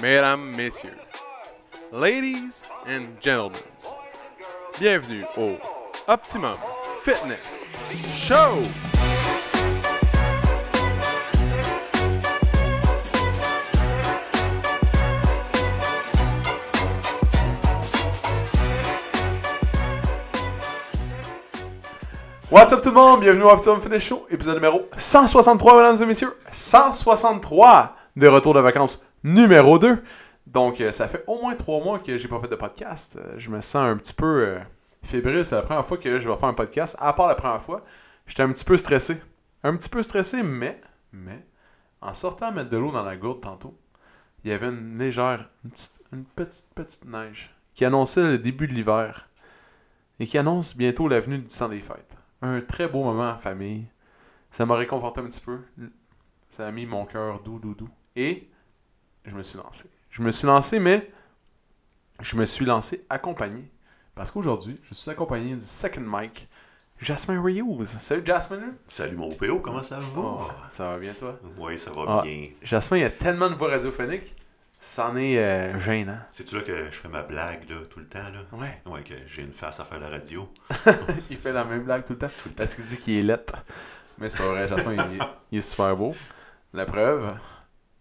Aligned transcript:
mesdames, 0.00 0.56
messieurs, 0.56 0.96
ladies 1.92 2.62
and 2.86 3.20
gentlemen, 3.20 3.60
bienvenue 4.78 5.24
au 5.36 5.56
Optimum 6.08 6.56
Fitness 7.02 7.66
Show! 8.14 8.62
What's 22.50 22.72
up 22.72 22.82
tout 22.82 22.88
le 22.88 22.94
monde? 22.94 23.20
Bienvenue 23.20 23.44
au 23.44 23.50
Optimum 23.50 23.80
Fitness 23.82 24.02
Show, 24.02 24.26
épisode 24.30 24.54
numéro 24.54 24.88
163, 24.96 25.76
mesdames 25.76 26.02
et 26.02 26.06
messieurs. 26.06 26.36
163 26.50 27.96
de 28.16 28.26
retour 28.26 28.54
de 28.54 28.60
vacances 28.60 29.04
numéro 29.22 29.78
2. 29.78 30.02
Donc, 30.46 30.80
euh, 30.80 30.92
ça 30.92 31.08
fait 31.08 31.24
au 31.26 31.40
moins 31.40 31.54
3 31.54 31.84
mois 31.84 31.98
que 31.98 32.16
j'ai 32.16 32.28
pas 32.28 32.40
fait 32.40 32.48
de 32.48 32.56
podcast. 32.56 33.16
Euh, 33.16 33.34
je 33.38 33.50
me 33.50 33.60
sens 33.60 33.76
un 33.76 33.96
petit 33.96 34.14
peu 34.14 34.26
euh, 34.26 34.58
fébrile. 35.02 35.44
C'est 35.44 35.54
la 35.54 35.62
première 35.62 35.86
fois 35.86 35.98
que 35.98 36.18
je 36.18 36.28
vais 36.28 36.36
faire 36.36 36.48
un 36.48 36.54
podcast. 36.54 36.96
À 36.98 37.12
part 37.12 37.28
la 37.28 37.34
première 37.34 37.62
fois, 37.62 37.84
j'étais 38.26 38.42
un 38.42 38.52
petit 38.52 38.64
peu 38.64 38.76
stressé. 38.76 39.20
Un 39.62 39.76
petit 39.76 39.88
peu 39.88 40.02
stressé, 40.02 40.42
mais, 40.42 40.80
mais, 41.12 41.44
en 42.00 42.14
sortant 42.14 42.50
mettre 42.52 42.70
de 42.70 42.78
l'eau 42.78 42.90
dans 42.90 43.04
la 43.04 43.16
gourde 43.16 43.42
tantôt, 43.42 43.78
il 44.42 44.50
y 44.50 44.54
avait 44.54 44.68
une 44.68 44.98
légère, 44.98 45.50
une 45.64 45.70
petite, 45.70 46.00
une 46.12 46.24
petite, 46.24 46.66
petite 46.74 47.04
neige 47.04 47.54
qui 47.74 47.84
annonçait 47.84 48.22
le 48.22 48.38
début 48.38 48.66
de 48.66 48.72
l'hiver 48.72 49.28
et 50.18 50.26
qui 50.26 50.38
annonce 50.38 50.76
bientôt 50.76 51.08
la 51.08 51.20
venue 51.20 51.38
du 51.38 51.46
temps 51.46 51.68
des 51.68 51.80
fêtes. 51.80 52.16
Un 52.42 52.60
très 52.60 52.88
beau 52.88 53.04
moment 53.04 53.30
en 53.30 53.38
famille. 53.38 53.86
Ça 54.50 54.66
m'a 54.66 54.76
réconforté 54.76 55.20
un 55.20 55.26
petit 55.26 55.40
peu. 55.40 55.60
Ça 56.48 56.66
a 56.66 56.70
mis 56.72 56.86
mon 56.86 57.04
cœur 57.04 57.40
doux, 57.42 57.58
doux, 57.58 57.74
doux. 57.74 57.88
Et 58.16 58.49
je 59.24 59.34
me 59.34 59.42
suis 59.42 59.58
lancé. 59.58 59.90
Je 60.10 60.22
me 60.22 60.30
suis 60.32 60.46
lancé, 60.46 60.78
mais 60.78 61.10
je 62.20 62.36
me 62.36 62.46
suis 62.46 62.64
lancé 62.64 63.04
accompagné. 63.08 63.64
Parce 64.14 64.30
qu'aujourd'hui, 64.30 64.80
je 64.88 64.94
suis 64.94 65.10
accompagné 65.10 65.54
du 65.54 65.62
second 65.64 66.00
mic, 66.04 66.48
Jasmine 67.00 67.38
Reuse. 67.38 67.88
Salut 67.98 68.22
Jasmine. 68.24 68.74
Salut 68.86 69.16
mon 69.16 69.30
PO, 69.34 69.60
comment 69.60 69.82
ça 69.82 69.98
va? 70.00 70.06
Oh, 70.20 70.48
ça 70.68 70.90
va 70.90 70.98
bien 70.98 71.14
toi? 71.14 71.38
Oui, 71.58 71.78
ça 71.78 71.90
va 71.90 72.02
Ah. 72.06 72.22
bien. 72.22 72.48
Jasmine, 72.62 72.98
il 73.00 73.02
y 73.02 73.06
a 73.06 73.10
tellement 73.10 73.48
de 73.48 73.54
voix 73.54 73.70
radiophoniques, 73.70 74.34
c'en 74.80 75.16
est 75.16 75.38
euh, 75.38 75.78
gênant. 75.78 76.18
C'est-tu 76.32 76.56
là 76.56 76.62
que 76.62 76.86
je 76.90 76.96
fais 76.96 77.08
ma 77.08 77.22
blague 77.22 77.68
là, 77.70 77.76
tout 77.88 78.00
le 78.00 78.06
temps? 78.06 78.18
Là? 78.18 78.42
Ouais, 78.52 78.82
Ouais, 78.86 79.02
que 79.02 79.14
j'ai 79.26 79.42
une 79.42 79.52
face 79.52 79.80
à 79.80 79.84
faire 79.84 80.00
la 80.00 80.08
radio. 80.08 80.46
il 81.30 81.36
fait 81.40 81.52
la 81.52 81.64
même 81.64 81.84
blague 81.84 82.04
tout 82.04 82.14
le 82.14 82.18
temps. 82.18 82.30
Parce 82.56 82.74
qu'il 82.74 82.84
dit 82.84 82.98
qu'il 82.98 83.14
est 83.18 83.22
lettre? 83.22 83.54
Mais 84.18 84.28
c'est 84.28 84.38
pas 84.38 84.48
vrai, 84.48 84.68
Jasmine, 84.68 85.18
il 85.52 85.58
est 85.58 85.62
super 85.62 85.96
beau. 85.96 86.14
La 86.74 86.84
preuve, 86.84 87.34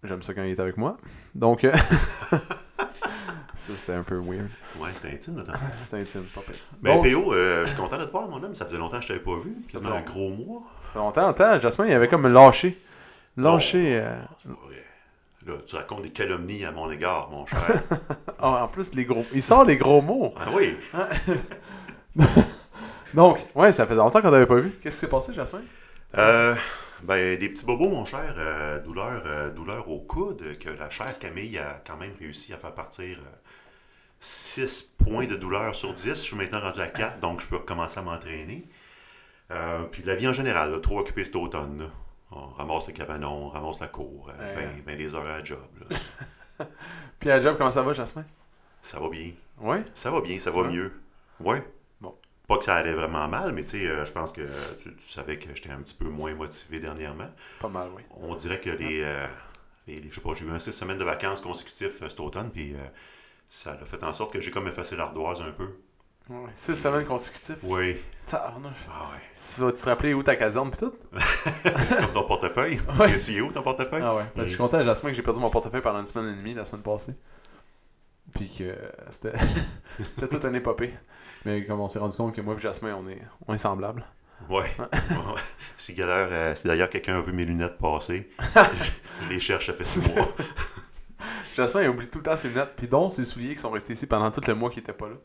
j'aime 0.04 0.22
ça 0.22 0.34
quand 0.34 0.44
il 0.44 0.52
est 0.52 0.60
avec 0.60 0.78
moi. 0.78 0.98
Donc, 1.36 1.64
euh, 1.64 1.74
ça 3.56 3.76
c'était 3.76 3.94
un 3.94 4.04
peu 4.04 4.16
weird. 4.18 4.50
Ouais, 4.78 4.90
c'était 4.94 5.14
intime 5.14 5.38
là. 5.46 5.54
C'était 5.82 5.98
intime, 5.98 6.24
pas 6.24 6.42
pire. 6.42 6.56
Donc, 6.82 7.04
PO, 7.10 7.34
euh, 7.34 7.64
je 7.64 7.70
suis 7.70 7.78
content 7.78 7.98
de 7.98 8.06
te 8.06 8.12
voir 8.12 8.28
mon 8.28 8.42
homme, 8.44 8.56
ça 8.56 8.66
faisait 8.66 8.78
longtemps 8.78 8.98
que 8.98 9.04
je 9.04 9.08
t'avais 9.10 9.20
pas 9.20 9.38
vu, 9.38 9.56
quasiment 9.72 9.94
un 9.94 10.02
gros 10.02 10.30
mois. 10.30 10.62
Ça 10.80 10.90
fait 10.90 11.00
longtemps, 11.00 11.28
longtemps. 11.28 11.60
Jasmine, 11.60 11.90
il 11.90 11.94
avait 11.94 12.08
comme 12.08 12.28
lâché. 12.28 12.78
Lâché. 13.38 14.00
euh, 14.02 14.18
pas 14.46 14.68
vrai. 14.68 14.84
Là, 15.46 15.54
tu 15.66 15.76
racontes 15.76 16.02
des 16.02 16.10
calomnies 16.12 16.66
à 16.66 16.72
mon 16.72 16.92
égard, 16.92 17.30
mon 17.32 17.46
cher. 17.46 17.82
ah, 18.40 18.64
en 18.64 18.68
plus, 18.68 18.94
les 18.94 19.06
gros. 19.06 19.26
Il 19.34 19.42
sort 19.42 19.64
les 19.64 19.78
gros 19.78 20.02
mots. 20.02 20.34
ah 20.38 20.48
oui, 20.54 20.76
Donc, 23.14 23.40
ouais, 23.56 23.72
ça 23.72 23.88
fait 23.88 23.96
longtemps 23.96 24.22
qu'on 24.22 24.32
n'avait 24.32 24.46
pas 24.46 24.58
vu. 24.60 24.72
Qu'est-ce 24.84 24.98
qui 24.98 25.02
s'est 25.02 25.10
passé, 25.10 25.34
Jasmine? 25.34 25.64
Euh, 26.18 26.56
ben, 27.04 27.38
des 27.40 27.50
petits 27.50 27.66
bobos, 27.66 27.90
mon 27.90 28.06
cher. 28.06 28.36
euh, 28.38 28.80
douleur, 28.80 29.24
euh, 29.26 29.50
douleur 29.50 29.90
au 29.90 30.00
coude, 30.00 30.58
que 30.60 30.70
la 30.70 30.90
chère 30.90 31.18
Camille 31.20 31.58
a 31.58 31.82
quand 31.86 31.98
même 31.98 32.14
réussi 32.20 32.54
à 32.54 32.58
faire 32.58 32.74
partir 32.74 33.18
6 34.20 34.94
points 34.98 35.26
de 35.28 35.36
douleur 35.36 35.76
sur 35.76 35.94
10. 35.94 36.08
Je 36.10 36.14
suis 36.16 36.36
maintenant 36.36 36.60
rendu 36.62 36.82
à 36.82 36.88
4, 36.88 37.20
donc 37.20 37.42
je 37.42 37.48
peux 37.48 37.58
recommencer 37.58 38.00
à 38.00 38.02
m'entraîner. 38.02 38.68
Euh, 39.52 39.84
puis 39.84 40.04
la 40.04 40.16
vie 40.16 40.28
en 40.28 40.34
général, 40.34 40.72
là, 40.72 40.80
trop 40.80 41.00
occupé 41.00 41.24
cet 41.24 41.36
automne. 41.36 41.80
là. 41.80 41.86
On 42.32 42.48
ramasse 42.50 42.88
le 42.88 42.94
cabanon, 42.94 43.46
on 43.46 43.50
ramasse 43.50 43.80
la 43.80 43.88
cour, 43.88 44.30
euh, 44.30 44.56
Ouais. 44.56 44.56
ben, 44.56 44.84
ben 44.86 44.98
des 44.98 45.16
heures 45.16 45.26
à 45.26 45.38
la 45.40 45.44
job. 45.44 45.60
là. 45.90 46.66
Puis 47.20 47.32
à 47.32 47.38
la 47.38 47.42
job, 47.42 47.56
comment 47.58 47.72
ça 47.72 47.82
va, 47.82 47.94
Jasmine? 47.94 48.26
Ça 48.82 49.00
va 49.00 49.10
bien. 49.10 49.32
Ouais? 49.60 49.84
Ça 49.94 50.12
va 50.12 50.22
bien, 50.22 50.38
ça 50.40 50.52
Ça 50.52 50.58
va 50.58 50.64
va? 50.68 50.70
mieux. 50.74 50.94
Ouais. 51.40 51.64
Pas 52.50 52.58
que 52.58 52.66
ça 52.66 52.76
allait 52.76 52.94
vraiment 52.94 53.28
mal, 53.30 53.54
mais 53.54 53.64
tu 53.64 53.80
sais, 53.80 53.88
euh, 53.88 54.04
je 54.04 54.12
pense 54.12 54.32
que 54.34 54.42
tu, 54.82 54.94
tu 54.96 55.04
savais 55.08 55.38
que 55.38 55.56
j'étais 55.56 55.70
un 55.70 55.78
petit 55.82 55.96
peu 55.96 56.10
moins 56.10 56.34
motivé 56.34 56.80
dernièrement. 56.82 57.30
Pas 57.62 57.70
mal, 57.70 57.90
oui. 57.96 58.02
On 58.20 58.36
dirait 58.36 58.60
que 58.60 58.72
les, 58.72 59.02
euh, 59.04 59.26
les, 59.88 59.96
les- 59.98 60.10
je 60.10 60.16
sais 60.16 60.22
pas, 60.22 60.32
j'ai 60.36 60.46
eu 60.46 60.50
un 60.52 60.60
six 60.60 60.72
semaines 60.74 60.98
de 60.98 61.04
vacances 61.06 61.40
consécutives 61.40 61.98
euh, 62.02 62.10
cet 62.10 62.20
automne, 62.20 62.50
puis 62.52 62.76
ça 63.50 63.72
a 63.74 63.86
fait 63.86 64.04
en 64.04 64.14
sorte 64.14 64.34
que 64.34 64.42
j'ai 64.42 64.52
comme 64.52 64.68
effacé 64.68 64.96
l'ardoise 64.98 65.42
un 65.42 65.52
peu. 65.52 65.70
Ouais. 66.30 66.50
Six 66.54 66.76
semaines 66.76 67.06
consécutives? 67.06 67.58
Oui. 67.64 67.98
Ah 68.34 68.54
ouais. 69.12 69.20
Tu 69.56 69.62
vas 69.62 69.72
te 69.72 69.84
rappeler 69.86 70.14
où 70.14 70.22
ta 70.22 70.36
caserne 70.36 70.70
pis 70.70 70.78
tout? 70.78 70.94
Comme 71.64 72.14
ton 72.14 72.24
portefeuille. 72.28 72.80
Ouais. 73.00 73.18
Tu 73.18 73.36
es 73.36 73.42
où 73.42 73.52
ton 73.52 73.64
portefeuille? 73.64 74.04
Ah 74.04 74.16
ouais. 74.16 74.26
Ben, 74.36 74.44
Je 74.44 74.50
suis 74.50 74.58
content, 74.58 74.84
Jasmine, 74.84 75.10
que 75.12 75.16
j'ai 75.16 75.24
perdu 75.24 75.40
mon 75.40 75.50
portefeuille 75.50 75.82
pendant 75.82 76.00
une 76.02 76.06
semaine 76.08 76.32
et 76.34 76.38
demie 76.38 76.54
la 76.54 76.66
semaine 76.66 76.84
passée. 76.84 77.16
Puis 78.34 78.48
que 78.60 78.76
c'était 79.10 79.34
c'était 80.16 80.28
toute 80.28 80.46
une 80.46 80.56
épopée. 80.56 80.94
Mais 81.46 81.66
comme 81.66 81.80
on 81.80 81.88
s'est 81.90 82.00
rendu 82.00 82.18
compte 82.18 82.36
que 82.36 82.42
moi 82.42 82.56
et 82.56 82.60
Jasmine, 82.60 82.94
on 82.94 83.08
est, 83.10 83.22
on 83.48 83.54
est 83.54 83.58
semblables. 83.60 84.04
Ouais. 84.50 84.76
Si 85.78 85.94
d'ailleurs, 85.94 86.30
euh, 86.32 86.56
si 86.56 86.68
d'ailleurs 86.68 86.90
quelqu'un 86.90 87.18
a 87.18 87.22
vu 87.22 87.34
mes 87.34 87.46
lunettes 87.46 87.78
passer, 87.78 88.30
je, 88.56 88.62
je 89.26 89.30
les 89.30 89.40
cherche, 89.40 89.68
ça 89.68 89.74
fait 89.74 89.84
six 89.86 90.14
mois. 90.14 90.28
Jasmine, 91.56 91.84
il 91.84 91.90
oublie 91.90 92.08
tout 92.08 92.20
le 92.20 92.24
temps 92.24 92.38
ses 92.38 92.48
lunettes, 92.50 92.74
puis 92.76 92.88
dont 92.88 93.10
ses 93.10 93.26
souliers 93.26 93.56
qui 93.56 93.62
sont 93.62 93.70
restés 93.72 93.94
ici 93.94 94.08
pendant 94.08 94.32
tout 94.32 94.42
le 94.48 94.56
mois 94.56 94.70
qu'il 94.70 94.80
était 94.82 94.94
pas 94.94 95.10
là. 95.10 95.16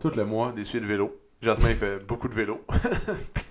Tout 0.00 0.10
le 0.16 0.24
mois, 0.24 0.52
des 0.52 0.64
souliers 0.64 0.80
de 0.82 0.86
vélo. 0.86 1.20
Jasmine, 1.42 1.70
il 1.70 1.76
fait 1.76 2.04
beaucoup 2.06 2.28
de 2.28 2.34
vélo. 2.34 2.64
Puis, 3.34 3.44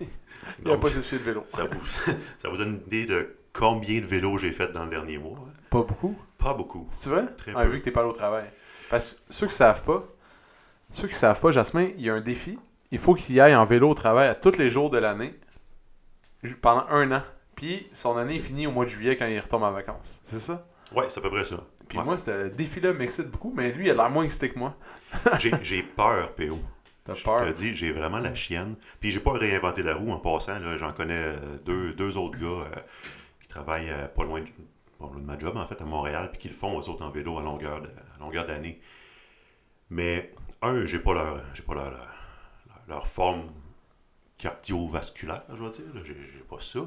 il 0.59 0.65
n'y 0.65 0.71
a 0.71 0.73
Donc, 0.75 0.81
pas 0.81 0.89
ses 0.89 1.01
souliers 1.03 1.19
de 1.21 1.25
vélo. 1.25 1.43
ça 1.47 1.63
vous, 1.65 1.85
ça 1.85 2.49
vous 2.49 2.57
donne 2.57 2.75
une 2.75 2.85
idée 2.87 3.05
de 3.05 3.35
combien 3.53 3.99
de 4.01 4.05
vélos 4.05 4.37
j'ai 4.39 4.51
fait 4.51 4.71
dans 4.71 4.83
le 4.85 4.89
dernier 4.89 5.17
mois. 5.17 5.37
hein? 5.43 5.49
Pas 5.69 5.83
beaucoup. 5.83 6.15
Pas 6.37 6.53
beaucoup. 6.53 6.89
Tu 6.99 7.09
vois? 7.09 7.23
Très 7.23 7.51
Ah, 7.55 7.63
peu. 7.63 7.69
vu 7.69 7.79
que 7.79 7.85
t'es 7.85 7.91
pas 7.91 8.01
allé 8.01 8.09
au 8.09 8.13
travail. 8.13 8.45
Parce 8.89 9.13
que 9.13 9.33
ceux 9.33 9.47
qui 9.47 9.55
savent 9.55 9.83
pas, 9.83 10.03
ceux 10.91 11.07
qui 11.07 11.15
savent 11.15 11.39
pas, 11.39 11.51
Jasmin, 11.51 11.89
il 11.97 12.01
y 12.01 12.09
a 12.09 12.13
un 12.15 12.21
défi. 12.21 12.57
Il 12.91 12.97
faut 12.99 13.13
qu'il 13.15 13.39
aille 13.39 13.55
en 13.55 13.65
vélo 13.65 13.89
au 13.89 13.93
travail 13.93 14.27
à 14.27 14.35
tous 14.35 14.57
les 14.57 14.69
jours 14.69 14.89
de 14.89 14.97
l'année 14.97 15.33
pendant 16.61 16.85
un 16.89 17.11
an. 17.11 17.23
Puis 17.55 17.87
son 17.91 18.17
année 18.17 18.37
est 18.37 18.39
finie 18.39 18.67
au 18.67 18.71
mois 18.71 18.85
de 18.85 18.89
juillet 18.89 19.17
quand 19.17 19.25
il 19.27 19.39
retombe 19.39 19.63
en 19.63 19.71
vacances. 19.71 20.21
C'est 20.23 20.39
ça? 20.39 20.65
Ouais, 20.95 21.05
c'est 21.07 21.19
à 21.19 21.23
peu 21.23 21.29
près 21.29 21.43
ça. 21.45 21.57
Puis 21.87 21.97
Ouais. 21.97 22.03
moi, 22.03 22.17
ce 22.17 22.47
défi-là 22.47 22.93
m'excite 22.93 23.27
beaucoup, 23.29 23.53
mais 23.55 23.71
lui, 23.71 23.85
il 23.87 23.91
a 23.91 23.93
l'air 23.93 24.09
moins 24.09 24.23
excité 24.23 24.49
que 24.49 24.57
moi. 24.57 24.75
J'ai 25.61 25.83
peur, 25.83 26.33
PO. 26.35 26.57
T'as 27.03 27.15
Je 27.15 27.23
peur? 27.23 27.41
te 27.45 27.51
dis, 27.51 27.73
j'ai 27.75 27.91
vraiment 27.91 28.19
la 28.19 28.33
chienne. 28.35 28.75
Puis 28.99 29.11
j'ai 29.11 29.19
pas 29.19 29.31
réinventé 29.33 29.81
la 29.83 29.95
roue 29.95 30.11
en 30.11 30.19
passant. 30.19 30.59
J'en 30.77 30.93
connais 30.93 31.13
euh, 31.35 31.37
deux, 31.65 31.93
deux 31.93 32.17
autres 32.17 32.37
gars 32.39 32.45
euh, 32.47 32.79
qui 33.41 33.47
travaillent 33.47 33.89
euh, 33.89 34.07
pas 34.07 34.23
loin 34.23 34.41
de, 34.41 34.45
pas 34.99 35.05
loin 35.07 35.17
de 35.19 35.25
ma 35.25 35.37
job, 35.39 35.57
en 35.57 35.65
fait, 35.65 35.81
à 35.81 35.85
Montréal, 35.85 36.29
puis 36.31 36.41
qui 36.41 36.47
le 36.49 36.53
font, 36.53 36.79
eux 36.79 36.89
autres, 36.89 37.03
en 37.03 37.09
vélo 37.09 37.37
à 37.39 37.41
longueur 37.41 37.81
de- 37.81 37.87
à 37.87 38.19
longueur 38.19 38.45
d'année. 38.45 38.79
Mais, 39.89 40.31
un, 40.61 40.85
j'ai 40.85 40.99
pas 40.99 41.13
leur, 41.13 41.43
j'ai 41.53 41.63
pas 41.63 41.75
leur, 41.75 41.91
leur, 41.91 42.07
leur 42.87 43.07
forme 43.07 43.49
cardiovasculaire, 44.37 45.43
je 45.53 45.63
vais 45.63 45.69
dire. 45.69 45.85
J'ai 46.03 46.15
j'ai 46.15 46.43
pas 46.49 46.59
ça. 46.59 46.79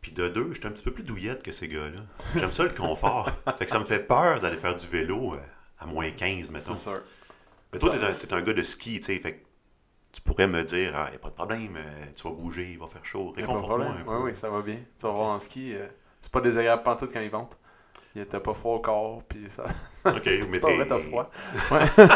Puis 0.00 0.12
de 0.12 0.28
deux, 0.28 0.52
j'étais 0.52 0.66
un 0.66 0.70
petit 0.70 0.84
peu 0.84 0.92
plus 0.92 1.02
douillette 1.02 1.42
que 1.42 1.52
ces 1.52 1.68
gars-là. 1.68 2.00
J'aime 2.34 2.52
ça 2.52 2.64
le 2.64 2.70
confort. 2.70 3.30
fait 3.58 3.64
que 3.64 3.70
ça 3.70 3.78
me 3.78 3.84
fait 3.84 4.00
peur 4.00 4.40
d'aller 4.40 4.56
faire 4.56 4.76
du 4.76 4.86
vélo 4.86 5.34
euh, 5.34 5.38
à 5.78 5.86
moins 5.86 6.10
15, 6.10 6.50
mettons. 6.50 6.74
C'est 6.74 6.90
sûr. 6.90 7.02
Mais 7.72 7.78
toi, 7.78 7.90
t'es 7.90 8.04
un, 8.04 8.12
t'es 8.12 8.32
un 8.32 8.42
gars 8.42 8.52
de 8.52 8.62
ski, 8.62 9.00
tu 9.00 9.06
sais, 9.06 9.18
fait 9.18 9.32
que 9.34 9.44
tu 10.12 10.20
pourrais 10.20 10.46
me 10.46 10.62
dire, 10.62 10.92
ah, 10.94 11.10
y 11.10 11.16
a 11.16 11.18
pas 11.18 11.30
de 11.30 11.34
problème, 11.34 11.76
euh, 11.76 12.04
tu 12.14 12.22
vas 12.28 12.34
bouger, 12.34 12.72
il 12.72 12.78
va 12.78 12.86
faire 12.86 13.04
chaud, 13.04 13.32
réconforte-moi 13.34 13.86
un 13.86 14.04
peu. 14.04 14.10
Oui, 14.10 14.16
oui, 14.24 14.34
ça 14.34 14.48
va 14.50 14.62
bien. 14.62 14.78
Tu 14.98 15.06
vas 15.06 15.12
voir 15.12 15.28
en 15.28 15.40
ski, 15.40 15.74
euh, 15.74 15.86
c'est 16.20 16.30
pas 16.30 16.40
désagréable 16.40 16.82
pantoute 16.82 17.10
quand 17.12 17.20
il 17.20 17.30
vente. 17.30 17.56
Il 18.14 18.22
était 18.22 18.38
pas 18.38 18.54
froid 18.54 18.76
au 18.76 18.80
corps, 18.80 19.22
puis 19.28 19.46
ça. 19.48 19.64
Ok, 20.04 20.24
mais 20.50 20.60
pas 20.60 20.72
vrai, 20.72 20.86
t'as 20.86 20.98
froid. 20.98 21.30
Ouais. 21.70 22.06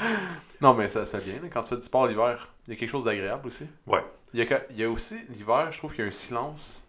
non, 0.60 0.74
mais 0.74 0.88
ça 0.88 1.04
se 1.04 1.16
fait 1.16 1.24
bien. 1.24 1.48
Quand 1.50 1.62
tu 1.62 1.70
fais 1.70 1.76
du 1.76 1.82
sport 1.82 2.06
l'hiver, 2.06 2.48
il 2.66 2.74
y 2.74 2.76
a 2.76 2.78
quelque 2.78 2.90
chose 2.90 3.04
d'agréable 3.04 3.46
aussi. 3.46 3.66
Ouais. 3.86 4.04
Il 4.32 4.38
y, 4.38 4.42
a, 4.42 4.46
que- 4.46 4.64
il 4.70 4.76
y 4.78 4.84
a 4.84 4.90
aussi, 4.90 5.18
l'hiver, 5.30 5.72
je 5.72 5.78
trouve 5.78 5.90
qu'il 5.92 6.00
y 6.02 6.04
a 6.04 6.08
un 6.08 6.12
silence. 6.12 6.86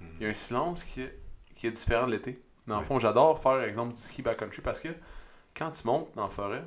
Il 0.00 0.22
y 0.22 0.26
a 0.26 0.28
un 0.28 0.34
silence 0.34 0.84
qui 0.84 1.00
est, 1.02 1.18
qui 1.56 1.66
est 1.66 1.70
différent 1.72 2.06
de 2.06 2.12
l'été. 2.12 2.42
Dans 2.66 2.76
le 2.76 2.80
Ouais. 2.80 2.86
fond, 2.86 2.98
j'adore 2.98 3.38
faire, 3.42 3.60
exemple, 3.62 3.94
du 3.94 4.00
ski 4.00 4.22
backcountry 4.22 4.60
parce 4.62 4.80
que 4.80 4.88
quand 5.56 5.70
tu 5.70 5.86
montes 5.86 6.14
dans 6.14 6.24
la 6.24 6.30
forêt, 6.30 6.64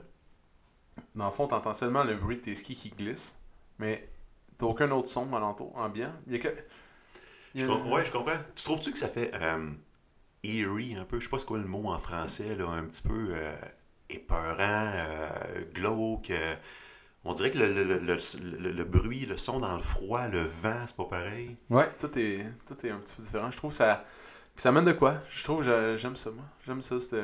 dans 1.15 1.25
le 1.25 1.31
fond, 1.31 1.47
t'entends 1.47 1.73
seulement 1.73 2.03
le 2.03 2.15
bruit 2.15 2.37
de 2.37 2.41
tes 2.41 2.55
skis 2.55 2.75
qui 2.75 2.89
glissent, 2.89 3.37
mais 3.79 4.07
t'as 4.57 4.65
aucun 4.65 4.89
autre 4.91 5.07
son 5.07 5.31
alentour, 5.33 5.75
ambiant. 5.77 6.13
Il 6.27 6.33
y 6.33 6.35
a 6.37 6.39
que. 6.39 6.55
il 7.53 7.61
y 7.61 7.65
Je 7.65 7.71
a- 7.71 7.75
com- 7.75 7.91
ouais, 7.91 8.05
je 8.05 8.11
comprends. 8.11 8.37
Tu 8.55 8.63
trouves-tu 8.63 8.91
que 8.91 8.97
ça 8.97 9.07
fait 9.07 9.31
euh, 9.35 9.69
eerie 10.43 10.95
un 10.95 11.05
peu, 11.05 11.19
je 11.19 11.25
sais 11.25 11.29
pas 11.29 11.37
c'est 11.39 11.45
quoi 11.45 11.57
le 11.59 11.65
mot 11.67 11.89
en 11.89 11.99
français, 11.99 12.55
là, 12.55 12.67
un 12.69 12.83
petit 12.85 13.07
peu 13.07 13.29
euh, 13.33 13.55
épeurant, 14.09 14.91
euh, 14.93 15.29
glauque. 15.73 16.29
euh, 16.31 16.55
on 17.25 17.33
dirait 17.33 17.51
que 17.51 17.57
le, 17.57 17.67
le, 17.67 17.83
le, 17.83 17.99
le- 17.99 18.57
le- 18.59 18.71
le 18.71 18.83
bruit, 18.83 19.25
le 19.25 19.37
son 19.37 19.59
dans 19.59 19.75
le 19.75 19.83
froid, 19.83 20.27
le 20.27 20.41
vent, 20.41 20.83
c'est 20.85 20.95
pas 20.95 21.05
pareil. 21.05 21.57
Ouais, 21.69 21.89
tout 21.99 22.17
est, 22.17 22.45
tout 22.67 22.85
est 22.85 22.89
un 22.91 22.99
petit 22.99 23.13
peu 23.15 23.23
différent. 23.23 23.51
Je 23.51 23.57
trouve 23.57 23.71
ça. 23.73 24.05
Puis 24.55 24.61
ça 24.63 24.71
mène 24.71 24.85
de 24.85 24.93
quoi? 24.93 25.15
Je 25.29 25.43
trouve 25.43 25.63
que 25.65 25.95
j'aime 25.97 26.15
ça, 26.15 26.31
moi. 26.31 26.45
J'aime 26.65 26.81
ça, 26.81 26.99
ce 26.99 27.15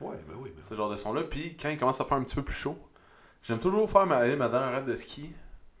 Ouais, 0.00 0.16
ben 0.28 0.34
oui. 0.38 0.52
Ben 0.56 0.64
ce 0.68 0.74
genre 0.74 0.90
de 0.90 0.96
son-là. 0.96 1.22
Puis 1.22 1.56
quand 1.60 1.68
il 1.70 1.78
commence 1.78 2.00
à 2.00 2.04
faire 2.04 2.18
un 2.18 2.24
petit 2.24 2.34
peu 2.34 2.42
plus 2.42 2.54
chaud, 2.56 2.76
j'aime 3.42 3.60
toujours 3.60 3.88
faire 3.88 4.04
ma, 4.06 4.16
aller 4.16 4.36
ma 4.36 4.48
dernière 4.48 4.72
raide 4.72 4.86
de 4.86 4.96
ski. 4.96 5.30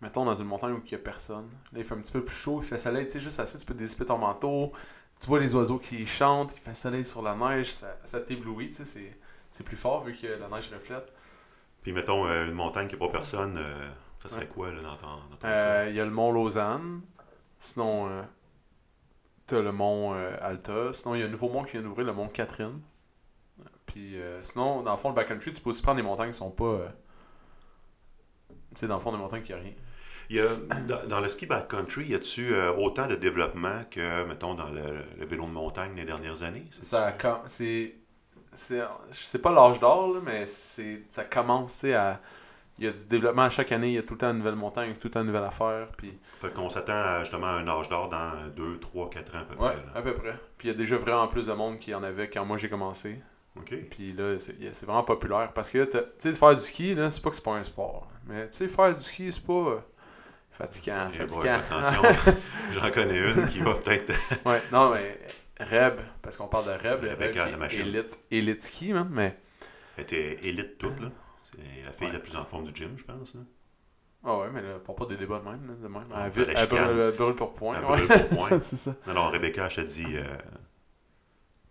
Mettons 0.00 0.24
dans 0.24 0.34
une 0.34 0.46
montagne 0.46 0.72
où 0.72 0.80
il 0.84 0.88
n'y 0.88 0.94
a 0.94 0.98
personne. 0.98 1.48
Là, 1.72 1.78
il 1.78 1.84
fait 1.84 1.94
un 1.94 1.98
petit 1.98 2.12
peu 2.12 2.24
plus 2.24 2.34
chaud, 2.36 2.60
il 2.62 2.66
fait 2.66 2.78
soleil, 2.78 3.06
tu 3.06 3.12
sais, 3.12 3.20
juste 3.20 3.38
assez, 3.40 3.58
tu 3.58 3.64
peux 3.66 3.74
dissiper 3.74 4.04
ton 4.04 4.18
manteau. 4.18 4.72
Tu 5.20 5.26
vois 5.26 5.38
les 5.40 5.54
oiseaux 5.54 5.78
qui 5.78 6.04
chantent, 6.06 6.54
il 6.56 6.60
fait 6.60 6.74
soleil 6.74 7.04
sur 7.04 7.22
la 7.22 7.34
neige, 7.36 7.72
ça, 7.72 7.96
ça 8.04 8.20
t'éblouit, 8.20 8.68
tu 8.70 8.76
sais, 8.76 8.84
c'est- 8.84 9.18
c'est 9.52 9.62
plus 9.64 9.76
fort 9.76 10.02
vu 10.02 10.16
que 10.16 10.26
la 10.26 10.48
neige 10.48 10.68
reflète. 10.72 11.12
Puis 11.82 11.92
mettons 11.92 12.26
euh, 12.26 12.46
une 12.46 12.54
montagne 12.54 12.88
qui 12.88 12.94
n'a 12.96 12.98
pas 13.06 13.12
personne, 13.12 13.56
euh, 13.58 13.88
ça 14.20 14.28
serait 14.28 14.42
Ouais. 14.42 14.48
quoi 14.48 14.72
là, 14.72 14.82
dans 14.82 14.96
ton, 14.96 15.06
dans 15.30 15.36
ton 15.36 15.46
Euh, 15.48 15.86
Il 15.90 15.94
y 15.96 16.00
a 16.00 16.04
le 16.04 16.10
mont 16.10 16.32
Lausanne. 16.32 17.02
Sinon, 17.60 18.08
euh, 18.08 18.22
t'as 19.46 19.60
le 19.60 19.72
mont 19.72 20.12
Alta. 20.40 20.92
Sinon, 20.92 21.14
il 21.14 21.20
y 21.20 21.22
a 21.22 21.26
un 21.26 21.30
nouveau 21.30 21.48
mont 21.48 21.62
qui 21.64 21.72
vient 21.72 21.82
d'ouvrir, 21.82 22.06
le 22.06 22.12
mont 22.12 22.28
Catherine. 22.28 22.80
Puis 23.86 24.16
euh, 24.20 24.42
sinon, 24.42 24.82
dans 24.82 24.92
le 24.92 24.96
fond, 24.96 25.10
le 25.10 25.14
backcountry, 25.14 25.52
tu 25.52 25.60
peux 25.60 25.70
aussi 25.70 25.82
prendre 25.82 25.96
des 25.98 26.02
montagnes 26.02 26.30
qui 26.30 26.38
sont 26.38 26.50
pas. 26.50 26.92
tu 28.48 28.80
sais, 28.80 28.86
dans 28.86 28.94
le 28.96 29.00
fond, 29.00 29.12
des 29.12 29.18
montagnes 29.18 29.42
qui 29.42 29.52
a 29.52 29.56
rien. 29.58 29.72
Il 30.30 30.36
y 30.36 30.40
a, 30.40 30.54
dans, 30.86 31.06
dans 31.06 31.20
le 31.20 31.28
ski 31.28 31.46
backcountry, 31.46 32.06
y 32.06 32.14
a-tu 32.14 32.54
autant 32.78 33.06
de 33.06 33.16
développement 33.16 33.82
que, 33.90 34.24
mettons, 34.24 34.54
dans 34.54 34.68
le, 34.70 35.02
le 35.18 35.26
vélo 35.26 35.44
de 35.46 35.50
montagne 35.50 35.94
les 35.94 36.04
dernières 36.06 36.42
années? 36.42 36.64
Ça, 36.70 37.14
c'est. 37.48 37.96
C'est 38.54 39.38
pas 39.40 39.50
l'âge 39.52 39.80
d'or, 39.80 40.14
là, 40.14 40.20
mais 40.24 40.46
c'est 40.46 41.02
ça 41.10 41.24
commence, 41.24 41.74
tu 41.74 41.78
sais, 41.80 41.94
à. 41.94 42.20
Il 42.78 42.86
y 42.86 42.88
a 42.88 42.90
du 42.90 43.04
développement 43.04 43.42
à 43.42 43.50
chaque 43.50 43.70
année, 43.70 43.88
il 43.88 43.94
y 43.94 43.98
a 43.98 44.02
tout 44.02 44.14
le 44.14 44.18
temps 44.18 44.30
une 44.30 44.38
nouvelle 44.38 44.56
montagne, 44.56 44.94
tout 44.94 45.08
le 45.08 45.10
temps 45.10 45.20
une 45.20 45.26
nouvelle 45.26 45.44
affaire. 45.44 45.88
Puis, 45.96 46.18
Fait 46.40 46.50
qu'on 46.52 46.70
s'attend 46.70 46.94
à, 46.94 47.20
justement 47.20 47.48
à 47.48 47.50
un 47.50 47.68
âge 47.68 47.88
d'or 47.90 48.08
dans 48.08 48.48
2, 48.56 48.80
3, 48.80 49.10
4 49.10 49.34
ans 49.34 49.38
à 49.38 49.42
peu 49.42 49.54
ouais, 49.62 49.72
près. 49.72 49.76
là. 49.76 49.92
à 49.94 50.02
peu 50.02 50.14
près. 50.14 50.34
Puis 50.56 50.68
il 50.68 50.72
y 50.72 50.74
a 50.74 50.76
déjà 50.76 50.96
vraiment 50.96 51.28
plus 51.28 51.46
de 51.46 51.52
monde 51.52 51.78
qu'il 51.78 51.92
y 51.92 51.94
en 51.94 52.02
avait 52.02 52.30
quand 52.30 52.44
moi 52.46 52.56
j'ai 52.56 52.70
commencé. 52.70 53.20
OK. 53.56 53.74
Puis 53.90 54.14
là, 54.14 54.36
c'est 54.38 54.84
vraiment 54.86 55.04
populaire. 55.04 55.52
Parce 55.52 55.68
que, 55.70 55.84
tu 55.84 55.98
sais, 56.18 56.32
faire 56.32 56.54
du 56.56 56.62
ski, 56.62 56.94
là, 56.94 57.10
c'est 57.10 57.22
pas 57.22 57.28
que 57.28 57.36
c'est 57.36 57.44
pas 57.44 57.52
un 57.56 57.62
sport. 57.62 58.08
Mais, 58.26 58.48
tu 58.48 58.56
sais, 58.56 58.68
faire 58.68 58.94
du 58.94 59.02
ski, 59.02 59.30
c'est 59.30 59.44
pas 59.44 59.52
euh, 59.52 59.78
fatigant. 60.52 61.08
Eh 61.12 61.18
fatigant. 61.18 61.58
attention, 61.58 62.32
j'en 62.72 62.90
connais 62.90 63.18
une 63.18 63.46
qui 63.46 63.60
va 63.60 63.74
peut-être. 63.74 64.12
ouais, 64.46 64.62
non, 64.72 64.90
mais 64.90 65.20
Reb, 65.62 66.00
parce 66.22 66.36
qu'on 66.36 66.48
parle 66.48 66.66
de 66.66 66.70
Reb, 66.88 67.00
Rebecca, 67.04 67.44
Reb 67.44 67.52
la 67.52 67.56
machine. 67.58 67.80
élite, 67.80 68.18
élite 68.30 68.62
ski, 68.62 68.92
même, 68.92 69.08
mais. 69.10 69.36
Elle 69.96 70.04
était 70.04 70.38
élite 70.46 70.78
toute, 70.78 71.00
là. 71.00 71.10
C'est 71.42 71.84
la 71.84 71.92
fille 71.92 72.06
Ouais. 72.08 72.12
la 72.14 72.18
plus 72.18 72.34
en 72.36 72.44
forme 72.44 72.64
du 72.64 72.74
gym, 72.74 72.96
je 72.96 73.04
pense. 73.04 73.34
Là. 73.34 73.40
Ah 74.24 74.38
ouais, 74.38 74.50
mais 74.52 74.62
là, 74.62 74.78
pour 74.78 74.94
pas 74.94 75.04
des 75.06 75.16
débats 75.16 75.40
de 75.40 75.44
même, 75.44 75.76
de 75.82 75.88
même. 75.88 76.04
On 76.10 76.16
Elle, 76.16 76.24
elle 76.56 76.68
brûle, 76.68 76.80
elle 77.00 77.16
brûle 77.16 77.34
pour 77.34 77.54
point. 77.54 77.76
Elle 77.78 77.84
ouais. 77.84 78.06
brûle 78.06 78.26
pour 78.28 78.38
point. 78.48 78.60
c'est 78.62 78.76
ça. 78.76 78.94
Non, 79.06 79.14
non, 79.14 79.30
Rebecca, 79.30 79.68
je 79.68 79.76
te 79.82 79.86
dis, 79.86 80.16
euh, 80.16 80.24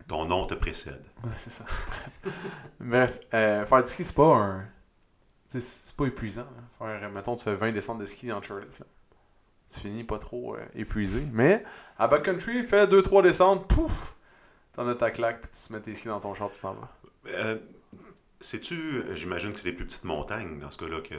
ton 0.06 0.26
nom 0.26 0.46
te 0.46 0.54
précède. 0.54 1.02
Ouais, 1.24 1.30
c'est 1.36 1.50
ça. 1.50 1.64
Bref, 2.80 3.18
euh, 3.34 3.64
faire 3.64 3.82
du 3.82 3.88
ski, 3.88 4.04
c'est 4.04 4.14
pas 4.16 4.36
un. 4.36 4.64
C'est 5.48 5.96
pas 5.96 6.06
épuisant. 6.06 6.44
là. 6.80 6.98
Faire, 6.98 7.10
mettons, 7.10 7.36
tu 7.36 7.44
fais 7.44 7.54
20 7.56 7.72
descentes 7.72 7.98
de 7.98 8.06
ski 8.06 8.30
en 8.32 8.40
chairlift. 8.42 8.82
Tu 9.72 9.80
finis 9.80 10.04
pas 10.04 10.18
trop 10.18 10.54
euh, 10.54 10.60
épuisé. 10.74 11.24
Mais 11.32 11.64
à 11.98 12.08
backcountry, 12.08 12.64
fais 12.64 12.86
2-3 12.86 13.22
descentes, 13.22 13.68
pouf 13.68 14.14
T'en 14.74 14.88
as 14.88 14.94
ta 14.94 15.10
claque, 15.10 15.42
puis 15.42 15.50
tu 15.52 15.68
te 15.68 15.72
mets 15.72 15.80
tes 15.80 15.94
skis 15.94 16.08
dans 16.08 16.20
ton 16.20 16.34
char, 16.34 16.48
puis 16.48 16.56
tu 16.56 16.62
t'en 16.62 16.72
vas. 16.72 16.88
Euh, 17.28 17.58
Sais-tu, 18.42 19.04
j'imagine 19.14 19.52
que 19.52 19.58
c'est 19.60 19.70
des 19.70 19.76
plus 19.76 19.86
petites 19.86 20.04
montagnes 20.04 20.58
dans 20.58 20.70
ce 20.70 20.78
cas-là 20.78 21.00
que. 21.00 21.14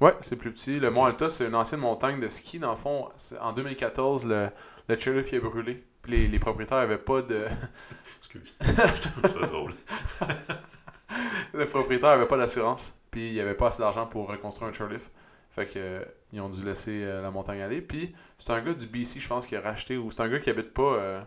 Ouais, 0.00 0.12
c'est 0.22 0.34
plus 0.34 0.50
petit. 0.50 0.80
Le 0.80 0.90
Mont 0.90 1.04
Alta, 1.04 1.30
c'est 1.30 1.46
une 1.46 1.54
ancienne 1.54 1.80
montagne 1.80 2.18
de 2.18 2.28
ski. 2.28 2.58
Dans 2.58 2.72
le 2.72 2.76
fond, 2.76 3.08
en 3.40 3.52
2014, 3.52 4.24
le, 4.26 4.48
le 4.88 4.96
chairlift 4.96 5.30
il 5.32 5.36
a 5.36 5.40
brûlé. 5.40 5.84
Puis 6.02 6.12
les, 6.12 6.26
les 6.26 6.38
propriétaires 6.40 6.78
avaient 6.78 6.98
pas 6.98 7.22
de. 7.22 7.46
Excuse. 8.18 8.56
je 8.60 9.46
drôle. 9.46 9.72
le 11.54 11.66
propriétaire 11.66 12.10
avait 12.10 12.26
pas 12.26 12.36
d'assurance, 12.36 12.92
puis 13.12 13.32
il 13.32 13.40
avait 13.40 13.54
pas 13.54 13.68
assez 13.68 13.78
d'argent 13.78 14.06
pour 14.06 14.28
reconstruire 14.28 14.70
un 14.70 14.72
chairlift. 14.72 15.08
Fait 15.54 15.66
que 15.66 15.72
euh, 15.76 16.04
ils 16.32 16.40
ont 16.40 16.48
dû 16.48 16.64
laisser 16.64 17.04
euh, 17.04 17.22
la 17.22 17.30
montagne 17.30 17.62
aller. 17.62 17.80
Puis 17.80 18.14
c'est 18.38 18.52
un 18.52 18.60
gars 18.60 18.74
du 18.74 18.86
BC, 18.86 19.20
je 19.20 19.28
pense, 19.28 19.46
qui 19.46 19.54
a 19.54 19.60
racheté, 19.60 19.96
ou 19.96 20.10
c'est 20.10 20.20
un 20.20 20.28
gars 20.28 20.40
qui 20.40 20.50
habite 20.50 20.74
pas, 20.74 20.96
euh, 20.96 21.20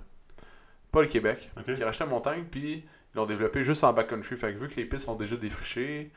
pas 0.91 1.01
le 1.01 1.07
Québec, 1.07 1.49
qui 1.65 1.81
a 1.81 1.85
racheté 1.85 2.03
la 2.03 2.09
montagne, 2.09 2.43
puis 2.49 2.73
ils 2.73 3.17
l'ont 3.17 3.25
développé 3.25 3.63
juste 3.63 3.83
en 3.83 3.93
backcountry. 3.93 4.35
Fait 4.35 4.53
que 4.53 4.59
vu 4.59 4.67
que 4.67 4.75
les 4.75 4.85
pistes 4.85 5.05
sont 5.05 5.15
déjà 5.15 5.37
défrichées, 5.37 6.11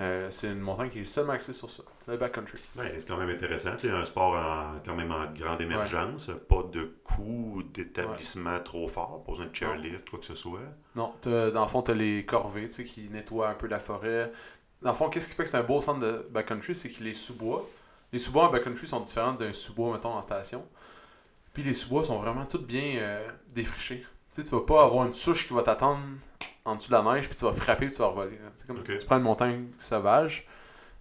euh, 0.00 0.28
c'est 0.30 0.48
une 0.48 0.58
montagne 0.58 0.88
qui 0.88 1.00
est 1.00 1.04
seulement 1.04 1.34
axée 1.34 1.52
sur 1.52 1.70
ça, 1.70 1.84
le 2.08 2.16
backcountry. 2.16 2.58
Ben, 2.74 2.90
c'est 2.96 3.06
quand 3.06 3.16
même 3.16 3.28
intéressant. 3.28 3.78
Sais, 3.78 3.90
un 3.90 4.04
sport 4.04 4.34
en, 4.34 4.80
quand 4.84 4.96
même 4.96 5.12
en 5.12 5.26
grande 5.32 5.60
émergence, 5.60 6.30
pas 6.48 6.64
de 6.72 6.96
coût 7.04 7.62
d'établissement 7.72 8.58
trop 8.58 8.88
fort, 8.88 9.22
pas 9.24 9.32
besoin 9.32 9.46
de 9.46 9.54
chairlift, 9.54 10.10
quoi 10.10 10.18
que 10.18 10.24
ce 10.24 10.34
soit. 10.34 10.60
Non, 10.96 11.14
dans 11.24 11.62
le 11.62 11.68
fond, 11.68 11.82
tu 11.82 11.92
as 11.92 11.94
les 11.94 12.24
corvées 12.24 12.68
tu 12.68 12.74
sais, 12.74 12.84
qui 12.84 13.08
nettoient 13.08 13.50
un 13.50 13.54
peu 13.54 13.68
la 13.68 13.78
forêt. 13.78 14.32
Dans 14.82 14.90
le 14.90 14.96
fond, 14.96 15.08
qu'est-ce 15.08 15.28
qui 15.28 15.34
fait 15.34 15.44
que 15.44 15.50
c'est 15.50 15.56
un 15.56 15.62
beau 15.62 15.80
centre 15.80 16.00
de 16.00 16.26
backcountry? 16.30 16.74
C'est 16.74 16.90
que 16.90 17.02
les 17.02 17.14
sous-bois, 17.14 17.68
les 18.12 18.18
sous-bois 18.18 18.48
en 18.48 18.50
backcountry 18.50 18.86
sont 18.86 19.00
différents 19.00 19.32
d'un 19.32 19.52
sous-bois, 19.52 19.92
mettons, 19.92 20.12
en 20.12 20.22
station. 20.22 20.66
Puis 21.52 21.62
les 21.62 21.74
sous-bois 21.74 22.04
sont 22.04 22.18
vraiment 22.18 22.46
tous 22.46 22.58
bien 22.58 22.96
euh, 22.98 23.28
défrichés. 23.54 24.04
Tu 24.34 24.42
sais, 24.42 24.48
tu 24.48 24.54
vas 24.54 24.62
pas 24.62 24.84
avoir 24.84 25.06
une 25.06 25.14
souche 25.14 25.46
qui 25.46 25.54
va 25.54 25.62
t'attendre 25.62 26.00
en 26.64 26.76
dessous 26.76 26.88
de 26.90 26.94
la 26.94 27.02
neige, 27.14 27.28
puis 27.28 27.36
tu 27.36 27.44
vas 27.44 27.52
frapper, 27.52 27.86
puis 27.86 27.94
tu 27.94 28.00
vas 28.00 28.08
revoler. 28.08 28.38
là. 28.38 28.50
Tu 28.56 28.62
sais, 28.62 28.66
comme 28.66 28.82
tu 28.82 29.06
prends 29.06 29.16
une 29.18 29.22
montagne 29.22 29.68
sauvage, 29.78 30.48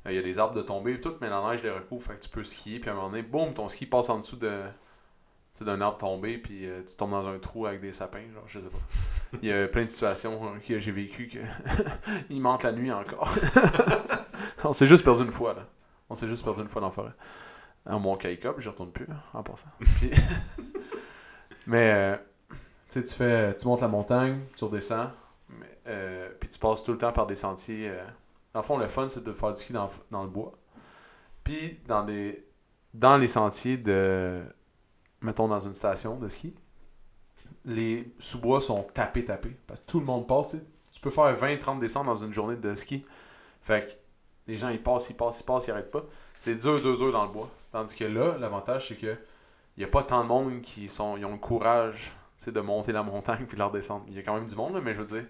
euh, 0.05 0.11
il 0.11 0.15
y 0.15 0.19
a 0.19 0.21
des 0.21 0.37
arbres 0.37 0.55
de 0.55 0.61
tomber 0.61 0.93
et 0.93 1.01
tout, 1.01 1.15
mais 1.21 1.29
la 1.29 1.41
neige 1.49 1.63
les 1.63 1.71
recouvre, 1.71 2.03
fait 2.03 2.15
que 2.15 2.23
tu 2.23 2.29
peux 2.29 2.43
skier, 2.43 2.79
puis 2.79 2.89
à 2.89 2.93
un 2.93 2.95
moment 2.95 3.09
donné, 3.09 3.23
boum, 3.23 3.53
ton 3.53 3.69
ski 3.69 3.85
passe 3.85 4.09
en 4.09 4.19
dessous 4.19 4.35
de 4.35 4.61
d'un 5.65 5.81
arbre 5.81 5.97
tombé, 5.97 6.37
puis 6.37 6.65
euh, 6.65 6.81
tu 6.87 6.95
tombes 6.95 7.11
dans 7.11 7.27
un 7.27 7.39
trou 7.39 7.65
avec 7.65 7.81
des 7.81 7.91
sapins, 7.91 8.23
genre, 8.33 8.43
je 8.47 8.59
sais 8.59 8.69
pas. 8.69 8.77
Il 9.41 9.47
y 9.47 9.51
a 9.51 9.67
plein 9.67 9.85
de 9.85 9.89
situations 9.89 10.43
euh, 10.45 10.59
que 10.65 10.79
j'ai 10.79 10.91
vécues 10.91 11.27
que 11.27 11.39
il 12.29 12.41
manque 12.41 12.63
la 12.63 12.71
nuit 12.71 12.91
encore. 12.91 13.33
On 14.63 14.73
s'est 14.73 14.87
juste 14.87 15.03
perdu 15.03 15.23
une 15.23 15.31
fois, 15.31 15.53
là. 15.53 15.65
On 16.09 16.15
s'est 16.15 16.27
juste 16.27 16.43
perdu 16.43 16.61
une 16.61 16.67
fois 16.67 16.81
dans 16.81 16.87
la 16.87 16.93
forêt. 16.93 17.13
En 17.85 17.99
mon 17.99 18.15
K-Cup, 18.15 18.55
j'y 18.59 18.67
retourne 18.67 18.91
plus, 18.91 19.05
là, 19.07 19.15
en 19.33 19.43
passant. 19.43 19.69
Mais, 21.67 21.91
euh, 21.93 22.17
tu 22.91 23.01
fais, 23.03 23.55
tu 23.55 23.65
montes 23.67 23.81
la 23.81 23.87
montagne, 23.87 24.41
tu 24.55 24.65
redescends, 24.65 25.11
euh, 25.87 26.29
puis 26.39 26.49
tu 26.49 26.59
passes 26.59 26.83
tout 26.83 26.91
le 26.91 26.97
temps 26.97 27.13
par 27.13 27.27
des 27.27 27.35
sentiers. 27.35 27.91
Dans 28.53 28.59
le 28.59 28.65
fond, 28.65 28.77
le 28.77 28.87
fun, 28.87 29.07
c'est 29.09 29.23
de 29.23 29.31
faire 29.31 29.53
du 29.53 29.61
ski 29.61 29.73
dans, 29.73 29.89
le 30.11 30.27
bois. 30.27 30.51
Puis, 31.43 31.79
dans 31.87 32.03
des, 32.03 32.45
dans 32.93 33.17
les 33.17 33.29
sentiers 33.29 33.77
de, 33.77 34.43
mettons, 35.21 35.47
dans 35.47 35.59
une 35.59 35.75
station 35.75 36.18
de 36.18 36.27
ski, 36.27 36.53
les 37.65 38.12
sous-bois 38.19 38.62
sont 38.62 38.83
tapés, 38.94 39.25
tapés. 39.25 39.56
Parce 39.68 39.79
que 39.81 39.85
tout 39.85 40.00
le 40.00 40.06
monde 40.06 40.27
passe. 40.27 40.56
tu 40.91 41.01
peux 41.01 41.09
faire 41.09 41.35
20-30 41.38 41.79
descentes 41.79 42.05
dans 42.05 42.15
une 42.15 42.34
journée 42.34 42.55
de 42.55 42.75
ski. 42.75 43.05
Fait 43.62 43.88
que 43.88 43.91
les 44.51 44.57
gens, 44.57 44.69
ils 44.69 44.81
passent, 44.81 45.10
ils 45.10 45.15
passent, 45.15 45.39
ils 45.41 45.45
passent, 45.45 45.67
ils 45.67 45.72
arrêtent 45.72 45.91
pas. 45.91 46.03
C'est 46.39 46.55
dur, 46.55 46.79
dur, 46.79 46.98
dur 46.98 47.12
dans 47.12 47.25
le 47.25 47.31
bois. 47.31 47.50
Tandis 47.72 47.95
que 47.95 48.05
là, 48.05 48.38
l'avantage, 48.38 48.88
c'est 48.88 48.95
que 48.95 49.15
il 49.77 49.79
n'y 49.79 49.86
a 49.86 49.88
pas 49.88 50.03
tant 50.03 50.24
de 50.24 50.27
monde 50.27 50.62
qui 50.62 50.89
sont, 50.89 51.17
ont 51.24 51.31
le 51.31 51.38
courage 51.38 52.13
de 52.45 52.60
monter 52.60 52.91
la 52.91 53.03
montagne 53.03 53.45
puis 53.48 53.55
de 53.55 53.60
la 53.60 53.67
redescendre. 53.67 54.05
Il 54.07 54.15
y 54.15 54.19
a 54.19 54.24
quand 54.24 54.34
même 54.34 54.48
du 54.48 54.55
monde, 54.55 54.74
là, 54.74 54.81
mais 54.81 54.93
je 54.93 55.01
veux 55.01 55.05
dire, 55.05 55.25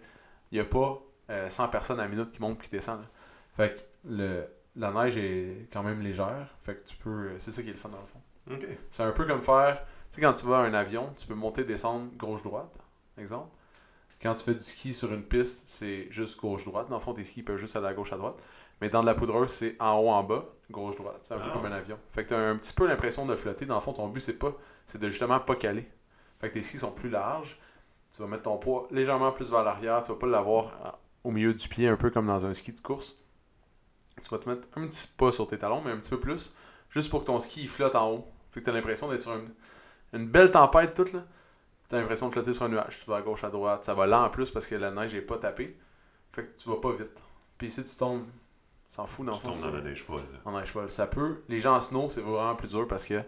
il 0.52 0.56
n'y 0.56 0.62
a 0.62 0.66
pas 0.66 1.02
euh, 1.30 1.50
100 1.50 1.68
personnes 1.68 2.00
à 2.00 2.04
la 2.04 2.10
minute 2.10 2.32
qui 2.32 2.42
montent 2.42 2.58
puis 2.58 2.70
qui 2.70 2.76
descendent. 2.76 3.06
Fait 3.56 3.76
que 3.76 4.10
le, 4.10 4.48
la 4.76 4.92
neige 4.92 5.18
est 5.18 5.68
quand 5.72 5.84
même 5.84 6.02
légère. 6.02 6.48
Fait 6.64 6.76
que 6.76 6.88
tu 6.88 6.96
peux. 6.96 7.38
C'est 7.40 7.52
ça 7.52 7.62
qui 7.62 7.70
est 7.70 7.74
le 7.74 7.78
fun 7.78 7.90
dans 7.90 8.00
le 8.00 8.08
fond. 8.08 8.22
OK. 8.50 8.66
C'est 8.90 9.04
un 9.04 9.12
peu 9.12 9.26
comme 9.26 9.42
faire. 9.42 9.84
Tu 10.10 10.16
sais, 10.16 10.22
quand 10.22 10.34
tu 10.34 10.46
vas 10.46 10.58
à 10.60 10.62
un 10.62 10.74
avion, 10.74 11.14
tu 11.18 11.28
peux 11.28 11.36
monter, 11.36 11.64
descendre 11.64 12.10
gauche-droite, 12.18 12.74
exemple. 13.18 13.50
Quand 14.22 14.34
tu 14.36 14.44
fais 14.44 14.54
du 14.54 14.60
ski 14.60 14.94
sur 14.94 15.12
une 15.14 15.24
piste, 15.24 15.64
c'est 15.68 16.08
juste 16.12 16.40
gauche-droite. 16.40 16.90
Dans 16.90 16.98
le 16.98 17.02
fond, 17.02 17.14
tes 17.14 17.24
skis 17.24 17.42
peuvent 17.44 17.58
juste 17.58 17.76
aller 17.76 17.88
à 17.88 17.94
gauche 17.94 18.14
à 18.14 18.18
droite. 18.18 18.36
Mais 18.80 18.90
dans 18.90 19.02
de 19.02 19.06
la 19.06 19.16
poudreuse, 19.16 19.50
c'est 19.52 19.76
en 19.80 19.98
haut, 19.98 20.10
en 20.10 20.24
bas, 20.24 20.46
gauche-droite. 20.70 21.20
C'est 21.24 21.34
un 21.34 21.38
peu 21.38 21.46
Ah. 21.50 21.54
comme 21.54 21.66
un 21.66 21.72
avion. 21.72 21.98
Fait 22.12 22.24
que 22.24 22.30
tu 22.30 22.34
as 22.36 22.40
un 22.40 22.56
petit 22.58 22.74
peu 22.74 22.88
l'impression 22.88 23.26
de 23.26 23.36
flotter. 23.36 23.66
Dans 23.66 23.76
le 23.76 23.82
fond, 23.82 23.94
ton 23.94 24.08
but, 24.08 24.22
c'est 24.22 24.38
pas. 24.38 24.52
C'est 24.88 25.00
de 25.00 25.10
justement 25.10 25.40
pas 25.40 25.56
caler. 25.56 25.88
Fait 26.40 26.50
que 26.50 26.54
tes 26.56 26.62
skis 26.62 26.80
sont 26.80 26.92
plus 26.92 27.10
larges. 27.10 27.60
Tu 28.12 28.22
vas 28.22 28.28
mettre 28.28 28.44
ton 28.44 28.58
poids 28.58 28.88
légèrement 28.92 29.32
plus 29.32 29.50
vers 29.50 29.64
l'arrière. 29.64 30.02
Tu 30.02 30.12
vas 30.12 30.18
pas 30.18 30.28
l'avoir 30.28 30.66
à- 30.84 31.00
au 31.24 31.32
milieu 31.32 31.54
du 31.54 31.68
pied, 31.68 31.88
un 31.88 31.96
peu 31.96 32.10
comme 32.12 32.28
dans 32.28 32.46
un 32.46 32.54
ski 32.54 32.74
de 32.74 32.82
course. 32.82 33.20
Tu 34.22 34.30
vas 34.30 34.38
te 34.40 34.50
mettre 34.50 34.68
un 34.76 34.86
petit 34.88 35.08
pas 35.18 35.32
sur 35.32 35.48
tes 35.48 35.58
talons, 35.58 35.82
mais 35.82 35.92
un 35.92 35.98
petit 35.98 36.10
peu 36.10 36.20
plus. 36.20 36.56
Juste 36.92 37.10
pour 37.10 37.22
que 37.22 37.26
ton 37.26 37.40
ski 37.40 37.64
il 37.64 37.70
flotte 37.70 37.96
en 37.96 38.12
haut. 38.12 38.28
Fait 38.52 38.60
que 38.60 38.66
tu 38.66 38.70
as 38.72 38.74
l'impression 38.74 39.10
d'être 39.10 39.22
sur 39.22 39.34
une, 39.36 39.50
une 40.14 40.28
belle 40.28 40.52
tempête 40.52 40.94
toute 40.94 41.14
là. 41.14 41.24
Tu 41.90 41.96
as 41.96 42.00
l'impression 42.00 42.28
de 42.28 42.34
flotter 42.34 42.54
sur 42.54 42.64
un 42.66 42.70
nuage. 42.70 43.00
Tu 43.04 43.10
vas 43.10 43.18
à 43.18 43.22
gauche, 43.22 43.44
à 43.44 43.50
droite. 43.50 43.84
Ça 43.84 43.94
va 43.94 44.06
lent 44.08 44.26
en 44.26 44.30
plus 44.30 44.50
parce 44.50 44.68
que 44.68 44.76
la 44.76 44.92
neige 44.92 45.14
n'est 45.14 45.22
pas 45.22 45.38
tapée. 45.38 45.78
Fait 46.34 46.44
que 46.44 46.62
tu 46.62 46.70
vas 46.70 46.78
pas 46.78 46.92
vite. 46.92 47.22
Puis 47.58 47.70
si 47.72 47.84
tu 47.84 47.96
tombes, 47.96 48.26
s'en 48.88 49.06
fout 49.08 49.26
dans 49.26 49.32
le 49.34 49.38
Tu 49.38 49.44
tombes 49.44 49.62
dans 49.62 49.78
la 49.78 49.82
neige 49.82 50.04
folle. 50.04 50.22
en 50.46 50.58
neige 50.58 50.70
folle. 50.70 50.90
Ça 50.92 51.08
peut. 51.08 51.42
Les 51.50 51.60
gens 51.60 51.76
en 51.76 51.82
snow, 51.82 52.10
c'est 52.10 52.22
vraiment 52.22 52.56
plus 52.56 52.70
dur 52.70 52.88
parce 52.88 53.06
que 53.06 53.22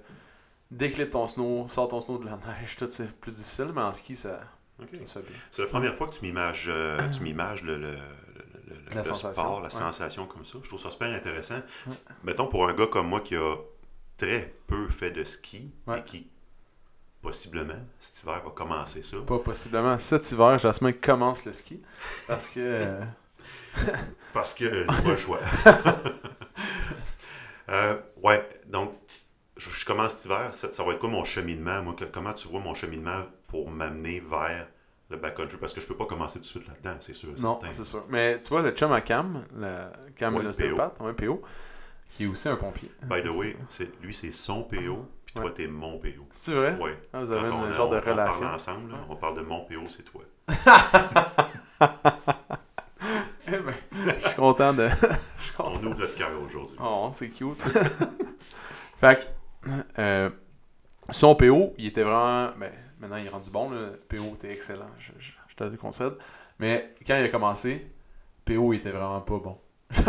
déclipse 0.72 1.12
ton 1.12 1.28
snow, 1.28 1.68
sors 1.70 1.88
ton 1.88 2.02
snow 2.02 2.18
de 2.18 2.26
la 2.26 2.38
neige, 2.62 2.76
tout 2.78 2.88
c'est 2.90 3.12
plus 3.20 3.32
difficile, 3.32 3.72
mais 3.74 3.82
en 3.82 3.94
ski, 3.94 4.16
ça, 4.16 4.40
OK. 4.82 4.90
ça. 5.06 5.22
C'est 5.50 5.62
la 5.62 5.68
première 5.68 5.96
fois 5.96 6.08
que 6.08 6.16
tu 6.16 6.22
m'images, 6.24 6.66
euh, 6.68 6.98
le, 6.98 7.78
le, 7.78 7.96
le, 8.68 9.04
sport, 9.14 9.58
la 9.60 9.64
ouais. 9.66 9.70
sensation 9.70 10.26
comme 10.28 10.46
ça. 10.46 10.58
Je 10.62 10.68
trouve 10.68 10.80
ça 10.80 10.92
super 10.92 11.10
intéressant. 11.14 11.62
Ouais. 11.88 11.94
Mettons 12.24 12.48
pour 12.48 12.68
un 12.68 12.74
gars 12.74 12.88
comme 12.88 13.08
moi 13.08 13.22
qui 13.22 13.36
a 13.36 13.56
très 14.18 14.54
peu 14.68 14.88
fait 14.90 15.12
de 15.12 15.24
ski 15.24 15.72
Ouais. 15.88 16.00
et 16.00 16.04
qui 16.04 16.28
possiblement, 17.22 17.80
cet 18.00 18.22
hiver 18.24 18.42
va 18.44 18.52
commencer 18.52 19.02
ça. 19.04 19.18
Pas 19.26 19.40
possiblement. 19.40 19.98
Cet 20.00 20.30
hiver, 20.32 20.58
Jasmin 20.60 20.92
commence 20.94 21.46
le 21.46 21.54
ski. 21.54 21.82
Parce 22.28 22.50
que. 22.50 22.60
euh, 22.60 23.02
Parce 24.34 24.54
que 24.54 24.72
j'ai 24.72 24.86
pas 24.86 25.02
le 25.06 25.18
choix. 25.18 25.40
Euh, 27.70 27.98
ouais, 28.22 28.48
donc, 28.68 28.92
je, 29.56 29.70
je 29.70 29.86
commence 29.86 30.14
cet 30.18 30.26
hiver. 30.26 30.54
Ça, 30.54 30.74
ça 30.74 30.84
va 30.84 30.92
être 30.92 31.00
quoi 31.00 31.10
mon 31.10 31.24
cheminement? 31.24 31.82
Moi, 31.82 31.94
que- 31.94 32.04
comment 32.04 32.34
tu 32.34 32.48
vois 32.50 32.60
mon 32.60 32.74
cheminement 32.74 33.24
pour 33.48 33.70
m'amener 33.70 34.20
vers 34.20 34.68
le 35.14 35.22
backcountry? 35.22 35.58
Parce 35.58 35.74
que 35.74 35.82
je 35.82 35.88
peux 35.88 35.96
pas 35.96 36.06
commencer 36.06 36.40
tout 36.40 36.44
de 36.44 36.48
suite 36.50 36.68
là-dedans, 36.68 36.98
c'est 37.00 37.14
sûr. 37.14 37.30
non, 37.42 37.60
c'est 37.72 37.84
sûr. 37.84 38.04
Mais 38.10 38.40
tu 38.42 38.50
vois, 38.50 38.62
le 38.62 38.72
chum 38.72 38.92
à 38.92 39.02
Cam, 39.02 39.44
le 39.56 39.86
Cam 40.16 40.36
Ouais, 40.36 40.44
l'ostéopathe, 40.44 41.00
ouais, 41.00 41.14
PO, 41.14 41.42
qui 42.12 42.24
est 42.24 42.28
aussi 42.28 42.50
un 42.50 42.56
pompier. 42.56 42.92
By 43.04 43.22
the 43.24 43.30
way, 43.30 43.56
lui, 44.02 44.14
c'est 44.14 44.32
son 44.32 44.64
PO, 44.64 45.08
puis 45.26 45.34
toi, 45.36 45.46
Ouais. 45.46 45.52
t'es 45.54 45.68
mon 45.68 45.98
PO. 46.00 46.28
C'est 46.32 46.54
vrai? 46.54 46.76
Ouais. 46.80 46.98
Ah, 47.14 47.22
vous 47.24 47.32
avez 47.32 47.48
un 47.48 47.70
genre 47.70 47.90
on- 47.90 47.92
de 47.92 47.98
on 47.98 48.10
relation. 48.12 48.42
parle 48.42 48.56
ensemble, 48.56 48.92
là, 48.92 48.98
on 49.10 49.16
parle 49.16 49.38
de 49.38 49.42
mon 49.44 49.66
PO, 49.66 49.82
c'est 49.90 50.04
toi. 50.04 50.22
Eh 53.46 53.58
ben, 53.58 53.74
je 54.22 54.28
suis 54.28 54.36
content 54.38 54.74
de. 54.74 54.88
On 55.60 55.72
ouvre 55.74 55.90
notre 56.00 56.16
cœur 56.16 56.30
aujourd'hui. 56.44 56.78
Oh, 56.82 57.12
c'est 57.14 57.30
cute. 57.30 57.62
fait 59.02 59.16
que, 59.68 59.70
euh, 60.00 60.30
son 61.12 61.36
PO, 61.36 61.74
il 61.78 61.88
était 61.88 62.04
vraiment. 62.04 62.52
Ben, 62.60 62.72
maintenant, 63.00 63.18
il 63.18 63.26
est 63.26 63.30
rendu 63.30 63.50
bon. 63.50 63.70
Le 63.70 64.00
PO 64.10 64.36
était 64.36 64.52
excellent. 64.52 64.90
Je, 65.00 65.12
je- 65.20 65.32
je 65.50 65.56
te 65.56 65.64
le 65.64 65.78
concède. 65.78 66.14
Mais 66.60 66.94
quand 67.06 67.16
il 67.18 67.24
a 67.26 67.30
commencé, 67.30 67.86
PO, 68.46 68.74
il 68.74 68.78
était 68.78 68.92
vraiment 68.92 69.22
pas 69.22 69.38
bon. 69.40 69.58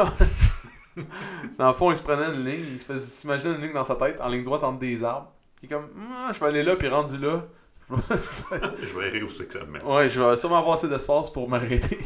dans 1.58 1.68
le 1.68 1.74
fond, 1.74 1.90
il 1.90 1.96
se 1.96 2.02
prenait 2.02 2.26
une 2.34 2.44
ligne, 2.44 2.64
il 2.74 2.78
se 2.78 2.96
s'imaginer 2.98 3.54
une 3.54 3.62
ligne 3.62 3.72
dans 3.72 3.84
sa 3.84 3.96
tête, 3.96 4.20
en 4.20 4.28
ligne 4.28 4.44
droite 4.44 4.62
entre 4.62 4.78
des 4.78 5.02
arbres. 5.02 5.32
Il 5.62 5.66
est 5.66 5.74
comme, 5.74 5.88
Ah, 6.12 6.30
je 6.32 6.40
vais 6.40 6.46
aller 6.46 6.62
là, 6.62 6.76
puis 6.76 6.88
rendu 6.88 7.18
là. 7.18 7.42
Je 7.90 8.98
vais 8.98 9.10
rire 9.10 9.26
où 9.26 9.30
c'est 9.30 9.46
que 9.46 9.52
ça 9.52 9.64
me 9.64 9.72
met. 9.72 9.82
Ouais, 9.82 10.08
je 10.08 10.20
vais 10.20 10.36
sûrement 10.36 10.58
avoir 10.58 10.74
assez 10.74 10.88
d'espace 10.88 11.30
pour 11.30 11.48
m'arrêter. 11.48 11.98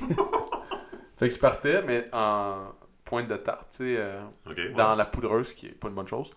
fait 1.19 1.31
qu'il 1.31 1.39
partait, 1.39 1.83
mais 1.83 2.09
en 2.13 2.73
pointe 3.05 3.29
de 3.29 3.37
tarte, 3.37 3.69
tu 3.71 3.77
sais. 3.79 3.95
euh, 3.99 4.21
ouais. 4.47 4.71
dans 4.71 4.95
la 4.95 5.05
poudreuse, 5.05 5.53
qui 5.53 5.67
est 5.67 5.71
pas 5.71 5.89
une 5.89 5.95
bonne 5.95 6.09
chose. 6.09 6.31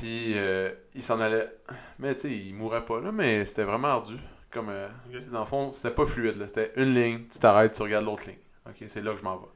Puis 0.00 0.32
euh, 0.34 0.70
il 0.94 1.02
s'en 1.02 1.20
allait. 1.20 1.52
Mais 1.98 2.14
tu 2.14 2.22
sais, 2.22 2.32
il 2.32 2.54
mourait 2.54 2.86
pas 2.86 3.00
là, 3.00 3.12
mais 3.12 3.44
c'était 3.44 3.64
vraiment 3.64 3.88
ardu. 3.88 4.16
Comme, 4.50 4.70
euh, 4.70 4.88
dans 5.30 5.40
le 5.40 5.44
fond, 5.44 5.70
c'était 5.70 5.94
pas 5.94 6.06
fluide. 6.06 6.38
là. 6.38 6.46
C'était 6.46 6.72
une 6.76 6.94
ligne, 6.94 7.26
tu 7.30 7.38
t'arrêtes, 7.38 7.72
tu 7.72 7.82
regardes 7.82 8.06
l'autre 8.06 8.26
ligne. 8.26 8.38
Ok, 8.66 8.82
c'est 8.88 9.02
là 9.02 9.12
que 9.12 9.18
je 9.18 9.22
m'en 9.22 9.36
vais. 9.36 9.46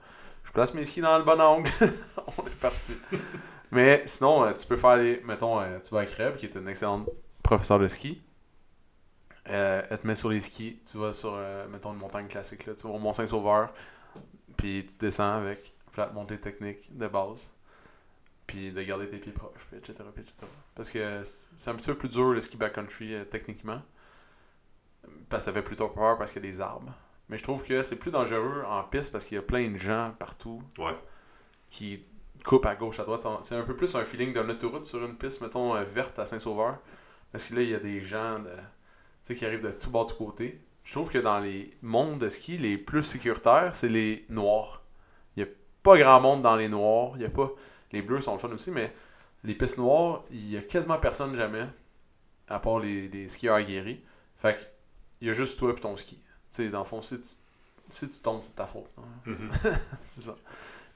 Je 0.45 0.53
place 0.53 0.75
mes 0.75 0.85
skis 0.85 1.01
dans 1.01 1.17
le 1.17 1.25
bon 1.25 1.41
angle. 1.41 1.71
On 2.39 2.47
est 2.47 2.61
parti. 2.61 2.95
mais 3.73 4.03
sinon, 4.05 4.45
euh, 4.45 4.53
tu 4.53 4.67
peux 4.67 4.77
faire 4.77 4.97
les. 4.97 5.23
Mettons, 5.25 5.61
tu 5.83 5.95
vas 5.95 6.01
à 6.01 6.07
Crève, 6.07 6.37
qui 6.37 6.45
est 6.45 6.55
une 6.55 6.69
excellente 6.69 7.09
professeure 7.43 7.79
de 7.79 7.89
ski. 7.89 8.23
Elle 9.47 9.99
te 9.99 10.07
met 10.07 10.15
sur 10.15 10.29
les 10.29 10.41
skis, 10.41 10.81
tu 10.91 10.99
vas 10.99 11.13
sur, 11.13 11.39
mettons, 11.71 11.93
une 11.93 11.99
montagne 11.99 12.29
classique, 12.29 12.65
là, 12.65 12.75
tu 12.75 12.87
vas 12.87 12.95
au 12.95 12.99
Mont-Saint-Sauveur, 12.99 13.75
puis 14.57 14.87
tu 14.91 14.97
descends 14.97 15.37
avec 15.37 15.75
flat 15.93 16.11
montée 16.15 16.41
technique 16.41 16.97
de 16.97 17.07
base, 17.09 17.54
puis 18.47 18.73
de 18.73 18.83
garder 18.83 19.07
tes 19.07 19.19
pieds 19.19 19.33
proches, 19.33 19.67
puis 19.69 19.79
etc., 19.79 19.95
puis 20.15 20.23
etc. 20.23 20.47
Parce 20.75 20.91
que 20.91 21.23
c'est 21.57 21.71
un 21.71 21.75
petit 21.75 21.87
peu 21.87 21.97
plus 21.97 22.09
dur 22.09 22.31
le 22.33 22.41
ski 22.41 22.57
backcountry 22.57 23.15
euh, 23.15 23.25
techniquement, 23.25 23.81
parce 25.29 25.45
que 25.45 25.51
ça 25.51 25.53
fait 25.55 25.63
plutôt 25.63 25.89
peur 25.89 26.17
parce 26.19 26.33
qu'il 26.33 26.45
y 26.45 26.49
a 26.49 26.51
des 26.51 26.61
arbres. 26.61 26.93
Mais 27.29 27.39
je 27.39 27.43
trouve 27.43 27.65
que 27.65 27.83
c'est 27.83 27.97
plus 27.97 28.11
dangereux 28.11 28.65
en 28.69 28.83
piste 28.85 29.13
parce 29.13 29.25
qu'il 29.25 29.37
y 29.37 29.39
a 29.39 29.43
plein 29.43 29.71
de 29.71 29.79
gens 29.79 30.13
partout 30.19 30.63
Ouais. 30.79 30.95
qui 31.71 32.05
coupent 32.45 32.67
à 32.67 32.75
gauche, 32.75 33.01
à 33.01 33.05
droite. 33.05 33.27
C'est 33.43 33.57
un 33.57 33.63
peu 33.63 33.75
plus 33.75 33.95
un 33.95 34.05
feeling 34.05 34.33
d'une 34.35 34.51
autoroute 34.51 34.85
sur 34.85 35.03
une 35.05 35.17
piste, 35.17 35.41
mettons, 35.41 35.75
euh, 35.75 35.85
verte 35.85 36.19
à 36.19 36.27
Saint-Sauveur. 36.27 36.79
Parce 37.33 37.47
que 37.47 37.55
là, 37.55 37.63
il 37.63 37.71
y 37.71 37.75
a 37.75 37.79
des 37.81 38.01
gens 38.01 38.39
de, 38.41 38.51
tu 38.51 38.55
sais, 39.23 39.37
qui 39.37 39.47
arrivent 39.47 39.63
de 39.63 39.73
tout 39.73 39.91
bord, 39.91 40.05
de 40.07 40.13
tout 40.13 40.19
côté. 40.19 40.61
Je 40.85 40.93
trouve 40.93 41.11
que 41.11 41.19
dans 41.19 41.41
les 41.41 41.75
mondes 41.81 42.19
de 42.19 42.29
ski, 42.29 42.59
les 42.59 42.77
plus 42.77 43.03
sécuritaires, 43.05 43.75
c'est 43.75 43.89
les 43.89 44.27
noirs. 44.29 44.83
Il 45.37 45.45
n'y 45.45 45.51
a 45.51 45.53
pas 45.83 45.97
grand 45.99 46.21
monde 46.21 46.43
dans 46.43 46.57
les 46.57 46.69
noirs. 46.69 47.13
Il 47.17 47.23
y 47.23 47.25
a 47.25 47.31
pas... 47.31 47.51
Les 47.93 48.03
bleus 48.03 48.21
sont 48.21 48.33
le 48.33 48.39
fun 48.39 48.51
aussi, 48.51 48.71
mais 48.71 48.93
les 49.45 49.55
pistes 49.55 49.79
noires, 49.79 50.25
il 50.31 50.51
y 50.51 50.57
a 50.57 50.63
quasiment 50.63 50.99
personne 50.99 51.35
jamais, 51.37 51.67
à 52.49 52.59
part 52.59 52.79
les, 52.79 53.09
les 53.09 53.29
skieurs 53.29 53.57
aguerris. 53.57 54.03
Fait 54.37 54.55
que, 54.57 54.61
il 55.21 55.29
y 55.29 55.31
a 55.31 55.33
juste 55.33 55.59
toi 55.59 55.73
et 55.77 55.81
ton 55.81 55.97
ski. 55.97 56.17
Tu 56.17 56.23
sais, 56.51 56.69
dans 56.69 56.81
le 56.81 56.85
fond, 56.85 57.03
si 57.03 57.21
tu, 57.21 57.29
si 57.91 58.09
tu 58.11 58.19
tombes, 58.21 58.43
c'est 58.43 58.51
de 58.51 58.55
ta 58.57 58.67
faute. 58.67 58.91
hein. 58.99 59.03
Mhm. 59.27 59.51
c'est 60.03 60.23
ça. 60.23 60.37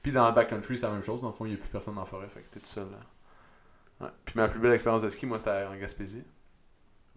Puis 0.01 0.11
dans 0.11 0.27
le 0.27 0.33
backcountry, 0.33 0.77
c'est 0.77 0.85
la 0.87 0.93
même 0.93 1.03
chose. 1.03 1.21
Dans 1.21 1.27
le 1.27 1.33
fond, 1.33 1.45
il 1.45 1.49
n'y 1.49 1.55
a 1.55 1.57
plus 1.57 1.69
personne 1.69 1.95
dans 1.95 2.01
la 2.01 2.05
forêt. 2.07 2.27
Fait 2.29 2.41
que 2.41 2.49
t'es 2.53 2.59
tout 2.59 2.65
seul. 2.65 2.87
Là. 2.91 4.05
Ouais. 4.05 4.11
Puis 4.25 4.33
ma 4.37 4.47
plus 4.47 4.59
belle 4.59 4.71
expérience 4.73 5.01
de 5.01 5.09
ski, 5.09 5.25
moi, 5.25 5.37
c'était 5.39 5.65
en 5.69 5.75
Gaspésie. 5.75 6.23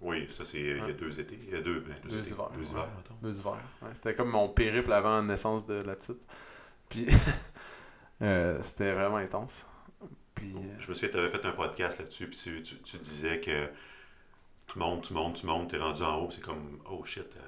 Oui, 0.00 0.26
ça 0.28 0.42
c'est 0.44 0.58
il 0.58 0.78
y 0.78 0.80
a 0.80 0.92
deux 0.92 1.20
étés. 1.20 1.38
Il 1.46 1.54
y 1.54 1.56
a 1.56 1.60
deux, 1.60 1.78
ben, 1.78 1.94
deux, 2.02 2.08
Deux 2.08 2.18
étés. 2.18 2.30
hivers, 2.30 2.50
Deux 2.50 2.60
ouais. 2.62 2.66
hivers. 2.70 2.88
Deux 3.22 3.38
hivers. 3.38 3.52
Ouais, 3.82 3.88
c'était 3.94 4.16
comme 4.16 4.30
mon 4.30 4.48
périple 4.48 4.92
avant 4.92 5.16
la 5.16 5.22
naissance 5.22 5.64
de 5.64 5.74
la 5.74 5.94
petite. 5.94 6.18
Puis 6.88 7.06
euh, 8.22 8.58
c'était 8.62 8.92
vraiment 8.92 9.16
intense. 9.16 9.66
Puis 10.34 10.52
euh, 10.56 10.60
Je 10.78 10.88
me 10.88 10.94
souviens, 10.94 11.10
tu 11.10 11.18
avais 11.18 11.28
fait 11.28 11.44
un 11.46 11.52
podcast 11.52 11.98
là-dessus, 11.98 12.28
puis 12.28 12.38
tu, 12.38 12.62
tu- 12.62 12.78
tu 12.78 12.96
disais 12.98 13.40
que 13.40 13.68
tu 14.66 14.78
montes, 14.78 15.04
tu 15.04 15.12
montes, 15.14 15.36
tu 15.36 15.46
montes, 15.46 15.70
t'es 15.70 15.78
rendu 15.78 16.02
en 16.02 16.16
haut, 16.22 16.30
c'est 16.30 16.40
comme, 16.40 16.78
oh 16.90 17.04
shit, 17.04 17.26
euh, 17.36 17.40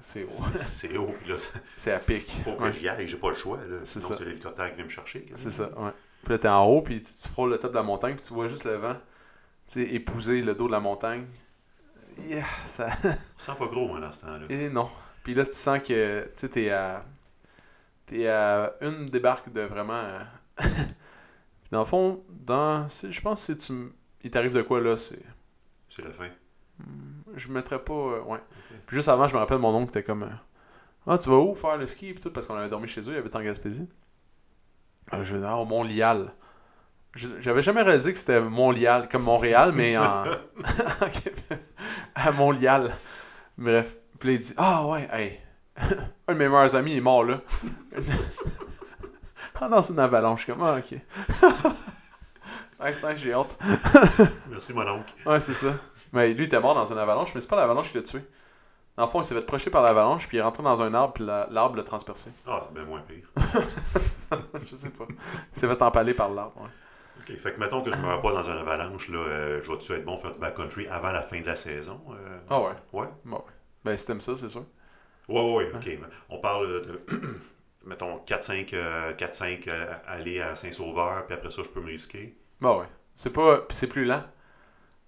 c'est 0.00 0.24
haut. 0.24 0.30
c'est 0.58 0.96
haut, 0.96 1.12
puis 1.20 1.28
là, 1.28 1.36
c'est 1.76 1.92
à 1.92 1.98
pic. 1.98 2.28
faut 2.44 2.54
que 2.54 2.62
Ouais, 2.64 2.72
j'y 2.72 2.88
aille, 2.88 3.06
j'ai 3.06 3.16
pas 3.18 3.30
le 3.30 3.34
choix, 3.36 3.58
là, 3.58 3.80
C'est 3.84 4.00
sinon 4.00 4.14
c'est 4.16 4.24
l'hélicoptère 4.24 4.70
qui 4.70 4.76
vient 4.76 4.84
me 4.84 4.90
chercher. 4.90 5.26
C'est 5.34 5.50
ça, 5.50 5.68
ouais. 5.78 5.90
Puis 6.22 6.32
là, 6.32 6.38
t'es 6.38 6.48
en 6.48 6.64
haut, 6.64 6.82
puis 6.82 7.02
tu 7.02 7.28
frôles 7.28 7.50
le 7.50 7.58
top 7.58 7.70
de 7.72 7.76
la 7.76 7.82
montagne, 7.82 8.14
puis 8.16 8.24
tu 8.26 8.32
vois 8.34 8.48
juste 8.48 8.64
le 8.64 8.74
vent, 8.76 8.94
tu 9.68 9.84
sais, 9.84 9.94
épouser 9.94 10.40
le 10.42 10.54
dos 10.54 10.66
de 10.66 10.72
la 10.72 10.80
montagne. 10.80 11.26
Yeah, 12.26 12.44
ça... 12.66 12.88
Sens 13.36 13.56
pas 13.56 13.66
gros, 13.66 13.86
moi, 13.86 14.00
dans 14.00 14.10
ce 14.10 14.22
temps-là. 14.22 14.46
Et 14.48 14.68
non. 14.68 14.90
Puis 15.22 15.34
là, 15.34 15.44
tu 15.44 15.52
sens 15.52 15.78
que 15.80 16.22
tu 16.24 16.30
sais, 16.36 16.48
t'es 16.48 16.70
à. 16.70 17.04
T'es 18.08 18.26
à 18.26 18.74
une 18.80 19.06
débarque 19.06 19.52
de 19.52 19.60
vraiment. 19.62 19.92
euh, 19.94 20.20
Puis 20.56 20.66
dans 21.70 21.80
le 21.80 21.84
fond, 21.84 22.24
dans. 22.30 22.88
Je 22.88 23.20
pense 23.20 23.46
que 23.46 23.52
si 23.54 23.66
tu. 23.66 23.72
m- 23.72 23.92
Il 24.24 24.30
t'arrive 24.30 24.52
de 24.54 24.62
quoi 24.62 24.80
là, 24.80 24.96
c'est. 24.96 25.22
C'est 25.88 26.02
la 26.04 26.10
fin? 26.10 26.28
Hmm, 26.78 27.22
Je 27.36 27.48
mettrais 27.52 27.78
pas. 27.78 27.92
euh, 27.92 28.22
ouais. 28.22 28.40
Puis 28.86 28.96
juste 28.96 29.08
avant, 29.08 29.28
je 29.28 29.34
me 29.34 29.38
rappelle 29.38 29.58
mon 29.58 29.74
oncle 29.74 29.90
était 29.90 30.02
comme. 30.02 30.22
euh, 30.24 31.06
ah, 31.06 31.18
tu 31.18 31.28
vas 31.30 31.36
où 31.36 31.54
faire 31.54 31.76
le 31.76 31.86
ski? 31.86 32.12
Puis 32.12 32.22
tout, 32.22 32.30
parce 32.30 32.46
qu'on 32.46 32.56
avait 32.56 32.68
dormi 32.68 32.88
chez 32.88 33.00
eux, 33.02 33.12
il 33.12 33.16
avait 33.16 33.34
en 33.36 33.42
Gaspésie. 33.42 33.88
Ah, 35.10 35.22
je 35.22 35.34
vais 35.34 35.40
dire, 35.40 35.48
ah, 35.48 35.56
au 35.58 35.64
Mont-Lial. 35.64 36.32
Je- 37.14 37.40
J'avais 37.40 37.62
jamais 37.62 37.82
réalisé 37.82 38.12
que 38.12 38.18
c'était 38.18 38.40
Mont-Lial, 38.40 39.08
comme 39.08 39.22
Montréal, 39.22 39.72
mais 39.72 39.96
en. 39.96 40.24
à 42.14 42.30
Mont-Lial. 42.32 42.92
Bref. 43.56 43.94
Puis 44.18 44.34
il 44.34 44.40
dit 44.40 44.54
Ah 44.56 44.86
ouais, 44.86 45.08
hey. 45.12 45.38
Un 46.28 46.32
de 46.34 46.38
mes 46.38 46.48
meilleurs 46.48 46.74
amis 46.76 46.96
est 46.96 47.00
mort 47.00 47.24
là. 47.24 47.40
ah 49.60 49.68
non, 49.68 49.82
c'est 49.82 49.92
une 49.92 49.98
avalanche. 50.00 50.46
Comme 50.46 50.62
Ah, 50.62 50.78
ok. 50.78 50.98
ouais, 52.80 52.92
c'est 52.92 53.16
j'ai 53.16 53.32
hâte. 53.32 53.56
Merci, 54.50 54.72
mon 54.74 54.86
oncle. 54.88 55.12
Ouais, 55.26 55.40
c'est 55.40 55.54
ça. 55.54 55.74
Mais 56.12 56.28
lui, 56.32 56.44
il 56.44 56.46
était 56.46 56.60
mort 56.60 56.74
dans 56.74 56.86
une 56.90 56.98
avalanche, 56.98 57.34
mais 57.34 57.40
c'est 57.40 57.48
pas 57.48 57.56
l'avalanche 57.56 57.90
qui 57.90 57.96
l'a 57.98 58.02
tué. 58.02 58.20
Dans 58.96 59.04
le 59.04 59.10
fond, 59.10 59.20
il 59.20 59.24
s'est 59.24 59.34
fait 59.34 59.42
procher 59.42 59.70
par 59.70 59.82
l'avalanche, 59.82 60.26
puis 60.26 60.36
il 60.38 60.40
est 60.40 60.42
rentré 60.42 60.62
dans 60.62 60.80
un 60.82 60.92
arbre, 60.94 61.12
puis 61.14 61.24
la- 61.24 61.46
l'arbre 61.50 61.76
l'a 61.76 61.84
transpercé. 61.84 62.30
Ah, 62.46 62.62
c'est 62.66 62.74
bien 62.74 62.84
moins 62.84 63.00
pire. 63.02 63.28
je 64.64 64.74
sais 64.74 64.90
pas. 64.90 65.04
Il 65.08 65.58
s'est 65.58 65.68
fait 65.68 65.82
empaler 65.82 66.14
par 66.14 66.30
l'arbre. 66.30 66.60
ouais. 66.62 66.68
OK. 67.34 67.36
Fait 67.38 67.52
que 67.52 67.60
mettons 67.60 67.82
que 67.82 67.92
je 67.92 67.98
meurs 67.98 68.20
pas 68.22 68.32
dans 68.32 68.42
une 68.42 68.58
avalanche, 68.58 69.08
là, 69.10 69.18
euh, 69.18 69.60
je 69.62 69.70
vais-tu 69.70 69.92
être 69.92 70.04
bon 70.04 70.16
faire 70.16 70.32
du 70.32 70.38
backcountry 70.38 70.88
avant 70.88 71.12
la 71.12 71.22
fin 71.22 71.40
de 71.40 71.46
la 71.46 71.56
saison? 71.56 72.00
euh? 72.10 72.38
Ah 72.50 72.60
ouais. 72.60 72.72
Ouais? 72.92 73.08
Bon, 73.24 73.36
ouais. 73.36 73.42
Ben, 73.84 73.96
si 73.96 74.06
t'aimes 74.06 74.20
ça, 74.20 74.34
c'est 74.36 74.48
sûr. 74.48 74.64
Ouais, 75.28 75.54
ouais, 75.56 75.72
OK. 75.74 75.98
On 76.30 76.38
parle 76.38 76.66
de, 76.86 77.00
mettons, 77.84 78.16
4-5 78.24 78.70
euh, 78.74 79.12
4-5 79.14 79.68
euh, 79.68 79.94
aller 80.06 80.40
à 80.40 80.54
Saint-Sauveur, 80.56 81.26
puis 81.26 81.34
après 81.34 81.50
ça, 81.50 81.62
je 81.62 81.68
peux 81.68 81.80
me 81.80 81.86
risquer. 81.88 82.36
Bon, 82.60 82.80
ouais. 82.80 82.86
C'est 83.14 83.32
pas. 83.32 83.58
Puis 83.58 83.76
c'est 83.76 83.86
plus 83.88 84.04
lent. 84.04 84.22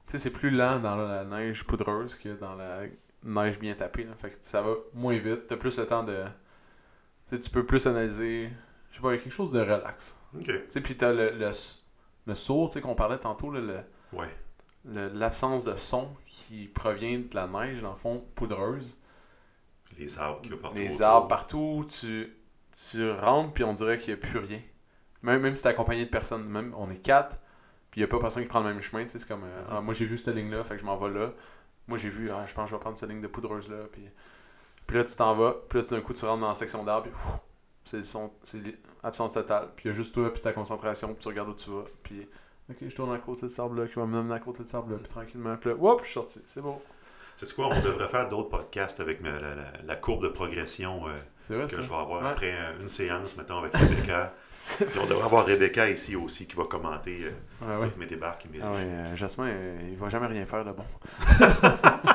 Tu 0.07 0.13
sais, 0.13 0.19
c'est 0.19 0.31
plus 0.31 0.51
lent 0.51 0.79
dans 0.81 0.97
la 0.97 1.25
neige 1.25 1.65
poudreuse 1.65 2.17
que 2.17 2.31
dans 2.39 2.55
la 2.57 2.83
neige 3.23 3.59
bien 3.59 3.75
tapée. 3.75 4.05
Là. 4.05 4.15
Fait 4.21 4.31
que 4.31 4.37
ça 4.43 4.61
va 4.63 4.75
moins 4.95 5.17
vite. 5.19 5.47
T'as 5.47 5.57
plus 5.57 5.79
le 5.79 5.87
temps 5.87 6.03
de. 6.03 6.25
Tu 7.29 7.37
sais, 7.37 7.41
tu 7.41 7.51
peux 7.51 7.65
plus 7.65 7.87
analyser. 7.87 8.51
Je 8.91 8.97
sais 8.97 9.03
pas, 9.03 9.17
quelque 9.17 9.31
chose 9.31 9.53
de 9.53 9.61
relax. 9.61 10.19
OK. 10.35 10.45
Tu 10.45 10.61
sais, 10.69 10.81
puis 10.81 10.97
t'as 10.97 11.13
le, 11.13 11.31
le, 11.31 11.51
le 12.27 12.35
sourd, 12.35 12.69
tu 12.71 12.75
sais, 12.75 12.81
qu'on 12.81 12.97
parlait 12.97 13.19
tantôt, 13.19 13.53
là, 13.53 13.61
le, 13.61 14.19
Ouais. 14.19 14.29
le- 14.85 15.09
l'absence 15.09 15.65
de 15.65 15.77
son 15.77 16.09
qui 16.27 16.67
provient 16.67 17.21
de 17.21 17.35
la 17.35 17.47
neige, 17.47 17.81
dans 17.81 17.93
le 17.93 17.99
fond, 17.99 18.25
poudreuse. 18.35 19.00
Les 20.01 20.19
arbres 20.19 20.41
qu'il 20.41 20.51
y 20.51 20.55
a 20.55 20.57
partout. 20.57 20.79
Les 20.79 20.95
autour. 20.95 21.07
arbres 21.07 21.29
partout, 21.29 21.87
tu, 21.89 22.33
tu 22.91 23.11
rentres, 23.11 23.53
puis 23.53 23.65
on 23.65 23.75
dirait 23.75 23.99
qu'il 23.99 24.15
n'y 24.15 24.21
a 24.21 24.27
plus 24.27 24.39
rien. 24.39 24.61
Même, 25.23 25.43
même 25.43 25.57
si 25.57 25.63
t'es 25.63 25.69
accompagné 25.69 26.05
de 26.05 26.11
personnes, 26.11 26.45
même 26.45 26.75
on 26.77 26.91
est 26.91 26.97
quatre, 26.97 27.37
puis 27.91 28.01
il 28.01 28.05
n'y 28.05 28.05
a 28.05 28.09
pas 28.09 28.19
personne 28.19 28.43
qui 28.43 28.49
prend 28.49 28.61
le 28.61 28.73
même 28.73 28.83
chemin, 28.83 29.07
c'est 29.07 29.27
comme, 29.27 29.45
euh, 29.45 29.63
ah, 29.71 29.81
moi 29.81 29.93
j'ai 29.95 30.07
vu 30.07 30.17
cette 30.17 30.35
ligne-là, 30.35 30.65
fait 30.65 30.75
que 30.75 30.81
je 30.81 30.87
m'en 30.87 30.97
vais 30.97 31.11
là. 31.11 31.33
Moi 31.87 31.99
j'ai 31.99 32.09
vu, 32.09 32.31
ah, 32.31 32.45
je 32.47 32.55
pense 32.55 32.65
que 32.65 32.71
je 32.71 32.77
vais 32.77 32.81
prendre 32.81 32.97
cette 32.97 33.11
ligne 33.11 33.21
de 33.21 33.27
poudreuse-là, 33.27 33.85
puis, 33.93 34.03
puis 34.87 34.97
là 34.97 35.05
tu 35.05 35.15
t'en 35.17 35.35
vas, 35.35 35.55
puis 35.69 35.81
là 35.81 35.85
d'un 35.85 36.01
coup 36.01 36.15
tu 36.15 36.25
rentres 36.25 36.41
dans 36.41 36.49
la 36.49 36.55
section 36.55 36.83
d'arbres, 36.83 37.05
puis 37.05 37.13
c'est 37.85 38.03
son, 38.05 38.33
c'est 38.43 38.63
l'absence 39.05 39.35
totale, 39.35 39.69
puis 39.77 39.87
il 39.87 39.89
y 39.89 39.91
a 39.91 39.95
juste 39.95 40.15
toi, 40.15 40.33
puis 40.33 40.41
ta 40.41 40.53
concentration, 40.53 41.09
puis 41.09 41.19
tu 41.19 41.29
regardes 41.29 41.51
où 41.51 41.55
tu 41.55 41.71
vas, 41.71 41.85
puis 42.03 42.27
Ok, 42.71 42.77
je 42.83 42.95
tourne 42.95 43.13
à 43.13 43.19
côté 43.19 43.43
de 43.43 43.49
cet 43.49 43.59
arbre-là, 43.59 43.89
qui 43.89 43.95
va 43.95 44.07
me 44.07 44.23
mener 44.23 44.35
à 44.35 44.39
côté 44.39 44.63
de 44.63 44.69
cet 44.69 44.77
arbre-là, 44.77 44.99
puis 44.99 45.09
tranquillement. 45.09 45.57
Puis 45.57 45.71
là, 45.71 45.77
hop, 45.81 46.01
je 46.03 46.05
suis 46.05 46.15
sorti. 46.15 46.41
C'est 46.47 46.61
bon. 46.61 46.81
C'est 47.47 47.55
quoi, 47.55 47.69
on 47.69 47.81
devrait 47.81 48.09
faire 48.09 48.29
d'autres 48.29 48.51
podcasts 48.51 49.01
avec 49.01 49.23
ma- 49.23 49.31
la, 49.41 49.55
la- 49.55 49.73
la 49.87 49.97
courbe 49.97 50.23
de 50.23 50.29
progression 50.29 51.09
euh, 51.09 51.13
vrai, 51.55 51.65
que 51.67 51.71
ça. 51.77 51.83
je 51.83 51.89
vais 51.89 51.95
avoir 51.95 52.23
Ouais. 52.23 52.29
après 52.29 52.53
euh, 52.53 52.81
une 52.83 52.89
séance, 52.89 53.35
mettons, 53.37 53.59
avec 53.61 53.75
Rebecca. 53.75 54.35
Puis 54.79 54.99
on 55.03 55.07
devrait 55.07 55.25
avoir 55.25 55.47
Rebecca 55.47 55.89
ici 55.89 56.17
aussi 56.17 56.47
qui 56.47 56.55
va 56.57 56.65
commenter 56.65 57.31
euh, 57.63 57.81
ouais. 57.81 57.89
toutes 57.89 57.97
mes 57.97 58.05
débarques 58.07 58.45
et 58.45 58.49
mes 58.51 58.63
Ah 58.63 58.73
euh, 58.75 59.17
Jasmin, 59.17 59.47
euh, 59.49 59.79
il 59.91 59.97
va 59.97 60.09
jamais 60.11 60.27
rien 60.27 60.45
faire 60.45 60.65
de 60.67 60.73
bon. 60.73 60.85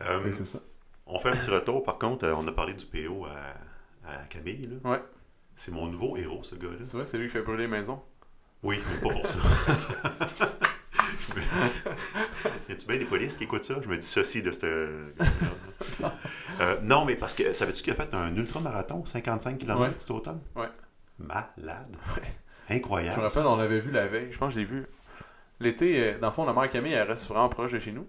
Euh, 0.00 0.22
Oui, 0.24 0.32
c'est 0.32 0.46
ça. 0.46 0.60
on 1.06 1.18
fait 1.18 1.30
un 1.30 1.36
petit 1.36 1.50
retour, 1.50 1.82
par 1.82 1.98
contre, 1.98 2.24
euh, 2.24 2.34
on 2.36 2.46
a 2.46 2.52
parlé 2.52 2.72
du 2.74 2.86
PO 2.86 3.26
à, 3.26 4.08
à 4.10 4.16
Camille. 4.28 4.68
Là. 4.82 4.90
Ouais. 4.92 5.02
C'est 5.56 5.72
mon 5.72 5.86
nouveau 5.86 6.16
héros, 6.16 6.42
ce 6.44 6.54
gars-là. 6.54 6.76
C'est 6.84 6.96
vrai 6.96 7.06
c'est 7.06 7.18
lui 7.18 7.26
qui 7.26 7.32
fait 7.32 7.42
brûler 7.42 7.64
les 7.64 7.68
maisons. 7.68 8.00
Oui, 8.62 8.78
mais 8.88 9.08
pas 9.08 9.14
pour 9.14 9.26
ça. 9.26 9.38
Je 11.36 11.40
y 12.68 12.72
a-tu 12.72 12.86
bien 12.86 12.96
des 12.96 13.04
polices 13.04 13.38
qui 13.38 13.44
écoutent 13.44 13.64
ça? 13.64 13.74
Je 13.82 13.88
me 13.88 13.96
dissocie 13.96 14.42
de 14.42 14.52
cette. 14.52 14.64
Euh, 14.64 15.10
non, 16.82 17.04
mais 17.04 17.16
parce 17.16 17.34
que 17.34 17.52
savais-tu 17.52 17.82
qu'il 17.82 17.92
a 17.92 17.96
fait 17.96 18.12
un 18.14 18.34
ultramarathon, 18.36 19.04
55 19.04 19.58
km 19.58 19.80
Ouais. 19.80 19.92
cet 19.96 20.10
automne? 20.10 20.40
Ouais. 20.56 20.68
Malade. 21.18 21.96
Ouais. 22.16 22.34
Je 22.68 22.74
Incroyable. 22.74 23.20
me 23.22 23.26
rappelle, 23.28 23.46
on 23.46 23.56
l'avait 23.56 23.80
vu 23.80 23.90
la 23.90 24.06
veille. 24.08 24.28
Je 24.32 24.38
pense 24.38 24.48
que 24.54 24.60
je 24.60 24.64
l'ai 24.64 24.70
vu. 24.70 24.86
L'été, 25.60 26.02
euh, 26.14 26.18
dans 26.18 26.28
le 26.28 26.32
fond, 26.32 26.44
la 26.44 26.52
mère 26.52 26.68
Camille, 26.70 26.92
elle 26.92 27.06
reste 27.08 27.26
vraiment 27.26 27.48
proche 27.48 27.72
de 27.72 27.78
chez 27.78 27.92
nous. 27.92 28.06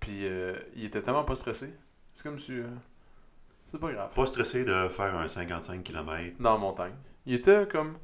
Puis, 0.00 0.26
euh, 0.26 0.54
il 0.76 0.84
était 0.84 1.02
tellement 1.02 1.24
pas 1.24 1.34
stressé. 1.34 1.72
C'est 2.14 2.22
comme 2.24 2.38
si. 2.38 2.52
euh, 2.52 2.66
c'est 3.70 3.80
pas 3.80 3.92
grave. 3.92 4.10
Pas 4.14 4.26
stressé 4.26 4.64
de 4.64 4.88
faire 4.88 5.14
un 5.16 5.28
55 5.28 5.82
km. 5.82 6.36
Dans 6.40 6.52
la 6.54 6.58
montagne. 6.58 6.92
Il 7.26 7.34
était 7.34 7.66
comme. 7.68 7.96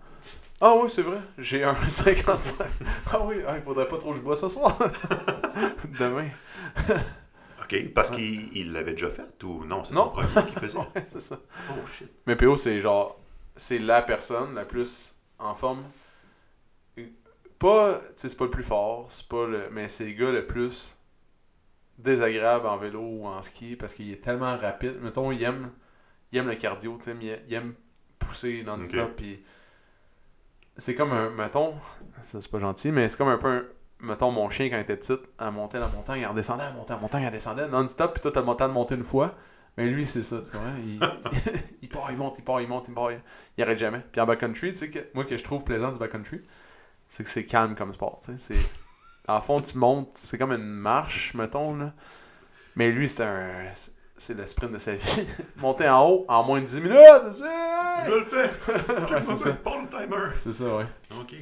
Ah 0.60 0.74
oui, 0.74 0.88
c'est 0.88 1.02
vrai, 1.02 1.18
j'ai 1.38 1.64
un 1.64 1.76
55. 1.88 2.66
ah 3.12 3.20
oui, 3.24 3.36
ah, 3.46 3.56
il 3.56 3.62
faudrait 3.62 3.88
pas 3.88 3.98
trop 3.98 4.12
que 4.12 4.16
je 4.16 4.22
bois 4.22 4.36
ce 4.36 4.48
soir. 4.48 4.78
Demain. 5.98 6.28
OK, 7.62 7.92
parce 7.92 8.10
qu'il 8.10 8.56
il 8.56 8.72
l'avait 8.72 8.92
déjà 8.92 9.10
fait 9.10 9.42
ou 9.42 9.64
non? 9.64 9.84
C'est 9.84 9.94
son 9.94 10.08
premier 10.08 10.28
qu'il 10.46 10.58
faisait? 10.58 10.78
Ouais, 10.94 11.04
c'est 11.12 11.20
ça. 11.20 11.38
Oh 11.70 11.86
shit. 11.98 12.10
Mais 12.26 12.36
PO, 12.36 12.56
c'est 12.56 12.80
genre. 12.80 13.20
C'est 13.56 13.78
la 13.78 14.02
personne 14.02 14.54
la 14.54 14.64
plus 14.64 15.14
en 15.38 15.54
forme. 15.54 15.84
Pas. 17.58 18.00
Tu 18.00 18.12
sais, 18.16 18.28
c'est 18.28 18.36
pas 18.36 18.44
le 18.44 18.50
plus 18.50 18.62
fort, 18.64 19.06
c'est 19.10 19.28
pas 19.28 19.46
le. 19.46 19.68
Mais 19.72 19.88
c'est 19.88 20.04
le 20.04 20.12
gars 20.12 20.30
le 20.30 20.46
plus 20.46 20.96
désagréable 21.98 22.66
en 22.66 22.76
vélo 22.76 23.00
ou 23.00 23.26
en 23.26 23.42
ski 23.42 23.76
parce 23.76 23.94
qu'il 23.94 24.10
est 24.10 24.22
tellement 24.22 24.56
rapide. 24.56 24.98
Mettons, 25.02 25.32
il 25.32 25.42
aime, 25.42 25.70
il 26.32 26.38
aime 26.38 26.48
le 26.48 26.56
cardio, 26.56 26.96
tu 26.98 27.10
sais, 27.10 27.16
il 27.48 27.54
aime 27.54 27.74
pousser 28.18 28.62
non-stop. 28.64 29.10
Ok. 29.10 29.16
Puis. 29.16 29.42
C'est 30.78 30.94
comme 30.94 31.12
un. 31.12 31.30
Mettons. 31.30 31.74
Ça, 32.22 32.40
c'est 32.40 32.50
pas 32.50 32.60
gentil, 32.60 32.92
mais 32.92 33.08
c'est 33.08 33.16
comme 33.16 33.28
un 33.28 33.38
peu 33.38 33.48
un. 33.48 33.64
Mettons, 34.00 34.30
mon 34.30 34.50
chien, 34.50 34.68
quand 34.68 34.76
il 34.76 34.80
était 34.80 34.96
petit, 34.96 35.14
elle 35.40 35.50
montait 35.52 35.78
la 35.78 35.88
montagne, 35.88 36.20
elle 36.20 36.28
redescendait, 36.28 36.64
elle 36.68 36.74
montait 36.74 36.92
la 36.92 37.00
montagne, 37.00 37.22
elle 37.22 37.32
descendait 37.32 37.66
non-stop, 37.66 38.12
puis 38.12 38.20
toi, 38.20 38.30
t'as 38.30 38.42
le 38.42 38.54
temps 38.54 38.68
de 38.68 38.74
monter 38.74 38.94
une 38.94 39.04
fois. 39.04 39.34
Mais 39.78 39.86
lui, 39.86 40.06
c'est 40.06 40.22
ça, 40.22 40.40
tu 40.40 40.50
comprends? 40.50 40.74
Il, 41.82 41.88
part, 41.88 42.10
il 42.10 42.16
monte, 42.16 42.36
il 42.38 42.44
part, 42.44 42.60
il 42.60 42.68
monte, 42.68 42.88
il 42.88 42.94
part, 42.94 43.10
il, 43.12 43.62
arrête 43.62 43.78
jamais. 43.78 44.02
Puis 44.10 44.20
en 44.20 44.26
backcountry, 44.26 44.72
tu 44.72 44.78
sais, 44.78 44.90
que, 44.90 44.98
moi, 45.14 45.24
que 45.24 45.36
je 45.36 45.44
trouve 45.44 45.64
plaisant 45.64 45.92
du 45.92 45.98
backcountry, 45.98 46.40
c'est 47.08 47.24
que 47.24 47.30
c'est 47.30 47.44
calme 47.44 47.74
comme 47.74 47.92
sport, 47.92 48.20
tu 48.24 48.36
sais. 48.38 48.56
En 49.28 49.40
fond, 49.40 49.60
tu 49.60 49.76
montes, 49.76 50.10
c'est 50.14 50.38
comme 50.38 50.52
une 50.52 50.62
marche, 50.62 51.34
mettons, 51.34 51.76
là. 51.76 51.92
Mais 52.74 52.90
lui, 52.90 53.08
c'est 53.08 53.24
un... 53.24 53.64
C'est 54.18 54.34
le 54.34 54.46
sprint 54.46 54.72
de 54.72 54.78
sa 54.78 54.94
vie. 54.94 55.26
Monter 55.56 55.88
en 55.88 56.08
haut 56.08 56.24
en 56.28 56.42
moins 56.42 56.60
de 56.60 56.66
10 56.66 56.80
minutes. 56.80 56.96
Je 57.34 58.14
le 58.14 58.22
fais. 58.22 58.50
Ouais, 59.14 59.22
c'est 59.22 59.36
ça. 59.36 59.52
Pas 59.52 59.80
le 59.80 59.88
timer. 59.88 60.30
C'est 60.38 60.52
ça, 60.52 60.76
ouais. 60.76 60.86
OK. 61.20 61.34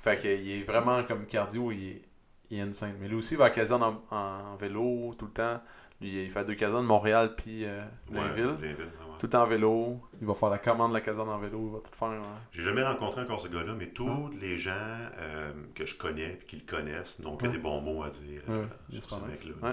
Fait 0.00 0.18
qu'il 0.18 0.50
est 0.50 0.62
vraiment 0.64 1.02
comme 1.04 1.26
cardio, 1.26 1.70
il 1.70 1.88
est, 1.88 2.02
il 2.50 2.58
est 2.58 2.62
insane. 2.62 2.94
Mais 3.00 3.08
lui 3.08 3.16
aussi, 3.16 3.34
il 3.34 3.36
va 3.38 3.46
à 3.46 3.50
caserne 3.50 3.82
en, 3.82 4.02
en 4.16 4.56
vélo 4.56 5.14
tout 5.18 5.26
le 5.26 5.30
temps. 5.32 5.60
Lui, 6.00 6.24
il 6.24 6.30
fait 6.30 6.44
deux 6.44 6.54
casernes, 6.56 6.84
Montréal 6.84 7.34
puis 7.36 7.64
euh, 7.64 7.80
Blainville. 8.10 8.46
Ouais, 8.46 8.52
Blainville, 8.54 8.76
ouais. 8.80 9.18
Tout 9.20 9.26
le 9.26 9.30
temps 9.30 9.42
en 9.42 9.46
vélo. 9.46 10.00
Il 10.20 10.26
va 10.26 10.34
faire 10.34 10.50
la 10.50 10.58
commande 10.58 10.90
de 10.90 10.94
la 10.96 11.00
caserne 11.00 11.28
en 11.28 11.38
vélo. 11.38 11.68
Il 11.68 11.72
va 11.74 11.78
tout 11.78 11.96
faire. 11.96 12.08
hein. 12.08 12.38
J'ai 12.50 12.62
jamais 12.62 12.82
rencontré 12.82 13.20
encore 13.20 13.38
ce 13.38 13.46
gars-là, 13.48 13.74
mais 13.78 13.86
tous 13.88 14.30
les 14.40 14.58
gens 14.58 14.72
euh, 15.20 15.52
que 15.76 15.86
je 15.86 15.94
connais 15.96 16.32
et 16.32 16.44
qui 16.46 16.56
le 16.56 16.62
connaissent 16.66 17.20
n'ont 17.20 17.36
que 17.36 17.46
Ouais. 17.46 17.52
des 17.52 17.58
bons 17.58 17.80
mots 17.80 18.02
à 18.02 18.10
dire 18.10 18.42
euh, 18.48 18.64
sur 18.90 19.08
ce 19.10 19.20
mec-là. 19.20 19.68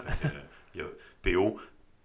Ouais. 0.75 0.83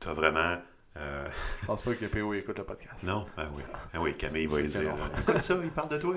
Fait 0.05 0.15
que, 0.15 0.21
il 0.21 0.25
y 0.25 0.27
a 0.27 0.31
PO, 0.31 0.35
t'as 0.35 0.39
vraiment. 0.55 0.59
euh, 0.97 1.29
Je 1.63 1.67
pense 1.67 1.83
pas 1.83 1.95
que 1.95 2.05
PO 2.07 2.35
écoute 2.35 2.59
le 2.59 2.65
podcast. 2.65 3.05
non, 3.05 3.27
ah 3.37 3.47
oui. 3.55 3.63
Ah 3.93 4.01
oui, 4.01 4.17
Camille 4.17 4.47
va 4.47 4.61
lui 4.61 4.69
dire. 4.69 4.81
euh, 4.83 5.21
Écoute 5.21 5.43
ça, 5.43 5.55
il 5.63 5.71
parle 5.71 5.89
de 5.91 5.99
toi. 5.99 6.15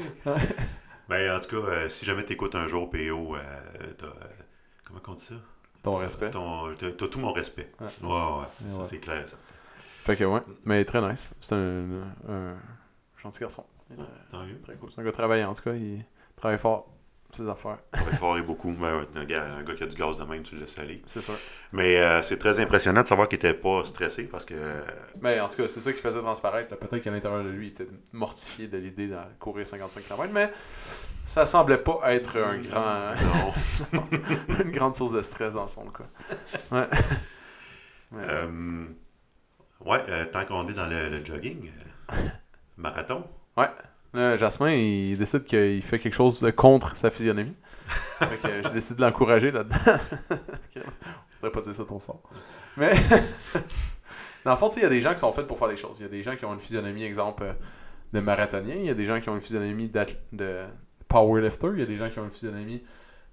Ben, 1.10 1.36
en 1.36 1.40
tout 1.40 1.50
cas, 1.62 1.68
euh, 1.68 1.90
si 1.90 2.06
jamais 2.06 2.24
t'écoutes 2.26 2.56
un 2.56 2.68
jour 2.68 2.90
PO, 2.90 3.36
euh, 3.36 3.40
t'as. 3.98 4.08
comment 4.84 5.00
on 5.08 5.14
dit 5.14 5.24
ça? 5.24 5.36
Ton 5.84 5.96
respect. 5.98 6.32
T'as 6.32 6.92
t'as 6.98 7.08
tout 7.08 7.20
mon 7.20 7.32
respect. 7.32 7.72
Ouais. 7.80 7.88
Ouais, 8.04 8.10
ouais, 8.10 8.46
Et 8.68 8.72
ça 8.72 8.78
ouais. 8.80 8.84
c'est 8.84 8.98
clair. 9.00 9.28
Ça. 9.30 9.38
Fait 10.04 10.16
que 10.18 10.24
ouais. 10.26 10.42
Mais 10.66 10.84
très 10.86 11.02
nice. 11.02 11.34
C'est 11.40 11.56
un, 11.56 12.02
un 12.28 12.56
gentil 13.22 13.40
garçon. 13.42 13.66
Il 13.90 13.94
est 13.96 13.98
très, 14.00 14.08
tant 14.32 14.46
mieux. 14.46 14.60
très 14.62 14.76
cool. 14.76 14.90
C'est 14.94 15.00
un 15.00 15.04
gars 15.06 15.12
travaillant 15.14 15.52
en 15.52 15.54
tout 15.54 15.64
cas. 15.64 15.74
Il 15.74 16.04
travaille 16.36 16.58
fort. 16.60 16.90
Ses 17.38 17.48
affaires. 17.48 17.78
On 17.94 18.04
va 18.04 18.12
fort 18.18 18.38
et 18.38 18.42
beaucoup. 18.42 18.72
Ben, 18.72 18.98
ouais, 19.00 19.08
un, 19.16 19.26
gars, 19.26 19.46
un 19.60 19.64
gars 19.64 19.76
qui 19.76 19.84
a 19.84 19.86
du 19.86 19.96
gaz 19.96 20.18
de 20.18 20.24
même, 20.24 20.42
tu 20.44 20.56
le 20.56 20.62
laisses 20.62 20.78
aller. 20.80 21.02
C'est 21.06 21.22
sûr. 21.22 21.36
Mais 21.72 21.98
euh, 22.02 22.22
c'est 22.24 22.40
très 22.40 22.60
impressionnant 22.60 23.04
de 23.04 23.08
savoir 23.08 23.28
qu'il 23.30 23.36
était 23.38 23.54
pas 23.54 23.86
stressé 23.86 24.24
parce 24.24 24.44
que. 24.44 24.56
euh, 24.56 24.82
Mais 25.22 25.40
en 25.40 25.48
tout 25.48 25.58
cas, 25.58 25.68
c'est 25.68 25.82
ça 25.82 25.94
qui 25.94 26.02
faisait 26.02 26.20
transparaître. 26.20 26.76
Peut-être 26.76 27.04
qu'à 27.04 27.12
l'intérieur 27.12 27.44
de 27.44 27.50
lui, 27.50 27.68
il 27.68 27.70
était 27.74 27.88
mortifié 28.12 28.68
de 28.68 28.78
l'idée 28.80 29.08
de 29.08 29.18
courir 29.40 29.68
55 29.68 30.04
km. 30.04 30.34
Mais 30.34 30.52
ça 31.26 31.46
semblait 31.46 31.78
pas 31.78 32.00
être 32.14 32.38
un 32.38 32.58
grand, 32.58 33.14
Non. 33.94 34.04
une 34.64 34.72
grande 34.72 34.96
source 34.96 35.12
de 35.12 35.22
stress 35.22 35.54
dans 35.54 35.68
son 35.68 35.86
cas. 35.92 36.06
Ouais. 36.72 36.88
Mais- 38.12 38.24
Euh, 38.28 38.86
ouais, 39.86 40.04
euh, 40.10 40.26
tant 40.32 40.44
qu'on 40.46 40.68
est 40.70 40.74
dans 40.74 40.88
le, 40.88 41.10
le 41.10 41.24
jogging, 41.26 41.70
marathon. 42.78 43.26
Là, 44.14 44.38
Jasmin, 44.38 44.72
il 44.72 45.18
décide 45.18 45.44
qu'il 45.44 45.82
fait 45.82 46.00
quelque 46.00 46.14
chose 46.14 46.42
de 46.42 46.50
contre 46.50 46.96
sa 46.96 47.10
physionomie. 47.10 47.56
fait 48.20 48.38
que 48.42 48.64
je 48.64 48.70
décide 48.70 48.98
de 48.98 49.02
l'encourager 49.02 49.52
là-dedans. 49.52 49.76
Je 50.76 50.82
voudrais 51.42 51.52
pas 51.52 51.62
dire 51.62 51.76
ça 51.76 51.86
trop 51.86 52.00
fort. 52.00 52.22
Mais, 52.78 52.94
dans 54.44 54.52
le 54.52 54.58
fond, 54.58 54.70
il 54.76 54.82
y 54.82 54.86
a 54.86 54.90
des 54.90 55.02
gens 55.02 55.14
qui 55.14 55.20
sont 55.20 55.32
faits 55.32 55.46
pour 55.46 55.60
faire 55.60 55.68
les 55.68 55.78
choses. 55.78 56.00
Il 56.00 56.04
y 56.04 56.06
a 56.06 56.10
des 56.10 56.24
gens 56.24 56.36
qui 56.36 56.46
ont 56.46 56.54
une 56.54 56.60
physionomie, 56.60 57.04
exemple, 57.04 57.44
euh, 57.44 57.54
de 58.14 58.20
marathonien. 58.20 58.76
Il 58.76 58.86
y 58.86 58.90
a 58.90 58.96
des 58.96 59.06
gens 59.06 59.22
qui 59.22 59.30
ont 59.30 59.36
une 59.36 59.42
physionomie 59.42 59.92
de 60.32 60.66
powerlifter. 61.08 61.68
Il 61.74 61.80
y 61.80 61.84
a 61.84 61.86
des 61.86 61.98
gens 61.98 62.10
qui 62.10 62.20
ont 62.20 62.26
une 62.26 62.32
physionomie 62.32 62.82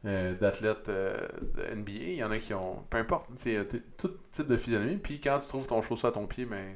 euh, 0.04 0.34
d'athlète 0.34 0.88
euh, 0.90 1.16
de 1.56 1.74
NBA. 1.74 1.92
Il 1.92 2.14
y 2.16 2.24
en 2.24 2.30
a 2.30 2.38
qui 2.38 2.52
ont. 2.52 2.84
Peu 2.90 2.98
importe. 2.98 3.26
tu 3.28 3.42
sais, 3.42 3.50
il 3.50 3.54
y 3.54 3.58
a 3.58 3.64
t- 3.64 3.82
tout 3.96 4.10
type 4.32 4.48
de 4.48 4.56
physionomie. 4.56 4.96
Puis 4.96 5.20
quand 5.20 5.38
tu 5.38 5.48
trouves 5.48 5.66
ton 5.66 5.80
chaussure 5.80 6.10
à 6.10 6.12
ton 6.12 6.26
pied, 6.26 6.44
ben, 6.44 6.74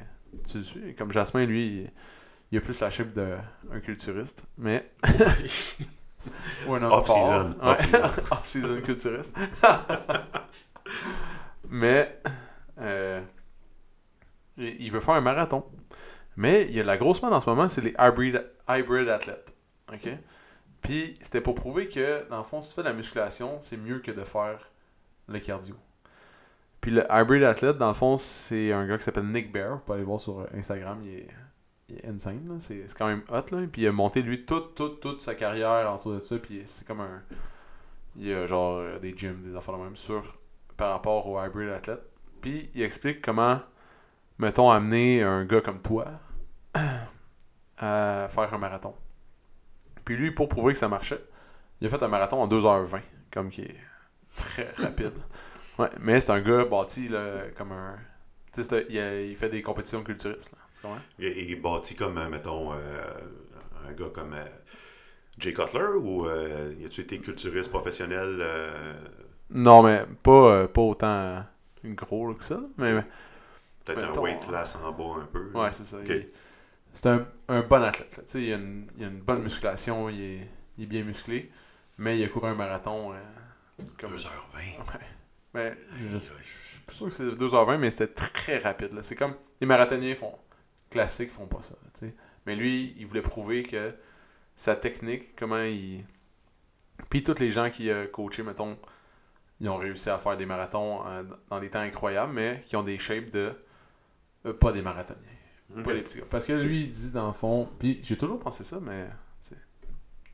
tu 0.50 0.58
le 0.58 0.64
suis. 0.64 0.94
Comme 0.94 1.12
Jasmin, 1.12 1.44
lui, 1.44 1.66
il, 1.66 1.90
il 2.50 2.58
a 2.58 2.60
plus 2.60 2.80
la 2.80 2.90
shape 2.90 3.12
d'un 3.12 3.80
culturiste. 3.80 4.44
Mais. 4.56 4.90
Ou 6.66 6.74
un 6.74 6.82
homme 6.82 6.92
Off-season. 6.92 7.54
Ouais. 7.62 7.70
off-season. 7.70 8.10
Off-season 8.30 8.80
culturiste. 8.82 9.36
Mais 11.70 12.20
euh, 12.80 13.20
il 14.56 14.90
veut 14.90 15.00
faire 15.00 15.14
un 15.14 15.20
marathon. 15.20 15.64
Mais 16.36 16.64
il 16.64 16.72
y 16.72 16.80
a 16.80 16.84
la 16.84 16.96
grosse 16.96 17.20
mode 17.22 17.32
en 17.32 17.40
ce 17.40 17.50
moment, 17.50 17.68
c'est 17.68 17.80
les 17.80 17.94
hybrid, 17.98 18.44
hybrid 18.68 19.08
athlètes. 19.08 19.54
OK? 19.92 20.08
Puis 20.82 21.14
c'était 21.20 21.40
pour 21.40 21.54
prouver 21.54 21.88
que, 21.88 22.28
dans 22.30 22.38
le 22.38 22.44
fond, 22.44 22.62
si 22.62 22.70
tu 22.70 22.74
fais 22.76 22.82
de 22.82 22.88
la 22.88 22.94
musculation, 22.94 23.58
c'est 23.60 23.76
mieux 23.76 23.98
que 23.98 24.12
de 24.12 24.24
faire 24.24 24.70
le 25.28 25.38
cardio. 25.40 25.74
Puis 26.80 26.92
le 26.92 27.04
hybrid 27.10 27.42
athlète, 27.42 27.76
dans 27.76 27.88
le 27.88 27.94
fond, 27.94 28.18
c'est 28.18 28.72
un 28.72 28.86
gars 28.86 28.98
qui 28.98 29.04
s'appelle 29.04 29.26
Nick 29.26 29.52
Bear. 29.52 29.74
Vous 29.74 29.78
pouvez 29.80 29.96
aller 29.96 30.04
voir 30.04 30.20
sur 30.20 30.46
Instagram, 30.54 31.00
il 31.02 31.10
est 31.10 31.28
insane. 32.06 32.58
C'est 32.60 32.84
c'est 32.86 32.96
quand 32.96 33.06
même 33.06 33.22
hot. 33.30 33.54
Là. 33.54 33.66
Puis 33.70 33.82
il 33.82 33.86
a 33.86 33.92
monté, 33.92 34.22
lui, 34.22 34.44
toute, 34.44 34.74
toute, 34.74 35.00
toute 35.00 35.22
sa 35.22 35.34
carrière 35.34 35.92
autour 35.92 36.12
de 36.14 36.20
ça. 36.20 36.36
Puis 36.38 36.62
c'est 36.66 36.86
comme 36.86 37.00
un. 37.00 37.22
Il 38.16 38.26
y 38.26 38.32
a 38.32 38.46
genre 38.46 38.78
euh, 38.78 38.98
des 38.98 39.16
gyms, 39.16 39.42
des 39.42 39.56
affaires 39.56 39.76
de 39.78 39.82
même 39.82 39.96
sur 39.96 40.36
par 40.76 40.90
rapport 40.92 41.26
au 41.26 41.42
hybrid 41.42 41.70
athlète. 41.70 42.02
Puis 42.40 42.70
il 42.74 42.82
explique 42.82 43.20
comment, 43.20 43.60
mettons, 44.38 44.70
amener 44.70 45.22
un 45.22 45.44
gars 45.44 45.60
comme 45.60 45.80
toi 45.82 46.06
à 47.78 48.28
faire 48.30 48.54
un 48.54 48.58
marathon. 48.58 48.94
Puis 50.04 50.16
lui, 50.16 50.30
pour 50.30 50.48
prouver 50.48 50.72
que 50.72 50.78
ça 50.78 50.88
marchait, 50.88 51.22
il 51.80 51.86
a 51.86 51.90
fait 51.90 52.02
un 52.02 52.08
marathon 52.08 52.40
en 52.40 52.48
2h20, 52.48 53.00
comme 53.32 53.50
qui 53.50 53.62
est 53.62 53.76
très 54.36 54.70
rapide. 54.82 55.12
Ouais, 55.78 55.90
mais 56.00 56.20
c'est 56.20 56.32
un 56.32 56.40
gars 56.40 56.64
bâti 56.64 57.08
là, 57.08 57.42
comme 57.56 57.72
un. 57.72 57.96
Tu 58.52 58.62
sais, 58.62 58.86
il, 58.88 58.96
il 59.30 59.36
fait 59.36 59.48
des 59.48 59.62
compétitions 59.62 60.02
culturistes. 60.02 60.50
Il, 61.18 61.26
il 61.26 61.52
est 61.52 61.56
bâti 61.56 61.94
comme, 61.96 62.18
euh, 62.18 62.28
mettons, 62.28 62.72
euh, 62.72 62.76
un 63.88 63.92
gars 63.92 64.10
comme 64.12 64.32
euh, 64.34 64.44
Jay 65.38 65.52
Cutler 65.52 65.96
ou 65.96 66.26
euh, 66.26 66.74
y 66.78 66.84
a-tu 66.84 67.00
été 67.02 67.18
culturiste 67.18 67.70
professionnel 67.70 68.38
euh, 68.40 68.94
Non, 69.50 69.82
mais 69.82 70.04
pas, 70.22 70.30
euh, 70.52 70.66
pas 70.68 70.80
autant 70.82 71.44
gros 71.84 72.28
là, 72.28 72.34
que 72.34 72.44
ça. 72.44 72.60
Mais, 72.76 73.02
Peut-être 73.84 74.18
un 74.18 74.20
weight 74.20 74.46
class 74.46 74.76
en 74.76 74.92
bas 74.92 75.22
un 75.22 75.26
peu. 75.26 75.50
Ouais, 75.54 75.72
c'est 75.72 75.84
ça. 75.84 75.96
C'est 76.92 77.06
un, 77.08 77.26
un 77.48 77.60
bon 77.62 77.82
athlète. 77.82 78.16
là. 78.16 78.22
Tu 78.24 78.30
sais, 78.30 78.42
il, 78.42 78.52
a 78.52 78.56
une, 78.56 78.86
il 78.98 79.04
a 79.04 79.08
une 79.08 79.20
bonne 79.20 79.42
musculation, 79.42 80.08
il 80.08 80.20
est, 80.20 80.48
il 80.76 80.84
est 80.84 80.86
bien 80.86 81.04
musclé, 81.04 81.50
mais 81.96 82.18
il 82.18 82.24
a 82.24 82.28
couru 82.28 82.48
un 82.48 82.54
marathon. 82.54 83.12
euh, 83.12 83.16
comme... 83.98 84.14
2h20. 84.14 84.28
Ouais. 84.56 85.00
Mais 85.54 85.76
je, 85.98 86.14
je 86.18 86.18
suis 86.18 86.80
pas 86.86 86.92
sûr 86.92 87.06
que 87.06 87.12
c'est 87.12 87.24
2h20, 87.24 87.78
mais 87.78 87.90
c'était 87.90 88.12
très 88.12 88.58
rapide. 88.58 88.92
là. 88.94 89.02
C'est 89.02 89.14
comme 89.16 89.34
les 89.60 89.66
marathoniens 89.66 90.14
font 90.14 90.34
classiques 90.90 91.32
font 91.32 91.46
pas 91.46 91.62
ça. 91.62 91.74
là, 91.82 91.90
tu 91.98 92.06
sais. 92.06 92.14
Mais 92.46 92.56
lui, 92.56 92.94
il 92.98 93.06
voulait 93.06 93.22
prouver 93.22 93.62
que 93.62 93.94
sa 94.56 94.74
technique, 94.76 95.36
comment 95.36 95.62
il. 95.62 96.04
Puis 97.10 97.22
tous 97.22 97.38
les 97.38 97.50
gens 97.50 97.70
qui 97.70 97.90
a 97.90 98.06
coaché, 98.06 98.42
mettons, 98.42 98.78
ils 99.60 99.68
ont 99.68 99.76
réussi 99.76 100.10
à 100.10 100.18
faire 100.18 100.36
des 100.36 100.46
marathons 100.46 101.06
euh, 101.06 101.24
dans 101.48 101.60
des 101.60 101.70
temps 101.70 101.80
incroyables, 101.80 102.32
mais 102.32 102.64
qui 102.66 102.76
ont 102.76 102.82
des 102.82 102.98
shapes 102.98 103.30
de. 103.30 103.52
euh, 104.46 104.52
pas 104.52 104.72
des 104.72 104.82
marathoniens. 104.82 105.20
Pas 105.84 105.92
les 105.92 106.02
petits 106.02 106.18
gars. 106.18 106.24
Parce 106.30 106.46
que 106.46 106.54
lui, 106.54 106.84
il 106.84 106.90
dit 106.90 107.10
dans 107.10 107.28
le 107.28 107.32
fond. 107.34 107.68
Puis 107.78 108.00
j'ai 108.02 108.16
toujours 108.16 108.38
pensé 108.38 108.64
ça, 108.64 108.80
mais. 108.80 109.06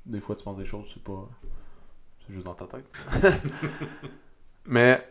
Des 0.07 0.21
fois, 0.21 0.37
tu 0.37 0.45
penses 0.45 0.59
des 0.59 0.67
choses, 0.67 0.91
c'est 0.93 1.03
pas. 1.03 1.29
C'est 2.27 2.35
juste 2.35 2.47
dans 2.47 2.55
ta 2.55 2.67
tête. 2.67 2.87
mais. 4.67 5.07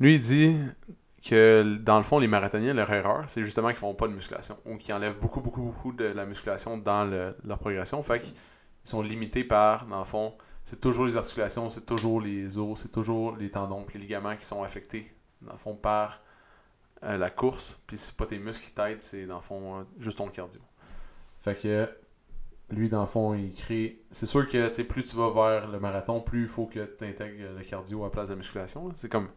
Lui, 0.00 0.16
il 0.16 0.20
dit 0.20 0.58
que 1.28 1.78
dans 1.82 1.98
le 1.98 2.04
fond, 2.04 2.18
les 2.18 2.28
marathoniens, 2.28 2.74
leur 2.74 2.90
erreur, 2.92 3.24
c'est 3.28 3.44
justement 3.44 3.68
qu'ils 3.68 3.78
font 3.78 3.94
pas 3.94 4.08
de 4.08 4.12
musculation. 4.12 4.56
Ou 4.64 4.76
qu'ils 4.76 4.94
enlèvent 4.94 5.18
beaucoup, 5.18 5.40
beaucoup, 5.40 5.62
beaucoup 5.62 5.92
de 5.92 6.04
la 6.04 6.24
musculation 6.26 6.78
dans 6.78 7.04
le- 7.04 7.36
leur 7.44 7.58
progression. 7.58 8.02
Fait 8.02 8.20
qu'ils 8.20 8.34
sont 8.84 9.02
limités 9.02 9.44
par, 9.44 9.86
dans 9.86 9.98
le 10.00 10.04
fond, 10.04 10.34
c'est 10.64 10.80
toujours 10.80 11.06
les 11.06 11.16
articulations, 11.16 11.70
c'est 11.70 11.86
toujours 11.86 12.20
les 12.20 12.58
os, 12.58 12.80
c'est 12.80 12.92
toujours 12.92 13.36
les 13.36 13.50
tendons, 13.50 13.86
les 13.94 14.00
ligaments 14.00 14.36
qui 14.36 14.44
sont 14.46 14.62
affectés, 14.62 15.12
dans 15.42 15.52
le 15.52 15.58
fond, 15.58 15.74
par 15.74 16.20
euh, 17.04 17.16
la 17.16 17.30
course. 17.30 17.80
Puis 17.86 17.98
c'est 17.98 18.16
pas 18.16 18.26
tes 18.26 18.38
muscles 18.38 18.66
qui 18.66 18.72
t'aident, 18.72 19.02
c'est 19.02 19.26
dans 19.26 19.36
le 19.36 19.42
fond 19.42 19.80
euh, 19.80 19.82
juste 19.98 20.18
ton 20.18 20.28
cardio. 20.28 20.60
Fait 21.42 21.54
que 21.54 21.88
lui, 22.70 22.88
dans 22.88 23.02
le 23.02 23.06
fond, 23.06 23.34
il 23.34 23.52
crée. 23.54 24.00
C'est 24.10 24.26
sûr 24.26 24.48
que 24.48 24.82
plus 24.82 25.04
tu 25.04 25.16
vas 25.16 25.30
vers 25.30 25.68
le 25.68 25.78
marathon, 25.78 26.20
plus 26.20 26.42
il 26.42 26.48
faut 26.48 26.66
que 26.66 26.84
tu 26.98 27.04
intègres 27.04 27.54
le 27.56 27.62
cardio 27.64 28.02
à 28.02 28.06
la 28.06 28.10
place 28.10 28.26
de 28.28 28.32
la 28.32 28.38
musculation. 28.38 28.92
C'est 28.96 29.08
comme. 29.08 29.28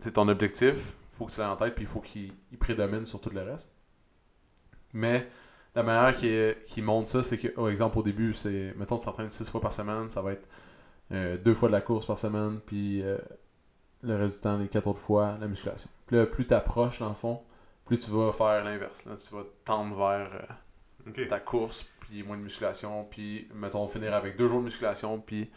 C'est 0.00 0.12
ton 0.12 0.28
objectif, 0.28 0.94
il 1.12 1.16
faut 1.18 1.26
que 1.26 1.32
tu 1.32 1.40
l'aies 1.40 1.46
en 1.46 1.56
tête, 1.56 1.74
puis 1.74 1.84
il 1.84 1.88
faut 1.88 2.00
qu'il 2.00 2.32
il 2.52 2.58
prédomine 2.58 3.06
sur 3.06 3.20
tout 3.20 3.30
le 3.30 3.42
reste. 3.42 3.74
Mais 4.92 5.28
la 5.74 5.82
manière 5.82 6.16
qu'il 6.18 6.56
qu'il 6.66 6.84
montre 6.84 7.08
ça, 7.08 7.22
c'est 7.22 7.38
que, 7.38 7.48
par 7.48 7.68
exemple, 7.68 7.98
au 7.98 8.02
début, 8.02 8.34
c'est. 8.34 8.74
Mettons, 8.76 8.98
tu 8.98 9.04
t'entraînes 9.04 9.30
6 9.30 9.48
fois 9.50 9.60
par 9.60 9.72
semaine, 9.72 10.10
ça 10.10 10.22
va 10.22 10.32
être 10.32 10.48
euh, 11.12 11.36
deux 11.38 11.54
fois 11.54 11.68
de 11.68 11.72
la 11.72 11.80
course 11.80 12.06
par 12.06 12.18
semaine, 12.18 12.60
puis 12.66 13.02
euh, 13.02 13.18
le 14.02 14.16
reste 14.16 14.36
du 14.36 14.42
temps, 14.42 14.58
les 14.58 14.68
quatre 14.68 14.86
autres 14.88 14.98
fois, 15.00 15.36
la 15.40 15.46
musculation. 15.48 15.88
Puis 16.06 16.16
là, 16.16 16.26
plus 16.26 16.46
tu 16.46 16.54
approches, 16.54 17.00
dans 17.00 17.08
le 17.08 17.14
fond, 17.14 17.42
plus 17.84 17.98
tu 17.98 18.10
vas 18.10 18.32
faire 18.32 18.64
l'inverse. 18.64 19.04
Là, 19.04 19.16
tu 19.16 19.34
vas 19.34 19.44
tendre 19.64 19.96
vers. 19.96 20.30
euh, 20.34 21.26
ta 21.28 21.40
course, 21.40 21.86
puis 22.00 22.22
moins 22.22 22.36
de 22.36 22.42
musculation, 22.42 23.04
puis 23.10 23.48
mettons 23.54 23.86
finir 23.88 24.14
avec 24.14 24.36
deux 24.36 24.48
jours 24.48 24.60
de 24.60 24.64
musculation, 24.64 25.20
puis 25.20 25.50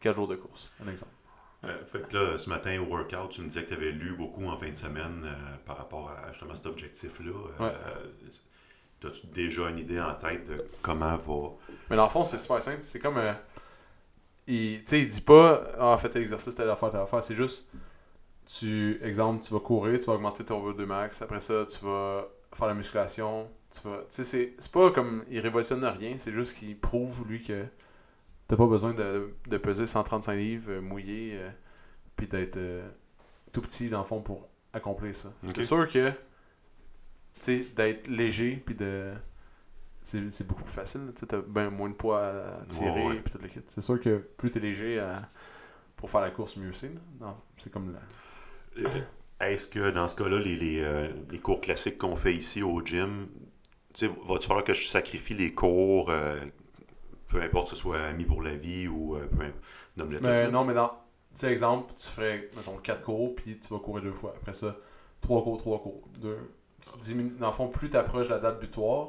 quatre 0.00 0.16
jours 0.16 0.28
de 0.28 0.36
course. 0.36 0.70
Un 0.84 0.88
exemple. 0.88 1.15
Euh, 1.68 1.84
fait 1.84 2.06
que 2.08 2.16
là, 2.16 2.38
ce 2.38 2.48
matin 2.48 2.80
au 2.80 2.84
workout, 2.84 3.30
tu 3.30 3.40
me 3.42 3.48
disais 3.48 3.64
que 3.64 3.68
tu 3.68 3.74
avais 3.74 3.92
lu 3.92 4.14
beaucoup 4.14 4.46
en 4.46 4.56
fin 4.56 4.70
de 4.70 4.76
semaine 4.76 5.22
euh, 5.24 5.56
par 5.64 5.78
rapport 5.78 6.10
à 6.10 6.32
justement 6.32 6.54
cet 6.54 6.66
objectif-là. 6.66 7.32
Euh, 7.60 7.74
As-tu 9.04 9.26
déjà 9.28 9.68
une 9.68 9.78
idée 9.78 10.00
en 10.00 10.14
tête 10.14 10.48
de 10.48 10.56
comment 10.82 11.16
va? 11.16 11.50
Mais 11.90 11.96
dans 11.96 12.04
le 12.04 12.10
fond, 12.10 12.24
c'est 12.24 12.38
super 12.38 12.60
simple. 12.60 12.80
C'est 12.82 12.98
comme. 12.98 13.20
il, 14.48 14.78
tu 14.78 14.86
sais, 14.86 15.00
il 15.02 15.08
dit 15.08 15.20
pas, 15.20 15.62
ah, 15.78 15.96
fais 15.98 16.08
tel 16.08 16.22
exercice, 16.22 16.54
telle 16.54 16.70
affaire, 16.70 16.90
telle 16.90 17.02
affaire. 17.02 17.22
C'est 17.22 17.36
juste, 17.36 17.68
tu, 18.58 18.98
exemple, 19.04 19.44
tu 19.44 19.52
vas 19.52 19.60
courir, 19.60 19.98
tu 20.00 20.06
vas 20.06 20.14
augmenter 20.14 20.44
ton 20.44 20.60
VO2 20.60 20.86
max. 20.86 21.22
Après 21.22 21.40
ça, 21.40 21.66
tu 21.68 21.84
vas 21.84 22.26
faire 22.52 22.66
la 22.66 22.74
musculation. 22.74 23.48
Tu 23.70 23.86
vas. 23.86 23.98
Tu 24.10 24.24
sais, 24.24 24.54
c'est 24.58 24.72
pas 24.72 24.90
comme. 24.90 25.24
Il 25.30 25.38
révolutionne 25.40 25.84
rien. 25.84 26.14
C'est 26.18 26.32
juste 26.32 26.56
qu'il 26.56 26.76
prouve, 26.76 27.28
lui, 27.28 27.42
que 27.42 27.64
t'as 28.48 28.56
pas 28.56 28.66
besoin 28.66 28.94
de, 28.94 29.34
de 29.48 29.56
peser 29.58 29.86
135 29.86 30.34
livres, 30.34 30.70
euh, 30.72 30.80
mouillé, 30.80 31.32
euh, 31.34 31.50
puis 32.16 32.26
d'être 32.26 32.56
euh, 32.56 32.88
tout 33.52 33.60
petit, 33.62 33.88
dans 33.88 34.00
le 34.00 34.06
fond, 34.06 34.20
pour 34.20 34.48
accomplir 34.72 35.14
ça. 35.16 35.32
C'est 35.54 35.62
sûr 35.62 35.88
que. 35.90 36.12
Tu 37.42 37.64
d'être 37.76 38.08
léger, 38.08 38.62
puis 38.64 38.74
de 38.74 39.12
c'est 40.02 40.46
beaucoup 40.46 40.62
plus 40.62 40.72
facile. 40.72 41.12
Tu 41.18 41.26
bien 41.48 41.68
moins 41.68 41.88
de 41.90 41.94
poids 41.94 42.24
à 42.26 42.64
tirer 42.68 42.90
Ouais, 43.02 43.08
ouais. 43.08 43.20
puis 43.20 43.32
tout 43.32 43.38
le 43.42 43.48
kit. 43.48 43.60
C'est 43.66 43.80
sûr 43.80 44.00
que 44.00 44.18
plus 44.36 44.50
t'es 44.50 44.60
léger 44.60 45.00
à- 45.00 45.28
pour 45.96 46.10
faire 46.10 46.20
la 46.20 46.30
course, 46.30 46.56
mieux 46.56 46.72
c'est. 46.72 46.92
c'est 47.58 47.72
comme 47.72 47.92
la... 47.92 48.88
Euh, 48.88 49.00
Est-ce 49.40 49.66
que 49.68 49.90
dans 49.90 50.06
ce 50.08 50.14
cas-là, 50.16 50.38
les, 50.38 50.56
les, 50.56 50.80
euh, 50.80 51.08
les 51.30 51.38
cours 51.40 51.60
classiques 51.60 51.98
qu'on 51.98 52.14
fait 52.16 52.34
ici 52.34 52.62
au 52.62 52.84
gym, 52.84 53.26
tu 53.94 54.06
sais, 54.06 54.12
va-tu 54.28 54.46
falloir 54.46 54.64
que 54.64 54.74
je 54.74 54.86
sacrifie 54.86 55.34
les 55.34 55.52
cours, 55.52 56.10
euh, 56.10 56.38
peu 57.28 57.40
importe 57.42 57.70
que 57.70 57.76
ce 57.76 57.80
soit 57.82 57.98
Amis 58.00 58.24
pour 58.24 58.42
la 58.42 58.56
vie 58.56 58.88
ou 58.88 59.16
euh, 59.16 59.26
peu 59.26 59.42
importe, 59.44 60.22
Mais 60.22 60.42
là. 60.44 60.50
non, 60.50 60.64
mais 60.64 60.74
dans. 60.74 60.88
Tu 60.88 61.40
sais, 61.40 61.52
exemple, 61.52 61.92
tu 61.98 62.06
ferais, 62.06 62.48
mettons, 62.56 62.76
4 62.78 63.04
cours, 63.04 63.34
puis 63.34 63.58
tu 63.58 63.68
vas 63.68 63.78
courir 63.78 64.02
deux 64.04 64.12
fois. 64.12 64.32
Après 64.36 64.54
ça, 64.54 64.74
3 65.20 65.42
cours, 65.42 65.58
3 65.58 65.82
cours. 65.82 66.08
Deux. 66.18 66.38
Tu 66.80 66.90
diminues- 67.02 67.36
Dans 67.38 67.48
le 67.48 67.52
fond, 67.52 67.68
plus 67.68 67.90
tu 67.90 67.96
approches 67.96 68.28
la 68.28 68.38
date 68.38 68.58
butoir, 68.60 69.08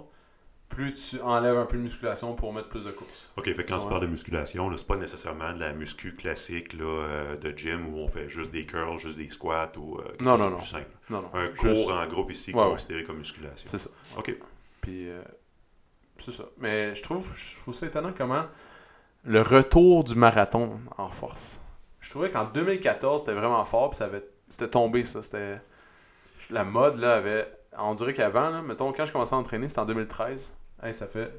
plus 0.67 0.93
tu 0.93 1.21
enlèves 1.21 1.55
un 1.57 1.65
peu 1.65 1.77
de 1.77 1.81
musculation 1.83 2.35
pour 2.35 2.51
mettre 2.53 2.67
plus 2.67 2.83
de 2.83 2.91
courses. 2.91 3.31
OK, 3.37 3.45
fait 3.45 3.53
que 3.63 3.69
quand 3.69 3.79
tu 3.79 3.87
parles 3.87 4.01
de 4.01 4.07
musculation, 4.07 4.69
là, 4.69 4.75
c'est 4.75 4.87
pas 4.87 4.97
nécessairement 4.97 5.53
de 5.53 5.59
la 5.59 5.71
muscu 5.71 6.15
classique 6.15 6.73
là, 6.73 6.83
euh, 6.83 7.37
de 7.37 7.57
gym 7.57 7.93
où 7.93 7.99
on 7.99 8.09
fait 8.09 8.27
juste 8.27 8.51
des 8.51 8.65
curls, 8.65 8.97
juste 8.99 9.17
des 9.17 9.29
squats 9.29 9.71
ou 9.77 9.97
euh, 9.99 10.03
quelque 10.09 10.23
Non, 10.25 10.31
chose 10.31 10.39
non, 10.39 10.45
de 10.47 10.51
non. 10.51 10.57
plus 10.57 10.65
simple. 10.67 10.91
Non, 11.09 11.21
non. 11.21 11.29
Un 11.33 11.45
juste- 11.51 11.59
cours 11.85 11.93
en 11.93 12.07
groupe 12.07 12.31
ici 12.31 12.53
Ouais, 12.53 12.61
ouais. 12.63 12.69
considéré 12.71 13.03
comme 13.05 13.17
musculation. 13.19 13.69
C'est 13.71 13.77
ça. 13.77 13.89
OK. 14.17 14.35
Puis, 14.81 15.09
euh, 15.09 15.21
c'est 16.23 16.31
ça. 16.31 16.43
Mais 16.57 16.95
je 16.95 17.03
trouve, 17.03 17.31
je 17.35 17.59
trouve 17.61 17.73
ça 17.73 17.85
étonnant 17.85 18.11
comment 18.15 18.45
le 19.23 19.41
retour 19.41 20.03
du 20.03 20.15
marathon 20.15 20.79
en 20.97 21.09
force. 21.09 21.61
Je 21.99 22.09
trouvais 22.09 22.31
qu'en 22.31 22.45
2014, 22.45 23.21
c'était 23.21 23.33
vraiment 23.33 23.63
fort, 23.65 23.89
puis 23.89 23.97
ça 23.97 24.05
avait, 24.05 24.23
c'était 24.47 24.69
tombé, 24.69 25.03
ça. 25.03 25.21
C'était, 25.21 25.59
la 26.49 26.63
mode, 26.63 26.95
là, 26.95 27.15
avait. 27.15 27.51
On 27.77 27.93
dirait 27.93 28.13
qu'avant, 28.13 28.49
là, 28.49 28.61
mettons, 28.61 28.91
quand 28.93 29.05
je 29.05 29.11
commençais 29.11 29.35
à 29.35 29.37
entraîner, 29.37 29.67
c'était 29.67 29.81
en 29.81 29.85
2013. 29.85 30.55
Hey, 30.81 30.93
ça 30.93 31.07
fait 31.07 31.31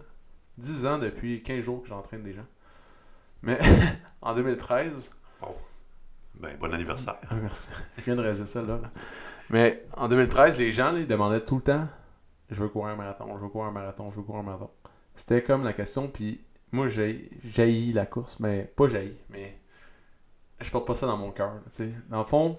10 0.58 0.86
ans 0.86 0.98
depuis 0.98 1.42
15 1.42 1.64
jours 1.64 1.82
que 1.82 1.88
j'entraîne 1.88 2.22
déjà. 2.22 2.42
Mais 3.42 3.58
en 4.22 4.34
2013, 4.34 5.10
Ben, 6.34 6.56
bon 6.60 6.72
anniversaire. 6.72 7.18
merci. 7.42 7.70
Je 7.96 8.02
viens 8.02 8.16
de 8.16 8.20
réaliser 8.20 8.46
ça 8.46 8.60
là. 8.60 8.78
là. 8.82 8.90
Mais 9.50 9.84
en 9.96 10.08
2013, 10.08 10.58
les 10.58 10.70
gens, 10.70 10.92
là, 10.92 10.98
ils 10.98 11.06
demandaient 11.06 11.40
tout 11.40 11.56
le 11.56 11.62
temps 11.62 11.88
Je 12.50 12.60
veux 12.62 12.68
courir 12.68 12.88
un 12.94 12.96
marathon, 12.96 13.36
je 13.36 13.42
veux 13.42 13.48
courir 13.48 13.68
un 13.68 13.72
marathon, 13.72 14.10
je 14.10 14.16
veux 14.16 14.22
courir 14.22 14.40
un 14.40 14.44
marathon. 14.44 14.70
C'était 15.14 15.42
comme 15.42 15.64
la 15.64 15.72
question, 15.72 16.08
puis 16.08 16.40
moi, 16.72 16.88
j'ai 16.88 17.30
jailli 17.44 17.92
la 17.92 18.06
course, 18.06 18.38
mais 18.40 18.62
pas 18.76 18.88
jailli, 18.88 19.16
mais 19.30 19.58
je 20.60 20.70
porte 20.70 20.86
pas 20.86 20.94
ça 20.94 21.06
dans 21.06 21.16
mon 21.16 21.30
cœur. 21.32 21.52
tu 21.66 21.70
sais. 21.72 21.92
Dans 22.08 22.20
le 22.20 22.24
fond, 22.24 22.58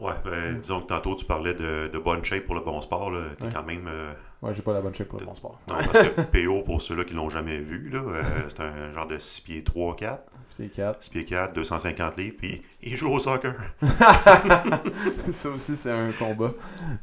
Ouais, 0.00 0.14
ben, 0.24 0.58
disons 0.58 0.80
que 0.82 0.86
tantôt 0.88 1.14
tu 1.14 1.24
parlais 1.24 1.54
de, 1.54 1.86
de 1.92 1.98
bonne 2.00 2.24
shape 2.24 2.46
pour 2.46 2.56
le 2.56 2.62
bon 2.62 2.80
sport. 2.80 3.12
là. 3.12 3.28
T'es 3.38 3.44
Ouais. 3.44 3.52
quand 3.52 3.62
même. 3.62 3.86
euh, 3.86 4.12
ouais, 4.44 4.54
j'ai 4.54 4.62
pas 4.62 4.72
la 4.72 4.80
bonne 4.80 4.94
shape 4.94 5.08
pour 5.08 5.18
le 5.18 5.26
bon 5.26 5.34
sport. 5.34 5.58
non, 5.68 5.74
parce 5.76 6.08
que 6.08 6.20
PO, 6.44 6.62
pour 6.62 6.80
ceux-là 6.80 7.04
qui 7.04 7.14
l'ont 7.14 7.30
jamais 7.30 7.58
vu, 7.58 7.88
là, 7.88 7.98
euh, 8.00 8.22
c'est 8.48 8.60
un 8.60 8.92
genre 8.92 9.06
de 9.06 9.18
6 9.18 9.40
pieds 9.40 9.64
3, 9.64 9.96
4. 9.96 10.26
C'est 10.56 10.68
4. 10.68 11.02
6 11.02 11.10
pieds 11.10 11.24
4, 11.24 11.54
250 11.54 12.16
livres, 12.16 12.36
puis 12.38 12.62
il 12.82 12.96
joue 12.96 13.10
au 13.10 13.18
soccer. 13.18 13.54
ça 15.30 15.48
aussi, 15.50 15.76
c'est 15.76 15.90
un 15.90 16.12
combat. 16.12 16.52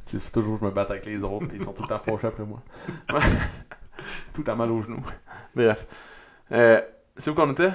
Faut 0.07 0.19
toujours 0.31 0.55
que 0.59 0.65
je 0.65 0.69
me 0.69 0.71
batte 0.71 0.91
avec 0.91 1.05
les 1.05 1.23
autres, 1.23 1.47
puis 1.47 1.57
ils 1.57 1.63
sont 1.63 1.73
tout 1.73 1.83
le 1.83 1.89
temps 1.89 1.99
fâchés 1.99 2.27
après 2.27 2.43
moi. 2.45 2.61
tout 4.33 4.43
à 4.47 4.55
mal 4.55 4.71
aux 4.71 4.81
genoux. 4.81 5.03
Bref. 5.55 5.85
Euh, 6.51 6.81
c'est 7.17 7.29
où 7.29 7.33
qu'on 7.33 7.51
était? 7.51 7.71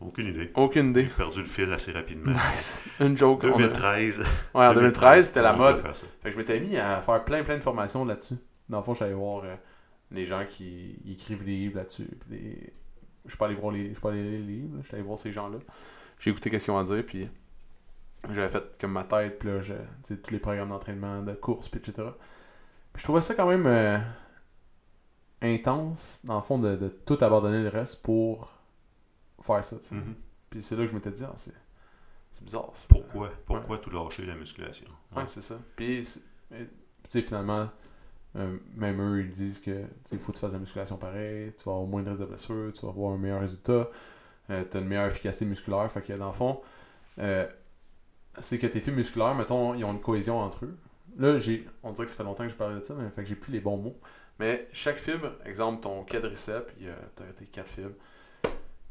Aucune 0.00 0.26
idée. 0.28 0.50
Aucune 0.54 0.90
idée. 0.90 1.04
J'ai 1.04 1.16
perdu 1.16 1.40
le 1.40 1.46
fil 1.46 1.72
assez 1.72 1.90
rapidement. 1.92 2.32
Nice. 2.32 2.82
Une 3.00 3.16
joke. 3.16 3.40
on 3.44 3.54
a- 3.54 3.58
2013. 3.58 4.24
Ouais, 4.54 4.66
en 4.66 4.74
2013, 4.74 5.28
c'était 5.28 5.42
la 5.42 5.54
mode. 5.54 5.78
Fait 5.78 6.04
que 6.24 6.30
je 6.30 6.36
m'étais 6.36 6.60
mis 6.60 6.76
à 6.76 7.00
faire 7.00 7.24
plein 7.24 7.42
plein 7.42 7.56
de 7.56 7.62
formations 7.62 8.04
là-dessus. 8.04 8.36
Dans 8.68 8.78
le 8.78 8.82
fond, 8.84 8.92
je 8.94 8.96
suis 8.96 9.04
allé 9.04 9.14
voir 9.14 9.44
euh, 9.44 9.54
les 10.10 10.24
gens 10.26 10.44
qui 10.44 10.96
écrivent 11.08 11.44
des 11.44 11.56
livres 11.56 11.76
là-dessus. 11.76 12.08
des- 12.26 12.72
Je 13.24 13.30
suis 13.30 13.38
pas 13.38 13.46
allé 13.46 13.54
voir 13.54 13.72
les. 13.72 13.88
Je 13.88 13.92
suis 13.92 14.00
pas 14.00 14.10
allé 14.10 14.22
lire 14.22 14.40
les 14.40 14.46
livres, 14.54 14.78
je 14.82 14.86
suis 14.86 14.94
allé 14.94 15.02
voir 15.04 15.18
ces 15.18 15.32
gens-là. 15.32 15.58
J'ai 16.20 16.30
écouté 16.30 16.50
qu'est-ce 16.50 16.64
qu'ils 16.64 16.74
ont 16.74 16.78
à 16.78 16.84
dire, 16.84 17.04
puis 17.04 17.28
j'avais 18.30 18.48
fait 18.48 18.64
comme 18.80 18.92
ma 18.92 19.04
tête, 19.04 19.38
puis 19.38 19.48
là, 19.48 19.60
je, 19.60 19.74
tous 20.08 20.30
les 20.30 20.38
programmes 20.38 20.70
d'entraînement, 20.70 21.22
de 21.22 21.32
course, 21.34 21.68
puis 21.68 21.78
etc. 21.80 22.08
Puis 22.92 23.00
je 23.00 23.04
trouvais 23.04 23.20
ça 23.20 23.34
quand 23.34 23.46
même 23.48 23.66
euh, 23.66 23.98
intense, 25.42 26.22
dans 26.24 26.36
le 26.36 26.42
fond, 26.42 26.58
de, 26.58 26.76
de 26.76 26.88
tout 26.88 27.18
abandonner 27.20 27.62
le 27.62 27.68
reste 27.68 28.02
pour 28.02 28.50
faire 29.42 29.64
ça. 29.64 29.76
Mhm. 29.92 30.14
Puis 30.50 30.62
c'est 30.62 30.74
là 30.76 30.82
que 30.84 30.88
je 30.90 30.94
m'étais 30.94 31.10
dit, 31.10 31.24
ah, 31.24 31.32
c'est 31.36 31.52
c'est 32.32 32.44
bizarre. 32.44 32.70
Pourquoi? 32.90 33.30
Pourquoi 33.46 33.78
tout 33.78 33.90
lâcher 33.90 34.26
la 34.26 34.34
musculation? 34.34 34.88
Ouais, 35.14 35.26
c'est 35.26 35.40
ça. 35.40 35.58
Puis, 35.74 36.02
tu 36.50 36.68
sais, 37.08 37.22
finalement, 37.22 37.70
euh, 38.36 38.56
même 38.74 39.00
eux, 39.00 39.20
ils 39.22 39.30
disent 39.30 39.58
que 39.58 39.82
tu 40.08 40.12
il 40.12 40.18
faut 40.18 40.32
que 40.32 40.36
tu 40.36 40.40
fasses 40.40 40.52
la 40.52 40.58
musculation 40.58 40.96
pareil, 40.96 41.52
tu 41.56 41.64
vas 41.64 41.72
avoir 41.72 41.86
moins 41.86 42.02
de 42.02 42.10
risque 42.10 42.20
de 42.20 42.26
blessure, 42.26 42.72
tu 42.72 42.82
vas 42.82 42.90
avoir 42.92 43.12
un 43.14 43.18
meilleur 43.18 43.40
résultat, 43.40 43.88
euh, 44.50 44.64
tu 44.70 44.76
as 44.76 44.80
une 44.80 44.86
meilleure 44.86 45.06
efficacité 45.06 45.44
musculaire. 45.44 45.90
Fait 45.90 46.02
que 46.02 46.12
dans 46.12 46.26
le 46.28 46.32
fond, 46.32 46.60
euh, 47.18 47.46
c'est 48.38 48.58
que 48.58 48.66
tes 48.66 48.80
fibres 48.80 48.98
musculaires, 48.98 49.34
mettons, 49.34 49.74
ils 49.74 49.84
ont 49.84 49.92
une 49.92 50.00
cohésion 50.00 50.38
entre 50.38 50.66
eux. 50.66 50.76
Là, 51.18 51.38
j'ai, 51.38 51.66
on 51.82 51.92
dirait 51.92 52.04
que 52.04 52.10
ça 52.10 52.16
fait 52.16 52.24
longtemps 52.24 52.44
que 52.44 52.50
je 52.50 52.54
parlais 52.56 52.76
de 52.78 52.84
ça, 52.84 52.94
mais 52.94 53.08
fait 53.10 53.22
que 53.22 53.28
j'ai 53.28 53.36
plus 53.36 53.52
les 53.52 53.60
bons 53.60 53.78
mots. 53.78 53.98
Mais 54.38 54.68
chaque 54.72 54.98
fibre, 54.98 55.32
exemple, 55.46 55.80
ton 55.80 56.04
quadriceps, 56.04 56.74
euh, 56.82 56.94
t'as 57.14 57.24
tes 57.24 57.46
quatre 57.46 57.70
fibres, 57.70 57.94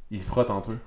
ils 0.09 0.23
frottent 0.23 0.49
entre 0.49 0.71
eux. 0.71 0.79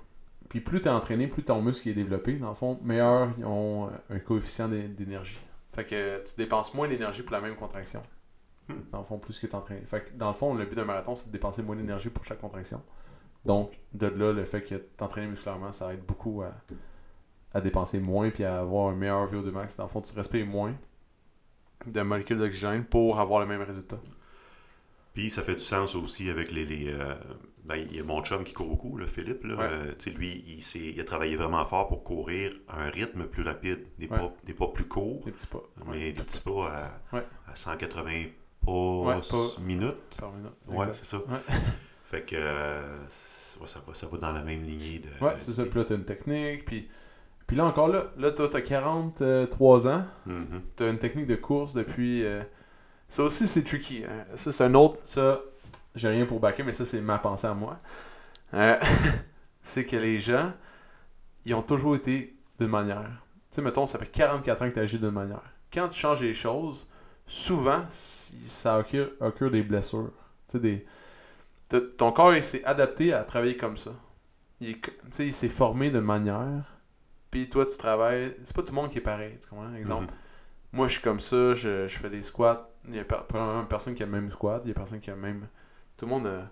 Puis 0.48 0.60
plus 0.60 0.80
t'es 0.80 0.88
entraîné, 0.88 1.28
plus 1.28 1.44
ton 1.44 1.62
muscle 1.62 1.88
est 1.88 1.94
développé. 1.94 2.34
Dans 2.34 2.48
le 2.48 2.54
fond, 2.56 2.80
meilleur 2.82 3.28
ils 3.38 3.44
ont 3.44 3.90
un 4.10 4.18
coefficient 4.18 4.68
d'é- 4.68 4.88
d'énergie. 4.88 5.38
Fait 5.74 5.84
que 5.84 6.24
tu 6.24 6.36
dépenses 6.36 6.74
moins 6.74 6.88
d'énergie 6.88 7.22
pour 7.22 7.32
la 7.32 7.40
même 7.40 7.54
contraction. 7.54 8.02
Hmm. 8.68 8.74
Dans 8.92 8.98
le 8.98 9.04
fond, 9.04 9.18
plus 9.18 9.38
que 9.38 9.46
t'entraînes. 9.46 9.84
Fait 9.86 10.04
que 10.04 10.10
dans 10.16 10.28
le 10.28 10.34
fond, 10.34 10.54
le 10.54 10.64
but 10.66 10.74
d'un 10.74 10.84
marathon, 10.84 11.16
c'est 11.16 11.26
de 11.28 11.32
dépenser 11.32 11.62
moins 11.62 11.76
d'énergie 11.76 12.10
pour 12.10 12.24
chaque 12.24 12.40
contraction. 12.40 12.82
Donc, 13.46 13.78
de 13.94 14.06
là, 14.08 14.32
le 14.32 14.44
fait 14.44 14.62
que 14.62 14.74
t'entraînes 14.74 15.30
musculairement, 15.30 15.72
ça 15.72 15.94
aide 15.94 16.04
beaucoup 16.04 16.42
à, 16.42 16.52
à 17.54 17.60
dépenser 17.60 17.98
moins 17.98 18.30
puis 18.30 18.44
à 18.44 18.58
avoir 18.60 18.88
un 18.90 18.94
meilleur 18.94 19.26
VO2 19.32 19.50
max. 19.50 19.76
Dans 19.76 19.84
le 19.84 19.88
fond, 19.88 20.00
tu 20.02 20.12
respires 20.14 20.46
moins 20.46 20.74
de 21.86 22.02
molécules 22.02 22.38
d'oxygène 22.38 22.84
pour 22.84 23.18
avoir 23.20 23.40
le 23.40 23.46
même 23.46 23.62
résultat. 23.62 23.98
Puis 25.14 25.30
ça 25.30 25.42
fait 25.42 25.54
du 25.54 25.60
sens 25.60 25.94
aussi 25.94 26.28
avec 26.30 26.50
les. 26.52 26.66
les, 26.66 26.92
euh, 26.92 27.14
ben, 27.64 27.76
il 27.76 27.96
y 27.96 28.00
a 28.00 28.04
mon 28.04 28.22
chum 28.22 28.44
qui 28.44 28.52
court 28.54 28.68
beaucoup, 28.68 28.96
là, 28.98 29.06
Philippe. 29.06 29.44
Là, 29.44 29.56
Ouais. 29.56 29.64
Euh, 29.70 29.94
tu 29.98 30.10
lui, 30.10 30.44
il, 30.46 30.82
il 30.92 31.00
a 31.00 31.04
travaillé 31.04 31.36
vraiment 31.36 31.64
fort 31.64 31.88
pour 31.88 32.04
courir 32.04 32.52
à 32.68 32.82
un 32.82 32.90
rythme 32.90 33.26
plus 33.26 33.42
rapide. 33.42 33.84
Des, 33.98 34.06
Ouais. 34.08 34.16
pas, 34.18 34.32
des 34.44 34.54
pas 34.54 34.68
plus 34.68 34.86
courts, 34.86 35.24
Des 35.24 35.32
petits 35.32 35.46
pas. 35.46 35.62
mais 35.86 35.90
Ouais. 35.92 36.12
des 36.12 36.22
petits 36.22 36.40
pas 36.40 36.90
à 37.46 37.56
180 37.56 38.26
pas 38.64 38.72
Ouais, 38.72 39.20
minutes. 39.60 40.16
Par 40.18 40.32
minute. 40.32 40.52
Ouais, 40.66 40.86
c'est 40.92 41.04
ça. 41.06 41.18
Ouais. 41.18 41.38
Fait 42.04 42.22
que 42.22 42.36
euh, 42.36 43.06
ça, 43.08 43.58
va, 43.86 43.92
ça 43.94 44.06
va 44.06 44.18
dans 44.18 44.32
la 44.32 44.40
même 44.42 44.62
lignée 44.62 44.98
de. 45.00 45.24
Ouais, 45.24 45.34
c'est 45.38 45.50
ça. 45.50 45.64
Puis 45.64 45.78
là, 45.78 45.84
t'as 45.84 45.94
une 45.94 46.04
technique. 46.06 46.64
Puis, 46.64 46.88
puis 47.46 47.56
là, 47.56 47.66
encore 47.66 47.88
là, 47.88 48.06
là, 48.16 48.30
toi, 48.30 48.48
t'as 48.50 48.60
43 48.62 49.86
ans. 49.88 50.04
Mhm. 50.26 50.62
T'as 50.76 50.90
une 50.90 50.98
technique 50.98 51.26
de 51.26 51.36
course 51.36 51.74
depuis. 51.74 52.24
euh, 52.24 52.42
Ça 53.08 53.22
aussi, 53.24 53.46
c'est 53.46 53.62
tricky. 53.64 54.04
hein. 54.04 54.24
Ça, 54.36 54.52
c'est 54.52 54.64
un 54.64 54.74
autre. 54.74 54.98
Ça, 55.02 55.40
j'ai 55.94 56.08
rien 56.08 56.24
pour 56.26 56.40
backer, 56.40 56.64
mais 56.64 56.72
ça, 56.72 56.84
c'est 56.86 57.00
ma 57.00 57.18
pensée 57.18 57.46
à 57.46 57.54
moi. 57.54 57.78
Euh, 58.54 58.76
c'est 59.62 59.84
que 59.84 59.96
les 59.96 60.18
gens, 60.18 60.52
ils 61.44 61.54
ont 61.54 61.62
toujours 61.62 61.94
été 61.96 62.34
d'une 62.58 62.68
manière. 62.70 63.22
Tu 63.50 63.56
sais, 63.56 63.62
mettons, 63.62 63.86
ça 63.86 63.98
fait 63.98 64.06
44 64.10 64.62
ans 64.62 64.68
que 64.68 64.74
tu 64.74 64.80
agis 64.80 64.98
d'une 64.98 65.10
manière. 65.10 65.42
Quand 65.72 65.88
tu 65.88 65.98
changes 65.98 66.22
les 66.22 66.32
choses, 66.34 66.88
souvent, 67.28 67.84
ça 67.88 68.78
occure, 68.78 69.10
occure 69.20 69.50
des 69.50 69.62
blessures. 69.62 70.10
Tu 70.48 70.52
sais, 70.52 70.60
des. 70.60 70.86
Ton 71.98 72.12
corps, 72.12 72.34
il 72.34 72.42
s'est 72.42 72.64
adapté 72.64 73.12
à 73.12 73.22
travailler 73.24 73.56
comme 73.56 73.76
ça. 73.76 73.90
Il, 74.60 74.70
est 74.70 74.74
co- 74.80 74.90
tu 74.90 74.98
sais, 75.12 75.26
il 75.26 75.32
s'est 75.34 75.48
formé 75.50 75.90
d'une 75.90 76.00
manière. 76.00 76.64
Puis 77.30 77.48
toi, 77.48 77.66
tu 77.66 77.76
travailles. 77.76 78.34
C'est 78.44 78.56
pas 78.56 78.62
tout 78.62 78.72
le 78.72 78.80
monde 78.80 78.90
qui 78.90 78.98
est 78.98 79.02
pareil. 79.02 79.36
Tu 79.40 79.48
comprends? 79.48 79.74
Exemple, 79.74 80.04
Mhm. 80.06 80.18
moi, 80.72 80.88
je 80.88 80.94
suis 80.94 81.02
comme 81.02 81.20
ça, 81.20 81.54
je, 81.54 81.86
je 81.86 81.98
fais 81.98 82.08
des 82.10 82.22
squats. 82.22 82.70
Il 82.88 82.94
y 82.94 82.98
a 82.98 83.04
probablement 83.04 83.64
personne 83.66 83.94
qui 83.94 84.02
a 84.02 84.06
le 84.06 84.12
même 84.12 84.30
squat, 84.30 84.62
il 84.64 84.68
y 84.68 84.70
a 84.70 84.74
personne 84.74 85.00
qui 85.00 85.10
a 85.10 85.14
le 85.14 85.20
même. 85.20 85.46
Tout 85.98 86.06
le 86.06 86.10
monde. 86.10 86.26
euh, 86.26 86.42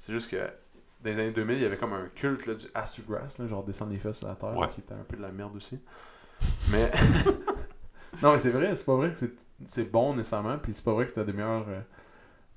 c'est 0.00 0.12
juste 0.12 0.28
que 0.30 0.36
dans 0.36 1.10
les 1.10 1.12
années 1.14 1.30
2000, 1.30 1.56
il 1.58 1.62
y 1.62 1.66
avait 1.66 1.76
comme 1.76 1.92
un 1.92 2.08
culte 2.14 2.46
là, 2.46 2.54
du 2.54 2.66
ass 2.74 2.94
to 2.94 3.02
grass, 3.08 3.38
là, 3.38 3.46
genre 3.46 3.62
descendre 3.62 3.92
les 3.92 3.98
fesses 3.98 4.18
sur 4.18 4.26
la 4.28 4.34
terre, 4.34 4.56
Ouais. 4.56 4.68
qui 4.70 4.80
était 4.80 4.94
un 4.94 5.04
peu 5.08 5.16
de 5.16 5.22
la 5.22 5.30
merde 5.30 5.54
aussi. 5.56 5.78
Mais. 6.70 6.90
non, 8.24 8.32
mais 8.32 8.38
c'est 8.38 8.50
vrai, 8.50 8.74
c'est 8.74 8.84
pas 8.84 8.96
vrai 8.96 9.12
que 9.12 9.18
c'est, 9.68 9.84
bon 9.90 10.14
nécessairement, 10.16 10.58
puis 10.58 10.74
c'est 10.74 10.84
pas 10.84 10.92
vrai 10.92 11.06
que 11.06 11.12
t'as 11.12 11.24
des 11.24 11.32
meilleurs. 11.32 11.66
euh, 11.68 11.80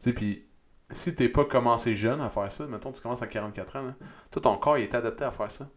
Tu 0.01 0.09
sais, 0.09 0.13
puis 0.13 0.45
si 0.91 1.13
t'es 1.15 1.29
pas 1.29 1.45
commencé 1.45 1.95
jeune 1.95 2.21
à 2.21 2.29
faire 2.29 2.51
ça, 2.51 2.65
mettons, 2.67 2.91
tu 2.91 3.01
commences 3.01 3.21
à 3.21 3.27
44 3.27 3.75
ans, 3.77 3.83
là, 3.83 3.95
toi, 4.31 4.41
ton 4.41 4.57
corps, 4.57 4.77
il 4.77 4.83
est 4.85 4.95
adapté 4.95 5.23
à 5.25 5.31
faire 5.31 5.51
ça. 5.51 5.69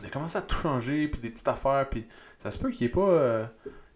Il 0.00 0.06
a 0.06 0.10
commencé 0.10 0.36
à 0.38 0.42
tout 0.42 0.56
changer, 0.56 1.08
puis 1.08 1.20
des 1.20 1.30
petites 1.30 1.48
affaires, 1.48 1.88
puis 1.88 2.06
ça 2.38 2.50
se 2.50 2.58
peut 2.58 2.70
qu'il 2.70 2.86
est 2.86 2.90
pas. 2.90 3.00
euh, 3.00 3.46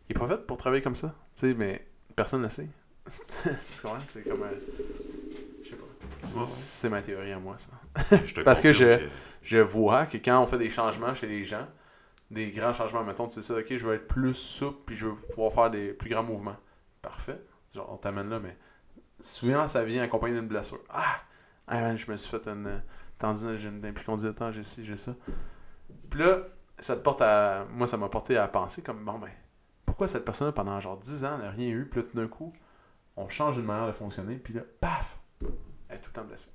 il 0.09 0.17
est 0.17 0.19
pas 0.19 0.27
fait 0.29 0.47
pour 0.47 0.57
travailler 0.57 0.83
comme 0.83 0.97
ça. 0.97 1.15
Tu 1.35 1.41
sais, 1.51 1.55
mais 1.55 1.87
personne 2.17 2.41
ne 2.41 2.47
le 2.47 2.51
sait. 2.51 2.69
tu 3.07 3.83
comprends? 3.83 3.99
C'est 4.01 4.23
comme. 4.29 4.43
un- 4.43 4.49
Je 5.65 5.69
sais 5.71 5.77
pas. 5.77 6.45
C'est- 6.47 6.89
ma 6.89 7.03
théorie 7.03 7.33
à 7.33 7.39
moi, 7.39 7.57
ça. 7.59 7.73
Parce 8.45 8.61
que 8.61 8.73
je- 8.73 9.09
Je 9.43 9.59
vois 9.59 10.07
que 10.07 10.19
quand 10.19 10.41
on 10.43 10.47
fait 10.47 10.59
des 10.59 10.71
changements 10.71 11.15
chez 11.15 11.27
les 11.27 11.45
gens, 11.45 11.67
des 12.33 12.51
grands 12.51 12.73
changements, 12.73 13.05
mettons, 13.05 13.29
tu 13.29 13.43
sais, 13.43 13.53
ok, 13.53 13.77
je 13.77 13.87
veux 13.87 13.95
être 13.95 14.09
plus 14.09 14.35
souple, 14.35 14.79
puis 14.87 14.97
je 14.97 15.07
veux 15.07 15.15
pouvoir 15.15 15.53
faire 15.53 15.71
des 15.71 15.93
plus 15.93 16.09
grands 16.09 16.23
mouvements. 16.23 16.57
Parfait. 17.03 17.41
Genre, 17.75 17.89
on 17.93 17.97
t'amène 17.97 18.31
là, 18.31 18.41
mais 18.41 18.57
souvent, 19.21 19.67
ça 19.69 19.85
vient 19.85 20.03
accompagné 20.03 20.35
d'une 20.35 20.49
blessure. 20.49 20.81
Ah! 20.89 21.21
Ah, 21.69 21.95
je 21.95 22.11
me 22.11 22.17
suis 22.17 22.31
fait 22.31 22.49
une 22.49 22.67
euh, 22.67 22.79
tendinite, 23.19 23.57
j'ai 23.57 23.69
une 23.69 23.85
implicondylatan, 23.85 24.51
j'ai 24.51 24.63
ci, 24.63 24.85
j'ai 24.85 24.97
ça. 24.97 25.15
Puis 26.11 26.21
là, 26.21 26.41
ça 26.79 26.97
te 26.97 27.03
porte 27.03 27.23
à. 27.23 27.67
Moi, 27.71 27.87
ça 27.87 27.97
m'a 27.97 28.09
porté 28.09 28.37
à 28.37 28.49
penser 28.49 28.83
comme, 28.83 29.05
bon, 29.05 29.19
ben, 29.19 29.31
pourquoi 29.87 30.09
cette 30.09 30.25
personne-là, 30.25 30.53
pendant 30.53 30.81
genre 30.81 30.99
10 30.99 31.25
ans, 31.25 31.39
n'a 31.39 31.51
rien 31.51 31.69
eu, 31.69 31.87
puis 31.87 32.01
là, 32.01 32.07
tout 32.11 32.17
d'un 32.17 32.29
coup, 32.29 32.53
on 33.17 33.29
change 33.29 33.59
une 33.59 33.65
manière 33.65 33.87
de 33.87 33.93
fonctionner, 33.93 34.37
puis 34.37 34.55
là, 34.55 34.63
paf! 34.81 35.19
Elle 35.89 35.97
est 35.97 36.01
tout 36.01 36.09
le 36.09 36.13
temps 36.13 36.25
blessée. 36.25 36.51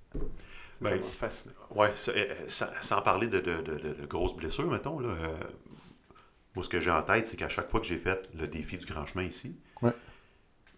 Ça, 0.82 0.90
Ben, 0.92 1.00
m'a 1.00 1.08
fasciné. 1.08 1.54
Ouais, 1.72 1.92
ça- 1.96 2.12
euh, 2.12 2.36
sans, 2.82 3.02
parler 3.02 3.28
de, 3.28 3.40
de- 3.40 3.62
de- 3.62 3.76
de- 3.78 3.94
de 3.94 4.06
grosses 4.06 4.36
blessures, 4.36 4.70
mettons, 4.70 5.00
là, 5.00 5.10
euh, 5.10 5.36
moi, 6.56 6.64
ce 6.64 6.70
que 6.70 6.80
j'ai 6.80 6.92
en 6.92 7.02
tête, 7.04 7.28
c'est 7.28 7.38
qu'à 7.38 7.50
chaque 7.50 7.70
fois 7.72 7.80
que 7.80 7.86
j'ai 7.88 7.98
fait 7.98 8.30
le 8.36 8.48
défi 8.48 8.78
du 8.78 8.86
grand 8.86 9.06
chemin 9.06 9.24
ici, 9.24 9.60
Ouais. 9.82 9.92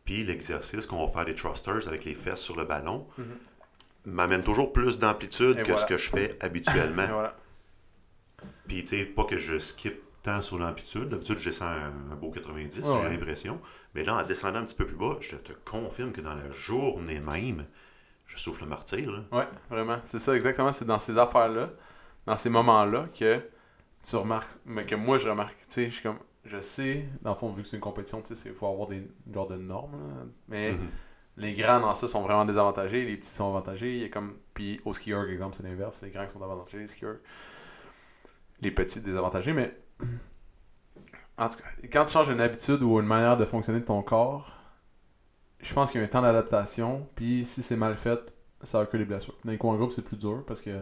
puis 0.05 0.23
l'exercice 0.23 0.85
qu'on 0.85 1.05
va 1.05 1.11
faire 1.11 1.25
des 1.25 1.35
thrusters 1.35 1.87
avec 1.87 2.05
les 2.05 2.15
fesses 2.15 2.41
sur 2.41 2.55
le 2.55 2.65
ballon, 2.65 3.05
Mhm. 3.17 3.25
m'amène 4.05 4.43
toujours 4.43 4.71
plus 4.71 4.97
d'amplitude 4.97 5.57
que 5.57 5.63
voilà. 5.63 5.77
ce 5.77 5.85
que 5.85 5.97
je 5.97 6.09
fais 6.09 6.37
habituellement. 6.41 7.07
Voilà. 7.07 7.35
Puis, 8.67 8.83
tu 8.83 8.97
sais, 8.99 9.05
pas 9.05 9.25
que 9.25 9.37
je 9.37 9.57
skip 9.59 9.95
tant 10.23 10.41
sur 10.41 10.57
l'amplitude. 10.59 11.09
D'habitude, 11.09 11.39
je 11.39 11.45
descends 11.49 11.65
un, 11.67 11.93
un 12.11 12.15
beau 12.15 12.29
90, 12.29 12.79
Ouais, 12.79 12.85
j'ai 12.85 12.91
ouais. 12.91 13.09
l'impression. 13.09 13.57
Mais 13.95 14.03
là, 14.03 14.15
en 14.17 14.23
descendant 14.23 14.59
un 14.59 14.65
petit 14.65 14.75
peu 14.75 14.85
plus 14.85 14.95
bas, 14.95 15.17
je 15.21 15.35
te 15.35 15.53
confirme 15.65 16.11
que 16.11 16.21
dans 16.21 16.35
la 16.35 16.51
journée 16.51 17.19
même, 17.19 17.65
je 18.29 18.37
souffle 18.37 18.63
le 18.63 18.69
martyr. 18.69 19.11
là. 19.11 19.23
Ouais, 19.31 19.47
vraiment. 19.69 19.97
C'est 20.05 20.19
ça, 20.19 20.35
exactement. 20.35 20.71
C'est 20.71 20.85
dans 20.85 20.99
ces 20.99 21.17
affaires-là, 21.17 21.69
dans 22.25 22.37
ces 22.37 22.49
moments-là, 22.49 23.07
que 23.17 23.41
tu 24.07 24.15
remarques, 24.15 24.51
mais 24.65 24.85
que 24.85 24.95
moi 24.95 25.17
je 25.17 25.27
remarque. 25.27 25.57
Tu 25.67 25.73
sais, 25.73 25.85
je 25.87 25.91
suis 25.95 26.03
comme, 26.03 26.19
je 26.45 26.61
sais, 26.61 27.05
dans 27.21 27.31
le 27.31 27.35
fond, 27.35 27.51
vu 27.51 27.63
que 27.63 27.67
c'est 27.67 27.75
une 27.75 27.81
compétition, 27.81 28.21
tu 28.21 28.33
sais, 28.35 28.49
il 28.49 28.55
faut 28.55 28.67
avoir 28.67 28.87
des 28.87 29.05
genres 29.33 29.47
de 29.47 29.57
normes, 29.57 29.93
là. 29.93 30.23
mais 30.47 30.71
Mhm. 30.71 30.87
les 31.37 31.53
grands 31.53 31.79
dans 31.81 31.93
ça 31.95 32.07
sont 32.07 32.21
vraiment 32.21 32.45
désavantagés, 32.45 33.03
les 33.05 33.17
petits 33.17 33.29
sont 33.29 33.49
avantagés. 33.49 33.95
Il 33.95 34.01
y 34.01 34.05
a 34.05 34.09
comme, 34.09 34.37
puis 34.53 34.79
au 34.85 34.93
skieur, 34.93 35.27
exemple, 35.29 35.55
c'est 35.57 35.63
l'inverse. 35.63 36.01
Les 36.01 36.09
grands 36.11 36.25
qui 36.27 36.33
sont 36.33 36.41
avantagés, 36.43 36.77
les 36.79 36.87
skieurs. 36.87 37.17
Les 38.61 38.71
petits 38.71 39.01
désavantagés, 39.01 39.53
mais 39.53 39.75
en 41.37 41.47
tout 41.47 41.57
cas, 41.57 41.63
quand 41.91 42.05
tu 42.05 42.11
changes 42.13 42.29
une 42.29 42.41
habitude 42.41 42.81
ou 42.83 42.99
une 42.99 43.05
manière 43.07 43.37
de 43.37 43.45
fonctionner 43.45 43.79
de 43.79 43.85
ton 43.85 44.01
corps, 44.01 44.51
je 45.61 45.73
pense 45.73 45.91
qu'il 45.91 45.99
y 45.99 46.03
a 46.03 46.07
un 46.07 46.09
temps 46.09 46.21
d'adaptation, 46.21 47.07
puis 47.15 47.45
si 47.45 47.61
c'est 47.61 47.75
mal 47.75 47.95
fait, 47.95 48.19
ça 48.63 48.81
occure 48.81 48.99
des 48.99 49.05
blessures. 49.05 49.35
Dans 49.43 49.51
les 49.51 49.57
cours 49.57 49.71
en 49.71 49.75
groupe, 49.75 49.91
c'est 49.91 50.01
plus 50.01 50.17
dur 50.17 50.43
parce 50.47 50.61
que 50.61 50.79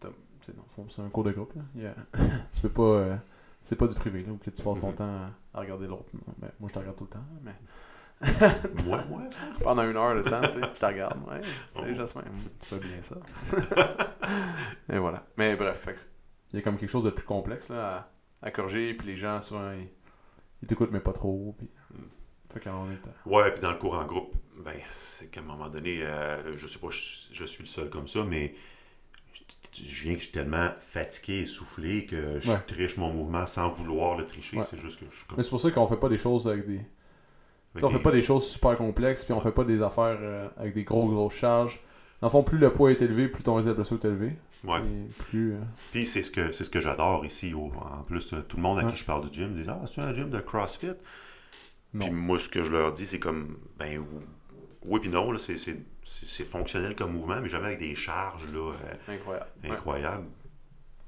tu 0.00 0.06
sais, 0.42 0.52
c'est 0.90 1.02
un 1.02 1.08
cours 1.08 1.24
de 1.24 1.32
groupe. 1.32 1.52
Là. 1.54 1.94
Tu 2.54 2.60
peux 2.60 2.68
pas. 2.68 2.82
euh, 2.82 3.16
c'est 3.62 3.76
pas 3.76 3.88
du 3.88 3.94
privé 3.96 4.22
là, 4.22 4.32
où 4.32 4.36
que 4.36 4.50
tu 4.50 4.62
passes 4.62 4.80
ton 4.80 4.90
Mhm. 4.90 4.94
temps 4.96 5.20
à, 5.54 5.60
regarder 5.60 5.86
l'autre. 5.88 6.04
Ben, 6.38 6.50
moi, 6.60 6.68
je 6.68 6.74
te 6.74 6.78
regarde 6.78 6.96
tout 6.96 7.04
le 7.04 7.10
temps, 7.10 7.24
mais 7.42 7.54
Moi, 8.84 9.04
moi, 9.10 9.22
ça? 9.30 9.40
pendant 9.62 9.82
une 9.82 9.96
heure 9.96 10.14
de 10.14 10.22
temps, 10.22 10.40
tu 10.42 10.52
sais, 10.52 10.60
je 10.62 10.78
te 10.80 10.86
regarde. 10.86 11.18
Ouais, 11.28 11.40
salut 11.72 11.92
Oh. 11.94 11.98
Jasmin, 11.98 12.22
tu 12.60 12.68
fais 12.68 12.78
bien 12.78 13.02
ça. 13.02 13.16
Et 14.92 14.98
voilà. 14.98 15.26
Mais 15.36 15.56
bref, 15.56 15.84
que 15.84 15.90
il 16.52 16.56
y 16.56 16.58
a 16.60 16.62
comme 16.62 16.76
quelque 16.78 16.88
chose 16.88 17.04
de 17.04 17.10
plus 17.10 17.26
complexe 17.26 17.68
là, 17.68 18.08
à, 18.42 18.46
à 18.46 18.50
corriger, 18.52 18.94
puis 18.94 19.08
les 19.08 19.16
gens, 19.16 19.40
souvent, 19.42 19.72
ils, 19.72 19.88
ils 20.62 20.68
t'écoutent, 20.68 20.92
mais 20.92 21.00
pas 21.00 21.12
trop. 21.12 21.54
Puis... 21.58 21.68
Mm. 21.92 22.02
Fait 22.52 22.60
qu'on 22.60 22.86
est. 22.90 22.98
Ouais, 23.34 23.50
puis 23.52 23.60
dans 23.60 23.72
le 23.72 23.78
cours 23.78 23.94
en 23.94 24.04
groupe, 24.04 24.34
ben, 24.64 24.74
c'est 24.88 25.30
qu'à 25.30 25.40
un 25.40 25.44
moment 25.44 25.68
donné, 25.68 26.02
euh, 26.02 26.56
je 26.56 26.66
sais 26.66 26.78
pas, 26.78 26.88
je, 26.90 26.98
je 27.32 27.44
suis 27.44 27.62
le 27.62 27.68
seul 27.68 27.90
comme 27.90 28.08
ça, 28.08 28.22
mais 28.24 28.54
je, 29.32 29.42
je 29.84 30.02
viens 30.04 30.12
que 30.14 30.18
je 30.20 30.24
suis 30.24 30.32
tellement 30.32 30.70
fatigué, 30.78 31.40
essoufflé, 31.40 32.06
que 32.06 32.40
je 32.40 32.50
Ouais. 32.50 32.60
triche 32.66 32.96
mon 32.96 33.12
mouvement 33.12 33.44
sans 33.46 33.68
vouloir 33.70 34.16
le 34.16 34.24
tricher. 34.26 34.58
Ouais. 34.58 34.62
C'est 34.64 34.78
juste 34.78 34.98
que 35.00 35.06
je 35.10 35.16
suis 35.16 35.26
comme. 35.26 35.36
Mais 35.38 35.44
c'est 35.44 35.50
pour 35.50 35.60
ça 35.60 35.70
qu'on 35.70 35.86
fait 35.88 35.96
pas 35.96 36.08
des 36.08 36.18
choses 36.18 36.48
avec 36.48 36.66
des. 36.66 36.80
On 37.82 37.90
fait 37.90 37.98
pas 37.98 38.12
des 38.12 38.22
choses 38.22 38.48
super 38.48 38.74
complexes, 38.76 39.24
puis 39.24 39.34
on 39.34 39.40
fait 39.42 39.52
pas 39.52 39.64
des 39.64 39.82
affaires 39.82 40.16
euh, 40.20 40.48
avec 40.56 40.72
des 40.72 40.84
gros 40.84 41.06
grosses 41.10 41.34
charges. 41.34 41.78
Dans 42.22 42.28
le 42.28 42.30
fond, 42.30 42.42
plus 42.42 42.56
le 42.56 42.72
poids 42.72 42.90
est 42.90 43.02
élevé, 43.02 43.28
plus 43.28 43.42
ton 43.42 43.56
risque 43.56 43.68
de 43.68 43.74
blessure 43.74 43.98
est 44.02 44.06
élevé. 44.06 44.32
Ouais. 44.64 44.78
Et 44.80 45.08
plus. 45.24 45.52
euh, 45.52 45.58
Puis 45.92 46.06
c'est 46.06 46.22
ce 46.22 46.30
que 46.30 46.52
c'est 46.52 46.64
ce 46.64 46.70
que 46.70 46.80
j'adore 46.80 47.26
ici. 47.26 47.52
en 47.54 48.02
plus, 48.04 48.28
tout 48.48 48.56
le 48.56 48.62
monde 48.62 48.78
à 48.78 48.84
Ouais. 48.84 48.90
qui 48.90 48.96
je 48.96 49.04
parle 49.04 49.28
du 49.28 49.36
gym 49.38 49.54
dit 49.54 49.68
Ah, 49.68 49.82
c'est 49.84 50.00
un 50.00 50.14
gym 50.14 50.30
de 50.30 50.40
CrossFit? 50.40 50.92
Puis 52.04 52.10
moi, 52.10 52.38
ce 52.38 52.48
que 52.48 52.62
je 52.62 52.70
leur 52.72 52.92
dis, 52.92 53.06
c'est 53.06 53.18
comme 53.20 53.58
ben 53.78 53.98
ou- 53.98 54.22
oui 54.82 55.00
puis 55.00 55.08
non, 55.08 55.30
là, 55.32 55.38
c'est, 55.38 56.44
fonctionnel 56.44 56.94
comme 56.94 57.12
mouvement, 57.12 57.40
mais 57.40 57.48
jamais 57.48 57.66
avec 57.66 57.78
des 57.80 57.94
charges 57.94 58.46
là, 58.52 58.72
euh, 58.74 59.12
incroyable. 59.14 59.46
Ouais. 59.64 59.70
incroyables. 59.70 60.26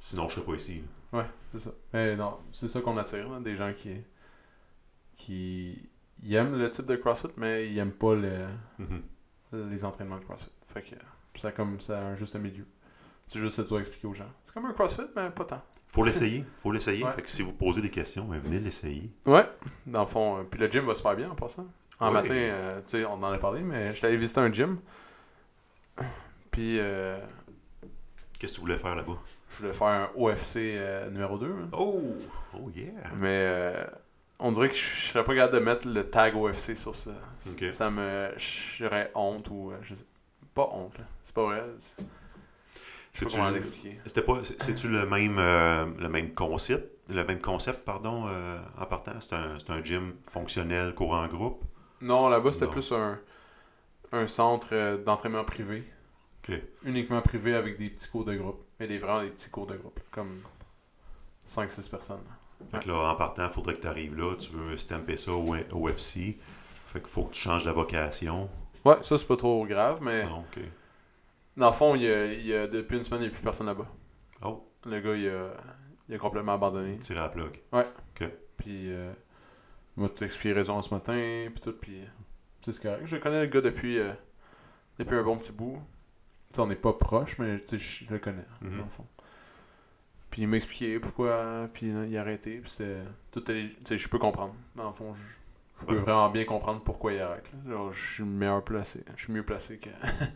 Sinon, 0.01 0.29
je 0.29 0.35
serais 0.35 0.46
pas 0.46 0.55
ici. 0.55 0.83
là. 1.12 1.18
Ouais, 1.20 1.27
c'est 1.53 1.59
ça. 1.61 1.70
Mais 1.92 2.16
non, 2.16 2.38
c'est 2.53 2.68
ça 2.68 2.81
qu'on 2.81 2.96
attire, 2.96 3.29
là, 3.31 3.40
des 3.40 3.55
gens 3.57 3.72
qui. 3.72 3.96
qui. 5.16 5.88
ils 6.22 6.35
aiment 6.35 6.59
le 6.59 6.70
type 6.70 6.87
de 6.87 6.96
CrossFit, 6.96 7.29
mais 7.37 7.70
ils 7.70 7.79
aiment 7.79 7.92
pas 7.92 8.14
le, 8.14 8.46
Mhm. 8.79 9.03
les 9.70 9.85
entraînements 9.85 10.18
de 10.18 10.24
CrossFit. 10.24 10.51
Fait 10.68 10.83
que 10.83 10.96
ça 11.40 11.53
comme 11.53 11.81
ça 11.81 12.01
un 12.01 12.16
juste 12.16 12.35
milieu. 12.37 12.66
C'est 13.29 13.38
juste 13.38 13.57
ça 13.57 13.62
que 13.62 13.68
tu 13.68 13.70
dois 13.70 13.81
expliquer 13.81 14.07
aux 14.07 14.14
gens. 14.14 14.31
C'est 14.44 14.53
comme 14.55 14.66
un 14.66 14.72
CrossFit, 14.72 15.03
mais 15.14 15.31
pas 15.31 15.44
tant. 15.44 15.62
Faut 15.88 16.05
l'essayer. 16.05 16.44
Faut 16.62 16.70
l'essayer. 16.72 17.03
Ouais. 17.05 17.12
Fait 17.12 17.22
que 17.22 17.31
si 17.31 17.42
vous 17.42 17.53
posez 17.53 17.81
des 17.81 17.90
questions, 17.90 18.24
ben, 18.24 18.38
venez 18.38 18.61
l'essayer. 18.61 19.11
Ouais, 19.27 19.48
dans 19.87 20.01
le 20.03 20.07
fond. 20.07 20.38
euh, 20.38 20.42
puis 20.44 20.61
le 20.61 20.70
gym 20.70 20.85
va 20.87 20.94
super 20.94 21.16
bien 21.16 21.31
en 21.31 21.35
passant. 21.35 21.66
En 22.01 22.11
matin, 22.12 22.29
euh, 22.35 22.81
tu 22.87 22.98
sais, 22.98 23.05
on 23.05 23.14
en 23.14 23.24
a 23.24 23.38
parlé, 23.38 23.61
mais 23.62 23.92
j'étais 23.94 24.07
allé 24.09 24.16
visiter 24.18 24.40
un 24.40 24.53
gym. 24.53 24.79
Puis, 26.51 26.79
euh, 26.79 27.18
Qu'est-ce 28.38 28.53
que 28.53 28.57
tu 28.57 28.61
voulais 28.61 28.79
faire 28.79 28.94
là-bas? 28.94 29.18
je 29.51 29.62
voulais 29.62 29.72
faire 29.72 29.87
un 29.88 30.11
OFC 30.14 30.57
euh, 30.77 31.11
numéro 31.11 31.38
2. 31.38 31.46
hein. 31.46 31.68
Oh! 31.72 32.03
Oh 32.55 32.70
yeah! 32.74 32.92
Mais 33.16 33.27
euh, 33.48 33.85
on 34.38 34.53
dirait 34.53 34.68
que 34.68 34.74
je 34.77 34.81
serais 35.09 35.24
pas 35.24 35.35
capable 35.35 35.55
de 35.55 35.59
mettre 35.64 35.88
le 35.88 36.09
tag 36.09 36.37
OFC 36.37 36.77
sur 36.77 36.94
ça. 36.94 37.11
Ça 37.72 37.90
me. 37.90 38.31
J'aurais 38.37 39.11
honte 39.16 39.48
ou. 39.51 39.72
Je 39.83 39.94
sais 39.94 40.05
pas 40.55 40.68
honte, 40.72 40.96
là. 40.98 41.05
C'est 41.24 41.35
pas 41.35 41.44
vrai. 41.46 41.64
c'est- 41.79 41.96
Je 42.01 42.03
sais 42.03 42.07
pas 42.77 43.08
C'est-tu 43.18 43.37
c'était 44.07 44.22
pas, 44.22 44.44
c'est- 44.44 44.62
c'est-tu 44.62 44.88
le 44.88 45.07
même, 45.07 45.38
euh, 45.38 45.87
le 45.98 46.09
même 46.09 46.35
concept? 46.35 46.92
Le 47.09 47.24
même 47.24 47.40
concept, 47.40 47.85
pardon, 47.85 48.26
euh, 48.28 48.59
en 48.78 48.87
partant? 48.87 49.12
C'est 49.20 49.33
un, 49.35 49.59
c'est 49.59 49.70
un 49.70 49.83
gym 49.83 50.14
fonctionnel, 50.31 50.94
courant 50.94 51.24
en 51.24 51.28
groupe? 51.28 51.64
Non, 52.00 52.28
là-bas, 52.28 52.52
c'était 52.52 52.66
Non. 52.66 52.72
plus 52.72 52.92
un, 52.92 53.18
un 54.12 54.26
centre 54.28 54.68
euh, 54.72 54.96
d'entraînement 55.02 55.44
privé. 55.44 55.85
Ok. 56.48 56.61
Uniquement 56.85 57.20
privé 57.22 57.54
avec 57.54 57.78
des 57.78 57.90
petits 57.90 58.09
cours 58.09 58.24
de 58.24 58.35
groupe. 58.37 58.64
Mais 58.78 58.87
des, 58.87 58.98
vraiment 58.98 59.22
des 59.22 59.31
petits 59.31 59.50
cours 59.50 59.66
de 59.66 59.76
groupe. 59.76 59.98
Comme 60.11 60.40
5-6 61.46 61.88
personnes. 61.88 62.22
Fait 62.70 62.81
que 62.81 62.88
là, 62.88 63.11
en 63.11 63.14
partant, 63.14 63.46
il 63.46 63.52
faudrait 63.52 63.74
que 63.74 63.81
tu 63.83 63.87
arrives 63.87 64.16
là, 64.16 64.35
tu 64.37 64.50
veux 64.52 64.76
stamper 64.76 65.16
ça 65.16 65.33
au 65.33 65.54
OFC. 65.72 66.37
Fait 66.88 67.00
qu'il 67.00 67.09
faut 67.09 67.24
que 67.24 67.35
tu 67.35 67.40
changes 67.40 67.64
la 67.64 67.72
vocation. 67.72 68.48
Ouais, 68.85 68.96
ça, 69.02 69.18
c'est 69.18 69.26
pas 69.26 69.37
trop 69.37 69.64
grave, 69.66 69.98
mais 70.02 70.24
Non. 70.24 70.44
Dans 71.58 71.66
le 71.68 71.74
fond, 71.74 71.94
il 71.94 72.02
y 72.02 72.10
a, 72.10 72.24
il 72.32 72.46
y 72.46 72.54
a- 72.54 72.66
depuis 72.66 72.96
une 72.96 73.04
semaine, 73.04 73.20
il 73.22 73.24
n'y 73.28 73.32
a 73.32 73.34
plus 73.34 73.42
personne 73.42 73.66
là-bas. 73.66 73.86
Oh, 74.42 74.66
Le 74.86 75.00
gars, 75.00 75.14
il 75.14 75.28
a, 75.28 75.50
il 76.08 76.14
a 76.14 76.18
complètement 76.18 76.54
abandonné. 76.54 76.98
tirer 76.98 77.18
à 77.20 77.22
la 77.24 77.28
plug. 77.28 77.60
Puis, 78.56 78.90
euh, 78.92 79.12
il 79.96 80.02
m'a 80.02 80.08
tout 80.08 80.24
expliqué 80.24 80.52
raison 80.52 80.80
ce 80.82 80.92
matin, 80.92 81.48
puis 81.52 81.60
tout, 81.62 81.72
puis 81.72 82.00
sais, 82.64 82.72
c'est 82.72 82.82
correct. 82.82 83.02
Je 83.06 83.16
connais 83.18 83.40
le 83.42 83.46
gars 83.46 83.60
depuis, 83.60 83.98
euh, 83.98 84.12
depuis 84.98 85.14
un 85.16 85.22
bon 85.22 85.36
petit 85.38 85.52
bout. 85.52 85.80
Tu 86.50 86.56
sais, 86.56 86.60
on 86.60 86.66
n'est 86.66 86.74
pas 86.76 86.92
proche, 86.94 87.38
mais 87.38 87.60
tu 87.60 87.66
sais, 87.66 87.78
je 87.78 88.04
je 88.06 88.10
le 88.12 88.18
connais, 88.18 88.44
Mhm. 88.62 88.78
dans 88.78 88.84
le 88.84 88.90
fond. 88.90 89.06
Puis 90.30 90.42
il 90.42 90.48
m'a 90.48 90.56
expliqué 90.56 90.98
pourquoi, 90.98 91.68
puis 91.72 91.92
là, 91.92 92.04
il 92.06 92.16
a 92.16 92.20
arrêté, 92.20 92.58
puis 92.58 92.70
c'était... 92.70 92.98
Tout 93.30 93.50
est- 93.50 93.68
tu 93.78 93.86
sais, 93.86 93.98
je 93.98 94.08
peux 94.08 94.18
comprendre. 94.18 94.54
Dans 94.74 94.88
le 94.88 94.92
fond, 94.94 95.14
je, 95.14 95.20
je 95.80 95.86
peux 95.86 95.94
Ouais. 95.94 96.00
vraiment 96.00 96.28
bien 96.30 96.44
comprendre 96.44 96.80
pourquoi 96.82 97.12
il 97.12 97.20
arrête. 97.20 97.50
là. 97.64 97.70
Genre, 97.70 97.92
je 97.92 98.12
suis 98.14 98.24
meilleur 98.24 98.62
placé. 98.64 99.04
Je 99.16 99.22
suis 99.24 99.32
mieux 99.32 99.44
placé 99.44 99.78
que... 99.78 99.90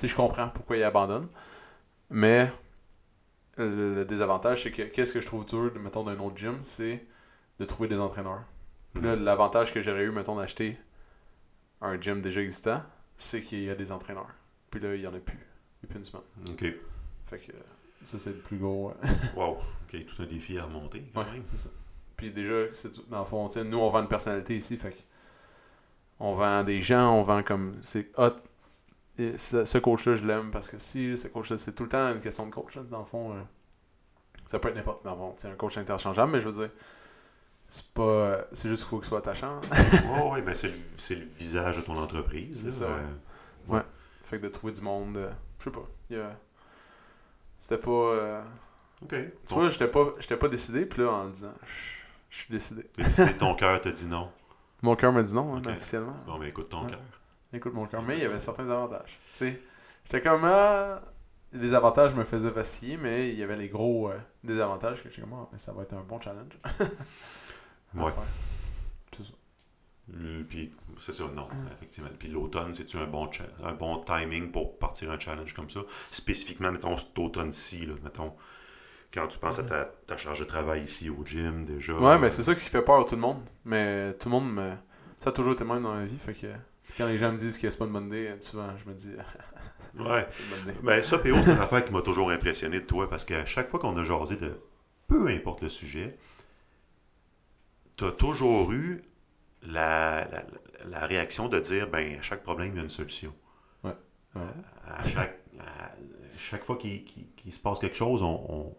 sais, 0.00 0.08
je 0.08 0.16
comprends 0.16 0.48
pourquoi 0.48 0.76
il 0.76 0.82
abandonne. 0.84 1.28
Mais 2.10 2.50
le, 3.56 3.94
le 3.94 4.04
désavantage, 4.04 4.62
c'est 4.64 4.70
que 4.70 4.82
qu'est-ce 4.82 5.12
que 5.12 5.20
je 5.20 5.26
trouve 5.26 5.46
dur, 5.46 5.72
mettons, 5.80 6.04
d'un 6.04 6.18
autre 6.20 6.36
gym, 6.36 6.58
c'est 6.62 7.04
de 7.58 7.64
trouver 7.64 7.88
des 7.88 7.98
entraîneurs. 7.98 8.42
Puis 8.94 9.02
là, 9.02 9.14
Mhm. 9.16 9.24
l'avantage 9.24 9.72
que 9.72 9.82
j'aurais 9.82 10.04
eu, 10.04 10.10
mettons, 10.10 10.36
d'acheter 10.36 10.78
un 11.80 12.00
gym 12.00 12.20
déjà 12.22 12.40
existant, 12.40 12.82
c'est 13.16 13.42
qu'il 13.42 13.62
y 13.62 13.70
a 13.70 13.74
des 13.74 13.92
entraîneurs. 13.92 14.34
Puis 14.70 14.80
là, 14.80 14.94
il 14.94 15.00
y 15.02 15.06
en 15.06 15.14
a 15.14 15.18
plus. 15.18 15.38
Depuis 15.82 15.98
une 15.98 16.04
semaine. 16.04 16.22
Ok. 16.48 16.64
Fait 17.28 17.38
que 17.38 17.52
ça, 18.04 18.18
c'est 18.18 18.30
le 18.30 18.38
plus 18.38 18.58
gros. 18.58 18.90
euh, 18.90 19.08
Wow. 19.36 19.58
Ok, 19.92 20.04
tout 20.06 20.22
un 20.22 20.26
défi 20.26 20.58
à 20.58 20.64
remonter. 20.64 21.04
Quand 21.14 21.22
Ouais, 21.22 21.30
même. 21.32 21.42
c'est 21.50 21.58
ça. 21.58 21.70
Puis 22.16 22.30
déjà, 22.30 22.70
c'est 22.74 23.08
dans 23.08 23.20
le 23.20 23.24
fond, 23.24 23.48
nous, 23.64 23.78
on 23.78 23.88
vend 23.88 24.02
une 24.02 24.08
personnalité 24.08 24.56
ici, 24.56 24.76
fait 24.76 24.90
que 24.90 24.98
on 26.18 26.34
vend 26.34 26.64
des 26.64 26.82
gens, 26.82 27.14
on 27.18 27.22
vend 27.22 27.42
comme. 27.42 27.78
C'est 27.82 28.10
hot. 28.18 28.34
Et 29.22 29.36
ce, 29.38 29.64
ce 29.64 29.78
coach-là, 29.78 30.14
je 30.16 30.24
l'aime 30.24 30.50
parce 30.50 30.68
que 30.68 30.78
si 30.78 31.16
ce 31.16 31.28
coach-là, 31.28 31.58
c'est 31.58 31.72
tout 31.74 31.82
le 31.82 31.88
temps 31.90 32.12
une 32.12 32.20
question 32.20 32.46
de 32.46 32.50
coach, 32.52 32.74
là, 32.76 32.82
dans 32.90 33.00
le 33.00 33.04
fond. 33.04 33.32
euh, 33.34 33.40
ça 34.46 34.58
peut 34.58 34.68
être 34.68 34.76
n'importe 34.76 35.04
dans 35.04 35.12
le 35.12 35.16
fond, 35.16 35.34
sais, 35.36 35.48
un 35.48 35.54
coach 35.54 35.76
interchangeable, 35.78 36.32
mais 36.32 36.40
je 36.40 36.48
veux 36.48 36.54
dire, 36.66 36.70
c'est 37.68 37.86
pas. 37.92 38.02
euh, 38.02 38.42
C'est 38.52 38.68
juste 38.68 38.82
qu'il 38.82 38.90
faut 38.90 38.98
qu'il 38.98 39.08
soit 39.08 39.18
attachant. 39.18 39.60
Ouais, 39.70 40.30
ouais, 40.30 40.42
ben 40.42 40.54
c'est 40.54 40.68
le, 40.68 40.74
c'est 40.96 41.14
le 41.16 41.24
visage 41.26 41.76
de 41.76 41.82
ton 41.82 41.96
entreprise. 41.98 42.62
C'est 42.64 42.70
ça, 42.72 42.86
ouais. 43.68 43.78
Euh, 43.78 43.82
fait 44.24 44.38
que 44.38 44.44
de 44.44 44.48
trouver 44.48 44.72
du 44.72 44.80
monde, 44.80 45.16
euh, 45.16 45.30
je 45.58 45.64
sais 45.64 45.70
pas. 45.70 45.88
C'était 47.60 47.78
pas. 47.78 47.90
euh, 47.90 48.42
ok. 49.02 49.14
Tu 49.46 49.54
vois, 49.54 49.68
j'étais 49.70 49.88
pas, 49.88 50.06
pas 50.38 50.48
décidé, 50.48 50.86
puis 50.86 51.02
là, 51.02 51.10
en 51.10 51.24
le 51.24 51.30
disant, 51.30 51.52
je 52.30 52.38
suis 52.38 52.52
décidé. 52.52 52.84
décidé, 52.96 53.34
ton 53.38 53.54
cœur 53.54 53.80
te 53.82 53.88
dit 53.88 54.06
non. 54.06 54.30
Mon 54.82 54.96
cœur 54.96 55.12
m'a 55.12 55.22
dit 55.22 55.34
non, 55.34 55.56
hein, 55.56 55.62
officiellement. 55.66 56.16
Bon, 56.26 56.38
ben 56.38 56.46
écoute 56.46 56.70
ton 56.70 56.84
Ouais. 56.84 56.90
cœur. 56.90 57.00
Écoute 57.52 57.74
mon 57.74 57.86
cœur, 57.86 58.02
mais 58.02 58.16
il 58.16 58.22
y 58.22 58.26
avait 58.26 58.40
certains 58.40 58.68
avantages. 58.70 59.18
Tu 59.32 59.36
sais, 59.38 59.60
j'étais 60.04 60.20
comme 60.20 60.44
ah, 60.44 61.02
les 61.52 61.74
avantages 61.74 62.14
me 62.14 62.24
faisaient 62.24 62.50
vaciller, 62.50 62.96
mais 62.96 63.30
il 63.30 63.38
y 63.38 63.42
avait 63.42 63.56
les 63.56 63.68
gros 63.68 64.10
euh, 64.10 64.18
désavantages 64.44 65.02
que 65.02 65.10
j'étais 65.10 65.22
comme 65.22 65.34
ah, 65.34 65.48
mais 65.52 65.58
ça 65.58 65.72
va 65.72 65.82
être 65.82 65.94
un 65.94 66.02
bon 66.02 66.20
challenge. 66.20 66.58
Ouais. 67.92 68.12
C'est 69.16 69.24
ça. 69.24 69.32
Euh, 70.14 70.44
Puis 70.48 70.72
c'est 70.98 71.10
ça, 71.10 71.24
non, 71.34 71.48
effectivement. 71.72 72.10
Puis 72.16 72.28
l'automne, 72.28 72.72
c'est-tu 72.72 72.96
un 72.98 73.06
bon, 73.06 73.28
un 73.64 73.72
bon 73.72 74.04
timing 74.04 74.52
pour 74.52 74.78
partir 74.78 75.10
un 75.10 75.18
challenge 75.18 75.52
comme 75.54 75.68
ça? 75.68 75.80
Spécifiquement, 76.12 76.70
mettons, 76.70 76.96
cet 76.96 77.18
automne-ci, 77.18 77.86
là, 77.86 77.94
mettons, 78.04 78.32
quand 79.12 79.26
tu 79.26 79.40
penses 79.40 79.58
à 79.58 79.64
ta, 79.64 79.84
ta 80.06 80.16
charge 80.16 80.38
de 80.38 80.44
travail 80.44 80.84
ici 80.84 81.10
au 81.10 81.24
gym, 81.26 81.64
déjà. 81.64 81.94
Ouais, 81.94 82.16
mais 82.16 82.30
c'est 82.30 82.44
ça 82.44 82.54
qui 82.54 82.60
fait 82.60 82.82
peur 82.82 83.00
à 83.00 83.04
tout 83.04 83.16
le 83.16 83.20
monde. 83.22 83.42
Mais 83.64 84.14
tout 84.14 84.28
le 84.28 84.36
monde 84.36 84.52
me. 84.54 84.72
Ça 85.18 85.30
a 85.30 85.32
toujours 85.32 85.54
été 85.54 85.64
même 85.64 85.82
dans 85.82 85.94
la 85.94 86.04
vie. 86.06 86.18
Fait 86.18 86.34
que 86.34 86.46
quand 87.00 87.08
les 87.08 87.18
gens 87.18 87.32
me 87.32 87.38
disent 87.38 87.58
que 87.58 87.68
c'est 87.70 87.78
pas 87.78 87.86
bonne 87.86 88.06
idée, 88.08 88.34
souvent 88.40 88.76
je 88.76 88.88
me 88.88 88.94
dis 88.94 89.10
Ouais. 89.98 90.26
c'est. 90.28 90.82
Ben 90.82 91.02
ça, 91.02 91.18
PO, 91.18 91.42
c'est 91.42 91.50
une 91.52 91.58
affaire 91.58 91.84
qui 91.84 91.92
m'a 91.92 92.02
toujours 92.02 92.30
impressionné 92.30 92.80
de 92.80 92.84
toi, 92.86 93.08
parce 93.10 93.24
qu'à 93.24 93.44
chaque 93.44 93.68
fois 93.68 93.80
qu'on 93.80 93.96
a 93.96 94.04
jasé 94.04 94.36
de 94.36 94.60
peu 95.08 95.26
importe 95.28 95.62
le 95.62 95.68
sujet, 95.68 96.16
t'as 97.96 98.12
toujours 98.12 98.72
eu 98.72 99.02
la, 99.62 100.28
la, 100.30 100.44
la 100.88 101.06
réaction 101.06 101.48
de 101.48 101.58
dire, 101.60 101.88
ben, 101.90 102.18
à 102.18 102.22
chaque 102.22 102.42
problème, 102.42 102.70
il 102.72 102.76
y 102.76 102.80
a 102.80 102.84
une 102.84 102.90
solution. 102.90 103.34
Ouais. 103.84 103.94
À 104.86 105.06
chaque, 105.08 105.40
à 105.58 105.90
chaque 106.38 106.64
fois 106.64 106.76
qu'il 106.76 107.52
se 107.52 107.58
passe 107.60 107.78
quelque 107.80 107.96
chose, 107.96 108.22
on, 108.22 108.44
on- 108.48 108.76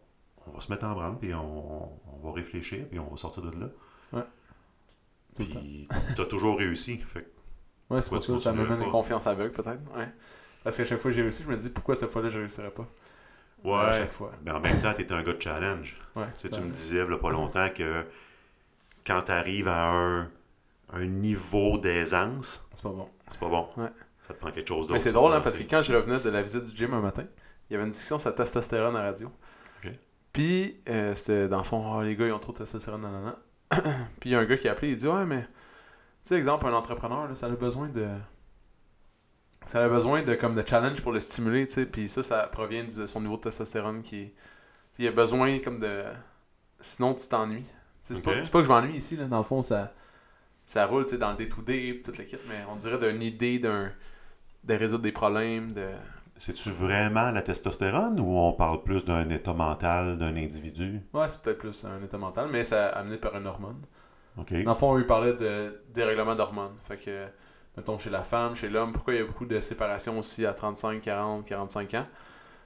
on 0.47 0.51
va 0.53 0.59
se 0.59 0.71
mettre 0.71 0.85
en 0.87 0.93
branle, 0.95 1.19
puis 1.19 1.33
on, 1.35 1.83
on 2.15 2.19
va 2.23 2.31
réfléchir, 2.33 2.87
puis 2.89 2.97
on 2.97 3.07
va 3.09 3.15
sortir 3.17 3.43
de 3.43 3.59
là. 3.59 3.67
Temps. 4.11 4.25
Puis 5.35 5.87
t'as 6.15 6.25
toujours 6.25 6.57
réussi. 6.57 6.97
Fait 6.97 7.27
Ouais, 7.91 8.01
c'est 8.01 8.09
pour 8.09 8.19
tu 8.19 8.27
ça 8.27 8.33
que 8.33 8.39
ça 8.39 8.53
me 8.53 8.65
donne 8.65 8.81
une 8.81 8.91
confiance 8.91 9.27
aveugle, 9.27 9.51
peut-être. 9.51 9.79
Ouais. 9.95 10.07
Parce 10.63 10.77
qu'à 10.77 10.85
chaque 10.85 10.99
fois 10.99 11.11
que 11.11 11.15
j'ai 11.15 11.23
réussi, 11.23 11.43
je 11.43 11.49
me 11.49 11.57
dis 11.57 11.69
pourquoi 11.69 11.95
cette 11.95 12.09
fois-là 12.09 12.29
je 12.29 12.39
réussirais 12.39 12.71
pas? 12.71 12.87
À 13.63 13.67
ouais. 13.67 13.99
chaque 13.99 14.13
fois. 14.13 14.31
Ben, 14.41 14.55
en 14.55 14.59
même 14.59 14.79
temps, 14.79 14.93
t'es 14.93 15.11
un 15.11 15.23
gars 15.23 15.33
de 15.33 15.41
challenge. 15.41 15.97
Ouais. 16.13 16.25
Tu, 16.37 16.41
sais, 16.41 16.49
tu 16.49 16.59
me 16.59 16.69
disais, 16.71 17.05
il 17.09 17.17
pas 17.19 17.29
longtemps, 17.31 17.69
que 17.69 18.03
quand 19.07 19.21
tu 19.21 19.31
arrives 19.31 19.69
à 19.69 19.91
un, 19.93 20.29
un 20.91 21.05
niveau 21.05 21.77
d'aisance, 21.77 22.61
C'est 22.73 22.83
pas 22.83 22.89
bon. 22.89 23.07
c'est 23.29 23.39
pas 23.39 23.47
bon. 23.47 23.69
Ouais. 23.77 23.87
Ça 24.27 24.33
te 24.33 24.39
prend 24.39 24.51
quelque 24.51 24.67
chose 24.67 24.87
d'autre. 24.87 24.93
Mais 24.93 24.99
c'est 24.99 25.13
drôle, 25.13 25.31
hein, 25.33 25.39
parce 25.41 25.57
que 25.57 25.63
quand 25.63 25.81
je 25.81 25.93
revenais 25.95 26.19
de 26.19 26.29
la 26.29 26.41
visite 26.41 26.65
du 26.65 26.75
gym 26.75 26.93
un 26.93 26.99
matin, 26.99 27.23
il 27.69 27.73
y 27.73 27.75
avait 27.77 27.85
une 27.85 27.91
discussion 27.91 28.19
sur 28.19 28.29
la 28.29 28.35
testostérone 28.35 28.95
à 28.97 29.03
radio. 29.03 29.31
Ok. 29.85 29.91
Puis, 30.33 30.81
euh, 30.89 31.15
c'était 31.15 31.47
dans 31.47 31.59
le 31.59 31.63
fond, 31.63 31.93
Ah, 31.93 32.03
les 32.03 32.15
gars, 32.17 32.27
ils 32.27 32.33
ont 32.33 32.39
trop 32.39 32.51
de 32.51 32.57
testostérone, 32.57 33.01
nanana. 33.03 33.37
Puis, 34.19 34.29
il 34.29 34.33
y 34.33 34.35
a 34.35 34.39
un 34.39 34.45
gars 34.45 34.57
qui 34.57 34.67
a 34.67 34.73
appelé, 34.73 34.91
il 34.91 34.97
dit 34.97 35.07
Ouais, 35.07 35.25
mais, 35.25 35.43
tu 35.43 35.47
sais, 36.25 36.35
exemple, 36.37 36.67
un 36.67 36.73
entrepreneur, 36.73 37.27
là, 37.27 37.35
ça 37.35 37.47
a 37.47 37.49
besoin 37.49 37.89
de. 37.89 38.07
Ça 39.65 39.83
a 39.85 39.89
besoin 39.89 40.23
de, 40.23 40.33
comme, 40.35 40.55
de 40.55 40.63
challenge 40.67 41.01
pour 41.01 41.11
le 41.11 41.19
stimuler, 41.19 41.67
tu 41.67 41.73
sais. 41.73 41.85
Puis, 41.85 42.09
ça, 42.09 42.23
ça 42.23 42.47
provient 42.47 42.83
de 42.83 43.05
son 43.05 43.21
niveau 43.21 43.37
de 43.37 43.41
testostérone 43.43 44.01
qui 44.01 44.17
est. 44.21 44.33
Il 44.99 45.07
a 45.07 45.11
besoin, 45.11 45.59
comme, 45.59 45.79
de. 45.79 46.03
Sinon, 46.81 47.15
tu 47.15 47.27
t'ennuies. 47.29 47.65
C'est 48.03 48.17
Ok. 48.17 48.23
pas, 48.23 48.41
pas 48.51 48.59
que 48.59 48.65
je 48.65 48.69
m'ennuie 48.69 48.97
ici, 48.97 49.17
là. 49.17 49.25
Dans 49.25 49.37
le 49.39 49.43
fond, 49.43 49.61
ça. 49.63 49.93
Ça 50.65 50.85
roule, 50.87 51.05
tu 51.05 51.11
sais, 51.11 51.17
dans 51.19 51.31
le 51.31 51.37
day-to-day, 51.37 52.01
toute 52.05 52.17
l'équipe, 52.17 52.41
mais 52.47 52.65
on 52.71 52.77
dirait 52.77 52.99
d'une 52.99 53.21
idée 53.23 53.59
d'un. 53.59 53.91
de 54.65 54.75
résoudre 54.75 55.03
des 55.03 55.13
problèmes, 55.13 55.73
de. 55.73 55.89
C'est-tu 56.35 56.71
vraiment 56.71 57.31
la 57.31 57.41
testostérone 57.41 58.19
ou 58.19 58.37
on 58.37 58.51
parle 58.51 58.83
plus 58.83 59.05
d'un 59.05 59.29
état 59.29 59.53
mental 59.53 60.17
d'un 60.19 60.35
individu? 60.35 61.01
Ouais, 61.13 61.27
c'est 61.29 61.41
peut-être 61.41 61.59
plus 61.59 61.85
un 61.85 62.01
état 62.03 62.17
mental, 62.17 62.49
mais 62.51 62.63
ça 62.65 62.87
amené 62.89 63.17
par 63.17 63.35
une 63.37 63.47
hormone. 63.47 63.81
Dans 64.35 64.45
le 64.49 64.75
fond, 64.75 64.97
eux, 64.97 65.01
ils 65.01 65.07
parlaient 65.07 65.33
de 65.33 65.81
dérèglement 65.93 66.35
d'hormones. 66.35 66.75
Fait 66.87 66.97
que, 66.97 67.27
mettons, 67.75 67.97
chez 67.97 68.09
la 68.09 68.23
femme, 68.23 68.55
chez 68.55 68.69
l'homme, 68.69 68.93
pourquoi 68.93 69.13
il 69.13 69.19
y 69.19 69.23
a 69.23 69.25
beaucoup 69.25 69.45
de 69.45 69.59
séparations 69.59 70.17
aussi 70.19 70.45
à 70.45 70.53
35, 70.53 71.01
40, 71.01 71.45
45 71.45 71.93
ans? 71.95 72.05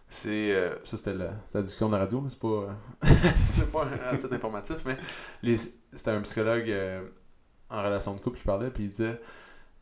C'est. 0.07 0.51
euh, 0.51 0.76
ça, 0.84 0.97
c'était 0.97 1.13
la, 1.13 1.61
discussion 1.61 1.88
de 1.88 1.93
la 1.93 1.99
radio, 1.99 2.22
mais 2.22 2.30
c'est 2.30 2.39
pas. 2.39 2.47
euh, 2.47 2.72
c'est 3.47 3.72
pas 3.72 3.88
un 4.11 4.18
titre 4.18 4.34
informatif, 4.34 4.78
mais 4.86 5.57
c'était 5.93 6.11
un 6.11 6.22
psychologue 6.22 6.70
euh, 6.70 7.03
en 7.70 7.84
relation 7.84 8.13
de 8.13 8.20
couple 8.20 8.38
qui 8.38 8.45
parlait, 8.45 8.70
puis 8.70 8.84
il 8.84 8.89
disait. 8.89 9.20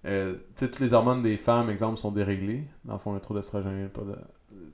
tu 0.04 0.10
sais, 0.56 0.70
toutes 0.70 0.80
les 0.80 0.94
hormones 0.94 1.22
des 1.22 1.38
femmes, 1.38 1.70
exemple, 1.70 1.98
sont 1.98 2.12
déréglées. 2.12 2.64
Dans 2.86 2.94
le 2.94 3.00
fond, 3.00 3.12
il 3.12 3.16
y 3.16 3.18
a 3.18 3.20
trop 3.20 3.34
d'estrogène, 3.34 3.90
de... 3.94 4.16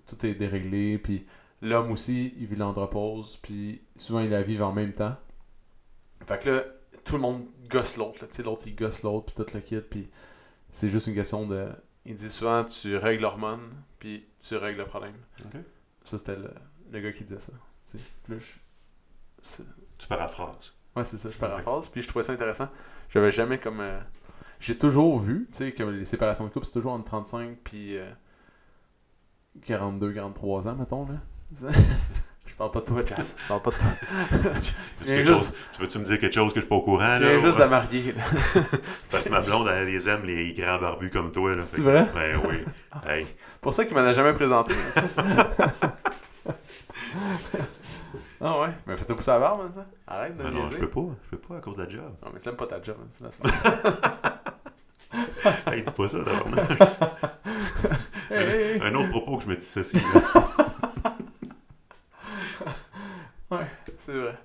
tout 0.06 0.26
est 0.26 0.36
déréglé. 0.36 1.00
Puis 1.00 1.26
l'homme 1.64 1.92
aussi, 1.92 2.36
il 2.38 2.46
vit 2.46 2.56
l'andropause, 2.56 3.38
puis 3.38 3.82
souvent, 3.96 4.20
il 4.20 4.30
la 4.30 4.44
vit 4.44 4.62
en 4.62 4.72
même 4.72 4.94
temps. 4.94 5.16
Fait 6.28 6.38
que 6.38 6.50
là, 6.50 6.64
tout 7.10 7.16
le 7.16 7.22
monde 7.22 7.46
gosse 7.70 7.98
l'autre. 7.98 8.20
là. 8.22 8.28
Tu 8.28 8.36
sais, 8.38 8.44
l'autre, 8.44 8.64
il 8.68 8.76
gosse 8.76 9.02
l'autre, 9.04 9.34
puis 9.34 9.44
tout 9.44 9.52
le 9.54 9.60
kit. 9.62 9.80
Puis 9.82 10.10
c'est 10.72 10.90
juste 10.90 11.08
une 11.08 11.16
question 11.16 11.46
de. 11.48 11.68
Il 12.06 12.16
dit 12.16 12.30
souvent, 12.30 12.64
tu 12.64 12.96
règles 12.98 13.24
l'hormone, 13.24 13.72
puis 14.00 14.26
tu 14.40 14.56
règles 14.56 14.80
le 14.80 14.86
problème. 14.86 15.16
Ça, 16.06 16.18
c'était 16.18 16.36
le, 16.36 16.52
le 16.92 17.00
gars 17.02 17.12
qui 17.12 17.24
disait 17.24 17.40
ça. 17.40 17.52
Tu 17.92 17.98
je- 18.30 20.08
paraphrases. 20.08 20.74
Ouais, 20.96 21.06
c'est 21.06 21.18
ça, 21.18 21.30
je 21.32 21.38
paraphrase. 21.38 21.88
Puis 21.90 22.02
je 22.04 22.08
trouvais 22.08 22.24
ça 22.24 22.34
intéressant. 22.34 22.70
J'avais 23.10 23.32
jamais 23.32 23.60
comme. 23.60 23.80
euh, 23.80 24.00
j'ai 24.60 24.78
toujours 24.78 25.20
vu, 25.20 25.48
tu 25.52 25.58
sais, 25.58 25.72
que 25.72 25.84
les 25.84 26.06
séparations 26.06 26.46
de 26.46 26.50
couple, 26.52 26.66
c'est 26.66 26.74
toujours 26.74 26.92
entre 26.94 27.06
35 27.06 27.58
puis 27.64 27.98
euh, 27.98 28.10
42, 29.66 30.14
43 30.14 30.68
ans, 30.68 30.76
mettons, 30.76 31.08
là. 31.08 31.16
Je 32.60 32.66
parle 32.66 32.72
pas 32.72 32.80
de 32.82 32.86
toi, 32.86 33.02
Jazz. 33.06 33.36
Je 33.42 33.48
parle 33.48 33.62
pas 33.62 33.70
de 33.72 33.76
toi. 33.78 33.88
Tu, 34.62 35.06
Tu 35.06 35.16
veux 35.16 35.24
juste- 35.26 35.54
tu 35.72 35.82
veux-tu 35.82 35.98
me 36.00 36.04
dire 36.04 36.20
quelque 36.20 36.34
chose 36.34 36.52
que 36.52 36.60
je 36.60 36.66
suis 36.66 36.68
pas 36.70 36.76
au 36.76 36.82
courant? 36.82 37.16
tu 37.18 37.24
là, 37.24 37.32
viens 37.32 37.40
juste 37.42 37.54
ou- 37.54 37.56
de 37.56 37.60
la 37.62 37.68
marier. 37.68 38.14
Parce 39.12 39.24
que 39.24 39.30
ma 39.30 39.40
blonde, 39.40 39.70
elle 39.74 39.86
les 39.88 40.10
aime, 40.10 40.26
les 40.26 40.52
grands 40.52 40.78
barbus 40.78 41.10
comme 41.10 41.32
toi. 41.32 41.56
là. 41.56 41.62
C'est 41.62 41.80
vrai? 41.80 42.06
Ben 42.14 42.38
oui. 42.46 42.56
Hey. 43.08 43.24
C'est 43.24 43.38
pour 43.62 43.74
ça 43.74 43.86
qu'il 43.86 43.94
m'en 43.96 44.02
a 44.02 44.12
jamais 44.12 44.34
présenté. 44.34 44.74
ah 48.42 48.60
ouais? 48.60 48.70
Mais 48.88 48.98
fais-toi 48.98 49.16
pousser 49.16 49.32
la 49.32 49.40
barbe, 49.40 49.62
hein, 49.66 49.72
ça. 49.74 49.86
Arrête 50.06 50.36
de 50.36 50.44
Ben 50.44 50.50
non, 50.52 50.68
je 50.68 50.78
peux 50.80 50.90
pas. 50.90 51.02
Je 51.32 51.38
peux 51.38 51.48
pas 51.48 51.56
à 51.56 51.62
cause 51.62 51.78
de 51.78 51.84
la 51.84 51.90
job. 51.90 52.12
Non, 52.22 52.30
mais 52.34 52.40
c'est 52.40 52.50
même 52.50 52.58
pas 52.58 52.68
ta 52.68 52.82
job, 52.82 52.98
hein, 53.02 53.08
c'est 53.10 53.24
la 53.24 53.32
semaine. 53.32 53.54
Hey, 55.72 55.82
dis 55.82 55.92
pas 55.92 56.10
ça, 56.10 56.18
d'abord. 56.18 56.48
Hey, 58.30 58.38
hey, 58.38 58.62
hey. 58.76 58.82
Un 58.84 58.94
autre 58.96 59.10
propos 59.12 59.38
que 59.38 59.44
je 59.44 59.48
me 59.48 59.56
dissocie. 59.56 60.02
là. 60.14 60.22
Ouais, 63.52 63.66
c'est 64.12 64.20
vrai. 64.20 64.38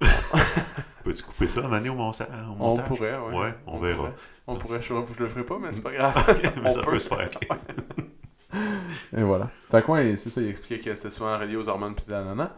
Peux-tu 1.04 1.22
couper 1.22 1.48
ça, 1.48 1.62
Mané, 1.62 1.88
au 1.88 1.94
montage? 1.94 2.26
On 2.58 2.76
pourrait, 2.78 3.16
ouais. 3.18 3.34
Ouais, 3.36 3.54
on 3.66 3.78
verra. 3.78 3.96
pourrait. 3.96 4.14
On 4.46 4.56
pourrait, 4.56 4.82
je, 4.82 4.94
je 5.16 5.22
le 5.22 5.28
ferai 5.28 5.44
pas, 5.44 5.58
mais 5.58 5.72
c'est 5.72 5.82
pas 5.82 5.92
grave. 5.92 6.40
Mais 6.62 6.68
On 6.68 6.70
ça 6.70 6.80
peut. 6.82 6.92
peut 6.92 6.98
se 6.98 7.08
faire. 7.08 7.30
Et 9.16 9.22
voilà. 9.22 9.50
Fait 9.70 9.82
que 9.82 9.90
ouais, 9.90 10.16
c'est 10.16 10.30
ça, 10.30 10.40
il 10.40 10.48
expliquait 10.48 10.82
que 10.82 10.94
c'était 10.94 11.10
souvent 11.10 11.38
relié 11.38 11.56
aux 11.56 11.68
hormones 11.68 11.94
puis 11.94 12.04
de 12.06 12.12
la 12.12 12.24
nana. 12.24 12.56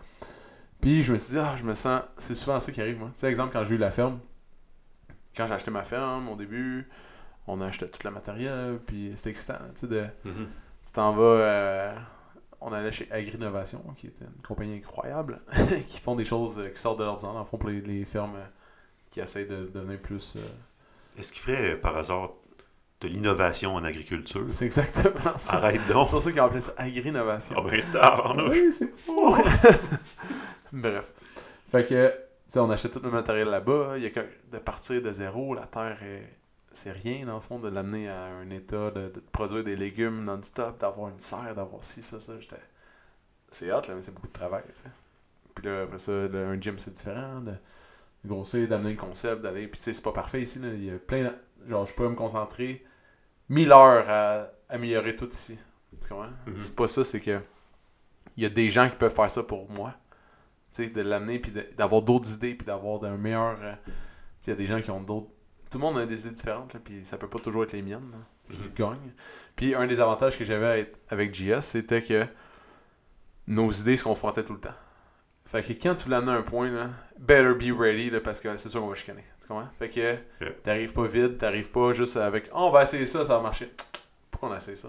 Puis 0.81 1.03
je 1.03 1.13
me 1.13 1.19
suis 1.19 1.33
dit, 1.35 1.39
ah, 1.39 1.55
je 1.57 1.65
me 1.65 1.75
sens. 1.75 2.03
C'est 2.17 2.35
souvent 2.35 2.59
ça 2.61 2.71
qui 2.73 2.81
arrive, 2.81 2.99
moi. 2.99 3.09
Tu 3.15 3.21
sais, 3.21 3.29
exemple, 3.29 3.53
quand 3.53 3.65
j'ai 3.65 3.75
eu 3.75 3.79
la 3.79 3.91
ferme, 3.91 4.19
quand 5.37 5.47
j'ai 5.47 5.55
acheté 5.55 5.71
ma 5.71 5.83
ferme 5.83 6.29
au 6.29 6.37
début, 6.37 6.89
on 7.47 7.61
a 7.61 7.67
acheté 7.67 7.89
tout 7.89 7.99
le 8.05 8.11
matériel, 8.13 8.79
puis 8.87 9.13
c'était 9.17 9.31
excitant, 9.31 9.55
tu 9.75 9.81
sais, 9.81 9.87
de. 9.89 10.07
Mhm. 10.25 10.47
Tu 10.87 10.93
t'en 10.93 11.13
vas. 11.13 11.23
euh, 11.23 11.95
on 12.61 12.73
allait 12.73 12.93
chez 12.93 13.09
Agrinovation, 13.11 13.83
qui 13.97 14.07
était 14.09 14.25
une 14.25 14.43
compagnie 14.47 14.77
incroyable, 14.77 15.41
qui 15.89 16.01
font 16.01 16.15
des 16.17 16.25
choses 16.25 16.59
euh, 16.59 16.69
qui 16.69 16.81
sortent 16.81 16.99
de 16.99 17.05
l'ordinaire, 17.05 17.33
dans 17.35 17.41
le 17.41 17.45
fond, 17.47 17.59
pour 17.59 17.69
les, 17.71 17.81
les 17.81 18.05
fermes 18.05 18.37
euh, 18.37 18.45
qui 19.11 19.21
essayent 19.21 19.47
de 19.49 19.71
devenir 19.73 19.99
plus. 20.01 20.35
euh, 20.37 20.41
Est-ce 21.19 21.33
qu'il 21.33 21.43
ferait, 21.43 21.73
euh, 21.73 21.77
par 21.81 21.97
hasard, 21.97 22.31
de 23.01 23.09
l'innovation 23.09 23.75
en 23.75 23.83
agriculture? 23.85 24.45
C'est 24.49 24.67
exactement 24.67 25.39
ça. 25.39 25.57
Arrête 25.57 25.81
C'est 25.87 25.93
donc. 25.95 26.11
pour 26.11 26.21
ça 26.21 26.31
qu'ils 26.31 26.41
appelé 26.41 26.61
ça 26.61 26.73
Agrinovation. 26.77 27.57
Ah 27.59 27.63
ben, 27.71 27.83
tabarnouche. 27.91 28.51
Oui, 28.51 28.73
c'est 28.73 28.95
fou. 29.07 29.37
Bref. 30.73 31.05
Fait 31.73 31.87
que, 31.87 32.09
tu 32.11 32.15
sais, 32.49 32.59
on 32.59 32.71
achète 32.71 32.93
tout 32.93 33.01
le 33.03 33.11
matériel 33.11 33.49
là-bas. 33.49 33.95
Il 33.97 34.03
y 34.03 34.07
a 34.07 34.11
que 34.11 34.21
de 34.53 34.59
partir 34.59 35.01
de 35.03 35.11
zéro, 35.13 35.55
la 35.55 35.67
terre 35.67 35.99
est. 36.03 36.29
C'est 36.73 36.93
rien, 36.93 37.27
dans 37.27 37.35
le 37.35 37.41
fond, 37.41 37.59
de 37.59 37.69
l'amener 37.69 38.09
à 38.09 38.25
un 38.27 38.49
état 38.51 38.91
de, 38.93 39.09
de 39.09 39.21
produire 39.33 39.65
des 39.65 39.77
légumes 39.77 40.25
non-stop, 40.25 40.79
d'avoir 40.81 41.09
une 41.09 41.19
serre, 41.19 41.55
d'avoir 41.55 41.83
ci, 41.83 42.03
ça, 42.03 42.21
ça. 42.21 42.39
J'étais. 42.39 42.57
C'est 43.51 43.73
hot, 43.73 43.83
là, 43.89 43.95
mais 43.97 44.03
c'est 44.03 44.15
beaucoup 44.15 44.29
de 44.29 44.33
travail, 44.33 44.63
tu 44.75 44.83
sais. 44.83 44.89
Puis 45.55 45.67
là, 45.67 45.83
après 45.83 45.99
ça, 45.99 46.13
le- 46.13 46.47
un 46.47 46.61
gym, 46.61 46.79
c'est 46.79 46.95
différent. 46.95 47.41
De, 47.41 47.53
de 47.53 48.29
grossir, 48.29 48.69
d'amener 48.69 48.93
le 48.93 48.97
concept, 48.99 49.43
d'aller. 49.43 49.69
Puis 49.69 49.79
tu 49.79 49.85
sais, 49.85 49.93
c'est 49.95 50.03
pas 50.03 50.13
parfait 50.13 50.43
ici, 50.43 50.59
là. 50.61 50.69
Il 50.69 50.85
y 50.85 50.91
a 50.91 50.99
plein. 50.99 51.25
de- 51.25 51.71
Genre, 51.71 51.87
je 51.87 51.95
peux 51.95 52.09
me 52.09 52.15
concentrer 52.15 52.85
1000 53.51 53.73
heures 53.73 54.09
à 54.09 54.49
améliorer 54.69 55.17
tout 55.17 55.29
ici. 55.31 55.59
Tu 56.01 56.09
comprends? 56.09 56.31
Mhm. 56.47 56.59
C'est 56.59 56.77
pas 56.77 56.89
ça, 56.89 57.05
c'est 57.05 57.21
que. 57.21 57.41
Il 58.37 58.43
y 58.43 58.47
a 58.47 58.51
des 58.51 58.71
gens 58.71 58.89
qui 58.89 58.97
peuvent 58.97 59.15
faire 59.15 59.31
ça 59.31 59.43
pour 59.43 59.71
moi. 59.71 59.95
Tu 60.75 60.85
sais, 60.85 60.91
de 60.91 61.01
l'amener, 61.03 61.39
puis 61.41 61.53
de- 61.53 61.67
d'avoir 61.77 62.03
d'autres 62.03 62.33
idées, 62.33 62.55
puis 62.55 62.67
d'avoir 62.67 63.03
un 63.05 63.17
meilleur. 63.17 63.59
euh, 63.63 63.75
tu 63.87 63.93
sais, 64.41 64.51
il 64.53 64.55
y 64.55 64.55
a 64.55 64.57
des 64.57 64.67
gens 64.67 64.83
qui 64.83 64.91
ont 64.91 65.01
d'autres. 65.03 65.29
Tout 65.71 65.79
le 65.79 65.83
monde 65.85 65.99
a 65.99 66.07
des 66.07 66.21
idées 66.27 66.35
différentes, 66.35 66.75
là, 66.75 66.81
puis 66.83 67.05
ça 67.05 67.17
peut 67.17 67.29
pas 67.29 67.39
toujours 67.39 67.63
être 67.65 67.73
les 67.73 67.83
miennes. 67.83 68.11
là. 68.13 68.19
C'est 68.51 68.57
qui 68.57 68.63
Mhm. 68.83 68.89
gagne. 68.91 69.13
Puis 69.57 69.75
un 69.75 69.87
des 69.87 70.01
avantages 70.01 70.37
que 70.39 70.45
j'avais 70.45 70.93
avec 71.11 71.35
JS, 71.35 71.61
c'était 71.63 72.03
que 72.03 72.27
nos 73.47 73.71
idées 73.73 73.97
se 73.97 74.05
confrontaient 74.05 74.45
tout 74.45 74.55
le 74.55 74.61
temps. 74.61 74.75
Fait 75.47 75.63
que 75.63 75.73
quand 75.73 75.95
tu 75.97 76.05
voulais 76.05 76.17
amener 76.17 76.33
un 76.33 76.43
point, 76.43 76.71
là, 76.71 76.91
better 77.19 77.55
be 77.55 77.77
ready, 77.77 78.11
là, 78.11 78.21
parce 78.21 78.41
que 78.41 78.57
c'est 78.57 78.69
sûr 78.69 78.81
qu'on 78.81 78.89
va 78.89 78.95
chicaner. 78.95 79.25
Tu 79.41 79.49
comprends? 79.49 79.69
Fait 79.79 79.91
que 79.91 80.17
t'arrives 80.63 80.93
pas 80.93 81.07
vide, 81.07 81.39
t'arrives 81.39 81.71
pas 81.71 81.93
juste 81.93 82.17
avec 82.17 82.49
oh, 82.53 82.67
on 82.67 82.71
va 82.71 82.83
essayer 82.85 83.07
ça, 83.07 83.25
ça 83.25 83.37
va 83.37 83.43
marcher. 83.43 83.73
Pourquoi 84.31 84.51
on 84.51 84.57
essaie 84.57 84.77
ça? 84.77 84.89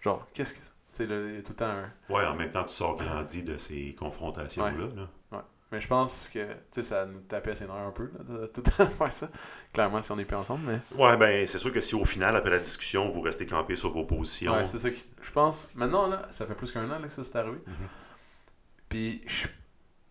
Genre, 0.00 0.26
qu'est-ce 0.34 0.52
que 0.54 0.60
c'est? 0.62 0.70
Tu 0.70 0.72
sais, 0.92 1.06
là, 1.06 1.16
il 1.28 1.34
y 1.36 1.38
a 1.38 1.42
tout 1.42 1.52
le 1.52 1.56
temps 1.56 1.64
un. 1.64 1.88
Ouais, 2.12 2.26
en 2.26 2.34
même 2.34 2.50
temps, 2.50 2.64
tu 2.64 2.74
sors 2.74 2.96
grandi 2.96 3.42
de 3.42 3.56
ces 3.56 3.94
confrontations-là. 3.98 4.88
là. 5.30 5.44
Mais 5.72 5.80
je 5.80 5.88
pense 5.88 6.28
que, 6.28 6.44
tu 6.44 6.52
sais, 6.70 6.82
ça 6.82 7.06
nous 7.06 7.20
tapait 7.20 7.56
ses 7.56 7.64
nerfs 7.64 7.74
un 7.74 7.90
peu, 7.92 8.10
là, 8.12 8.22
de 8.24 8.46
tout 8.46 8.62
le 8.64 8.70
temps 8.70 8.86
faire 8.98 9.12
ça. 9.12 9.28
Clairement, 9.72 10.02
si 10.02 10.12
on 10.12 10.16
n'est 10.16 10.26
plus 10.26 10.36
ensemble, 10.36 10.64
mais. 10.66 10.80
Ouais, 11.02 11.16
ben, 11.16 11.46
c'est 11.46 11.58
sûr 11.58 11.72
que 11.72 11.80
si 11.80 11.94
au 11.94 12.04
final, 12.04 12.36
après 12.36 12.50
la 12.50 12.58
discussion, 12.58 13.08
vous 13.08 13.22
restez 13.22 13.46
campé 13.46 13.74
sur 13.74 13.90
vos 13.90 14.04
positions. 14.04 14.52
Ouais, 14.52 14.66
c'est 14.66 14.78
ça 14.78 14.90
qui. 14.90 15.02
Je 15.22 15.30
pense. 15.32 15.70
Maintenant, 15.74 16.06
là, 16.08 16.28
ça 16.30 16.46
fait 16.46 16.54
plus 16.54 16.70
qu'un 16.70 16.84
an 16.90 16.98
là, 16.98 17.06
que 17.06 17.08
ça 17.08 17.24
s'est 17.24 17.38
arrivé. 17.38 17.58
Mhm. 17.66 17.74
Puis, 18.90 19.22
je, 19.26 19.48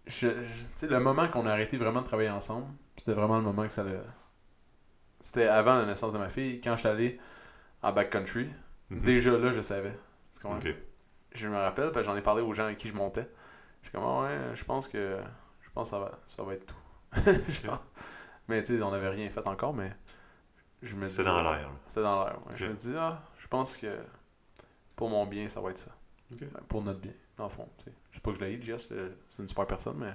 je- 0.07 0.85
le 0.87 0.99
moment 0.99 1.27
qu'on 1.27 1.45
a 1.45 1.51
arrêté 1.51 1.77
vraiment 1.77 2.01
de 2.01 2.07
travailler 2.07 2.31
ensemble, 2.31 2.65
c'était 2.97 3.13
vraiment 3.13 3.37
le 3.37 3.43
moment 3.43 3.67
que 3.67 3.73
ça 3.73 3.83
l'a. 3.83 3.91
C'était 5.19 5.45
avant 5.47 5.75
la 5.75 5.85
naissance 5.85 6.11
de 6.13 6.17
ma 6.17 6.29
fille, 6.29 6.59
quand 6.61 6.73
je 6.75 6.79
suis 6.79 6.89
allé 6.89 7.19
en 7.83 7.91
backcountry. 7.93 8.49
Mhm. 8.89 9.01
Déjà 9.01 9.37
là, 9.37 9.53
je 9.53 9.61
savais. 9.61 9.95
Tu 10.33 10.41
comprends? 10.41 10.59
Je 11.33 11.47
me 11.47 11.55
rappelle, 11.55 11.91
parce 11.91 12.05
que 12.05 12.11
j'en 12.11 12.17
ai 12.17 12.21
parlé 12.21 12.41
aux 12.41 12.53
gens 12.53 12.65
avec 12.65 12.77
qui 12.77 12.87
je 12.87 12.93
montais. 12.93 13.29
Je 13.83 13.89
suis 13.89 13.91
comme, 13.97 14.03
Ah 14.05 14.23
ouais, 14.23 14.55
je 14.55 14.63
pense 14.63 14.87
que. 14.87 15.17
Je 15.71 15.75
pense 15.75 15.89
que 15.89 15.95
ça 15.95 15.99
va, 15.99 16.19
ça 16.27 16.43
va 16.43 16.53
être 16.53 16.65
tout. 16.65 16.75
Mais 18.47 18.61
tu 18.63 18.77
sais, 18.77 18.83
on 18.83 18.91
n'avait 18.91 19.09
rien 19.09 19.29
fait 19.29 19.47
encore, 19.47 19.73
mais. 19.73 19.91
Je 20.81 20.95
me 20.95 21.05
C'est 21.07 21.21
dis- 21.21 21.27
dans 21.29 21.41
l'air. 21.43 21.61
là. 21.61 21.69
c'était 21.87 22.01
dans 22.01 22.25
l'air. 22.25 22.37
ouais. 22.47 22.53
Je 22.55 22.65
me 22.65 22.73
dis, 22.73 22.93
ah, 22.97 23.21
je 23.37 23.47
pense 23.47 23.77
que 23.77 23.95
pour 24.95 25.09
mon 25.09 25.25
bien, 25.25 25.47
ça 25.47 25.61
va 25.61 25.69
être 25.69 25.77
ça. 25.77 25.91
Ben, 26.31 26.49
Pour 26.67 26.81
notre 26.81 26.99
bien, 26.99 27.11
dans 27.37 27.45
le 27.45 27.49
fond. 27.51 27.69
tu 27.77 27.85
sais. 27.85 27.91
Je 28.09 28.15
sais 28.15 28.21
pas 28.21 28.31
que 28.31 28.39
je 28.39 28.43
l'ai 28.45 28.61
Jess, 28.61 28.87
c'est 28.89 28.95
c'est 28.95 29.41
une 29.43 29.47
super 29.47 29.67
personne, 29.67 29.97
mais 29.97 30.13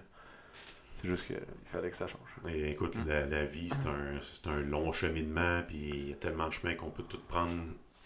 c'est 0.97 1.07
juste 1.07 1.27
qu'il 1.27 1.41
fallait 1.67 1.91
que 1.91 1.97
ça 1.97 2.07
change. 2.09 2.37
Et 2.49 2.73
écoute, 2.73 2.97
Mm. 2.97 3.07
la, 3.09 3.27
la 3.27 3.45
vie, 3.45 3.71
c'est 3.71 3.87
un, 3.87 4.21
c'est 4.21 4.47
un 4.49 4.61
long 4.61 4.93
cheminement, 4.93 5.63
puis 5.67 5.77
il 5.77 6.09
y 6.11 6.13
a 6.13 6.17
tellement 6.17 6.49
de 6.49 6.53
chemins 6.53 6.75
qu'on 6.75 6.91
peut 6.91 7.05
tout 7.05 7.21
prendre 7.29 7.53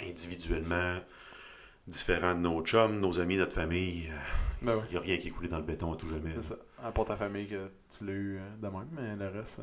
individuellement, 0.01 1.01
différents 1.87 2.35
de 2.35 2.41
nos 2.41 2.63
chums, 2.65 3.01
nos 3.01 3.19
amis, 3.21 3.37
notre 3.37 3.55
famille. 3.55 4.13
Ben 4.63 4.83
Il 4.91 4.93
n'y 4.93 4.97
a 4.99 5.01
rien 5.01 5.19
qui 5.19 5.29
est 5.29 5.31
coulé 5.31 5.49
dans 5.49 5.59
le 5.59 5.65
béton 5.65 5.93
à 5.93 5.97
tout 5.97 6.09
jamais. 6.09 6.33
c'est 6.37 6.43
ça. 6.55 6.57
À 6.83 6.91
part 6.93 7.05
ta 7.05 7.17
famille 7.17 7.47
que 7.49 7.71
tu 7.91 8.05
l'as 8.07 8.13
eu 8.13 8.39
euh, 8.39 8.57
de 8.57 8.69
même, 8.69 8.89
mais 8.93 9.15
le 9.17 9.29
reste. 9.29 9.61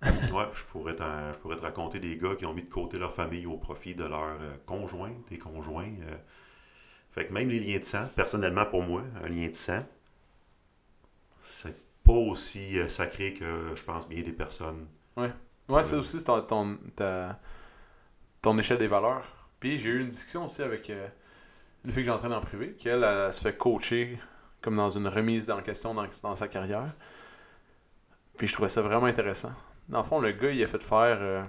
Ouais, 0.30 0.46
je 0.52 0.64
pourrais, 0.64 0.92
je 0.96 1.38
pourrais 1.38 1.56
te 1.56 1.60
raconter 1.62 1.98
des 2.00 2.16
gars 2.18 2.36
qui 2.36 2.46
ont 2.46 2.54
mis 2.54 2.62
de 2.62 2.68
côté 2.70 2.98
leur 2.98 3.14
famille 3.14 3.46
au 3.46 3.56
profit 3.56 3.94
de 3.94 4.04
leur 4.04 4.22
euh, 4.40 4.56
conjoint, 4.66 5.12
des 5.30 5.38
conjoints. 5.38 5.92
euh. 6.02 6.16
Fait 7.12 7.26
que 7.26 7.32
même 7.34 7.48
les 7.50 7.60
liens 7.60 7.78
de 7.80 7.84
sang, 7.84 8.08
personnellement 8.16 8.64
pour 8.66 8.82
moi, 8.82 9.02
un 9.22 9.28
lien 9.28 9.48
de 9.48 9.54
sang, 9.54 9.84
c'est 11.40 11.76
pas 12.04 12.12
aussi 12.12 12.78
sacré 12.88 13.34
que 13.34 13.74
je 13.74 13.84
pense 13.84 14.08
bien 14.08 14.22
des 14.22 14.32
personnes. 14.32 14.86
Ouais, 15.68 15.84
ça 15.84 15.96
Ouais. 15.96 15.98
aussi, 15.98 16.18
c'est 16.18 16.24
ton, 16.24 16.40
ton, 16.42 16.78
ta- 16.96 17.38
ton 18.42 18.58
échelle 18.58 18.78
des 18.78 18.88
valeurs. 18.88 19.24
Puis 19.60 19.78
j'ai 19.78 19.90
eu 19.90 20.00
une 20.00 20.10
discussion 20.10 20.44
aussi 20.44 20.62
avec 20.62 20.90
euh, 20.90 21.08
une 21.84 21.92
fille 21.92 22.04
que 22.04 22.10
j'entraîne 22.10 22.32
en 22.34 22.40
privé, 22.42 22.74
qui 22.78 22.88
elle, 22.88 23.04
elle, 23.04 23.32
se 23.34 23.40
fait 23.42 23.56
coacher 23.56 24.18
comme 24.60 24.76
dans 24.76 24.90
une 24.90 25.08
remise 25.08 25.50
en 25.50 25.62
question 25.62 25.94
dans, 25.94 26.06
dans 26.22 26.36
sa 26.36 26.48
carrière. 26.48 26.94
Puis 28.36 28.46
je 28.48 28.52
trouvais 28.52 28.68
ça 28.68 28.82
vraiment 28.82 29.06
intéressant. 29.06 29.52
Dans 29.88 29.98
le 29.98 30.04
fond, 30.04 30.20
le 30.20 30.32
gars, 30.32 30.50
il 30.50 30.62
a 30.62 30.66
fait 30.66 30.82
faire, 30.82 31.18
euh, 31.20 31.42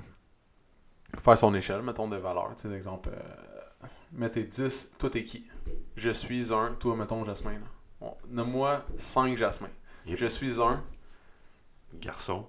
faire 1.21 1.37
son 1.37 1.53
échelle, 1.53 1.81
mettons, 1.81 2.07
de 2.07 2.17
valeurs. 2.17 2.55
Tu 2.55 2.69
sais, 2.69 2.75
exemple, 2.75 3.09
euh, 3.11 3.87
mets 4.11 4.29
tes 4.29 4.43
10, 4.43 4.93
toi 4.97 5.09
t'es 5.09 5.23
qui? 5.23 5.47
Je 5.95 6.09
suis 6.09 6.53
un, 6.53 6.73
toi, 6.79 6.95
mettons, 6.95 7.23
Jasmin. 7.25 7.59
Bon, 7.99 8.15
Nomme-moi 8.29 8.85
5 8.97 9.37
Jasmin. 9.37 9.69
Yep. 10.05 10.17
Je 10.17 10.25
suis 10.25 10.61
un. 10.61 10.81
Garçon, 11.95 12.47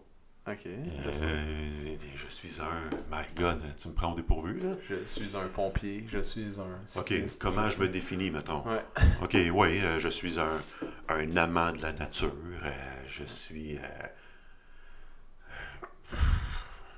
Ok, 0.48 0.66
euh, 0.66 1.96
je 2.16 2.28
suis 2.28 2.60
un. 2.60 2.90
My 3.14 3.24
God, 3.36 3.62
tu 3.76 3.88
me 3.88 3.92
prends 3.94 4.12
au 4.12 4.16
dépourvu, 4.16 4.58
là? 4.58 4.74
Je 4.88 5.04
suis 5.04 5.36
un 5.36 5.46
pompier, 5.48 6.04
je 6.10 6.20
suis 6.22 6.46
un. 6.58 6.70
Ok, 6.98 7.12
comment 7.38 7.66
je 7.66 7.78
me 7.80 7.88
définis, 7.88 8.30
mettons? 8.30 8.64
Ouais. 8.66 8.82
Ok, 9.22 9.36
oui, 9.52 9.80
euh, 9.82 10.00
je 10.00 10.08
suis 10.08 10.40
un, 10.40 10.58
un 11.10 11.36
amant 11.36 11.72
de 11.72 11.82
la 11.82 11.92
nature. 11.92 12.34
euh, 12.64 12.70
je 13.06 13.24
suis 13.24 13.78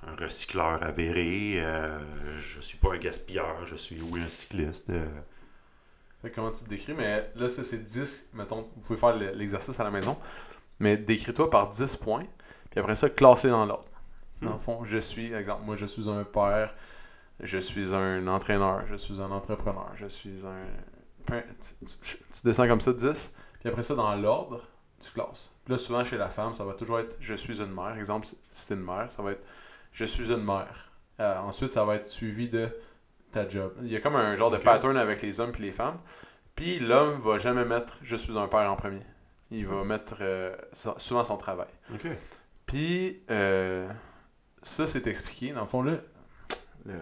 un 0.06 0.14
recycleur 0.16 0.82
avéré. 0.82 1.62
je 2.38 2.60
suis 2.60 2.78
pas 2.78 2.94
un 2.94 2.98
gaspilleur. 2.98 3.66
Je 3.66 3.74
suis, 3.76 4.00
oui, 4.00 4.20
un 4.22 4.28
cycliste. 4.28 4.90
Fait 6.22 6.30
comment 6.30 6.52
tu 6.52 6.62
te 6.64 6.68
décris, 6.68 6.94
mais 6.94 7.28
là, 7.34 7.48
ça, 7.48 7.64
c'est 7.64 7.84
10. 7.84 8.28
Mettons, 8.34 8.62
vous 8.62 8.80
pouvez 8.82 8.98
faire 8.98 9.16
le- 9.16 9.32
l'exercice 9.32 9.78
à 9.80 9.84
la 9.84 9.90
maison. 9.90 10.16
Mais 10.78 10.96
décris-toi 10.96 11.50
par 11.50 11.68
10 11.70 11.96
points. 11.96 12.24
Puis 12.72 12.80
après 12.80 12.96
ça, 12.96 13.08
classer 13.08 13.48
dans 13.50 13.64
l'ordre. 13.64 13.84
Dans 14.40 14.50
le 14.50 14.56
Hmm. 14.56 14.60
fond, 14.60 14.84
je 14.84 14.98
suis, 14.98 15.32
exemple, 15.32 15.62
moi, 15.64 15.76
je 15.76 15.86
suis 15.86 16.08
un 16.10 16.24
père. 16.24 16.74
Je 17.38 17.58
suis 17.58 17.94
un 17.94 18.26
entraîneur. 18.26 18.84
Je 18.88 18.96
suis 18.96 19.20
un 19.20 19.30
entrepreneur. 19.30 19.90
Je 19.94 20.06
suis 20.06 20.44
un. 20.44 20.64
Tu, 21.28 21.86
tu- 22.02 22.16
tu 22.18 22.40
descends 22.44 22.66
comme 22.66 22.80
ça 22.80 22.92
10. 22.92 23.36
Puis 23.60 23.68
après 23.68 23.84
ça, 23.84 23.94
dans 23.94 24.14
l'ordre, 24.16 24.62
tu 25.00 25.12
classes. 25.12 25.54
Puis 25.64 25.72
là, 25.72 25.78
souvent, 25.78 26.02
chez 26.04 26.16
la 26.16 26.28
femme, 26.28 26.54
ça 26.54 26.64
va 26.64 26.74
toujours 26.74 26.98
être 26.98 27.16
je 27.20 27.34
suis 27.34 27.60
une 27.60 27.72
mère. 27.72 27.96
Exemple, 27.96 28.26
si 28.26 28.36
c'est 28.50 28.74
une 28.74 28.80
mère, 28.84 29.08
ça 29.10 29.22
va 29.22 29.32
être 29.32 29.44
je 29.92 30.04
suis 30.04 30.30
une 30.32 30.42
mère. 30.44 30.90
euh, 31.20 31.38
ensuite, 31.38 31.70
ça 31.70 31.84
va 31.84 31.94
être 31.96 32.06
suivi 32.06 32.48
de 32.48 32.68
ta 33.30 33.48
job. 33.48 33.72
Il 33.82 33.88
y 33.92 33.96
a 33.96 34.00
comme 34.00 34.16
un 34.16 34.34
genre 34.36 34.50
de 34.50 34.56
pattern 34.56 34.96
avec 34.96 35.22
les 35.22 35.38
hommes 35.40 35.52
et 35.56 35.62
les 35.62 35.72
femmes. 35.72 35.98
Puis 36.56 36.78
l'homme 36.80 37.20
va 37.20 37.38
jamais 37.38 37.64
mettre 37.64 37.98
je 38.02 38.16
suis 38.16 38.36
un 38.36 38.48
père 38.48 38.70
en 38.70 38.76
premier. 38.76 39.02
Il 39.50 39.66
va 39.66 39.84
mettre 39.84 40.16
euh, 40.20 40.56
so- 40.72 40.94
souvent 40.98 41.22
son 41.24 41.36
travail. 41.36 41.68
Puis 42.72 43.22
euh, 43.30 43.88
ça, 44.62 44.86
c'est 44.86 45.06
expliqué. 45.06 45.52
Dans 45.52 45.62
le 45.62 45.66
fond, 45.66 45.82
là, 45.82 45.98
le, 46.86 46.94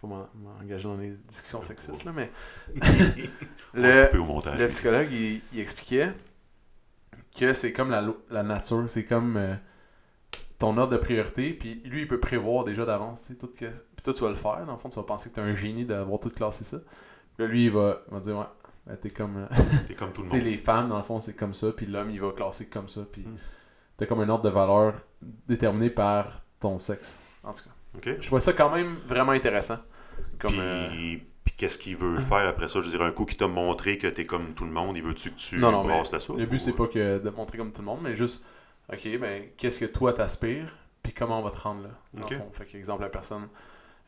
faut 0.00 0.06
m'en- 0.06 0.28
m'engager 0.34 0.84
dans 0.84 0.96
les 0.96 1.12
discussions 1.28 1.62
sexistes, 1.62 2.04
là, 2.04 2.12
mais 2.12 2.30
le, 3.74 4.66
psychologue, 4.68 5.08
il, 5.12 5.42
il 5.52 5.60
expliquait 5.60 6.12
que 7.36 7.52
c'est 7.54 7.72
comme 7.72 7.90
la, 8.30 8.42
nature, 8.42 8.84
c'est 8.88 9.04
comme 9.04 9.36
euh, 9.36 9.54
ton 10.58 10.76
ordre 10.76 10.92
de 10.92 10.98
priorité, 10.98 11.52
puis 11.52 11.82
lui, 11.84 12.02
il 12.02 12.08
peut 12.08 12.20
prévoir 12.20 12.64
déjà 12.64 12.84
d'avance, 12.84 13.22
tu 13.22 13.32
sais, 13.32 13.38
tout 13.38 13.48
que- 13.48 13.66
puis 13.66 14.02
toi, 14.04 14.14
tu 14.14 14.20
vas 14.22 14.30
le 14.30 14.36
faire, 14.36 14.64
dans 14.66 14.72
le 14.72 14.78
fond, 14.78 14.88
tu 14.88 14.96
vas 14.96 15.04
penser 15.04 15.30
que 15.30 15.34
tu 15.34 15.40
es 15.40 15.44
un 15.44 15.54
génie 15.54 15.84
d'avoir 15.84 16.20
tout 16.20 16.30
classé 16.30 16.64
ça. 16.64 16.78
Puis 17.36 17.44
là, 17.44 17.46
lui, 17.46 17.64
il 17.66 17.70
va, 17.70 18.02
il 18.08 18.14
va 18.14 18.20
dire, 18.20 18.38
ouais, 18.38 18.44
ben, 18.86 18.96
t'es 18.96 19.10
comme... 19.10 19.36
euh, 19.38 19.46
T'es 19.88 19.94
comme 19.94 20.12
tout 20.12 20.22
le 20.22 20.28
monde. 20.30 20.42
les 20.42 20.56
femmes, 20.56 20.88
dans 20.88 20.98
le 20.98 21.04
fond, 21.04 21.20
c'est 21.20 21.34
comme 21.34 21.54
ça, 21.54 21.72
puis 21.72 21.86
l'homme, 21.86 22.10
il 22.10 22.20
va 22.20 22.32
classer 22.32 22.66
comme 22.68 22.88
ça, 22.88 23.02
puis 23.10 23.22
Hmm. 23.22 23.36
t'as 23.96 24.06
comme 24.06 24.20
un 24.20 24.28
ordre 24.28 24.44
de 24.44 24.50
valeur 24.50 24.94
déterminé 25.22 25.90
par 25.90 26.42
ton 26.60 26.78
sexe. 26.78 27.18
En 27.44 27.52
tout 27.52 27.62
cas, 27.64 27.70
OK. 27.96 28.16
je 28.20 28.26
trouvais 28.26 28.40
ça 28.40 28.52
quand 28.52 28.70
même 28.74 28.96
vraiment 29.06 29.32
intéressant. 29.32 29.78
Comme, 30.38 30.50
Puis, 30.52 30.60
euh, 30.60 31.16
puis 31.44 31.54
qu'est-ce 31.56 31.78
qu'il 31.78 31.96
veut 31.96 32.18
faire 32.18 32.46
après 32.48 32.68
ça? 32.68 32.80
Je 32.80 32.88
dirais 32.90 33.04
un 33.04 33.12
coup 33.12 33.24
qui 33.24 33.36
t'a 33.36 33.48
montré 33.48 33.98
que 33.98 34.06
t'es 34.08 34.24
comme 34.24 34.54
tout 34.54 34.64
le 34.64 34.70
monde, 34.72 34.96
il 34.96 35.02
veut-tu 35.02 35.30
que 35.30 35.36
tu 35.36 35.58
Non, 35.58 35.70
non, 35.72 35.84
mais 35.84 35.94
brasses 35.94 36.12
la 36.12 36.20
soupe? 36.20 36.38
Le 36.38 36.46
but, 36.46 36.56
ou- 36.56 36.58
c'est 36.58 36.72
pas 36.72 36.86
que 36.86 37.18
de 37.18 37.30
montrer 37.30 37.58
comme 37.58 37.72
tout 37.72 37.80
le 37.80 37.86
monde, 37.86 38.00
mais 38.02 38.14
juste, 38.16 38.44
ok, 38.92 39.18
ben, 39.18 39.44
qu'est-ce 39.56 39.80
que 39.80 39.84
toi 39.86 40.12
t'aspires, 40.12 40.72
puis 41.02 41.12
comment 41.12 41.40
on 41.40 41.42
va 41.42 41.50
te 41.50 41.58
rendre 41.60 41.82
là. 41.84 41.90
dans 42.14 42.22
Ok. 42.22 42.30
le 42.32 42.38
fond? 42.38 42.50
Fait 42.52 42.64
que, 42.66 42.76
exemple, 42.76 43.02
la 43.02 43.08
personne 43.08 43.48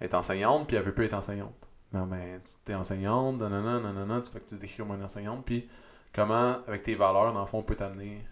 est 0.00 0.14
enseignante, 0.14 0.66
puis 0.66 0.76
elle 0.76 0.82
veut 0.84 0.94
plus 0.94 1.06
être 1.06 1.14
enseignante. 1.14 1.54
Non, 1.92 2.06
ben, 2.06 2.40
tu 2.64 2.72
es 2.72 2.74
enseignante, 2.74 3.38
nanana, 3.38 3.80
nanana, 3.80 4.20
tu 4.20 4.30
fais 4.30 4.40
que 4.40 4.48
tu 4.48 4.54
décris 4.56 4.76
comme 4.78 4.92
une 4.92 5.02
enseignante, 5.02 5.44
puis 5.44 5.68
comment, 6.14 6.58
avec 6.66 6.82
tes 6.84 6.94
valeurs, 6.94 7.32
dans 7.32 7.40
le 7.40 7.46
fond, 7.46 7.58
on 7.58 7.62
peut 7.62 7.74
t'amener 7.76 8.24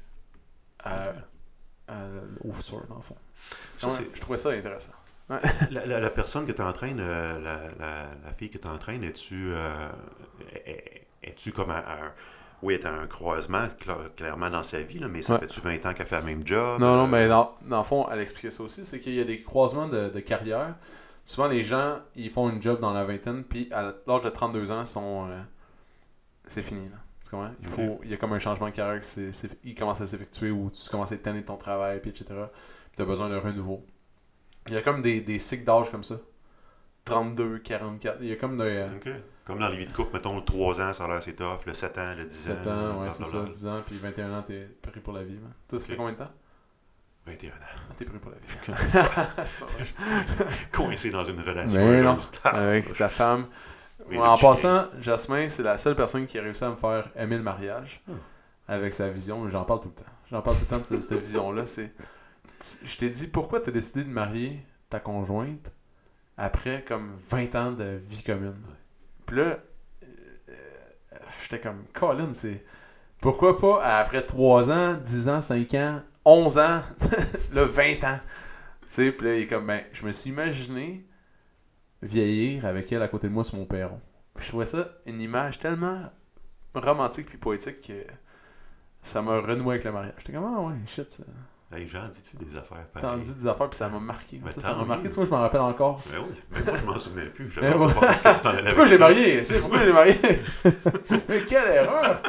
à- 0.81 1.09
à- 1.09 1.13
au 2.45 2.53
futur, 2.53 2.85
dans 2.89 2.97
le 2.97 3.03
fond. 3.03 3.17
Ça, 3.71 3.89
je 4.15 4.21
trouvais 4.21 4.37
ça 4.39 4.51
intéressant. 4.51 4.93
La, 5.71 5.85
la- 5.85 6.01
la 6.01 6.11
personne 6.11 6.47
que 6.47 6.53
tu 6.53 6.63
entraînes, 6.63 7.01
euh, 7.01 7.39
la, 7.41 7.61
la, 7.79 8.33
fille 8.39 8.49
que 8.51 8.57
tu 8.57 8.67
entraînes, 8.67 9.05
es-tu 9.05 9.51
euh, 9.53 9.89
es- 10.65 11.07
es-tu 11.23 11.53
comme 11.53 11.71
un, 11.71 11.77
un- 11.81 12.13
Oui, 12.63 12.73
est 12.75 12.87
un 12.87 13.07
croisement, 13.07 13.67
cla- 13.79 14.09
clairement, 14.17 14.49
dans 14.49 14.63
sa 14.63 14.81
vie, 14.81 14.99
là, 14.99 15.07
mais 15.09 15.21
ça 15.21 15.35
Ouais. 15.35 15.41
fait-tu 15.41 15.61
20 15.61 15.85
ans 15.85 15.93
qu'elle 15.93 16.07
fait 16.07 16.19
le 16.21 16.25
même 16.25 16.47
job? 16.47 16.81
Non, 16.81 16.97
non, 16.97 17.05
euh, 17.05 17.07
mais 17.07 17.29
dans, 17.29 17.55
dans 17.63 17.79
le 17.79 17.85
fond, 17.85 18.09
elle 18.11 18.21
expliquait 18.21 18.51
ça 18.51 18.63
aussi, 18.63 18.87
c'est 18.87 19.01
qu'il 19.01 19.15
y 19.15 19.21
a 19.21 19.25
des 19.25 19.43
croisements 19.43 19.87
de, 19.87 20.09
de 20.09 20.21
carrière. 20.21 20.75
Souvent, 21.27 21.47
les 21.49 21.63
gens, 21.63 21.99
ils 22.17 22.31
font 22.31 22.49
une 22.49 22.63
job 22.63 22.81
dans 22.81 22.95
la 22.95 23.05
vingtaine, 23.05 23.45
puis 23.45 23.69
à 23.71 23.93
l'âge 24.07 24.23
de 24.23 24.31
32 24.31 24.71
ans, 24.71 24.87
sont, 24.87 25.29
euh, 25.29 25.39
c'est 26.47 26.63
fini. 26.63 26.89
Là. 26.89 26.97
Tu 27.29 27.37
comprends? 27.37 27.51
Il, 27.63 27.69
faut, 27.69 27.83
Ok. 27.83 28.01
il 28.05 28.11
y 28.11 28.15
a 28.15 28.17
comme 28.17 28.33
un 28.33 28.39
changement 28.39 28.67
de 28.71 28.75
carrière 28.75 29.03
qui 29.03 29.31
il 29.65 29.75
commence 29.75 30.01
à 30.01 30.07
s'effectuer, 30.07 30.51
ou 30.51 30.71
tu 30.71 30.89
commences 30.89 31.13
à 31.13 31.17
de 31.17 31.41
ton 31.41 31.57
travail, 31.59 32.01
puis 32.01 32.11
etc. 32.11 32.25
Puis 32.29 32.97
tu 32.97 33.03
as 33.03 33.05
besoin 33.05 33.29
d'un 33.29 33.41
renouveau. 33.41 33.85
Il 34.69 34.75
y 34.75 34.77
a 34.79 34.83
comme 34.83 35.03
des, 35.03 35.21
des 35.21 35.39
cycles 35.39 35.65
d'âge 35.65 35.91
comme 35.91 36.05
ça. 36.05 36.17
32, 37.05 37.59
44. 37.59 38.19
Il 38.21 38.29
y 38.29 38.33
a 38.33 38.37
comme 38.37 38.57
des... 38.57 38.65
euh. 38.65 39.19
Comme 39.45 39.59
dans 39.59 39.69
les 39.69 39.77
vies 39.79 39.87
de 39.87 39.93
couple, 39.93 40.13
mettons, 40.15 40.37
le 40.37 40.45
3 40.45 40.81
ans, 40.83 40.93
ça 40.93 41.05
a 41.05 41.09
l'air 41.09 41.23
c'est 41.23 41.35
tough, 41.35 41.65
le 41.67 41.73
7 41.75 41.99
ans, 41.99 42.15
le 42.17 42.25
10 42.25 42.35
7 42.35 42.67
ans. 42.67 42.71
ans, 42.71 43.03
ouais, 43.03 43.11
c'est 43.11 43.25
ça, 43.25 43.31
blablabla. 43.31 43.55
10 43.55 43.67
ans, 43.67 43.83
puis 43.87 43.97
21 43.97 44.39
ans, 44.39 44.45
t'es 44.47 44.69
pris 44.83 45.01
pour 45.01 45.13
la 45.15 45.25
vie. 45.25 45.39
Toi, 45.69 45.79
ça 45.81 45.87
fait 45.87 45.97
combien 45.97 46.13
de 46.13 46.19
temps? 46.19 46.31
21 47.27 47.51
ans. 47.51 47.55
Ah, 47.65 47.93
T'es 47.97 48.05
pris 48.05 48.19
pour 48.19 48.31
la 48.31 48.37
vie. 48.39 48.47
Coincé 50.73 51.11
dans 51.11 51.25
une 51.25 51.41
relation. 51.41 51.81
Mais 51.81 52.03
non. 52.03 52.11
heureuse. 52.13 52.31
avec 52.45 52.95
ta 52.97 53.09
femme. 53.09 53.47
En 54.17 54.37
chien. 54.37 54.49
passant, 54.49 54.85
Jasmin, 55.01 55.49
c'est 55.51 55.63
la 55.63 55.77
seule 55.77 55.95
personne 55.97 56.27
qui 56.27 56.39
a 56.39 56.43
réussi 56.43 56.65
à 56.65 56.71
me 56.71 56.77
faire 56.77 57.11
aimer 57.17 57.37
le 57.37 57.43
mariage 57.43 58.01
Hmm. 58.07 58.15
avec 58.67 58.95
sa 58.95 59.09
vision. 59.11 59.49
J'en 59.51 59.65
parle 59.65 59.81
tout 59.81 59.89
le 59.89 59.95
temps. 59.95 60.11
J'en 60.31 60.41
parle 60.43 60.57
tout 60.57 60.67
le 60.71 60.77
temps 60.77 60.83
de 60.83 60.87
cette, 60.87 61.03
cette 61.03 61.21
vision-là. 61.21 61.67
C'est, 61.67 61.93
je 62.85 62.97
t'ai 62.97 63.11
dit 63.11 63.27
pourquoi 63.27 63.61
tu 63.61 63.71
as 63.71 63.73
décidé 63.73 64.05
de 64.05 64.11
marier 64.11 64.61
ta 64.91 65.01
conjointe 65.01 65.71
après 66.37 66.85
comme 66.87 67.19
20 67.31 67.55
ans 67.55 67.73
de 67.73 68.01
vie 68.09 68.23
commune? 68.23 68.55
Puis 69.27 69.37
là, 69.37 69.43
euh, 69.43 69.57
euh, 70.49 71.17
j'étais 71.43 71.61
comme 71.61 71.85
Colin, 71.93 72.33
c'est 72.33 72.65
pourquoi 73.21 73.59
pas 73.59 73.83
après 73.99 74.23
3 74.25 74.71
ans, 74.71 74.95
10 74.95 75.29
ans, 75.29 75.41
5 75.41 75.75
ans, 75.75 76.01
11 76.25 76.59
ans, 76.59 76.83
là 77.53 77.65
20 77.65 78.05
ans. 78.05 78.21
Tu 78.83 78.87
sais, 78.95 79.13
puis 79.13 79.27
là, 79.27 79.35
il 79.35 79.43
est 79.43 79.47
comme 79.47 79.67
ben, 79.67 79.83
je 79.93 80.05
me 80.07 80.13
suis 80.13 80.31
imaginé 80.31 81.05
vieillir 82.03 82.65
avec 82.67 82.91
elle 82.93 83.03
à 83.03 83.09
côté 83.09 83.29
de 83.29 83.33
moi 83.33 83.45
sur 83.45 83.57
mon 83.57 83.65
perron. 83.67 84.01
Puis 84.35 84.45
je 84.45 84.49
trouvais 84.51 84.67
ça 84.67 84.89
une 85.07 85.21
image 85.21 85.59
tellement 85.59 86.11
romantique 86.75 87.27
puis 87.27 87.39
poétique 87.39 87.81
que 87.89 88.05
ça 89.03 89.21
m'a 89.23 89.41
renoué 89.41 89.75
avec 89.75 89.85
le 89.85 89.93
mariage. 89.93 90.15
J'étais 90.19 90.33
comme, 90.33 90.55
ah 90.57 90.61
ouais, 90.61 90.75
shit, 90.87 91.11
ça. 91.11 91.25
Hey, 91.71 91.87
Jean, 91.87 92.09
dis-tu 92.09 92.35
des 92.39 92.57
affaires 92.57 92.87
T'en 92.95 93.01
pareilles? 93.01 93.21
dis 93.21 93.35
des 93.35 93.47
affaires 93.47 93.69
puis 93.69 93.77
ça 93.77 93.89
m'a 93.91 93.99
marqué. 94.01 94.41
Mais 94.43 94.51
ça, 94.51 94.75
m'a 94.75 94.85
marqué, 94.85 95.11
tu 95.11 95.17
vois, 95.17 95.27
je 95.27 95.31
m'en 95.31 95.41
rappelle 95.41 95.61
encore. 95.61 96.03
Mais 96.11 96.19
oui, 96.19 96.35
mais 96.51 96.61
moi, 96.63 96.77
je 96.79 96.85
m'en 96.87 96.99
souvenais 96.99 97.27
plus. 97.27 97.53
Eh 97.59 97.61
pas 97.61 97.77
ouais. 97.77 97.93
compris 97.93 98.15
ce 98.15 98.23
que 98.23 98.35
tu 98.37 98.41
t'en 98.41 98.49
allais 98.51 98.63
Pourquoi 98.75 98.85
avec 98.85 98.87
je 98.87 98.93
l'ai 98.93 98.97
ça. 98.99 98.99
marié? 98.99 99.45
C'est 99.45 99.61
pourquoi 99.61 99.79
je 99.81 99.85
l'ai 99.85 99.93
marié? 99.93 100.15
Mais 101.29 101.41
quelle 101.47 101.69
erreur! 101.69 102.23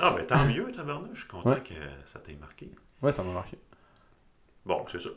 Ah, 0.00 0.14
ben 0.16 0.24
tant 0.24 0.44
mieux, 0.46 0.70
tabarnouche. 0.72 1.10
Je 1.14 1.18
suis 1.20 1.28
content 1.28 1.50
Ouais. 1.50 1.60
que 1.60 1.74
ça 2.06 2.20
t'ait 2.20 2.36
marqué. 2.36 2.70
Ouais, 3.02 3.12
ça 3.12 3.22
m'a 3.22 3.32
marqué. 3.32 3.58
Bon, 4.64 4.84
c'est 4.88 5.00
ça. 5.00 5.10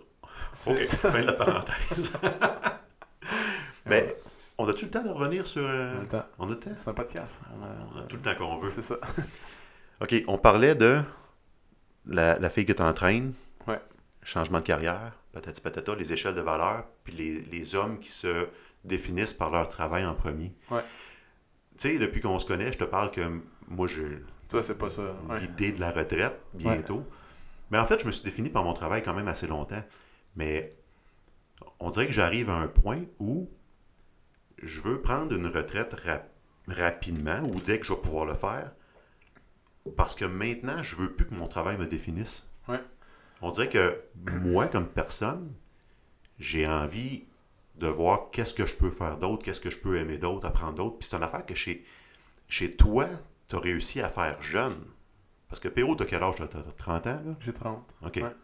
OK, 0.68 0.84
ça. 0.84 0.98
fin 0.98 1.22
de 1.22 1.26
la 1.28 1.34
parenthèse. 1.34 2.14
Mais 3.86 4.16
on 4.58 4.68
a-tu 4.68 4.86
le 4.86 4.92
temps 4.92 5.04
de 5.04 5.10
revenir 5.10 5.48
sur... 5.48 5.62
euh, 5.64 5.94
On 5.96 5.98
a 5.98 6.02
le 6.02 6.08
temps. 6.08 6.26
On 6.40 6.48
a 6.48 6.50
le 6.50 6.60
temps? 6.60 6.72
C'est 6.78 6.90
un 6.90 6.94
podcast. 6.94 7.42
On 7.58 7.64
a, 7.64 7.68
On 7.96 8.00
a 8.00 8.04
tout 8.04 8.16
le 8.18 8.22
temps 8.22 8.36
qu'on 8.36 8.58
veut. 8.60 8.70
C'est 8.70 8.82
ça. 8.82 8.96
OK, 10.02 10.14
on 10.28 10.38
parlait 10.38 10.76
de 10.76 11.02
la, 12.06 12.38
la 12.40 12.50
fille 12.50 12.66
que 12.66 12.74
tu 12.74 12.82
entraînes. 12.82 13.34
Ouais. 13.68 13.80
Changement 14.24 14.60
de 14.60 14.64
carrière, 14.64 15.14
patati 15.34 15.62
patata, 15.62 15.96
les 15.96 16.14
échelles 16.14 16.36
de 16.36 16.42
valeur, 16.42 16.86
puis 17.04 17.14
les, 17.14 17.42
les 17.42 17.76
hommes 17.76 18.00
qui 18.00 18.10
se 18.10 18.48
définissent 18.84 19.34
par 19.34 19.52
leur 19.52 19.68
travail 19.70 20.06
en 20.06 20.14
premier. 20.16 20.54
Ouais. 20.70 20.82
Tu 21.80 21.90
sais, 21.94 21.98
depuis 21.98 22.22
qu'on 22.22 22.38
se 22.40 22.46
connaît, 22.46 22.72
je 22.72 22.78
te 22.78 22.84
parle 22.84 23.12
que 23.12 23.22
moi, 23.68 23.88
j'ai 23.88 24.24
Toi, 24.50 24.62
c'est 24.64 24.78
pas 24.78 24.90
ça. 24.90 25.04
Ouais. 25.30 25.40
l'idée 25.40 25.72
de 25.72 25.80
la 25.80 25.92
retraite 25.92 26.40
bientôt. 26.54 27.04
Mais 27.72 27.78
en 27.78 27.86
fait, 27.86 28.00
je 28.02 28.06
me 28.06 28.12
suis 28.12 28.24
défini 28.24 28.50
par 28.50 28.64
mon 28.64 28.74
travail 28.74 29.02
quand 29.02 29.14
même 29.14 29.28
assez 29.28 29.48
longtemps. 29.48 29.82
Mais 30.36 30.76
on 31.80 31.90
dirait 31.90 32.08
que 32.08 32.12
j'arrive 32.14 32.50
à 32.50 32.56
un 32.56 32.68
point 32.68 33.04
où 33.20 33.50
je 34.62 34.80
veux 34.82 35.02
prendre 35.02 35.34
une 35.36 35.48
retraite 35.48 35.94
rap- 36.06 36.30
rapidement 36.68 37.42
ou 37.42 37.60
dès 37.60 37.80
que 37.80 37.86
je 37.86 37.94
vais 37.94 38.00
pouvoir 38.02 38.26
le 38.26 38.34
faire. 38.36 38.72
Parce 39.98 40.16
que 40.16 40.26
maintenant, 40.26 40.84
je 40.84 40.96
veux 40.96 41.14
plus 41.14 41.26
que 41.28 41.34
mon 41.34 41.48
travail 41.48 41.78
me 41.78 41.88
définisse. 41.88 42.48
Ouais. 42.68 42.80
On 43.42 43.50
dirait 43.52 43.70
que 43.70 44.00
moi, 44.44 44.68
comme 44.68 44.88
personne, 44.88 45.52
j'ai 46.38 46.68
envie 46.68 47.26
de 47.76 47.88
voir 47.88 48.30
qu'est-ce 48.32 48.54
que 48.54 48.68
je 48.68 48.76
peux 48.76 48.92
faire 48.92 49.18
d'autre, 49.18 49.44
qu'est-ce 49.44 49.62
que 49.62 49.72
je 49.72 49.80
peux 49.80 49.98
aimer 49.98 50.20
d'autre, 50.20 50.46
apprendre 50.46 50.76
d'autre. 50.76 50.98
Puis 51.00 51.08
c'est 51.10 51.18
une 51.18 51.24
affaire 51.24 51.46
que 51.46 51.56
chez, 51.56 51.84
chez 52.48 52.76
toi, 52.76 53.08
tu 53.48 53.56
as 53.56 53.60
réussi 53.60 54.02
à 54.02 54.10
faire 54.10 54.42
jeune. 54.44 54.86
Parce 55.50 55.60
que 55.60 55.68
Péro, 55.68 55.96
t'as 55.96 56.06
quel 56.06 56.22
âge? 56.22 56.36
t'as 56.38 56.62
30 56.78 57.08
ans? 57.08 57.36
J'ai 57.40 57.54
30. 57.54 57.96
OK. 58.06 58.16
Ouais. 58.18 58.36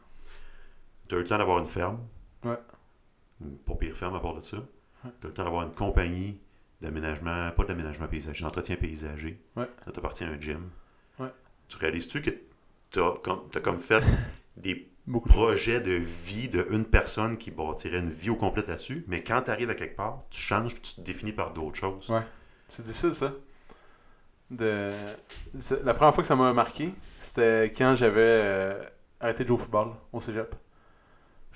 Tu 1.08 1.16
as 1.16 1.18
eu 1.20 1.22
le 1.22 1.28
temps 1.28 1.38
d'avoir 1.38 1.60
une 1.60 1.68
ferme. 1.68 2.00
Ouais. 2.44 2.60
Une 3.42 3.58
Pas 3.58 3.76
pire 3.76 3.96
ferme 3.96 4.16
à 4.16 4.20
part 4.20 4.36
de 4.36 4.42
ça. 4.44 4.58
Tu 5.04 5.28
as 5.28 5.30
le 5.30 5.34
temps 5.34 5.44
d'avoir 5.44 5.64
une 5.64 5.74
compagnie 5.74 6.40
d'aménagement, 6.82 7.52
pas 7.52 7.64
d'aménagement 7.64 8.08
paysager, 8.08 8.44
d'entretien 8.44 8.76
paysager. 8.76 9.42
Ouais. 9.56 9.70
Ça 9.86 9.92
t'appartient 9.92 10.24
à 10.24 10.28
un 10.28 10.40
gym. 10.40 10.70
Ouais. 11.20 11.32
Tu 11.68 11.78
réalises-tu 11.78 12.22
que 12.22 12.32
tu 12.92 13.00
as 13.00 13.14
comme, 13.24 13.50
t'as 13.52 13.60
comme 13.62 13.80
fait 13.80 14.04
des 14.58 14.90
Beaucoup 15.08 15.30
projets 15.30 15.80
de 15.80 15.94
vie 15.94 16.50
de 16.50 16.68
une 16.70 16.84
personne 16.84 17.38
qui 17.38 17.50
bâtirait 17.50 18.00
une 18.00 18.10
vie 18.10 18.30
au 18.30 18.36
complet 18.36 18.62
là-dessus, 18.68 19.06
mais 19.08 19.24
quand 19.24 19.44
tu 19.44 19.52
arrives 19.52 19.70
à 19.70 19.76
quelque 19.76 19.96
part, 19.96 20.24
tu 20.30 20.42
changes 20.42 20.74
puis 20.74 20.82
tu 20.82 20.96
te 20.96 21.02
définis 21.02 21.32
par 21.32 21.54
d'autres 21.54 21.78
choses? 21.78 22.10
Ouais. 22.10 22.24
C'est 22.68 22.84
difficile, 22.84 23.14
ça. 23.14 23.32
De... 24.52 24.92
La 25.86 25.94
première 25.94 26.14
fois 26.14 26.24
que 26.24 26.28
ça 26.28 26.36
m'a 26.36 26.52
marqué, 26.52 26.94
c'était 27.22 27.72
quand 27.78 27.96
j'avais 27.96 28.20
euh, 28.20 28.84
arrêté 29.22 29.44
de 29.44 29.48
jouer 29.48 29.56
au 29.56 29.60
football 29.60 29.94
au 30.12 30.20
cégep. 30.20 30.54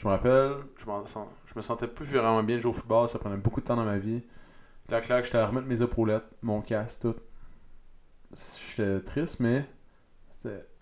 Je 0.01 0.07
me 0.07 0.13
rappelle, 0.13 0.53
je, 0.77 0.85
m'en 0.87 1.05
sens- 1.05 1.27
je 1.45 1.53
me 1.55 1.61
sentais 1.61 1.87
plus 1.87 2.05
vraiment 2.05 2.41
bien 2.41 2.55
de 2.55 2.61
jouer 2.61 2.71
au 2.71 2.73
football, 2.73 3.07
ça 3.07 3.19
prenait 3.19 3.37
beaucoup 3.37 3.61
de 3.61 3.65
temps 3.65 3.75
dans 3.75 3.85
ma 3.85 3.99
vie. 3.99 4.23
Clac, 4.87 5.05
clac, 5.05 5.25
j'étais 5.25 5.37
à 5.39 5.47
remettre 5.47 5.67
mes 5.67 5.81
épaulettes, 5.83 6.25
mon 6.43 6.61
casque, 6.61 7.01
tout. 7.01 7.15
J'étais 8.75 9.01
triste, 9.01 9.39
mais. 9.39 9.65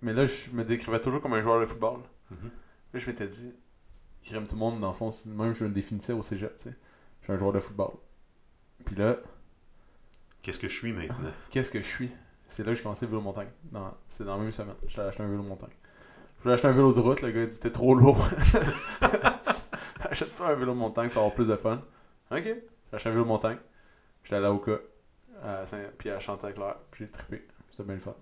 Mais 0.02 0.14
là, 0.14 0.26
je 0.26 0.50
me 0.52 0.64
décrivais 0.64 1.02
toujours 1.02 1.22
comme 1.22 1.34
un 1.34 1.42
joueur 1.42 1.60
de 1.60 1.66
football. 1.66 2.00
Mhm. 2.32 2.50
Là, 2.94 3.00
je 3.00 3.08
m'étais 3.08 3.28
dit, 3.28 3.54
crème 4.24 4.48
tout 4.48 4.56
le 4.56 4.60
monde, 4.60 4.80
dans 4.82 4.90
le 4.90 4.94
fond, 4.94 5.12
même 5.26 5.56
je 5.56 5.64
me 5.66 5.70
définissais 5.70 6.14
au 6.14 6.24
cégep, 6.24 6.56
tu 6.58 6.64
sais. 6.66 6.76
Je 7.22 7.26
suis 7.26 7.34
un 7.34 7.38
joueur 7.40 7.54
de 7.54 7.60
football. 7.60 7.92
Puis 8.86 8.96
là, 8.96 9.18
Qu'est-ce 10.42 10.60
que 10.60 10.68
je 10.68 10.78
suis 10.78 10.94
maintenant? 10.94 11.16
qu'est-ce 11.50 11.72
que 11.72 11.82
je 11.82 11.88
suis? 11.88 12.12
C'est 12.48 12.64
là 12.64 12.72
que 12.72 12.76
j'ai 12.78 12.84
commencé 12.84 13.06
le 13.06 13.12
vélo 13.12 13.22
montagne. 13.22 13.50
Non, 13.72 13.94
c'est 14.08 14.24
dans 14.24 14.38
la 14.38 14.44
même 14.44 14.52
semaine. 14.52 14.76
J'étais 14.88 15.02
acheté 15.02 15.22
un 15.24 15.28
vélo 15.30 15.44
montagne. 15.44 15.70
Je 16.40 16.44
voulais 16.44 16.54
acheter 16.54 16.68
un 16.68 16.72
vélo 16.72 16.94
de 16.94 17.00
route, 17.00 17.22
le 17.22 17.32
gars 17.32 17.42
il 17.44 17.48
dit 17.48 17.60
t'es 17.60 17.72
trop 17.72 17.94
lourd. 17.96 18.28
achète-tu 20.10 20.42
un 20.42 20.54
vélo 20.56 20.74
de 20.74 20.78
montagne, 20.78 21.10
ça 21.10 21.16
va 21.16 21.22
avoir 21.22 21.36
plus 21.36 21.48
de 21.48 21.56
fun? 21.56 21.82
Ok, 22.32 22.44
j'ai 22.44 22.62
acheté 22.94 23.10
un 23.10 23.12
vélo 23.12 23.24
de 23.24 23.30
montagne. 23.30 23.58
J'étais 24.24 24.36
allé 24.38 24.46
à 24.46 24.54
Oka, 24.54 24.80
à 25.44 25.66
Saint- 25.66 25.92
puis 25.98 26.10
à 26.10 26.20
Chanticleer, 26.20 26.74
puis 26.92 27.06
j'ai 27.06 27.12
trippé. 27.12 27.48
C'était 27.72 27.84
bien 27.84 27.96
le 27.96 28.02
fun. 28.02 28.16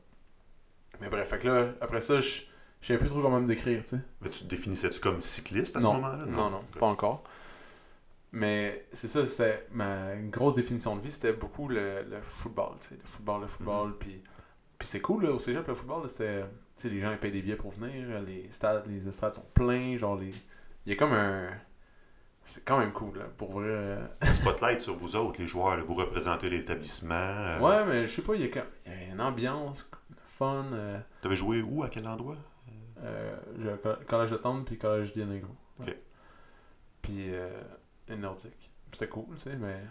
Mais 1.02 1.10
bref, 1.10 1.30
fait 1.30 1.40
que 1.40 1.48
là, 1.48 1.68
après 1.82 2.02
ça, 2.02 2.20
je 2.22 2.42
savais 2.82 3.00
plus 3.00 3.10
trop 3.10 3.22
comment 3.22 3.40
me 3.40 3.48
décrire, 3.48 3.84
tu 3.84 3.90
sais. 3.92 4.00
Mais 4.22 4.30
tu 4.30 4.40
te 4.44 4.46
définissais-tu 4.50 5.00
comme 5.00 5.22
cycliste 5.22 5.76
à 5.78 5.82
ce 5.82 5.86
Non, 5.86 5.94
moment-là? 5.96 6.26
non, 6.26 6.50
non, 6.50 6.64
pas 6.80 6.88
encore. 6.88 7.24
Mais 8.34 8.86
c'est 8.94 9.08
ça, 9.08 9.26
c'était 9.26 9.66
ma 9.72 10.16
grosse 10.18 10.56
définition 10.56 10.96
de 10.96 11.02
vie, 11.02 11.12
c'était 11.12 11.34
beaucoup 11.34 11.68
le, 11.70 12.04
le 12.04 12.22
football, 12.22 12.74
tu 12.82 12.90
sais, 12.90 12.96
le 12.96 13.08
football, 13.08 13.42
le 13.42 13.48
football, 13.48 13.98
puis 13.98 14.22
puis 14.80 14.88
c'est 14.88 15.02
cool 15.02 15.26
là, 15.26 15.32
au 15.32 15.40
cégep 15.40 15.68
le 15.68 15.76
football, 15.76 16.10
c'était 16.10 16.46
sais 16.82 16.90
les 16.90 17.00
gens 17.02 17.12
ils 17.12 17.18
payent 17.18 17.32
des 17.32 17.42
billets 17.42 17.56
pour 17.56 17.72
venir, 17.72 18.22
les 18.22 18.48
stades, 18.52 18.84
les 18.88 19.08
estrades 19.08 19.34
sont 19.34 19.46
pleins, 19.54 19.98
genre 19.98 20.16
les 20.18 20.32
il 20.86 20.92
y 20.92 20.94
a 20.94 20.96
comme 20.96 21.14
un 21.14 21.50
c'est 22.44 22.64
quand 22.64 22.80
même 22.80 22.94
cool 22.94 23.18
là, 23.20 23.26
pour 23.38 23.52
vrai. 23.52 23.66
euh, 23.68 24.08
Un 24.22 24.34
spotlight 24.34 24.80
sur 24.80 24.96
vous 24.96 25.18
autres, 25.18 25.40
les 25.42 25.48
joueurs. 25.48 25.76
là. 25.76 25.84
Vous 25.84 25.96
représentez 25.96 26.50
l'établissement. 26.50 27.14
euh, 27.16 27.60
Ouais, 27.60 27.86
mais 27.86 28.08
je 28.08 28.16
sais 28.16 28.22
pas, 28.22 28.36
il 28.36 28.42
y 28.42 28.46
a 28.46 28.48
comme 28.48 28.70
il 28.86 28.92
y 28.94 28.96
a 28.96 29.14
une 29.14 29.20
ambiance 29.22 29.90
fun 30.38 30.66
euh, 30.72 30.98
T'avais 31.22 31.36
joué 31.36 31.62
où, 31.62 31.84
à 31.84 31.90
quel 31.90 32.08
endroit? 32.08 32.38
euh, 33.04 33.36
collège 34.08 34.32
de 34.32 34.38
Tente 34.38 34.66
puis 34.66 34.78
collège 34.78 35.14
d'Ianegro. 35.14 35.54
Ok. 35.82 35.96
Puis 37.02 37.34
euh, 37.34 37.50
les 38.08 38.16
Nordiques. 38.16 38.72
C'était 38.94 39.08
cool, 39.10 39.36
tu 39.36 39.42
sais, 39.50 39.56
mais 39.58 39.82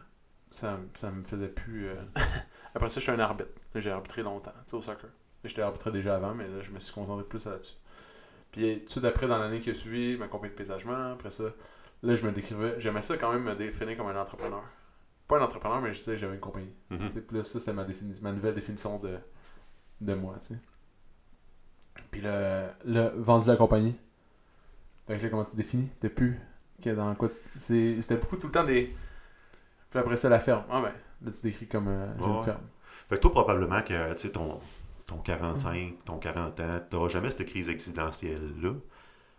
ça, 0.50 0.78
ça 0.94 1.10
me 1.10 1.22
faisait 1.24 1.48
plus. 1.48 1.88
euh, 1.88 1.96
Après 2.74 2.88
ça, 2.88 3.00
je 3.00 3.00
suis 3.04 3.12
un 3.12 3.18
arbitre. 3.20 3.50
J'ai 3.74 3.90
arbitré 3.90 4.22
longtemps, 4.22 4.52
tu 4.64 4.70
sais, 4.70 4.76
au 4.76 4.82
soccer. 4.82 5.10
J'étais 5.46 5.62
arbitré 5.62 5.90
déjà 5.92 6.16
avant, 6.16 6.34
mais 6.34 6.46
là, 6.48 6.60
je 6.62 6.70
me 6.70 6.78
suis 6.78 6.92
concentré 6.94 7.24
plus 7.24 7.44
là-dessus. 7.46 7.74
Puis 8.52 8.84
tout 8.90 9.00
d'après, 9.00 9.26
dans 9.26 9.38
l'année 9.38 9.60
qui 9.60 9.70
a 9.70 9.74
suivi, 9.74 10.16
ma 10.16 10.28
compagnie 10.28 10.52
de 10.52 10.56
paysagement, 10.56 11.12
après 11.12 11.30
ça, 11.30 11.44
là, 12.02 12.14
je 12.14 12.24
me 12.26 12.32
décrivais. 12.32 12.74
J'aimais 12.78 13.00
ça 13.02 13.16
quand 13.16 13.32
même 13.32 13.42
me 13.42 13.54
définir 13.54 13.96
comme 13.96 14.06
un 14.08 14.20
entrepreneur. 14.20 14.62
Pas 15.28 15.38
un 15.38 15.42
entrepreneur, 15.42 15.80
mais 15.80 15.92
je 15.92 15.98
disais 15.98 16.16
j'avais 16.16 16.34
une 16.34 16.40
compagnie. 16.40 16.72
Tu 16.90 16.96
sais, 17.08 17.20
Puis 17.20 17.36
là, 17.36 17.44
ça, 17.44 17.58
c'était 17.58 17.72
ma, 17.72 17.84
défini- 17.84 18.20
ma 18.22 18.32
nouvelle 18.32 18.54
définition 18.54 18.98
de, 18.98 19.18
de 20.00 20.14
moi, 20.14 20.36
tu 20.42 20.54
sais. 20.54 20.60
Puis 22.10 22.20
là, 22.20 22.74
là, 22.84 23.10
vendu 23.16 23.48
la 23.48 23.56
compagnie. 23.56 23.94
Fait 25.06 25.18
que 25.18 25.22
là, 25.24 25.28
comment 25.30 25.44
tu 25.44 25.56
définis? 25.56 25.88
T'es 26.00 26.08
plus. 26.08 26.38
que 26.82 26.90
dans 26.90 27.14
quoi 27.14 27.28
C'était 27.56 28.16
beaucoup 28.16 28.36
tout 28.36 28.46
le 28.46 28.52
temps 28.52 28.64
des. 28.64 28.94
Puis 29.90 29.98
après 29.98 30.16
ça, 30.16 30.28
la 30.28 30.40
ferme. 30.40 30.64
Ah 30.70 30.80
ben, 30.82 30.92
là, 31.24 31.32
tu 31.32 31.42
décris 31.42 31.66
comme 31.66 31.88
euh, 31.88 32.06
j'ai 32.18 32.24
Ouais. 32.24 32.36
une 32.38 32.42
ferme. 32.44 32.62
Fait 33.08 33.16
que 33.16 33.20
toi, 33.20 33.30
probablement 33.30 33.82
que, 33.82 34.12
tu 34.14 34.18
sais, 34.18 34.30
ton, 34.30 34.60
ton 35.06 35.18
45, 35.18 36.04
ton 36.04 36.18
40 36.18 36.60
ans, 36.60 36.80
t'auras 36.90 37.08
jamais 37.08 37.30
cette 37.30 37.46
crise 37.46 37.68
existentielle-là. 37.68 38.72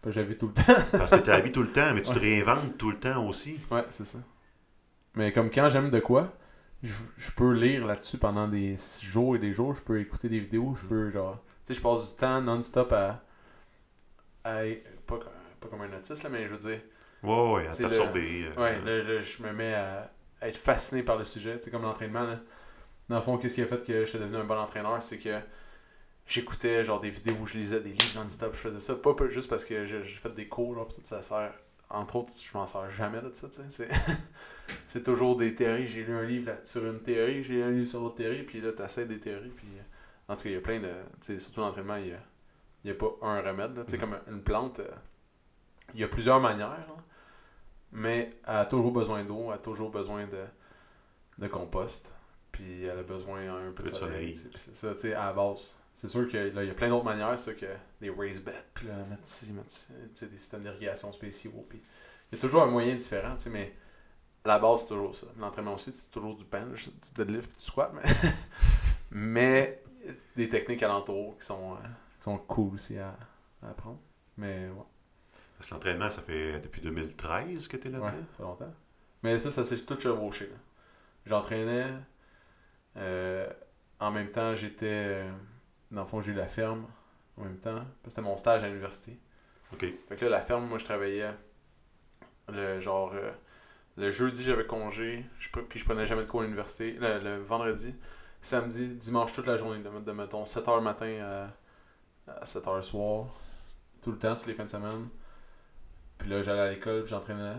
Fait 0.04 0.10
que 0.10 0.12
je 0.12 0.20
la 0.20 0.26
vis 0.26 0.38
tout 0.38 0.48
le 0.48 0.54
temps. 0.54 0.74
Parce 0.98 1.12
que 1.12 1.18
tu 1.18 1.30
la 1.30 1.40
vis 1.42 1.52
tout 1.52 1.64
le 1.64 1.72
temps, 1.72 1.94
mais 1.94 2.02
tu 2.02 2.12
te 2.12 2.20
réinventes 2.20 2.78
tout 2.78 2.92
le 2.92 2.98
temps 2.98 3.26
aussi. 3.28 3.60
ouais, 3.72 3.84
c'est 3.90 4.06
ça. 4.06 4.20
Mais 5.16 5.32
comme 5.34 5.50
quand 5.50 5.70
j'aime 5.70 5.90
de 5.90 6.00
quoi, 6.00 6.34
je, 6.84 6.94
je 7.18 7.32
peux 7.32 7.52
lire 7.54 7.86
là-dessus 7.88 8.18
pendant 8.18 8.48
des 8.48 8.76
jours 9.02 9.36
et 9.36 9.40
des 9.40 9.54
jours. 9.54 9.74
Je 9.76 9.82
peux 9.82 10.00
écouter 10.00 10.30
des 10.30 10.40
vidéos. 10.40 10.76
Je 10.82 10.88
peux, 10.88 11.10
genre. 11.12 11.40
Tu 11.66 11.74
sais, 11.74 11.80
je 11.80 11.82
passe 11.84 12.12
du 12.14 12.20
temps 12.20 12.40
non-stop 12.42 12.92
à. 12.94 13.24
à 14.44 14.62
pas, 15.06 15.20
pas 15.60 15.68
comme 15.70 15.82
un 15.82 15.98
autiste, 15.98 16.24
là, 16.24 16.30
mais 16.30 16.48
je 16.48 16.54
veux 16.54 16.70
dire. 16.70 16.82
Ouais, 17.24 17.54
ouais, 17.54 17.68
à 17.68 17.72
le- 17.72 17.78
t'absorber. 17.78 18.46
euh, 18.56 18.62
Ouais, 18.62 18.80
là, 18.82 19.04
là, 19.04 19.20
je 19.20 19.42
me 19.44 19.52
mets 19.52 19.74
à, 19.74 20.12
à 20.40 20.48
être 20.50 20.58
fasciné 20.58 21.02
par 21.04 21.18
le 21.18 21.24
sujet. 21.24 21.58
Tu 21.58 21.66
sais, 21.66 21.72
comme 21.72 21.82
l'entraînement, 21.82 22.24
là. 22.24 22.40
Dans 23.10 23.16
le 23.18 23.22
fond, 23.22 23.38
qu'est-ce 23.38 23.56
qui 23.56 23.62
a 23.62 23.66
fait 23.68 23.86
que 23.86 24.06
j'étais 24.06 24.20
devenu 24.20 24.38
un 24.38 24.44
bon 24.44 24.58
entraîneur, 24.58 25.02
c'est 25.02 25.18
que 25.18 25.40
j'écoutais 26.28 26.84
genre 26.86 27.02
des 27.02 27.10
vidéos 27.12 27.36
où 27.42 27.48
je 27.48 27.58
lisais 27.58 27.82
des 27.82 27.92
livres 27.92 28.16
non-stop. 28.24 28.54
Je 28.56 28.60
faisais 28.60 28.80
ça 28.80 28.96
pas 28.96 29.14
juste 29.30 29.50
parce 29.50 29.66
que 29.66 29.86
j'ai 29.86 30.04
fait 30.04 30.34
des 30.36 30.48
cours, 30.48 30.76
genre, 30.76 30.94
tout 30.94 31.02
ça 31.04 31.22
sert. 31.22 31.54
Entre 31.90 32.18
autres, 32.18 32.34
je 32.42 32.58
m'en 32.58 32.68
sers 32.68 32.92
jamais 32.92 33.22
de 33.22 33.32
ça, 33.34 33.50
tu 33.50 33.62
sais. 33.70 33.90
C'est, 34.88 35.04
toujours 35.04 35.38
des 35.38 35.56
théories. 35.56 35.88
J'ai 35.88 36.04
lu 36.04 36.14
un 36.16 36.24
livre 36.24 36.48
là, 36.52 36.58
sur 36.64 36.86
une 36.86 37.02
théorie, 37.02 37.44
j'ai 37.44 37.56
lu 37.56 37.64
un 37.64 37.72
livre 37.72 37.88
sur 37.88 38.02
l'autre 38.02 38.16
théorie, 38.16 38.44
puis 38.44 38.62
là, 38.62 38.72
t'essaies 38.74 39.06
des 39.06 39.20
théories, 39.20 39.50
puis. 39.50 39.68
euh, 39.78 40.34
En 40.34 40.36
tout 40.36 40.44
cas, 40.44 40.50
il 40.50 40.54
y 40.54 40.58
a 40.58 40.62
plein 40.62 40.80
de. 40.80 40.88
Tu 41.22 41.34
sais, 41.36 41.40
surtout 41.40 41.62
l'entraînement, 41.62 41.98
il 41.98 42.08
y 42.10 42.14
a, 42.92 42.94
a 42.94 42.96
pas 42.96 43.12
un 43.24 43.42
remède, 43.42 43.78
là. 43.78 43.84
Tu 43.86 43.92
sais, 43.92 43.98
Mhm. 43.98 44.02
comme 44.02 44.18
une 44.30 44.42
plante, 44.44 44.80
euh, 44.80 44.88
il 45.94 46.00
y 46.00 46.04
a 46.04 46.08
plusieurs 46.08 46.40
manières, 46.40 46.70
là 46.70 46.96
mais 47.92 48.32
elle 48.48 48.56
a 48.58 48.66
toujours 48.66 48.92
besoin 48.92 49.24
d'eau, 49.24 49.46
elle 49.48 49.56
a 49.56 49.58
toujours 49.60 49.90
besoin 49.92 50.26
de, 50.28 50.44
de 51.40 51.48
compost, 51.48 52.12
puis 52.58 52.86
elle 52.86 52.98
a 52.98 53.04
besoin 53.04 53.68
un 53.68 53.72
peu 53.72 53.84
de 53.84 53.94
soleil. 53.94 54.36
c'est 54.36 54.76
ça, 54.76 54.94
tu 54.94 55.02
sais, 55.02 55.14
à 55.14 55.28
la 55.28 55.34
base. 55.34 55.78
C'est 55.94 56.08
sûr 56.08 56.28
qu'il 56.28 56.54
y 56.54 56.70
a 56.70 56.74
plein 56.74 56.90
d'autres 56.90 57.06
manières, 57.06 57.38
ça, 57.38 57.54
que 57.54 57.68
des 58.02 58.10
raised 58.10 58.44
beds, 58.44 58.52
puis 58.74 58.88
là, 58.88 58.96
mettre 59.10 59.26
ci, 59.26 59.52
mettre 59.52 59.70
ci, 59.70 59.88
tu 59.88 60.10
sais, 60.16 60.26
des 60.28 60.40
systèmes 60.40 60.64
d'irrigation 60.64 61.12
spéciaux, 61.14 61.66
puis 61.70 61.82
il 62.32 62.36
y 62.36 62.40
a 62.40 62.42
toujours 62.42 62.64
un 62.64 62.68
moyen 62.68 62.96
différent, 62.96 63.36
tu 63.36 63.44
sais, 63.44 63.50
mais 63.52 63.76
à 64.44 64.50
la 64.50 64.60
base, 64.60 64.82
c'est 64.82 64.88
toujours 64.88 65.16
ça. 65.16 65.28
L'entraînement 65.38 65.76
aussi, 65.76 65.92
c'est 65.94 66.10
toujours 66.10 66.36
du 66.36 66.46
bench, 66.46 66.88
du 66.88 67.14
deadlift, 67.16 67.50
puis 67.50 67.58
du 67.58 67.64
squat, 67.64 67.92
mais, 67.94 68.10
mais 69.12 69.84
des 70.36 70.50
techniques 70.50 70.82
alentours 70.82 71.38
qui 71.38 71.46
sont, 71.46 71.74
euh, 71.74 71.88
qui 72.18 72.24
sont 72.24 72.38
cool 72.40 72.74
aussi 72.74 72.98
à, 72.98 73.16
à 73.62 73.70
apprendre. 73.70 74.00
Mais 74.36 74.70
ouais. 74.70 74.86
Parce 75.58 75.70
que 75.70 75.74
l'entraînement, 75.74 76.10
ça 76.10 76.22
fait 76.22 76.60
depuis 76.60 76.82
2013 76.82 77.68
que 77.68 77.78
tu 77.78 77.88
es 77.88 77.92
là-dedans? 77.92 78.08
Ouais, 78.08 78.14
ça 78.14 78.38
fait 78.38 78.44
longtemps. 78.44 78.74
Mais 79.24 79.40
ça, 79.40 79.50
ça 79.50 79.66
s'est 79.66 79.80
tout 79.80 80.00
chevauché. 80.00 80.50
J'entraînais. 81.26 81.88
Euh, 82.98 83.48
en 84.00 84.12
même 84.12 84.28
temps, 84.32 84.56
j'étais. 84.56 84.86
euh, 84.88 85.32
dans 85.92 86.02
le 86.04 86.08
fond, 86.08 86.22
j'ai 86.22 86.32
eu 86.32 86.36
la 86.36 86.48
ferme. 86.48 86.86
En 87.38 87.44
même 87.44 87.58
temps. 87.60 87.84
C'était 88.08 88.22
mon 88.22 88.38
stage 88.38 88.64
à 88.64 88.68
l'université. 88.68 89.18
OK. 89.74 89.82
Fait 90.10 90.16
que 90.16 90.26
là, 90.26 90.32
la 90.32 90.42
ferme, 90.42 90.66
moi, 90.68 90.78
je 90.80 90.86
travaillais. 90.86 91.32
Le 92.50 92.80
genre. 92.80 93.12
euh, 93.14 93.32
le 93.98 94.12
jeudi, 94.12 94.44
j'avais 94.44 94.66
congé. 94.68 95.26
Je, 95.40 95.50
puis 95.50 95.80
je 95.80 95.86
prenais 95.86 96.06
jamais 96.08 96.24
de 96.24 96.30
cours 96.30 96.42
à 96.42 96.44
l'université. 96.44 96.94
Le, 96.94 97.20
le 97.20 97.38
vendredi, 97.44 97.96
samedi, 98.42 98.88
dimanche, 98.90 99.34
toute 99.34 99.48
la 99.48 99.58
journée. 99.58 99.82
De, 99.84 99.90
de 100.00 100.12
mettons 100.12 100.44
7h 100.46 100.82
matin 100.82 101.52
à, 102.28 102.32
à 102.42 102.44
7h 102.46 102.82
soir. 102.84 103.28
Tout 104.02 104.12
le 104.12 104.18
temps, 104.20 104.36
toutes 104.36 104.48
les 104.48 104.54
fins 104.54 104.66
de 104.66 104.70
semaine. 104.70 105.10
Puis 106.18 106.30
là, 106.30 106.42
j'allais 106.42 106.62
à 106.62 106.70
l'école, 106.72 107.02
puis 107.04 107.12
j'entraînais. 107.12 107.58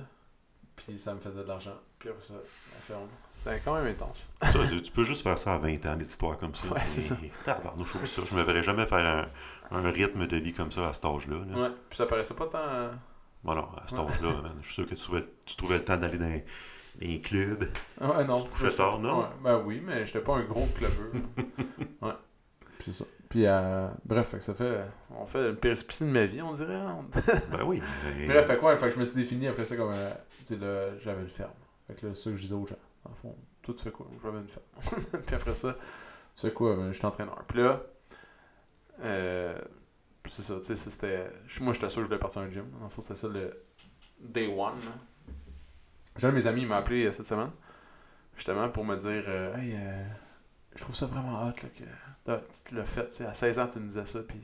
Puis 0.77 0.99
ça 0.99 1.15
me 1.15 1.21
faisait 1.21 1.43
de 1.43 1.49
l'argent. 1.49 1.77
Puis 1.99 2.09
après 2.09 2.23
ça, 2.23 2.35
la 2.35 2.81
ferme. 2.81 3.09
C'était 3.45 3.61
quand 3.65 3.75
même 3.75 3.87
intense. 3.87 4.31
Toi, 4.53 4.65
tu, 4.69 4.83
tu 4.83 4.93
peux 4.93 5.05
juste 5.05 5.23
faire 5.23 5.39
ça 5.39 5.55
à 5.55 5.59
20 5.59 5.87
ans, 5.87 5.97
des 5.97 6.07
histoires 6.09 6.37
comme 6.39 6.55
ça. 6.55 6.67
Ouais, 6.69 6.81
c'est 6.85 7.01
ça. 7.01 7.17
Tabarnouche, 7.45 7.95
ça. 8.05 8.23
Je 8.29 8.35
me 8.35 8.43
verrais 8.43 8.63
jamais 8.63 8.85
faire 8.87 9.29
un, 9.71 9.77
un 9.79 9.91
rythme 9.91 10.27
de 10.27 10.37
vie 10.37 10.53
comme 10.53 10.71
ça 10.71 10.89
à 10.89 10.93
cet 10.93 11.05
âge-là. 11.05 11.37
là. 11.51 11.63
Ouais, 11.63 11.69
puis 11.89 11.97
ça 11.97 12.07
paraissait 12.07 12.35
pas 12.35 12.47
tant. 12.47 12.59
euh, 12.59 12.91
Bon, 13.45 13.55
non, 13.55 13.69
à 13.77 13.85
cet 13.87 13.99
Ouais. 13.99 14.07
âge-là, 14.07 14.33
man, 14.43 14.53
je 14.61 14.67
suis 14.67 14.75
sûr 14.75 14.87
que 14.87 14.95
tu 14.95 15.03
trouvais, 15.03 15.23
tu 15.47 15.55
trouvais 15.57 15.79
le 15.79 15.85
temps 15.85 15.97
d'aller 15.97 16.19
dans 16.19 16.41
les, 17.01 17.21
clubs. 17.21 17.69
Ouais, 18.01 18.25
non. 18.25 18.37
Tu 18.37 18.45
te 18.45 18.49
couchais 18.51 18.73
tard, 18.75 18.99
non? 18.99 19.21
Ouais, 19.21 19.27
ben 19.45 19.63
oui, 19.65 19.81
mais 19.85 20.05
j'étais 20.05 20.21
pas 20.21 20.35
un 20.37 20.43
gros 20.43 20.67
clubeux. 20.75 21.13
là. 21.15 21.45
ouais. 22.09 22.15
C'est 22.85 22.93
ça. 22.93 23.05
Puis, 23.29 23.45
euh, 23.47 23.87
bref, 24.05 24.29
fait 24.31 24.39
que 24.39 24.43
ça 24.45 24.55
fait. 24.55 24.81
On 25.15 25.27
fait 25.27 25.51
une 25.51 25.57
péripétie 25.57 26.03
de 26.05 26.09
ma 26.09 26.25
vie, 26.27 26.43
on 26.43 26.53
dirait. 26.55 26.75
hein. 26.75 27.05
Ben 27.53 27.63
oui. 27.65 27.81
mais- 28.17 28.27
bref, 28.27 28.47
fait 28.49 28.57
quoi? 28.59 28.77
Fait 28.77 28.87
que 28.89 28.95
je 28.95 28.99
me 28.99 29.05
suis 29.05 29.17
défini 29.23 29.47
après 29.47 29.65
ça 29.65 29.77
comme. 29.77 29.93
euh, 29.95 30.11
tu 30.47 30.55
sais, 30.55 30.57
là, 30.57 30.99
j'avais 30.99 31.23
une 31.23 31.29
ferme. 31.29 31.51
Fait 31.87 31.95
que 31.95 32.07
là, 32.07 32.13
c'est 32.15 32.23
ça 32.25 32.31
que 32.31 32.37
je 32.37 32.43
disais 32.43 32.55
aux 32.55 32.67
gens. 32.67 32.77
En 33.11 33.15
fond, 33.15 33.37
toi, 33.63 33.75
tu 33.75 33.83
fais 33.85 33.91
quoi? 33.91 34.07
J'avais 34.23 34.39
une 34.39 34.49
ferme. 34.49 34.65
puis 35.27 35.35
après 35.35 35.55
ça, 35.55 35.75
tu 36.35 36.41
fais 36.43 36.53
quoi? 36.53 36.77
Ben, 36.77 36.93
je 36.93 36.99
suis 36.99 37.07
entraîneur. 37.07 37.45
Puis 37.47 37.59
là, 37.59 37.83
euh, 39.01 39.59
c'est 40.27 40.43
ça, 40.43 40.57
tu 40.59 40.65
sais, 40.65 40.77
c'était. 40.77 41.31
je- 41.47 41.63
Moi, 41.63 41.73
j'étais 41.73 41.89
sûr 41.89 41.97
que 41.97 42.03
je 42.03 42.07
voulais 42.09 42.19
partir 42.19 42.43
à 42.43 42.45
un 42.45 42.51
gym. 42.51 42.67
En 42.83 42.89
fait, 42.89 43.03
c'était 43.03 43.15
ça 43.15 43.29
le 43.29 43.65
day 44.21 44.47
one. 44.49 44.75
J'ai 46.17 46.27
un 46.27 46.31
de 46.31 46.37
mes 46.37 46.47
amis, 46.47 46.63
il 46.63 46.69
m'a 46.69 46.79
appelé 46.79 47.07
euh, 47.07 47.13
cette 47.13 47.27
semaine, 47.27 47.51
justement, 48.35 48.69
pour 48.69 48.85
me 48.85 48.97
dire 48.97 49.25
euh, 49.29 49.57
Hey, 49.57 49.75
euh, 49.77 50.05
je 50.75 50.83
trouve 50.83 50.95
ça 50.97 51.07
vraiment 51.07 51.43
hot 51.47 51.53
là, 52.27 52.39
que 52.39 52.69
tu 52.69 52.75
l'as 52.75 52.85
fait. 52.85 53.09
tu 53.11 53.17
sais, 53.19 53.27
À 53.27 53.35
16 53.35 53.59
ans, 53.61 53.69
tu 53.69 53.79
nous 53.79 53.87
disais 53.87 54.05
ça, 54.05 54.21
puis 54.21 54.41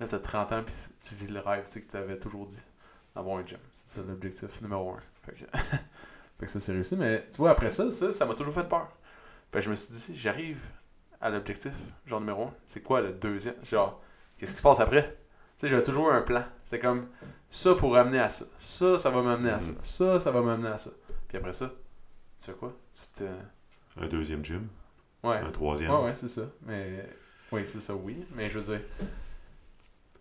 là, 0.00 0.06
t'as 0.06 0.18
30 0.20 0.52
ans, 0.52 0.62
puis 0.64 0.74
tu 1.00 1.14
vis 1.16 1.26
le 1.26 1.40
rêve 1.40 1.64
tu 1.64 1.72
sais, 1.72 1.80
que 1.82 1.90
tu 1.90 1.96
avais 1.96 2.18
toujours 2.18 2.46
dit 2.46 2.62
d'avoir 3.16 3.38
un 3.38 3.46
gym. 3.46 3.58
C'est 3.72 3.96
ça 3.98 4.06
l'objectif 4.06 4.60
numéro 4.62 4.92
un. 4.92 5.00
Fait 5.24 5.32
que, 5.32 5.44
fait 6.42 6.46
que 6.46 6.52
ça, 6.52 6.60
c'est 6.60 6.72
réussi. 6.72 6.96
Mais 6.96 7.24
tu 7.30 7.36
vois, 7.38 7.50
après 7.50 7.70
ça, 7.70 7.90
ça, 7.90 8.12
ça 8.12 8.26
m'a 8.26 8.34
toujours 8.34 8.52
fait 8.52 8.68
peur. 8.68 8.88
Fait 9.52 9.58
que 9.58 9.64
je 9.64 9.70
me 9.70 9.74
suis 9.76 9.94
dit, 9.94 10.16
j'arrive 10.18 10.58
à 11.20 11.30
l'objectif, 11.30 11.72
genre 12.06 12.20
numéro 12.20 12.44
un. 12.44 12.54
C'est 12.66 12.82
quoi 12.82 13.00
le 13.00 13.12
deuxième? 13.12 13.54
Genre, 13.64 14.02
qu'est-ce 14.38 14.52
qui 14.52 14.58
se 14.58 14.62
passe 14.62 14.80
après? 14.80 15.02
Tu 15.56 15.60
sais, 15.60 15.68
j'avais 15.68 15.82
toujours 15.84 16.12
un 16.12 16.22
plan. 16.22 16.42
C'était 16.64 16.80
comme 16.80 17.06
ça 17.48 17.74
pour 17.76 17.96
amener 17.96 18.18
à 18.18 18.28
ça. 18.30 18.44
Ça, 18.58 18.98
ça 18.98 19.10
va 19.10 19.22
m'amener 19.22 19.50
à 19.50 19.60
ça. 19.60 19.70
Mhm. 19.70 19.78
Ça, 19.82 20.18
ça 20.20 20.30
va 20.32 20.40
m'amener 20.42 20.70
à 20.70 20.78
ça. 20.78 20.90
Puis 21.28 21.36
après 21.38 21.52
ça, 21.52 21.70
tu 22.38 22.46
fais 22.46 22.52
quoi? 22.56 22.72
Tu 22.92 23.22
te. 23.22 23.24
Un 24.00 24.08
deuxième 24.08 24.44
gym, 24.44 24.66
Ouais. 25.22 25.36
un 25.36 25.50
troisième? 25.52 25.90
Ouais, 25.92 26.04
ouais, 26.06 26.14
c'est 26.14 26.28
ça. 26.28 26.42
Mais. 26.66 27.08
Oui, 27.52 27.62
c'est 27.66 27.80
ça, 27.80 27.94
oui. 27.94 28.24
Mais 28.34 28.48
je 28.48 28.58
veux 28.58 28.74
dire. 28.76 28.84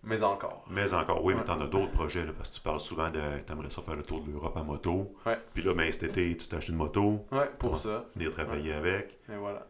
Mais 0.04 0.24
encore. 0.24 0.66
Mais 0.70 0.94
encore, 0.94 1.24
oui, 1.24 1.36
mais 1.36 1.44
t'en 1.44 1.62
as 1.62 1.68
d'autres 1.68 1.92
projets, 1.92 2.26
là, 2.26 2.32
parce 2.36 2.50
que 2.50 2.56
tu 2.56 2.62
parles 2.62 2.80
souvent 2.80 3.12
de 3.12 3.22
t'aimerais 3.46 3.70
ça 3.70 3.82
faire 3.84 3.96
le 3.96 4.04
tour 4.04 4.22
de 4.24 4.32
l'Europe 4.32 4.56
en 4.58 4.64
moto. 4.64 5.14
Ouais. 5.26 5.38
Puis 5.54 5.62
là, 5.64 5.74
ben, 5.76 5.92
cet 5.92 6.04
été, 6.04 6.36
tu 6.36 6.48
t'achètes 6.48 6.70
une 6.70 6.76
moto, 6.76 7.24
Ouais, 7.32 7.50
pour 7.60 7.78
ça. 7.78 8.06
venir 8.16 8.32
travailler 8.32 8.74
avec. 8.74 9.20
Et 9.32 9.36
voilà. 9.38 9.68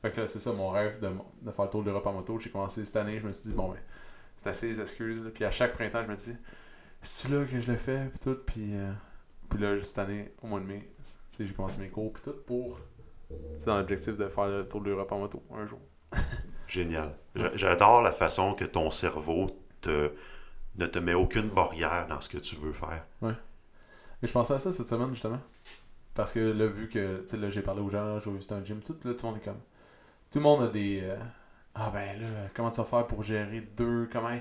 Fait 0.00 0.10
que 0.12 0.20
là, 0.20 0.26
c'est 0.28 0.38
ça 0.38 0.52
mon 0.52 0.70
rêve 0.70 1.00
de, 1.00 1.08
de 1.42 1.50
faire 1.50 1.64
le 1.64 1.70
tour 1.70 1.82
de 1.82 1.86
l'Europe 1.88 2.06
en 2.06 2.12
moto. 2.12 2.38
J'ai 2.38 2.50
commencé 2.50 2.84
cette 2.84 2.96
année, 2.96 3.18
je 3.20 3.26
me 3.26 3.32
suis 3.32 3.48
dit, 3.50 3.54
bon, 3.56 3.70
ben, 3.70 3.78
c'est 4.36 4.48
assez 4.50 4.68
les 4.68 4.80
excuses. 4.80 5.22
là. 5.24 5.30
Puis 5.34 5.44
à 5.44 5.50
chaque 5.50 5.74
printemps, 5.74 6.02
je 6.04 6.10
me 6.10 6.16
dis, 6.16 6.36
c'est 7.02 7.28
là 7.30 7.44
que 7.44 7.60
je 7.60 7.70
le 7.70 7.76
fais, 7.76 8.06
puis 8.10 8.18
tout. 8.20 8.36
Puis 8.46 8.74
euh, 8.76 8.92
Puis 9.50 9.58
là, 9.58 9.80
cette 9.82 9.98
année, 9.98 10.32
au 10.42 10.46
mois 10.46 10.60
de 10.60 10.66
mai, 10.66 10.88
j'ai 11.38 11.52
commencé 11.52 11.80
mes 11.80 11.88
cours 11.88 12.12
puis 12.12 12.22
tout 12.22 12.34
pour. 12.46 12.78
C'est 13.58 13.66
dans 13.66 13.78
l'objectif 13.78 14.16
de 14.16 14.28
faire 14.28 14.46
le 14.46 14.68
tour 14.68 14.80
de 14.82 14.90
l'Europe 14.90 15.10
en 15.10 15.18
moto 15.20 15.42
un 15.54 15.66
jour. 15.66 15.80
Génial. 16.66 17.14
J'a- 17.34 17.56
J'adore 17.56 18.02
la 18.02 18.12
façon 18.12 18.54
que 18.54 18.64
ton 18.64 18.90
cerveau 18.90 19.46
te, 19.82 20.12
ne 20.76 20.86
te 20.86 20.98
met 20.98 21.14
aucune 21.14 21.48
barrière 21.48 22.06
dans 22.08 22.20
ce 22.20 22.28
que 22.28 22.38
tu 22.38 22.56
veux 22.56 22.72
faire. 22.72 23.04
Mais 23.20 23.34
je 24.22 24.32
pensais 24.32 24.54
à 24.54 24.58
ça 24.58 24.72
cette 24.72 24.88
semaine, 24.88 25.10
justement. 25.10 25.40
Parce 26.14 26.32
que 26.32 26.40
là, 26.40 26.66
vu 26.66 26.88
que, 26.88 27.22
tu 27.22 27.28
sais, 27.28 27.36
là, 27.36 27.50
j'ai 27.50 27.62
parlé 27.62 27.80
aux 27.80 27.90
gens, 27.90 28.20
j'ai 28.20 28.30
visité 28.30 28.54
un 28.54 28.64
gym, 28.64 28.80
tout, 28.80 28.96
là, 29.04 29.14
tout 29.14 29.26
le 29.26 29.32
monde 29.32 29.36
est 29.40 29.44
comme. 29.44 29.60
Tout 30.30 30.38
le 30.38 30.42
monde 30.42 30.62
a 30.62 30.68
des. 30.68 31.00
euh, 31.02 31.16
ah 31.74 31.90
ben 31.92 32.20
là, 32.20 32.26
comment 32.54 32.70
tu 32.70 32.78
vas 32.78 32.84
faire 32.84 33.06
pour 33.06 33.22
gérer 33.22 33.60
deux 33.76 34.08
Comment, 34.12 34.38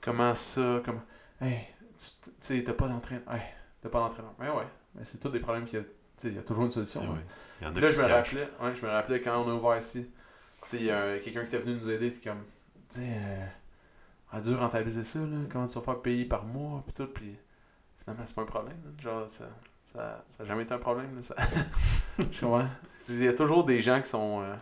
comment 0.00 0.34
ça 0.34 0.80
Comment. 0.84 1.02
Hey, 1.40 1.68
tu 1.96 2.30
sais, 2.40 2.64
t'as 2.64 2.72
pas 2.72 2.88
d'entraînement. 2.88 3.32
Hey, 3.32 3.42
t'as 3.80 3.88
pas 3.88 4.00
d'entraînement. 4.00 4.34
Mais 4.38 4.48
ouais, 4.48 4.66
mais 4.94 5.04
c'est 5.04 5.18
tous 5.18 5.28
des 5.28 5.40
problèmes 5.40 5.66
qui. 5.66 5.76
Tu 5.76 5.84
sais, 6.16 6.28
il 6.28 6.34
y 6.34 6.38
a 6.38 6.42
toujours 6.42 6.64
une 6.64 6.70
solution. 6.72 7.00
Ah 7.02 7.06
hein. 7.08 7.14
ouais. 7.14 7.24
Il 7.60 7.64
y 7.64 7.66
en 7.70 7.76
a 7.76 7.80
là, 7.80 7.88
je 7.88 8.02
me 8.02 8.06
rappelais, 8.06 8.48
ouais, 8.60 8.74
je 8.74 8.84
me 8.84 8.90
rappelais 8.90 9.20
quand 9.20 9.44
on 9.44 9.50
a 9.50 9.54
ouvert 9.54 9.78
ici. 9.78 10.10
Tu 10.62 10.68
sais, 10.68 10.76
il 10.78 10.84
y 10.84 10.90
a 10.90 11.18
quelqu'un 11.18 11.42
qui 11.42 11.54
était 11.54 11.58
venu 11.58 11.78
nous 11.80 11.90
aider, 11.90 12.12
comme, 12.24 12.42
tu 12.90 13.00
sais, 13.00 13.06
euh, 13.06 13.46
a 14.34 14.40
dû 14.40 14.54
rentabiliser 14.54 15.04
ça, 15.04 15.20
là, 15.20 15.36
comment 15.50 15.66
tu 15.66 15.74
vas 15.74 15.84
faire 15.84 16.00
payer 16.00 16.24
par 16.24 16.44
mois, 16.44 16.82
puis 16.84 16.92
tout, 16.92 17.06
puis 17.06 17.36
finalement, 17.98 18.24
c'est 18.26 18.34
pas 18.34 18.42
un 18.42 18.46
problème, 18.46 18.76
là. 18.84 18.90
genre, 18.98 19.30
ça, 19.30 19.46
ça, 19.82 20.24
ça 20.28 20.42
a 20.42 20.46
jamais 20.46 20.64
été 20.64 20.74
un 20.74 20.78
problème, 20.78 21.14
là, 21.16 21.22
ça. 21.22 21.36
je 22.18 22.40
comprends. 22.40 22.66
Il 23.08 23.24
y 23.24 23.28
a 23.28 23.34
toujours 23.34 23.64
des 23.64 23.80
gens 23.80 24.00
qui 24.02 24.08
sont, 24.08 24.42
euh, 24.42 24.54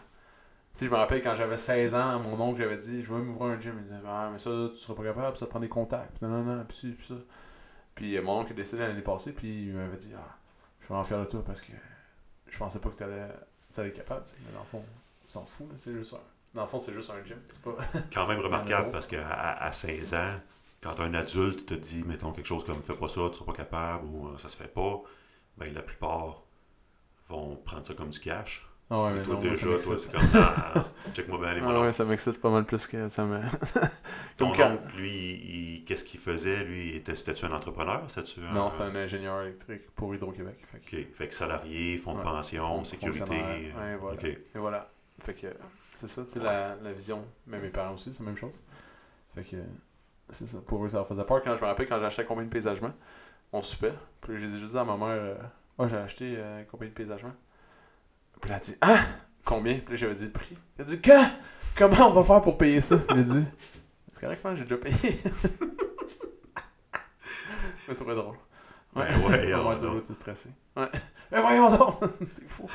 tu 0.73 0.81
sais, 0.81 0.87
je 0.87 0.91
me 0.91 0.97
rappelle 0.97 1.23
quand 1.23 1.37
j'avais 1.37 1.57
16 1.57 1.95
ans, 1.95 2.19
mon 2.19 2.39
oncle, 2.41 2.61
j'avais 2.61 2.79
dit, 2.79 3.03
je 3.03 3.13
veux 3.13 3.23
m'ouvrir 3.23 3.53
un 3.53 3.61
gym, 3.61 3.75
il 3.79 3.85
disait, 3.85 3.97
ah, 4.07 4.31
mais 4.33 4.39
ça, 4.39 4.51
tu 4.71 4.77
seras 4.77 4.95
pas 4.95 5.05
capable, 5.05 5.37
ça 5.37 5.47
te 5.47 5.51
prend 5.51 5.61
des 5.61 5.69
contacts, 5.69 6.19
puis 6.19 6.27
non, 6.27 6.43
non, 6.43 6.57
non, 6.57 6.65
puis 6.65 6.77
ci, 6.77 6.91
puis 6.91 7.07
ça. 7.07 7.15
Puis 7.95 8.17
euh, 8.17 8.23
mon 8.23 8.41
oncle 8.41 8.53
est 8.53 8.57
décédé 8.57 8.83
l'année 8.83 9.03
passée, 9.03 9.33
puis 9.33 9.67
il 9.67 9.75
m'avait 9.75 9.97
dit, 9.97 10.13
ah, 10.17 10.37
je 10.81 10.85
suis 10.85 10.93
vraiment 10.93 11.05
fier 11.05 11.19
de 11.21 11.25
toi 11.25 11.43
parce 11.45 11.61
que 11.61 11.73
je 12.49 12.59
pensais 12.59 12.79
pas 12.79 12.91
que 12.91 12.97
t'allais 12.97 13.29
t'allais 13.75 13.89
être 13.89 13.97
capable, 13.97 14.25
mais 14.45 14.53
dans 14.53 14.61
le 14.61 14.67
fond, 14.67 14.85
on 15.25 15.27
s'en 15.27 15.47
fout, 15.47 15.67
c'est 15.77 15.93
juste 15.93 16.15
un... 16.15 16.19
Dans 16.55 16.63
le 16.63 16.69
fond, 16.69 16.81
c'est 16.81 16.93
juste 16.93 17.11
un 17.11 17.25
gym, 17.25 17.39
c'est 17.49 17.63
pas... 17.63 17.77
Quand 18.13 18.27
même 18.27 18.41
remarquable 18.41 18.91
parce 18.91 19.07
qu'à 19.07 19.27
à, 19.27 19.65
à 19.65 19.73
16 19.73 20.15
ans, 20.15 20.41
quand 20.83 20.99
un 21.01 21.15
adulte 21.15 21.67
te 21.67 21.75
dit, 21.75 22.05
mettons, 22.07 22.33
quelque 22.33 22.47
chose 22.47 22.65
comme 22.65 22.83
fais 22.83 22.95
pas 22.95 23.09
ça, 23.09 23.21
tu 23.31 23.37
seras 23.37 23.47
pas 23.47 23.53
capable 23.57 24.05
ou 24.07 24.29
euh, 24.29 24.39
ça 24.39 24.49
se 24.49 24.57
fait 24.57 24.73
pas, 24.73 25.01
ben 25.57 25.73
la 25.73 25.81
plupart 25.83 26.43
vont 27.29 27.57
prendre 27.57 27.87
ça 27.87 27.95
comme 27.95 28.11
du 28.11 28.21
cash. 28.21 28.67
Ah 28.91 29.05
ouais, 29.05 29.13
mais 29.15 29.23
toi, 29.23 29.35
non, 29.37 29.41
déjà, 29.41 29.57
ça 29.57 29.63
toi, 29.65 29.93
m'excite. 29.93 29.99
c'est 30.01 30.13
comme, 30.13 30.29
ah, 30.35 30.73
ah, 30.75 30.85
check-moi 31.15 31.39
bien 31.39 31.55
les 31.55 31.61
Ah 31.65 31.81
ouais, 31.81 31.93
ça 31.93 32.05
m'excite 32.05 32.39
pas 32.41 32.51
mal 32.51 32.67
plus 32.67 32.87
que 32.87 33.09
ça 33.09 33.25
me... 33.25 33.41
Ton 34.37 34.53
quand- 34.53 34.73
oncle, 34.73 34.97
lui, 34.97 35.09
il- 35.11 35.85
qu'est-ce 35.87 36.05
qu'il 36.05 36.21
faisait? 36.21 36.65
Lui, 36.65 36.97
était- 36.97 37.17
c'était-tu 37.17 37.47
un 37.47 37.53
entrepreneur? 37.53 38.03
C'était-tu 38.09 38.41
un... 38.45 38.53
Non, 38.53 38.69
c'est 38.69 38.83
un 38.83 38.95
ingénieur 38.95 39.41
électrique 39.43 39.91
pour 39.95 40.15
Hydro-Québec, 40.15 40.59
fait 40.71 40.81
que... 40.81 41.01
OK. 41.09 41.15
Fait 41.15 41.29
que 41.29 41.35
salarié, 41.35 41.97
fonds 41.99 42.13
de 42.13 42.19
Ouais. 42.19 42.25
pension, 42.25 42.67
Fonds- 42.67 42.85
sécurité. 42.85 43.31
Ouais, 43.79 43.97
voilà. 43.99 44.17
OK. 44.19 44.25
Et 44.25 44.39
voilà. 44.57 44.91
Fait 45.23 45.35
que 45.35 45.47
c'est 45.91 46.09
ça, 46.09 46.25
tu 46.25 46.33
sais, 46.33 46.39
la, 46.41 46.75
la 46.83 46.93
vision. 46.93 47.25
Mais 47.47 47.59
mes 47.59 47.69
parents 47.69 47.95
aussi, 47.95 48.13
c'est 48.13 48.21
la 48.21 48.27
même 48.27 48.37
chose. 48.37 48.61
Fait 49.35 49.45
que 49.45 49.57
c'est 50.31 50.47
ça. 50.47 50.59
Pour 50.67 50.85
eux, 50.85 50.89
ça 50.89 50.99
leur 50.99 51.07
faisait 51.09 51.25
peur. 51.25 51.43
Quand 51.43 51.57
je 51.57 51.61
me 51.63 51.67
rappelle, 51.67 51.89
quand 51.89 51.99
j'ai 51.99 52.07
acheté 52.07 52.23
la 52.23 52.29
compagnie 52.29 52.49
de 52.49 52.53
paysagement, 52.53 52.93
on 53.53 53.63
soupait. 53.63 53.95
Puis 54.21 54.39
j'ai 54.41 54.51
juste 54.51 54.73
dit 54.73 54.79
à 54.79 54.85
ma 54.85 54.97
mère, 54.97 55.09
euh, 55.11 55.35
ah, 55.79 55.87
j'ai 55.87 55.97
acheté 55.97 56.35
euh, 56.39 56.65
compagnie 56.65 56.91
de 56.91 56.97
paysagement. 56.97 57.33
Puis 58.41 58.51
elle 58.51 58.57
a 58.57 58.61
dit, 58.61 58.75
ah, 58.81 58.99
combien 59.45 59.75
Puis 59.79 59.91
là, 59.91 59.97
j'avais 59.97 60.15
dit 60.15 60.25
le 60.27 60.33
prix. 60.33 60.57
Elle 60.79 60.85
a 60.85 60.89
dit, 60.89 61.01
quand? 61.01 61.31
Comment 61.77 62.09
on 62.09 62.13
va 62.13 62.23
faire 62.25 62.43
pour 62.43 62.59
payer 62.59 62.81
ça 62.81 62.97
J'ai 63.15 63.25
dit, 63.25 63.45
c'est 64.11 64.21
correct, 64.21 64.45
man, 64.45 64.57
j'ai 64.57 64.65
déjà 64.65 64.77
payé. 64.77 65.19
Je 67.87 67.91
me 67.91 67.97
trouvais 67.97 68.15
drôle. 68.15 68.37
Ben 68.95 69.07
ouais, 69.23 69.53
a 69.53 69.61
on- 69.61 69.75
toujours 69.79 69.97
été 69.99 70.13
stressé. 70.15 70.51
Ouais. 70.77 70.89
Mais 71.31 71.41
voyons 71.41 71.71
donc 71.77 72.01
T'es 72.19 72.47
fou. 72.47 72.69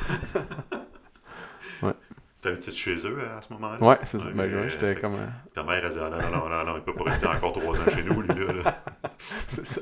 T'habitais 2.41 2.71
chez 2.71 2.95
eux 3.07 3.19
à 3.35 3.41
ce 3.41 3.51
moment-là? 3.53 3.81
Ouais, 3.83 3.97
c'est 4.03 4.19
ça. 4.19 4.29
Ben, 4.29 4.53
ouais, 4.53 4.69
j'étais 4.69 4.93
fait- 4.95 5.01
comme. 5.01 5.15
euh, 5.15 5.27
Ta 5.53 5.63
mère, 5.63 5.83
elle 5.83 5.91
dit, 5.91 5.97
ah, 5.99 6.09
non, 6.09 6.29
non, 6.29 6.49
non, 6.49 6.63
non, 6.65 6.77
il 6.77 6.83
peut 6.83 6.93
pas 6.93 7.05
rester 7.05 7.25
encore 7.27 7.51
trois 7.51 7.81
ans 7.81 7.89
chez 7.89 8.03
nous, 8.03 8.21
lui, 8.21 8.45
là. 8.45 8.83
c'est 9.47 9.65
ça. 9.65 9.81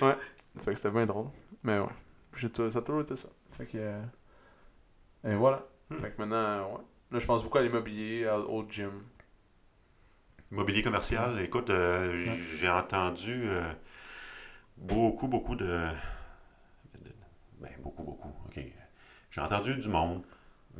Ouais. 0.00 0.16
Fait 0.64 0.70
que 0.72 0.76
c'était 0.76 0.90
bien 0.90 1.04
drôle. 1.06 1.26
Mais 1.62 1.78
ouais. 1.78 1.86
Ça 2.70 2.78
a 2.78 2.82
toujours 2.82 3.02
été 3.02 3.16
ça. 3.16 3.28
Fait 3.52 3.66
que. 3.66 3.76
euh, 3.78 4.02
Et 5.24 5.34
voilà. 5.34 5.62
Hmm. 5.90 5.98
Fait 5.98 6.10
que 6.12 6.18
maintenant, 6.20 6.36
euh, 6.36 6.62
ouais. 6.64 6.80
Là, 7.10 7.18
je 7.18 7.26
pense 7.26 7.42
beaucoup 7.42 7.58
à 7.58 7.62
l'immobilier, 7.62 8.26
à- 8.26 8.38
au 8.38 8.64
gym. 8.68 9.02
Immobilier 10.50 10.82
commercial, 10.82 11.38
écoute, 11.42 11.68
euh, 11.70 12.24
j- 12.24 12.30
Ouais. 12.30 12.38
j'ai 12.58 12.68
entendu 12.70 13.42
euh, 13.44 13.62
beaucoup, 14.76 15.28
beaucoup 15.28 15.54
de, 15.56 15.66
de- 15.66 17.12
Ben, 17.60 17.70
beaucoup, 17.80 18.02
beaucoup. 18.04 18.32
OK. 18.46 18.60
J'ai 19.30 19.40
entendu 19.40 19.74
du 19.76 19.88
monde 19.88 20.22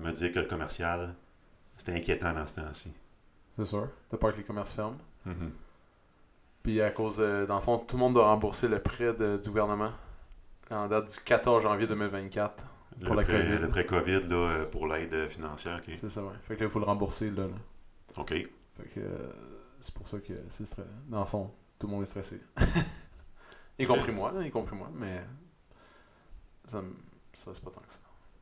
me 0.00 0.12
dire 0.12 0.32
que 0.32 0.38
le 0.40 0.46
commercial, 0.46 1.14
c'était 1.76 1.92
inquiétant 1.94 2.32
dans 2.32 2.46
ce 2.46 2.56
temps-ci. 2.56 2.92
C'est 3.56 3.64
sûr. 3.64 3.88
T'as 4.08 4.16
peur 4.16 4.32
que 4.32 4.38
les 4.38 4.44
commerces 4.44 4.72
ferment. 4.72 4.98
Mhm. 5.24 5.50
Puis 6.62 6.80
à 6.80 6.90
cause, 6.90 7.16
de, 7.18 7.46
dans 7.46 7.56
le 7.56 7.60
fond, 7.62 7.78
tout 7.78 7.96
le 7.96 8.00
monde 8.00 8.14
doit 8.14 8.26
rembourser 8.26 8.68
le 8.68 8.80
prêt 8.80 9.12
de- 9.14 9.36
du 9.42 9.48
gouvernement 9.48 9.92
en 10.70 10.86
date 10.88 11.10
du 11.12 11.20
14 11.24 11.62
janvier 11.62 11.86
2024. 11.86 12.64
Pour 13.04 13.14
le, 13.14 13.20
la 13.20 13.26
prêt, 13.26 13.42
COVID. 13.42 13.58
le 13.58 13.68
prêt 13.68 13.86
COVID, 13.86 14.20
là, 14.28 14.34
euh, 14.36 14.64
pour 14.66 14.86
l'aide 14.86 15.28
financière. 15.28 15.80
C'est 15.94 16.08
ça, 16.10 16.22
ouais. 16.22 16.32
Fait 16.42 16.56
que 16.56 16.60
là, 16.60 16.66
il 16.66 16.70
faut 16.72 16.78
le 16.80 16.84
rembourser, 16.84 17.30
là. 17.30 17.44
là. 17.46 17.54
OK. 18.16 18.28
Fait 18.30 18.48
que 18.94 19.00
euh, 19.00 19.32
c'est 19.80 19.94
pour 19.94 20.06
ça 20.08 20.18
que 20.18 20.32
c'est 20.48 20.66
stressant. 20.66 20.88
Dans 21.06 21.20
le 21.20 21.26
fond, 21.26 21.50
tout 21.78 21.86
le 21.86 21.92
monde 21.92 22.02
est 22.02 22.06
stressé. 22.06 22.40
y 23.78 23.86
compris 23.86 24.12
moi, 24.12 24.32
là, 24.32 24.42
y 24.44 24.50
compris 24.50 24.74
moi, 24.76 24.90
mais 24.94 25.22
ça, 26.66 26.82
me- 26.82 26.94
ça 27.32 27.52
c'est 27.54 27.62
pas 27.62 27.70
tant 27.70 27.80
que 27.80 27.92
ça. 27.92 27.98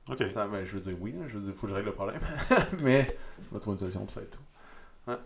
OK. 0.08 0.22
Ça, 0.28 0.46
ben, 0.46 0.64
je 0.64 0.72
veux 0.72 0.80
dire 0.80 0.96
oui, 1.00 1.12
là, 1.12 1.26
je 1.28 1.34
veux 1.38 1.44
dire, 1.44 1.54
faut 1.54 1.62
que 1.66 1.70
je 1.70 1.74
règle 1.74 1.88
le 1.88 1.94
problème. 1.94 2.20
mais 2.80 3.16
je 3.38 3.54
vais 3.54 3.60
trouver 3.60 3.74
une 3.74 3.78
solution 3.78 4.00
pour 4.00 4.10
ça 4.12 4.22
et 4.22 4.26
tout. 4.26 4.38
Ouais. 5.08 5.16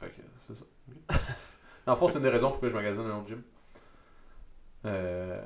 Fait 0.00 0.08
que 0.08 0.20
c'est 0.46 0.54
ça. 0.54 0.64
dans 1.86 1.92
le 1.92 1.98
fond, 1.98 2.08
c'est 2.08 2.18
une 2.18 2.24
des 2.24 2.30
raisons 2.30 2.50
pourquoi 2.50 2.68
je 2.68 2.74
magasine 2.74 3.02
un 3.02 3.18
autre 3.18 3.28
gym. 3.28 3.42
Euh, 4.86 5.40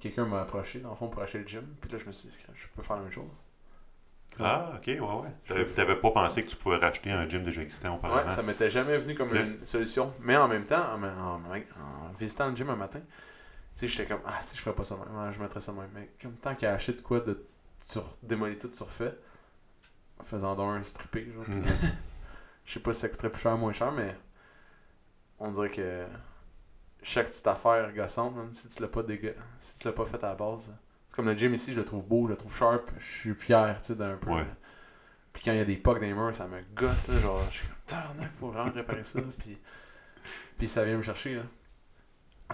Quelqu'un 0.00 0.24
m'a 0.24 0.40
approché, 0.40 0.80
dans 0.80 0.90
le 0.90 0.96
fond, 0.96 1.08
pour 1.08 1.20
acheter 1.22 1.38
le 1.40 1.46
gym. 1.46 1.62
Puis 1.80 1.90
là, 1.90 1.98
je 1.98 2.06
me 2.06 2.12
suis 2.12 2.30
dit, 2.30 2.34
je 2.54 2.66
peux 2.74 2.82
faire 2.82 2.96
la 2.96 3.02
même 3.02 3.12
chose. 3.12 3.28
Ah, 4.38 4.72
OK, 4.76 4.86
ouais, 4.86 4.98
ouais. 4.98 5.66
T'avais, 5.74 5.96
pas 5.96 6.10
pensé 6.12 6.42
que 6.44 6.48
tu 6.48 6.56
pouvais 6.56 6.76
racheter 6.76 7.10
un 7.10 7.28
gym 7.28 7.44
déjà 7.44 7.60
existant 7.60 7.96
auparavant? 7.96 8.26
Ouais, 8.26 8.34
ça 8.34 8.42
m'était 8.42 8.70
jamais 8.70 8.96
venu 8.96 9.14
comme 9.14 9.32
Le- 9.34 9.40
une 9.42 9.66
solution. 9.66 10.14
Mais 10.20 10.36
en 10.36 10.48
même 10.48 10.64
temps, 10.64 10.94
en, 10.94 11.02
en- 11.02 11.34
en 11.34 12.12
visitant 12.18 12.48
le 12.48 12.56
gym 12.56 12.70
un 12.70 12.76
matin, 12.76 13.00
tu 13.00 13.06
sais, 13.80 13.86
j'étais 13.88 14.06
comme, 14.06 14.22
ah, 14.26 14.40
si 14.40 14.56
je 14.56 14.62
ferais 14.62 14.74
pas 14.74 14.84
ça 14.84 14.94
même, 14.96 15.04
ah, 15.18 15.30
je 15.32 15.38
mettrais 15.40 15.60
ça 15.60 15.72
même. 15.72 15.90
Mais 15.94 16.08
comme 16.22 16.32
tant 16.36 16.54
qu'à 16.54 16.72
acheter 16.72 16.92
de 16.94 17.02
quoi 17.02 17.20
de 17.20 17.44
sur, 17.82 18.10
démolir 18.22 18.58
tout 18.58 18.70
surfait, 18.72 19.16
en 20.18 20.24
faisant 20.24 20.54
donc 20.54 20.76
un 20.76 20.84
strippé, 20.84 21.30
genre. 21.32 21.48
Mhm. 21.48 21.64
Je 22.64 22.74
sais 22.74 22.80
pas 22.80 22.92
si 22.92 23.00
ça 23.00 23.08
coûterait 23.08 23.30
plus 23.30 23.40
cher 23.40 23.54
ou 23.54 23.58
moins 23.58 23.72
cher, 23.72 23.90
mais 23.90 24.16
on 25.40 25.50
dirait 25.50 25.70
que 25.70 26.06
chaque 27.02 27.28
petite 27.28 27.46
affaire 27.46 27.92
gossante, 27.92 28.36
man, 28.36 28.52
si 28.52 28.68
tu 28.68 28.82
l'as 28.82 28.88
pas 28.88 29.02
si 29.58 29.78
tu 29.78 29.86
l'as 29.86 29.92
pas 29.92 30.04
fait 30.04 30.22
à 30.22 30.28
la 30.28 30.34
base. 30.34 30.72
C'est 31.08 31.16
comme 31.16 31.26
le 31.26 31.36
gym 31.36 31.52
ici, 31.54 31.72
je 31.72 31.80
le 31.80 31.84
trouve 31.84 32.06
beau, 32.06 32.26
je 32.26 32.32
le 32.32 32.36
trouve 32.36 32.54
sharp, 32.54 32.90
je 32.98 33.04
suis 33.04 33.34
fier, 33.34 33.76
tu 33.80 33.88
sais, 33.88 33.94
d'un 33.96 34.16
peu. 34.16 34.30
Ouais. 34.30 34.46
Puis 35.32 35.42
quand 35.44 35.52
il 35.52 35.58
y 35.58 35.60
a 35.60 35.64
des 35.64 35.76
pucks 35.76 35.96
dans 35.98 36.06
les 36.06 36.14
murs, 36.14 36.34
ça 36.34 36.46
me 36.46 36.60
gosse, 36.74 37.08
là, 37.08 37.18
genre, 37.18 37.42
je 37.50 37.58
suis 37.58 37.66
comme, 37.66 37.76
tabarnak, 37.86 38.30
faut 38.38 38.50
vraiment 38.50 38.70
réparer 38.70 39.04
ça, 39.04 39.20
puis, 39.38 39.58
puis 40.58 40.68
ça 40.68 40.84
vient 40.84 40.96
me 40.96 41.02
chercher, 41.02 41.36
là. 41.36 41.42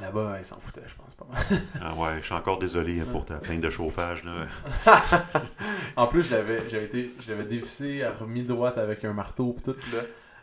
Là-bas, 0.00 0.36
ils 0.38 0.44
s'en 0.44 0.60
foutaient, 0.60 0.82
je 0.86 0.94
pense, 0.94 1.14
pas 1.14 1.26
mal. 1.32 1.42
Ah 1.80 1.94
ouais, 1.94 2.18
je 2.20 2.24
suis 2.26 2.34
encore 2.34 2.58
désolé 2.58 3.00
pour 3.10 3.24
ta 3.24 3.36
plainte 3.36 3.60
de 3.60 3.70
chauffage, 3.70 4.24
là. 4.24 4.46
en 5.96 6.06
plus, 6.06 6.22
je 6.24 6.34
l'avais, 6.36 6.68
j'avais 6.68 6.84
été, 6.84 7.12
je 7.20 7.30
l'avais 7.32 7.44
dévissé, 7.44 8.02
remis 8.20 8.42
droite 8.42 8.76
avec 8.78 9.04
un 9.04 9.12
marteau, 9.14 9.54
puis 9.54 9.62
tout, 9.72 9.78
là, 9.94 10.02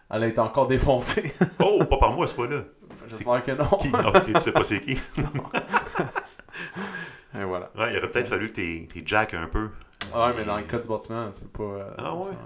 elle 0.09 0.23
a 0.23 0.27
été 0.27 0.39
encore 0.39 0.67
défoncée. 0.67 1.33
Oh, 1.59 1.83
pas 1.85 1.97
par 1.97 2.13
moi, 2.13 2.25
c'est 2.27 2.35
pas 2.35 2.47
là. 2.47 2.61
J'espère 3.07 3.43
que 3.43 3.51
non. 3.51 3.65
Qui? 3.77 3.89
Ah, 3.93 4.09
ok, 4.09 4.25
tu 4.33 4.39
sais 4.39 4.51
pas 4.51 4.63
c'est 4.63 4.81
qui. 4.81 4.97
Et 7.35 7.43
voilà. 7.43 7.71
Ouais, 7.77 7.91
il 7.93 7.97
aurait 7.97 8.11
peut-être 8.11 8.27
fallu 8.27 8.49
que 8.49 8.55
t'es, 8.55 8.87
t'es 8.93 9.01
jack 9.05 9.33
un 9.33 9.47
peu. 9.47 9.69
Ah 10.13 10.27
ouais, 10.27 10.33
mais 10.37 10.45
dans 10.45 10.57
le 10.57 10.63
cas 10.63 10.77
du 10.79 10.87
bâtiment, 10.87 11.31
tu 11.31 11.41
peux 11.41 11.47
pas. 11.47 11.63
euh, 11.63 11.89
Ah 11.97 12.15
ouais? 12.15 12.23
ça- 12.23 12.37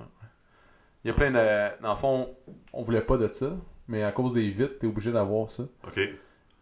Il 1.04 1.08
y 1.08 1.12
a 1.12 1.14
plein 1.14 1.32
de. 1.32 1.82
Dans 1.82 1.90
le 1.92 1.96
fond, 1.98 2.30
on 2.74 2.84
voulait 2.84 3.02
pas 3.02 3.18
de 3.18 3.28
ça, 3.32 3.50
mais 3.88 4.04
à 4.04 4.12
cause 4.12 4.34
des 4.34 4.50
vitres, 4.50 4.80
t'es 4.80 4.88
obligé 4.88 5.12
d'avoir 5.12 5.50
ça. 5.50 5.64
OK, 5.86 6.00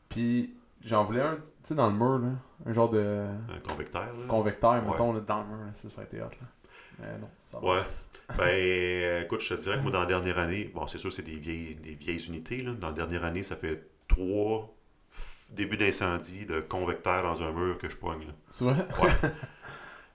Puis 0.10 0.53
j'en 0.84 1.03
voulais 1.03 1.22
un, 1.22 1.36
tu 1.36 1.41
sais, 1.64 1.76
dans 1.76 1.88
le 1.88 1.93
mur, 1.93 2.20
là. 2.20 2.32
Un 2.66 2.74
genre 2.74 2.89
de 2.89 3.26
un 3.49 3.60
convecteur, 3.68 4.06
là. 4.06 4.28
convecteur, 4.28 4.82
mettons, 4.84 5.14
là, 5.14 5.20
dans 5.20 5.39
le 5.39 5.45
mur, 5.45 5.66
là, 5.66 5.74
ça, 5.74 5.89
ça 5.89 6.01
a 6.01 6.03
été 6.06 6.22
hot, 6.22 6.26
là. 6.26 6.47
Mais 6.99 7.18
non, 7.18 7.30
ça 7.51 7.60
va. 7.60 7.74
Ouais. 7.74 7.82
Ben, 8.38 8.49
euh, 8.49 9.22
écoute, 9.24 9.41
je 9.41 9.53
te 9.53 9.60
dirais 9.60 9.78
que 9.78 9.82
moi, 9.84 9.91
dans 9.91 9.99
la 9.99 10.06
dernière 10.06 10.39
année, 10.39 10.72
bon, 10.74 10.88
c'est 10.88 10.97
sûr, 10.97 11.14
c'est 11.14 11.22
des 11.22 11.38
vieilles, 11.38 11.76
des 11.76 11.93
vieilles 11.93 12.26
unités, 12.28 12.58
là. 12.58 12.74
Dans 12.74 12.88
la 12.88 12.93
dernière 12.93 13.24
année, 13.26 13.43
ça 13.43 13.56
fait 13.56 13.88
trois 14.08 14.76
débuts 15.51 15.78
d'incendie 15.78 16.45
de 16.45 16.60
convecteurs 16.60 17.22
dans 17.22 17.41
un 17.43 17.51
mur 17.51 17.78
que 17.78 17.89
je 17.89 17.95
poigne, 17.95 18.22
là. 18.22 18.34
C'est 18.49 18.66
vrai? 18.66 18.86
Ouais. 19.01 19.12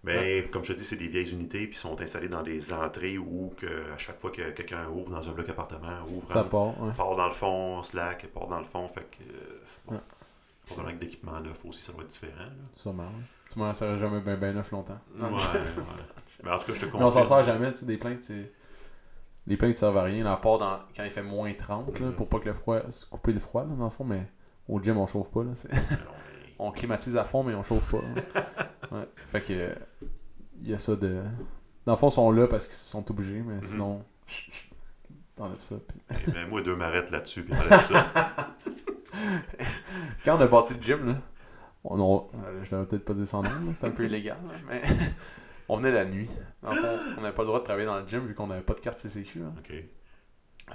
Mais 0.03 0.49
comme 0.51 0.65
je 0.65 0.73
te 0.73 0.79
dis, 0.79 0.85
c'est 0.85 0.97
des 0.97 1.09
vieilles 1.09 1.31
unités, 1.33 1.67
puis 1.67 1.77
sont 1.77 2.01
installées 2.01 2.29
dans 2.29 2.43
des 2.43 2.73
entrées 2.73 3.19
où, 3.19 3.53
que, 3.57 3.93
à 3.93 3.99
chaque 3.99 4.19
fois 4.19 4.31
que 4.31 4.51
quelqu'un 4.51 4.89
ouvre 4.89 5.11
dans 5.11 5.29
un 5.29 5.33
bloc 5.33 5.49
appartement, 5.51 6.03
ouvre, 6.09 6.33
Ça 6.33 6.41
un- 6.41 6.45
part, 6.45 6.81
ouais. 6.83 6.93
part 6.97 7.17
dans 7.17 7.27
le 7.27 7.33
fond, 7.33 7.83
slack, 7.83 8.27
part 8.29 8.47
dans 8.49 8.59
le 8.61 8.65
fond, 8.65 8.89
fait 8.89 9.03
que. 9.11 9.25
bon. 9.87 9.95
Ouais. 9.95 10.01
Que 10.95 10.99
d'équipement 11.01 11.39
neuf 11.41 11.65
aussi, 11.67 11.83
ça 11.83 11.93
doit 11.93 12.03
être 12.05 12.11
différent. 12.11 12.33
Là. 12.39 12.47
Sûrement. 12.75 13.11
Tout 13.51 13.59
le 13.59 13.65
monde 13.65 13.75
serait 13.75 13.99
jamais 13.99 14.21
bien 14.21 14.37
ben 14.37 14.55
neuf 14.55 14.71
longtemps. 14.71 14.99
Ouais, 15.21 15.25
ouais. 15.27 15.39
Mais 16.45 16.51
en 16.53 16.59
tout 16.59 16.67
cas, 16.67 16.75
je 16.75 16.81
te 16.81 16.87
Mais 16.97 17.03
on 17.03 17.11
s'en 17.11 17.21
confirme. 17.23 17.27
sert 17.27 17.43
jamais, 17.43 17.73
tu 17.73 17.79
sais, 17.79 17.87
des 17.87 17.97
plaintes, 17.99 18.23
c'est. 18.23 18.53
Les 19.49 19.57
plaintes 19.57 19.77
servent 19.77 19.97
à 19.99 20.05
rien, 20.05 20.25
à 20.27 20.37
part 20.37 20.59
dans... 20.59 20.79
quand 20.97 21.03
il 21.03 21.11
fait 21.11 21.23
moins 21.23 21.53
30, 21.53 21.99
là, 21.99 22.07
Mhm. 22.07 22.13
pour 22.15 22.29
pas 22.29 22.39
que 22.39 22.49
le 22.49 22.55
froid. 22.55 22.79
se 22.91 23.05
couper 23.07 23.33
le 23.33 23.41
froid, 23.41 23.63
là, 23.65 23.75
dans 23.77 23.85
le 23.85 23.91
fond, 23.91 24.05
mais 24.05 24.23
au 24.69 24.81
gym, 24.81 24.97
on 24.97 25.07
chauffe 25.09 25.31
pas, 25.31 25.43
là. 25.43 25.51
On 26.63 26.73
climatise 26.73 27.17
à 27.17 27.25
fond, 27.25 27.43
mais 27.43 27.55
on 27.55 27.65
chauffe 27.65 27.91
pas. 27.91 27.99
ouais. 28.97 29.09
Fait 29.33 29.41
que. 29.43 29.75
Il 30.63 30.69
y 30.71 30.75
a 30.75 30.79
ça 30.79 30.95
de. 30.97 31.23
Dans 31.87 31.93
le 31.93 31.99
fond, 31.99 32.09
ils 32.09 32.13
sont 32.13 32.31
là 32.33 32.47
parce 32.47 32.67
qu'ils 32.67 32.75
sont 32.77 33.09
obligés, 33.11 33.41
mais 33.43 33.55
Mhm. 33.55 33.63
sinon. 33.63 34.05
T'enlèves 35.37 35.61
ça. 35.61 35.77
puis- 35.89 36.33
Mais 36.35 36.47
moi, 36.47 36.61
deux 36.63 36.77
m'arrêtent 36.77 37.11
là-dessus, 37.11 37.45
puis 37.45 37.55
enlève 37.59 37.83
ça. 37.83 38.07
Quand 40.25 40.37
on 40.37 40.41
a 40.41 40.47
bâti 40.47 40.75
le 40.75 40.83
gym, 40.83 41.07
là, 41.09 41.15
on, 41.85 41.99
on- 42.01 42.29
euh, 42.45 42.63
je 42.63 42.71
devrais 42.71 42.87
peut-être 42.87 43.05
pas 43.05 43.15
là, 43.15 43.25
c'est 43.25 43.87
un 43.87 43.91
peu 43.91 44.05
illégal, 44.05 44.37
là, 44.47 44.55
mais 44.69 44.83
on 45.69 45.77
venait 45.79 45.91
la 45.93 46.05
nuit. 46.05 46.29
Dans 46.63 46.75
le 46.75 46.81
fond, 46.81 46.99
on 47.17 47.21
n'avait 47.23 47.35
pas 47.35 47.43
le 47.43 47.47
droit 47.49 47.61
de 47.61 47.65
travailler 47.65 47.87
dans 47.87 47.99
le 47.99 48.07
gym 48.07 48.27
vu 48.27 48.35
qu'on 48.35 48.47
n'avait 48.49 48.61
pas 48.63 48.75
de 48.75 48.81
carte 48.81 48.99
CCQ. 48.99 49.41
hein. 49.43 49.55
OK. 49.59 49.73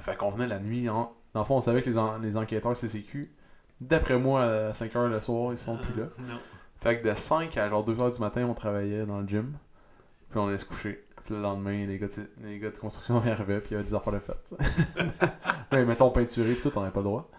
Fait 0.02 0.16
qu'on 0.18 0.32
venait 0.32 0.48
la 0.48 0.60
nuit. 0.60 0.90
En... 0.90 1.14
Dans 1.34 1.42
le 1.42 1.46
fond, 1.46 1.58
on 1.58 1.62
savait 1.62 1.82
que 1.82 1.90
les, 1.90 1.98
en- 1.98 2.18
les 2.18 2.36
enquêteurs 2.38 2.76
CCQ, 2.76 3.32
d'après 3.82 4.18
moi, 4.18 4.44
à 4.44 4.72
5h 4.72 5.10
le 5.10 5.20
soir, 5.20 5.54
ils 5.54 5.58
sont 5.58 5.78
plus 5.78 6.00
là. 6.00 6.08
Non. 6.20 6.40
Fait 6.82 7.02
que 7.02 7.08
de 7.08 7.16
5 7.16 7.58
à 7.58 7.70
genre 7.70 7.88
2h 7.88 8.14
du 8.14 8.20
matin, 8.20 8.46
on 8.50 8.54
travaillait 8.54 9.06
dans 9.06 9.20
le 9.20 9.28
gym. 9.28 9.54
Puis 10.30 10.40
on 10.40 10.48
allait 10.48 10.58
se 10.58 10.66
coucher. 10.66 11.04
Puis 11.24 11.34
le 11.34 11.42
lendemain, 11.42 11.86
les 11.88 11.98
gars 11.98 12.08
de, 12.08 12.14
les 12.44 12.60
gars 12.60 12.70
de 12.70 12.78
construction 12.78 13.18
arrivaient, 13.26 13.60
puis 13.60 13.70
il 13.72 13.74
y 13.74 13.76
avait 13.78 13.90
des 13.90 13.96
affaires 13.96 14.14
de 14.14 14.20
fête. 14.20 14.54
ouais, 15.72 15.86
mettons 15.86 16.12
peinturer, 16.12 16.54
puis 16.54 16.70
tout, 16.70 16.78
on 16.78 16.82
n'avait 16.82 16.94
pas 16.94 17.00
le 17.00 17.06
droit. 17.06 17.30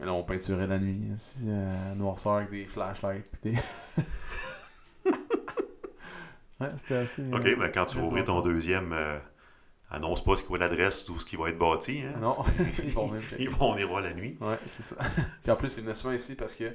Mais 0.00 0.06
là, 0.06 0.14
on 0.14 0.22
peinturait 0.22 0.66
la 0.66 0.78
nuit, 0.78 1.12
ici, 1.14 1.44
euh, 1.46 1.94
noirceur 1.94 2.32
avec 2.32 2.50
des 2.50 2.64
flashlights, 2.64 3.30
puis 3.30 3.52
des. 3.52 3.58
ouais, 6.60 6.70
c'était 6.76 6.96
assez. 6.96 7.22
OK, 7.32 7.46
euh, 7.46 7.56
mais 7.58 7.70
quand 7.70 7.86
tu 7.86 7.98
ouvrir 7.98 8.24
ton 8.24 8.40
deuxième, 8.40 8.92
euh, 8.92 9.18
annonce 9.92 10.24
pas 10.24 10.36
ce 10.36 10.42
qu'il 10.42 10.52
va 10.52 10.58
l'adresse 10.58 11.08
ou 11.08 11.18
ce 11.18 11.26
qui 11.26 11.36
va 11.36 11.50
être 11.50 11.58
bâti. 11.58 12.02
Hein? 12.02 12.18
Non, 12.20 12.34
ils 12.82 12.90
vont 12.90 13.08
même. 13.08 13.22
Ils 13.38 13.48
vont 13.48 13.72
venir 13.72 13.88
voir 13.88 14.02
la 14.02 14.14
nuit. 14.14 14.36
Ouais, 14.40 14.58
c'est 14.66 14.82
ça. 14.82 14.96
Puis 15.42 15.52
en 15.52 15.56
plus, 15.56 15.76
il 15.76 15.82
venait 15.82 15.94
souvent 15.94 16.14
ici 16.14 16.34
parce 16.34 16.54
que 16.54 16.64
le 16.64 16.74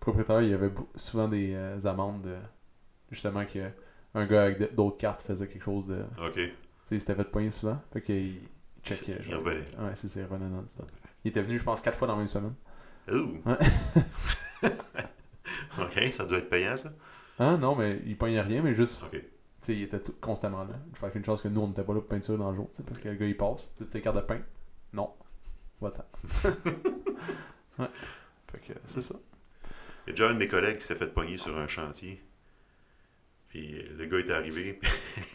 propriétaire, 0.00 0.42
il 0.42 0.50
y 0.50 0.54
avait 0.54 0.70
souvent 0.96 1.28
des 1.28 1.54
euh, 1.54 1.78
amendes 1.84 2.22
de. 2.22 2.36
Justement, 3.10 3.44
que 3.46 3.70
un 4.14 4.26
gars 4.26 4.44
avec 4.44 4.74
d'autres 4.74 4.96
cartes 4.96 5.22
faisait 5.22 5.46
quelque 5.46 5.62
chose 5.62 5.86
de. 5.86 6.02
OK. 6.20 6.34
Tu 6.34 6.50
sais, 6.84 6.96
il 6.96 7.00
s'était 7.00 7.14
fait 7.14 7.24
poigner 7.24 7.50
souvent. 7.50 7.80
Fait 7.92 8.02
qu'il 8.02 8.16
il 8.16 8.40
checkait. 8.82 9.18
Il 9.26 9.34
revenait. 9.36 9.60
Ouais, 9.78 9.92
c'est 9.94 10.08
ça, 10.08 10.20
il 10.20 10.26
revenait 10.26 10.48
non-stop. 10.48 10.90
Il 11.24 11.28
était 11.28 11.42
venu, 11.42 11.58
je 11.58 11.64
pense, 11.64 11.80
quatre 11.80 11.96
fois 11.96 12.08
dans 12.08 12.14
la 12.14 12.20
même 12.20 12.28
semaine. 12.28 12.54
Ouh. 13.12 13.42
Ouais. 13.44 13.58
OK, 15.78 16.12
ça 16.12 16.24
doit 16.24 16.38
être 16.38 16.50
payant, 16.50 16.76
ça. 16.76 16.90
Hein, 17.38 17.58
non, 17.58 17.76
mais 17.76 18.00
il 18.06 18.16
poignait 18.16 18.40
rien, 18.40 18.62
mais 18.62 18.74
juste. 18.74 19.04
OK. 19.04 19.20
Tu 19.66 19.72
sais, 19.72 19.78
il 19.78 19.82
était 19.82 19.98
tout- 19.98 20.14
constamment 20.20 20.62
là. 20.62 20.74
Fait 20.94 21.10
qu'une 21.10 21.24
chance 21.24 21.42
que 21.42 21.48
nous, 21.48 21.60
on 21.60 21.66
n'était 21.66 21.82
pas 21.82 21.92
là 21.92 21.98
pour 22.00 22.08
peinture 22.08 22.38
dans 22.38 22.50
le 22.50 22.56
jour. 22.56 22.70
sais, 22.72 22.84
Parce 22.84 23.00
que 23.00 23.08
le 23.08 23.16
gars, 23.16 23.26
il 23.26 23.36
passe. 23.36 23.72
Toutes 23.76 23.88
tes 23.90 24.00
cartes 24.00 24.14
de 24.14 24.20
pain. 24.22 24.38
Non. 24.92 25.12
Va-t'en. 25.80 26.04
ouais. 27.80 27.88
Fait 28.52 28.58
que 28.60 28.78
c'est 28.86 29.02
ça. 29.02 29.14
Il 30.06 30.10
y 30.10 30.10
a 30.10 30.12
déjà 30.12 30.28
un 30.28 30.34
de 30.34 30.38
mes 30.38 30.46
collègues 30.46 30.78
qui 30.78 30.84
s'est 30.84 30.94
fait 30.94 31.12
pogner 31.12 31.36
sur 31.36 31.58
un 31.58 31.66
chantier. 31.66 32.22
Puis 33.48 33.82
le 33.98 34.06
gars 34.06 34.18
est 34.18 34.30
arrivé. 34.30 34.78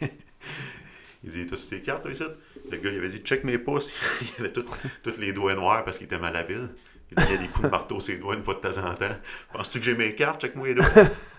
il 1.24 1.30
dit 1.30 1.46
T'as-tu 1.46 1.66
tes 1.66 1.82
cartes, 1.82 2.00
toi, 2.02 2.10
ici? 2.10 2.24
Le 2.70 2.78
gars, 2.78 2.90
il 2.90 2.96
avait 2.96 3.10
dit 3.10 3.18
Check 3.18 3.44
mes 3.44 3.58
pouces. 3.58 3.92
il 4.38 4.44
avait 4.44 4.52
tout- 4.54 4.64
tous 5.02 5.18
les 5.18 5.34
doigts 5.34 5.54
noirs 5.54 5.84
parce 5.84 5.98
qu'il 5.98 6.06
était 6.06 6.18
malhabile. 6.18 6.70
Il 7.10 7.18
dit 7.18 7.24
Il 7.28 7.34
y 7.34 7.38
a 7.38 7.42
des 7.42 7.48
coups 7.48 7.64
de 7.66 7.70
marteau 7.70 8.00
sur 8.00 8.14
ses 8.14 8.18
doigts 8.18 8.34
une 8.34 8.42
fois 8.44 8.54
de 8.54 8.60
temps 8.60 8.78
en 8.78 8.94
temps. 8.94 9.14
Penses-tu 9.52 9.78
que 9.78 9.84
j'ai 9.84 9.94
mes 9.94 10.14
cartes? 10.14 10.40
Check-moi 10.40 10.68
les 10.68 10.74
doigts. 10.74 10.86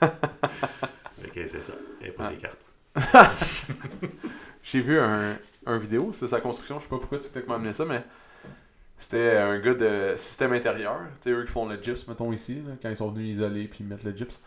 ok, 0.03 1.31
c'est 1.33 1.63
ça. 1.63 1.73
Il 2.01 2.03
avait 2.07 2.11
pas 2.15 2.25
ses 2.25 2.37
cartes. 2.37 2.63
J'ai 4.63 4.81
vu 4.81 4.99
un, 4.99 5.37
un 5.65 5.77
vidéo, 5.77 6.11
c'était 6.13 6.27
sa 6.27 6.41
construction, 6.41 6.79
je 6.79 6.83
sais 6.83 6.89
pas 6.89 6.97
pourquoi 6.97 7.19
TikTok 7.19 7.47
m'a 7.47 7.55
amené 7.55 7.73
ça, 7.73 7.85
mais 7.85 8.03
c'était 8.97 9.37
un 9.37 9.59
gars 9.59 9.73
de 9.73 10.13
système 10.17 10.53
intérieur, 10.53 10.99
tu 11.15 11.23
sais, 11.23 11.31
eux 11.31 11.43
qui 11.43 11.51
font 11.51 11.67
le 11.67 11.81
gyps, 11.81 12.07
mettons 12.07 12.31
ici, 12.31 12.61
quand 12.81 12.89
ils 12.89 12.97
sont 12.97 13.11
venus 13.11 13.35
isoler 13.35 13.67
puis 13.67 13.83
mettre 13.83 14.05
le 14.05 14.15
gyps. 14.15 14.41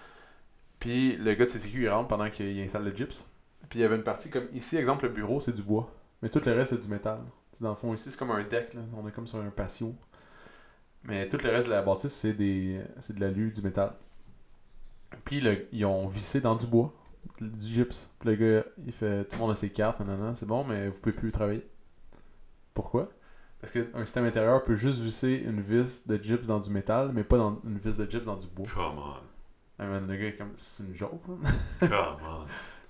Puis 0.81 1.17
le 1.17 1.35
gars 1.35 1.45
de 1.45 1.51
CCQ, 1.51 1.83
il 1.83 1.89
rentre 1.91 2.09
pendant 2.09 2.31
qu'il 2.31 2.59
installe 2.61 2.85
le 2.85 2.95
gyps. 2.95 3.25
Puis 3.69 3.81
il 3.81 3.83
y 3.83 3.85
avait 3.85 3.97
une 3.97 4.03
partie 4.05 4.31
comme 4.31 4.47
ici, 4.55 4.77
exemple, 4.77 5.05
le 5.07 5.11
bureau, 5.11 5.41
c'est 5.41 5.55
du 5.55 5.63
bois, 5.63 5.93
mais 6.23 6.29
tout 6.29 6.41
le 6.45 6.53
reste, 6.53 6.71
c'est 6.71 6.81
du 6.81 6.89
métal. 6.89 7.19
Dans 7.61 7.71
le 7.71 7.77
fond, 7.77 7.95
ici, 7.95 8.11
c'est 8.11 8.19
comme 8.19 8.31
un 8.31 8.43
deck, 8.45 8.75
là, 8.75 8.81
on 8.97 9.07
est 9.09 9.13
comme 9.13 9.27
sur 9.27 9.39
un 9.39 9.51
patio. 9.51 9.95
Mais 11.05 11.29
tout 11.29 11.39
le 11.43 11.51
reste 11.51 11.67
de 11.67 11.73
la 11.73 11.83
bâtisse, 11.83 12.13
c'est 12.13 12.33
des 12.33 12.81
c'est 13.01 13.15
de 13.15 13.21
l'alu, 13.21 13.51
du 13.51 13.63
métal. 13.63 13.93
Puis 15.25 15.43
ils 15.73 15.85
ont 15.85 16.09
vissé 16.09 16.41
dans 16.41 16.57
du 16.57 16.67
bois 16.67 16.93
du 17.41 17.67
gyps. 17.67 18.11
Puis 18.21 18.31
le 18.31 18.35
gars, 18.37 18.65
il 18.87 18.93
fait 18.93 19.25
tout 19.25 19.37
le 19.37 19.39
monde 19.39 19.51
a 19.51 19.55
ses 19.55 19.71
cartes, 19.71 20.01
nanana, 20.01 20.35
c'est 20.35 20.47
bon, 20.47 20.65
mais 20.65 20.89
vous 20.89 20.99
pouvez 20.99 21.15
plus 21.15 21.33
travailler. 21.33 21.67
Pourquoi? 22.75 23.11
Parce 23.61 23.73
qu'un 23.73 24.05
système 24.05 24.27
intérieur 24.27 24.63
peut 24.65 24.75
juste 24.77 25.01
visser 25.01 25.43
une 25.47 25.61
vis 25.61 26.07
de 26.07 26.17
gyps 26.23 26.47
dans 26.47 26.61
du 26.61 26.71
métal, 26.71 27.11
mais 27.15 27.25
pas 27.25 27.39
dans 27.39 27.61
une 27.65 27.79
vis 27.79 27.97
de 27.97 28.09
gyps 28.09 28.25
dans 28.27 28.37
du 28.37 28.47
bois. 28.49 28.67
Come 28.73 28.99
on. 28.99 29.15
Ah, 29.79 29.87
man, 29.87 30.07
le 30.07 30.17
gars 30.17 30.27
est 30.29 30.37
comme 30.37 30.53
c'est 30.57 30.85
une 30.85 30.95
joke. 30.95 31.23
là. 31.29 31.51
Come 31.89 32.27
on. 32.27 32.45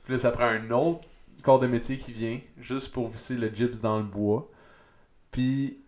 Puis 0.04 0.12
là, 0.12 0.18
ça 0.18 0.30
prend 0.32 0.44
un 0.46 0.70
autre 0.70 1.00
corps 1.42 1.58
de 1.60 1.66
métier 1.66 1.96
qui 1.98 2.12
vient 2.12 2.40
juste 2.58 2.92
pour 2.92 3.08
visser 3.08 3.36
le 3.36 3.48
gyps 3.48 3.80
dans 3.80 3.98
le 3.98 4.04
bois. 4.04 4.50
Puis 5.30 5.78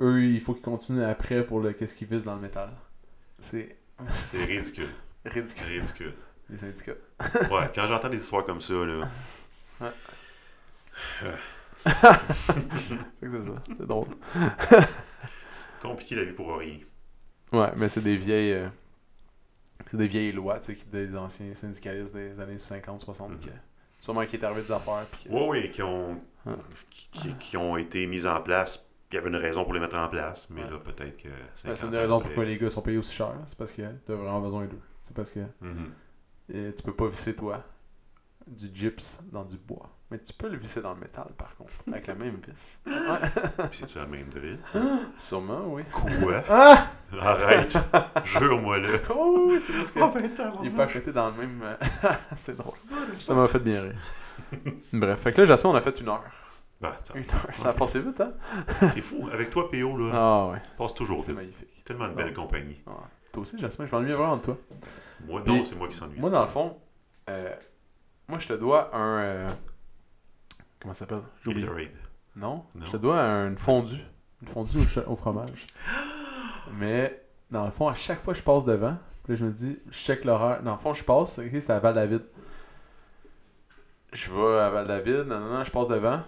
eux, 0.00 0.24
il 0.24 0.40
faut 0.40 0.54
qu'ils 0.54 0.62
continuent 0.62 1.02
après 1.04 1.44
pour 1.44 1.60
le 1.60 1.72
qu'est-ce 1.72 1.94
qu'ils 1.94 2.08
vissent 2.08 2.24
dans 2.24 2.34
le 2.36 2.40
métal. 2.40 2.70
C'est 3.38 3.76
C'est 4.10 4.44
ridicule. 4.44 4.90
ridicule. 5.24 5.66
Ridicule. 5.66 6.14
Les 6.50 6.56
syndicats. 6.58 6.92
Ouais, 7.50 7.70
quand 7.74 7.86
j'entends 7.86 8.08
des 8.08 8.18
histoires 8.22 8.44
comme 8.44 8.60
ça, 8.60 8.74
là. 8.74 9.08
Que 13.20 13.30
c'est 13.30 13.42
ça. 13.42 13.52
C'est 13.66 13.86
drôle. 13.86 14.08
Compliqué 15.82 16.14
la 16.16 16.24
vie 16.24 16.32
pour 16.32 16.56
rien. 16.58 16.78
Ouais, 17.52 17.72
mais 17.76 17.88
c'est 17.88 18.00
des 18.02 18.16
vieilles. 18.16 18.52
euh, 18.52 18.68
c'est 19.90 19.96
des 19.96 20.06
vieilles 20.08 20.32
lois, 20.32 20.58
tu 20.60 20.74
sais, 20.74 20.78
des 20.90 21.14
anciens 21.16 21.54
syndicalistes 21.54 22.14
des 22.14 22.38
années 22.40 22.56
50-60. 22.56 23.28
Mhm. 23.30 23.38
qui- 23.38 23.48
Sûrement 24.00 24.24
qui 24.26 24.36
est 24.36 24.44
arrivé 24.44 24.62
des 24.62 24.72
affaires. 24.72 25.06
Puis 25.10 25.24
que- 25.24 25.28
Oui, 25.30 25.42
oui, 25.62 25.70
qui 25.70 25.82
ont, 25.82 26.20
Ouais. 26.46 26.52
qui, 26.90 27.34
qui- 27.34 27.56
ont 27.56 27.76
été 27.76 28.06
mises 28.06 28.26
en 28.26 28.40
place. 28.40 28.88
Il 29.10 29.14
y 29.14 29.18
avait 29.18 29.28
une 29.30 29.36
raison 29.36 29.64
pour 29.64 29.72
les 29.74 29.80
mettre 29.80 29.96
en 29.98 30.08
place, 30.08 30.48
mais 30.50 30.64
Ouais. 30.64 30.70
là, 30.70 30.78
peut-être 30.78 31.16
que. 31.22 31.28
Ouais, 31.28 31.34
50 31.56 31.76
c'est 31.76 31.86
une 31.86 31.94
raison 31.96 32.20
pourquoi 32.20 32.44
les 32.44 32.58
gars 32.58 32.68
sont 32.70 32.82
payés 32.82 32.98
aussi 32.98 33.14
cher. 33.14 33.32
C'est 33.46 33.56
parce 33.56 33.72
que 33.72 33.82
t'as 34.06 34.14
vraiment 34.14 34.40
besoin 34.40 34.64
d'eux. 34.66 34.80
C'est 35.04 35.14
parce 35.14 35.30
que 35.30 35.40
Mhm. 35.60 35.90
Euh, 36.54 36.72
tu 36.76 36.82
peux 36.82 36.92
pas 36.94 37.06
visser, 37.08 37.34
toi, 37.36 37.62
du 38.46 38.68
gyps 38.74 39.20
dans 39.32 39.44
du 39.44 39.56
bois. 39.56 39.88
Mais 40.10 40.18
tu 40.18 40.32
peux 40.34 40.48
le 40.48 40.56
visser 40.58 40.80
dans 40.82 40.92
le 40.94 41.00
métal, 41.00 41.26
par 41.38 41.56
contre, 41.56 41.72
avec 41.90 42.06
la 42.06 42.14
même 42.14 42.36
vis. 42.46 42.78
Ouais. 42.86 42.92
Puis 43.70 43.78
c'est-tu 43.80 43.98
la 43.98 44.06
même 44.06 44.28
drill? 44.28 44.58
Sûrement, 45.16 45.62
oui. 45.68 45.82
Quoi? 45.90 46.42
Ah! 46.50 46.86
Arrête! 47.20 47.74
Jure-moi 48.24 48.78
là! 48.80 48.98
Oh, 49.14 49.46
oui, 49.48 49.60
c'est 49.60 49.72
juste 49.72 49.94
que. 49.94 50.00
Oh, 50.00 50.10
ben, 50.12 50.28
tabarnak. 50.32 50.60
Il 50.62 50.66
est 50.68 50.70
pas 50.76 50.84
acheté 50.84 51.12
dans 51.12 51.30
le 51.30 51.36
même. 51.36 51.60
euh, 51.62 51.76
c'est 52.36 52.56
drôle. 52.56 52.74
Ça 53.24 53.34
m'a 53.34 53.48
fait 53.48 53.58
bien 53.60 53.82
rire. 53.82 53.94
Bref, 54.92 55.20
fait 55.20 55.32
que 55.32 55.40
là, 55.40 55.46
Jasmine, 55.46 55.72
on 55.72 55.76
a 55.76 55.80
fait 55.80 55.98
une 56.00 56.08
heure. 56.08 56.22
Attends, 56.82 57.14
Une 57.14 57.22
heure. 57.22 57.46
Ça 57.54 57.70
a 57.70 57.72
passé 57.72 58.00
vite, 58.00 58.20
hein? 58.20 58.32
c'est 58.92 59.00
fou. 59.00 59.28
Avec 59.32 59.48
toi, 59.50 59.70
PO, 59.70 59.96
là, 59.96 60.10
Ah 60.12 60.50
ouais, 60.52 60.60
passe 60.76 60.92
toujours 60.94 61.20
c'est 61.20 61.28
vite. 61.32 61.36
magnifique. 61.40 61.84
Tellement 61.84 62.08
de 62.08 62.14
belle 62.14 62.28
Ah. 62.32 62.34
compagnie. 62.34 62.76
Ah, 62.86 62.90
Toi 63.32 63.42
aussi, 63.42 63.58
Jasmine, 63.58 63.88
je 63.90 63.96
m'ennuie 63.96 64.12
vraiment 64.12 64.36
de 64.36 64.42
toi. 64.42 64.58
Moi, 65.26 65.42
non, 65.46 65.64
c'est 65.64 65.76
moi 65.76 65.88
qui 65.88 65.94
s'ennuie. 65.96 66.18
Moi, 66.18 66.30
dans 66.30 66.42
le 66.42 66.46
fond, 66.48 66.76
euh, 67.30 67.54
moi, 68.28 68.38
je 68.38 68.48
te 68.48 68.52
dois 68.54 68.94
un. 68.94 69.18
euh, 69.18 69.50
comment 70.80 70.94
ça 70.94 71.00
s'appelle? 71.00 71.24
J'ai 71.42 71.50
oublié. 71.50 71.66
Gatorade. 71.66 71.90
Non, 72.36 72.64
Non. 72.74 72.86
je 72.86 72.90
te 72.92 72.96
dois 72.96 73.20
une 73.20 73.58
fondue. 73.58 74.04
Une 74.42 74.48
fondue 74.48 74.78
au, 75.06 75.16
fromage. 75.16 75.66
Mais, 76.78 77.22
dans 77.50 77.64
le 77.64 77.70
fond, 77.70 77.88
à 77.88 77.94
chaque 77.94 78.22
fois 78.22 78.32
que 78.34 78.38
je 78.40 78.44
passe 78.44 78.64
devant, 78.64 78.96
puis 79.22 79.32
là, 79.34 79.38
je 79.38 79.44
me 79.46 79.52
dis, 79.52 79.78
je 79.86 79.96
check 79.96 80.24
l'horaire. 80.24 80.62
Dans 80.62 80.72
le 80.72 80.78
fond, 80.78 80.92
je 80.92 81.04
passe, 81.04 81.38
ok, 81.38 81.48
c'est 81.52 81.70
à 81.70 81.78
Val-David. 81.78 82.22
Je 84.12 84.30
vais 84.30 84.60
à 84.60 84.70
Val-David, 84.70 85.26
non, 85.26 85.40
non, 85.40 85.54
non, 85.58 85.64
je 85.64 85.70
passe 85.70 85.88
devant. 85.88 86.20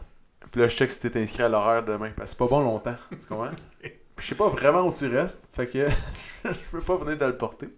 Puis 0.51 0.61
là, 0.61 0.69
je 0.69 0.77
check 0.77 0.91
si 0.91 1.01
t'es 1.11 1.21
inscrit 1.23 1.43
à 1.43 1.49
l'horaire 1.49 1.85
demain. 1.85 2.11
Parce 2.17 2.31
que 2.31 2.37
c'est 2.37 2.39
pas 2.39 2.47
bon 2.47 2.61
longtemps. 2.61 2.97
Tu 3.11 3.27
comprends? 3.29 3.51
Puis 3.81 4.25
je 4.25 4.31
sais 4.31 4.35
pas 4.35 4.49
vraiment 4.49 4.87
où 4.87 4.93
tu 4.93 5.07
restes. 5.09 5.47
Fait 5.53 5.67
que 5.67 5.87
je 6.45 6.51
peux 6.71 6.81
pas 6.81 6.97
venir 6.97 7.19
te 7.19 7.25
le 7.25 7.37
porter. 7.37 7.69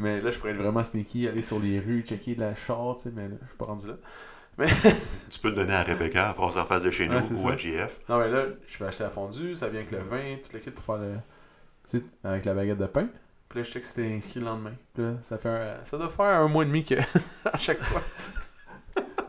Mais 0.00 0.20
là, 0.20 0.30
je 0.30 0.38
pourrais 0.38 0.52
être 0.52 0.58
vraiment 0.58 0.82
sneaky, 0.82 1.28
aller 1.28 1.42
sur 1.42 1.58
les 1.60 1.78
rues, 1.78 2.02
checker 2.06 2.34
de 2.34 2.40
la 2.40 2.54
char, 2.54 2.96
tu 2.96 3.04
sais, 3.04 3.10
mais 3.14 3.28
là, 3.28 3.34
je 3.42 3.46
suis 3.48 3.56
pas 3.56 3.66
rendu 3.66 3.86
là. 3.86 3.94
Tu 5.30 5.38
peux 5.40 5.48
le 5.50 5.54
donner 5.54 5.74
à 5.74 5.82
Rebecca, 5.82 6.34
passe 6.36 6.56
en 6.56 6.64
face 6.64 6.82
de 6.82 6.90
chez 6.90 7.06
nous 7.08 7.14
Ouais, 7.14 7.32
ou 7.32 7.36
ça. 7.36 7.48
à 7.50 7.56
JF. 7.56 8.00
Non, 8.08 8.18
mais 8.18 8.28
là, 8.30 8.44
je 8.66 8.78
vais 8.78 8.86
acheter 8.86 9.04
la 9.04 9.10
fondue, 9.10 9.54
ça 9.56 9.68
vient 9.68 9.80
avec 9.80 9.90
le 9.90 9.98
vin, 9.98 10.36
tout 10.42 10.50
le 10.52 10.58
kit 10.58 10.70
pour 10.70 10.84
faire 10.84 10.98
le. 10.98 11.14
Tu 11.88 11.98
sais, 11.98 12.04
avec 12.24 12.44
la 12.44 12.54
baguette 12.54 12.78
de 12.78 12.86
pain. 12.86 13.08
Puis 13.48 13.58
là, 13.58 13.62
je 13.64 13.70
sais 13.72 13.80
que 13.80 13.86
c'était 13.86 14.12
inscrit 14.12 14.40
le 14.40 14.46
lendemain. 14.46 14.72
Puis 14.94 15.02
là, 15.02 15.14
ça 15.22 15.36
fait 15.38 15.48
un... 15.48 15.84
Ça 15.84 15.98
doit 15.98 16.08
faire 16.08 16.26
un 16.26 16.48
mois 16.48 16.62
et 16.64 16.66
demi 16.66 16.84
que. 16.84 16.94
à 17.44 17.58
chaque 17.58 17.82
fois. 17.82 18.02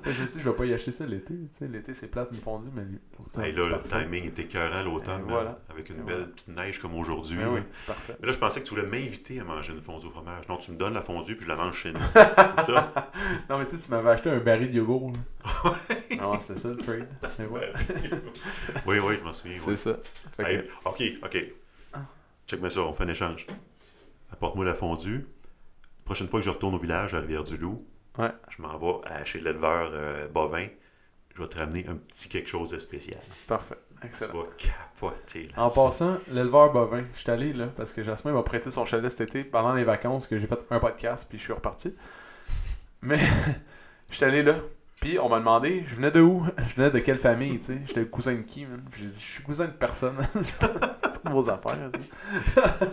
Je 0.06 0.26
sais, 0.26 0.40
je 0.40 0.50
vais 0.50 0.56
pas 0.56 0.66
y 0.66 0.74
acheter 0.74 0.92
ça 0.92 1.06
l'été. 1.06 1.34
tu 1.34 1.48
sais, 1.52 1.68
L'été, 1.68 1.94
c'est 1.94 2.08
plate, 2.08 2.30
une 2.32 2.40
fondue, 2.40 2.70
mais 2.74 2.84
l'automne, 3.20 3.44
Hey, 3.44 3.54
là, 3.54 3.66
le 3.66 3.72
parfait. 3.78 4.04
timing 4.06 4.26
était 4.26 4.42
écœurant 4.44 4.84
l'automne, 4.84 5.22
man, 5.22 5.30
voilà. 5.30 5.60
avec 5.70 5.90
une 5.90 5.98
Et 5.98 6.00
belle 6.00 6.16
voilà. 6.16 6.26
petite 6.28 6.48
neige 6.50 6.80
comme 6.80 6.96
aujourd'hui. 6.96 7.38
Ben 7.38 7.50
oui, 7.50 7.60
c'est 7.74 7.86
parfait. 7.86 8.18
Mais 8.20 8.28
là, 8.28 8.34
je 8.34 8.40
pensais 8.40 8.62
que 8.62 8.66
tu 8.68 8.76
voulais 8.76 8.88
m'inviter 8.88 9.40
à 9.40 9.44
manger 9.44 9.74
une 9.74 9.82
fondue 9.82 10.08
au 10.08 10.12
fromage. 10.12 10.48
Non, 10.50 10.58
tu 10.58 10.72
me 10.72 10.78
donnes 10.78 10.94
la 10.94 11.02
fondue 11.02 11.36
puis 11.36 11.46
je 11.46 11.50
la 11.50 11.56
mange 11.58 11.76
chez 11.78 11.92
nous. 11.94 12.00
C'est 12.58 12.72
ça? 12.74 12.94
Non, 13.50 13.58
mais 13.60 13.66
tu 13.66 13.78
sais, 13.78 13.86
tu 13.86 13.92
m'avais 13.92 14.10
acheté 14.10 14.30
un 14.30 14.40
baril 14.40 14.70
de 14.72 14.78
yogourt. 14.78 15.12
non, 16.18 16.40
c'était 16.40 16.60
ça 16.60 16.70
le 16.70 16.78
trade. 16.78 17.08
Oui, 18.86 19.00
oui, 19.00 19.16
je 19.20 19.24
m'en 19.24 19.34
souviens. 19.34 19.58
C'est 19.64 19.76
ça. 19.76 19.98
Que- 20.38 20.66
ok, 20.86 21.04
ok. 21.24 21.46
Check-moi 22.48 22.70
ça, 22.70 22.82
on 22.82 22.94
fait 22.94 23.04
un 23.04 23.08
échange. 23.10 23.48
Apporte-moi 24.32 24.66
la 24.66 24.74
fondue. 24.74 25.26
Prochaine 26.06 26.28
fois 26.28 26.40
que 26.40 26.46
je 26.46 26.50
retourne 26.50 26.76
au 26.76 26.80
village 26.80 27.14
à 27.14 27.20
Rivière-du-Loup, 27.20 27.86
Ouais. 28.18 28.32
je 28.50 28.62
m'en 28.62 28.78
vais 28.78 29.08
à- 29.10 29.24
chez 29.26 29.40
l'éleveur 29.40 29.90
euh, 29.94 30.28
bovin. 30.28 30.68
Je 31.36 31.42
vais 31.42 31.48
te 31.48 31.58
ramener 31.58 31.86
un 31.88 31.96
petit 31.96 32.28
quelque 32.28 32.50
chose 32.50 32.72
de 32.72 32.80
spécial. 32.80 33.22
Parfait. 33.48 33.78
Tu 34.02 34.08
Excellent. 34.08 34.34
vas 34.42 34.48
capoter 34.58 35.44
là 35.56 35.64
En 35.64 35.70
passant, 35.70 36.18
l'éleveur 36.28 36.74
bovin, 36.74 37.04
je 37.14 37.20
suis 37.20 37.30
allé 37.32 37.54
là 37.54 37.68
parce 37.78 37.94
que 37.94 38.04
Jasmin 38.04 38.34
m'a 38.34 38.44
prêté 38.44 38.70
son 38.72 38.86
chalet 38.86 39.10
cet 39.10 39.22
été 39.30 39.44
pendant 39.44 39.74
les 39.74 39.84
vacances 39.86 40.28
que 40.28 40.38
j'ai 40.40 40.48
fait 40.48 40.60
un 40.72 40.80
podcast 40.80 41.26
puis 41.30 41.38
je 41.38 41.44
suis 41.44 41.54
reparti. 41.54 41.96
Mais 43.02 43.20
je 44.10 44.16
suis 44.16 44.26
allé 44.26 44.44
là. 44.44 44.56
Puis 45.00 45.18
on 45.18 45.30
m'a 45.30 45.40
demandé, 45.40 45.84
je 45.88 45.96
venais 45.96 46.12
de 46.12 46.22
où? 46.22 46.46
Je 46.70 46.76
venais 46.76 46.92
de 46.92 47.00
quelle 47.00 47.18
famille, 47.18 47.58
tu 47.60 47.66
sais? 47.66 47.82
J'étais 47.88 48.02
le 48.02 48.06
cousin 48.08 48.34
de 48.36 48.42
qui 48.42 48.66
man? 48.66 48.84
J'ai 49.00 49.06
dit, 49.08 49.20
je 49.20 49.26
suis 49.32 49.44
cousin 49.44 49.66
de 49.66 49.72
personne. 49.72 50.16
C'est 50.44 50.58
pas 50.60 50.68
de 50.68 51.30
vos 51.32 51.50
affaires, 51.50 51.90
tu 51.94 52.02
sais. 52.02 52.88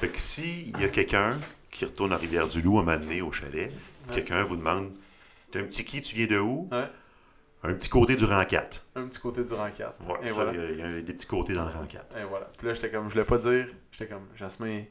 Fait 0.00 0.08
que 0.08 0.18
s'il 0.18 0.78
y 0.78 0.84
a 0.84 0.88
quelqu'un 0.88 1.38
qui 1.76 1.84
retourne 1.84 2.12
à 2.12 2.16
Rivière-du-Loup 2.16 2.78
à 2.80 2.82
m'amener 2.82 3.20
au 3.22 3.30
chalet, 3.32 3.70
Ouais. 4.08 4.14
quelqu'un 4.14 4.42
vous 4.44 4.56
demande 4.56 4.92
T'es 5.50 5.60
un 5.60 5.64
petit 5.64 5.84
qui, 5.84 6.00
tu 6.00 6.16
viens 6.16 6.26
de 6.26 6.38
où? 6.38 6.68
Ouais. 6.72 6.88
Un 7.62 7.74
petit 7.74 7.88
côté 7.88 8.16
du 8.16 8.24
rang 8.24 8.44
4. 8.44 8.84
Un 8.96 9.06
petit 9.08 9.20
côté 9.20 9.44
du 9.44 9.52
rang 9.52 9.68
4. 9.76 9.94
Ouais, 10.08 10.30
voilà. 10.30 10.52
il 10.54 10.78
y 10.78 10.82
a- 10.82 11.00
des 11.02 11.12
petits 11.12 11.26
côtés 11.26 11.52
dans 11.54 11.64
le 11.66 11.70
rang 11.72 11.84
4. 11.86 12.16
Et 12.16 12.24
voilà. 12.24 12.48
Puis 12.58 12.66
là, 12.66 12.74
j'étais 12.74 12.90
comme, 12.90 13.08
je 13.08 13.12
voulais 13.14 13.24
pas 13.24 13.38
dire. 13.38 13.66
J'étais 13.92 14.06
comme, 14.12 14.26
Jasmin, 14.36 14.82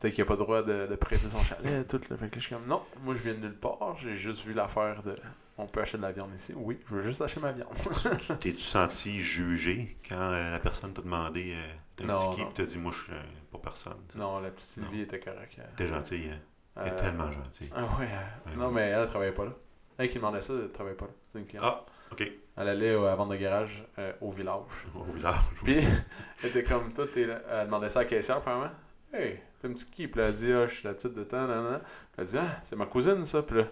peut-être 0.00 0.14
qu'il 0.14 0.22
a 0.22 0.26
pas 0.26 0.34
le 0.34 0.38
droit 0.38 0.62
de, 0.62 0.86
de 0.86 0.94
prêter 0.96 1.28
son 1.28 1.40
chalet, 1.42 1.86
tout. 1.88 2.00
Là. 2.10 2.16
Fait 2.16 2.28
que 2.28 2.34
là, 2.34 2.40
je 2.40 2.40
suis 2.40 2.54
comme, 2.54 2.66
non, 2.66 2.82
moi 3.02 3.14
je 3.14 3.20
viens 3.22 3.34
de 3.34 3.40
nulle 3.40 3.54
part. 3.58 3.96
J'ai 4.02 4.16
juste 4.16 4.44
vu 4.44 4.52
l'affaire 4.52 5.02
de. 5.02 5.14
On 5.56 5.66
peut 5.66 5.80
acheter 5.82 5.98
de 5.98 6.02
la 6.02 6.12
viande 6.12 6.30
ici. 6.36 6.52
Oui, 6.56 6.78
je 6.88 6.94
veux 6.96 7.02
juste 7.02 7.20
acheter 7.22 7.40
ma 7.40 7.52
viande. 7.52 7.68
T'es-tu 8.40 8.58
senti 8.58 9.20
jugé 9.20 9.96
quand 10.08 10.16
euh, 10.18 10.50
la 10.50 10.58
personne 10.58 10.92
t'a 10.92 11.02
demandé 11.02 11.52
euh, 11.54 11.74
T'es 11.96 12.04
un 12.04 12.14
petit 12.14 12.36
qui 12.44 12.52
t'as 12.54 12.64
dit 12.64 12.78
Moi, 12.78 12.92
je 12.92 12.98
suis 13.04 13.12
pas 13.52 13.58
personne. 13.58 13.94
non, 14.14 14.40
la 14.40 14.50
petite 14.50 14.68
Sylvie 14.68 15.02
était 15.02 15.20
correcte. 15.20 15.60
T'es 15.76 15.86
gentil, 15.86 16.28
hein. 16.32 16.38
Elle 16.76 16.88
est 16.88 16.92
Euh, 16.92 16.98
tellement 16.98 17.30
gentille. 17.30 17.70
Ah 17.74 17.82
ouais. 17.98 18.06
Ouais. 18.46 18.56
non, 18.56 18.70
mais 18.72 18.82
elle, 18.88 19.02
elle 19.02 19.08
travaillait 19.08 19.32
pas 19.34 19.44
là. 19.44 19.52
Elle 19.96 20.08
qui 20.08 20.16
demandait 20.16 20.40
ça, 20.40 20.54
elle 20.60 20.72
travaillait 20.72 20.96
pas 20.96 21.04
là. 21.06 21.12
C'est 21.32 21.38
une 21.38 21.46
cliente. 21.46 21.64
Ah, 21.64 21.84
ok. 22.10 22.28
Elle 22.56 22.68
allait 22.68 22.94
à 22.94 23.14
vente 23.14 23.30
de 23.30 23.36
garage 23.36 23.84
euh, 24.00 24.12
au 24.20 24.32
village. 24.32 24.58
Au 24.96 25.04
village. 25.04 25.36
Puis, 25.62 25.76
elle 26.42 26.48
était 26.50 26.64
comme 26.64 26.92
toi, 26.92 27.06
t'es 27.14 27.26
là- 27.26 27.40
elle 27.48 27.66
demandait 27.66 27.88
ça 27.88 28.00
à 28.00 28.02
la 28.02 28.08
caissière, 28.08 28.40
premièrement. 28.40 28.70
Hey, 29.12 29.38
t'es 29.60 29.68
un 29.68 29.72
petit 29.72 29.86
qui? 29.88 30.08
Puis 30.08 30.20
elle 30.20 30.26
a 30.26 30.32
dit, 30.32 30.52
ah, 30.52 30.66
je 30.66 30.74
suis 30.74 30.84
la 30.88 30.94
petite 30.94 31.14
de 31.14 31.22
temps, 31.22 31.46
nan, 31.46 31.62
nan. 31.62 31.78
Puis 31.80 31.88
elle 32.18 32.24
a 32.24 32.26
dit, 32.26 32.38
ah, 32.38 32.60
c'est 32.64 32.74
ma 32.74 32.86
cousine, 32.86 33.24
ça. 33.24 33.42
Puis 33.42 33.56
là, 33.58 33.64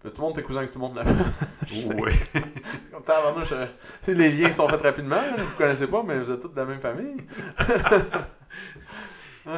puis 0.00 0.10
tout 0.10 0.16
le 0.20 0.22
monde, 0.22 0.34
t'es 0.36 0.42
cousin 0.42 0.60
avec 0.60 0.70
tout 0.72 0.78
le 0.78 0.86
monde 0.86 0.96
là. 0.96 1.04
Oui. 1.72 2.12
Comme 2.92 3.02
tabarnouche, 3.02 3.52
euh, 3.52 3.66
les 4.06 4.30
liens 4.30 4.52
sont 4.52 4.68
faits 4.68 4.82
rapidement. 4.82 5.16
là. 5.16 5.34
Vous 5.36 5.56
connaissez 5.56 5.86
pas, 5.86 6.02
mais 6.02 6.18
vous 6.20 6.30
êtes 6.30 6.40
tous 6.40 6.48
de 6.48 6.56
la 6.56 6.64
même 6.64 6.80
famille. 6.80 7.16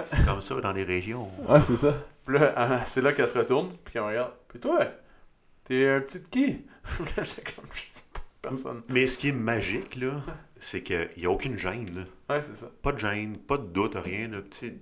C'est 0.07 0.25
comme 0.25 0.41
ça 0.41 0.61
dans 0.61 0.73
les 0.73 0.85
régions. 0.85 1.29
Ouais, 1.49 1.63
c'est 1.63 1.77
ça. 1.77 1.95
Puis 2.25 2.39
là, 2.39 2.55
euh, 2.57 2.79
c'est 2.87 3.01
là 3.03 3.13
qu'elle 3.13 3.29
se 3.29 3.37
retourne, 3.39 3.73
puis 3.85 3.93
qu'elle 3.93 4.03
me 4.03 4.09
regarde. 4.09 4.33
Puis 4.49 4.61
toi, 4.61 4.87
t'es 5.65 5.89
un 5.89 6.01
petit 6.01 6.21
de 6.21 6.27
qui? 6.27 6.47
Là, 7.17 7.25
J'étais 7.25 7.43
comme, 7.53 7.65
je 7.73 7.81
sais 7.91 8.05
pas, 8.13 8.21
personne. 8.41 8.81
Mais 8.89 9.09
ce 9.09 9.19
qui 9.19 9.29
est 9.31 9.33
magique, 9.33 9.97
là, 9.97 10.23
c'est 10.59 10.83
qu'il 10.83 11.11
n'y 11.19 11.27
a 11.27 11.31
aucune 11.31 11.59
gêne. 11.59 11.87
Là. 11.95 12.35
Ouais, 12.35 12.43
c'est 12.43 12.55
ça. 12.57 12.71
Pas 12.83 12.93
de 12.93 12.99
gêne, 12.99 13.37
pas 13.39 13.57
de 13.59 13.65
doute, 13.67 13.97
rien. 13.97 14.29
Là. 14.29 14.39
Tu 14.49 14.57
sais, 14.69 14.75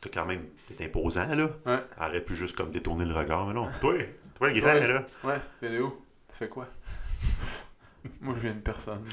t'as 0.00 0.10
quand 0.10 0.26
même. 0.26 0.42
T'es 0.76 0.84
imposant, 0.86 1.28
là. 1.28 1.50
Ouais. 1.64 1.78
Elle 2.00 2.08
aurait 2.08 2.24
pu 2.24 2.34
juste 2.34 2.56
comme 2.56 2.72
détourner 2.72 3.04
le 3.04 3.14
regard. 3.14 3.46
Mais 3.46 3.54
non, 3.54 3.68
toi, 3.80 3.94
toi 4.38 4.48
le 4.48 4.60
grand, 4.60 4.72
Ouais. 4.72 4.88
là. 4.88 5.06
Ouais, 5.24 5.40
tu 5.60 5.66
viens 5.68 5.78
de 5.78 5.82
où? 5.82 5.90
Tu 6.30 6.36
fais 6.36 6.48
quoi? 6.48 6.66
Moi, 8.20 8.34
je 8.36 8.40
viens 8.40 8.54
de 8.54 8.60
personne. 8.60 9.04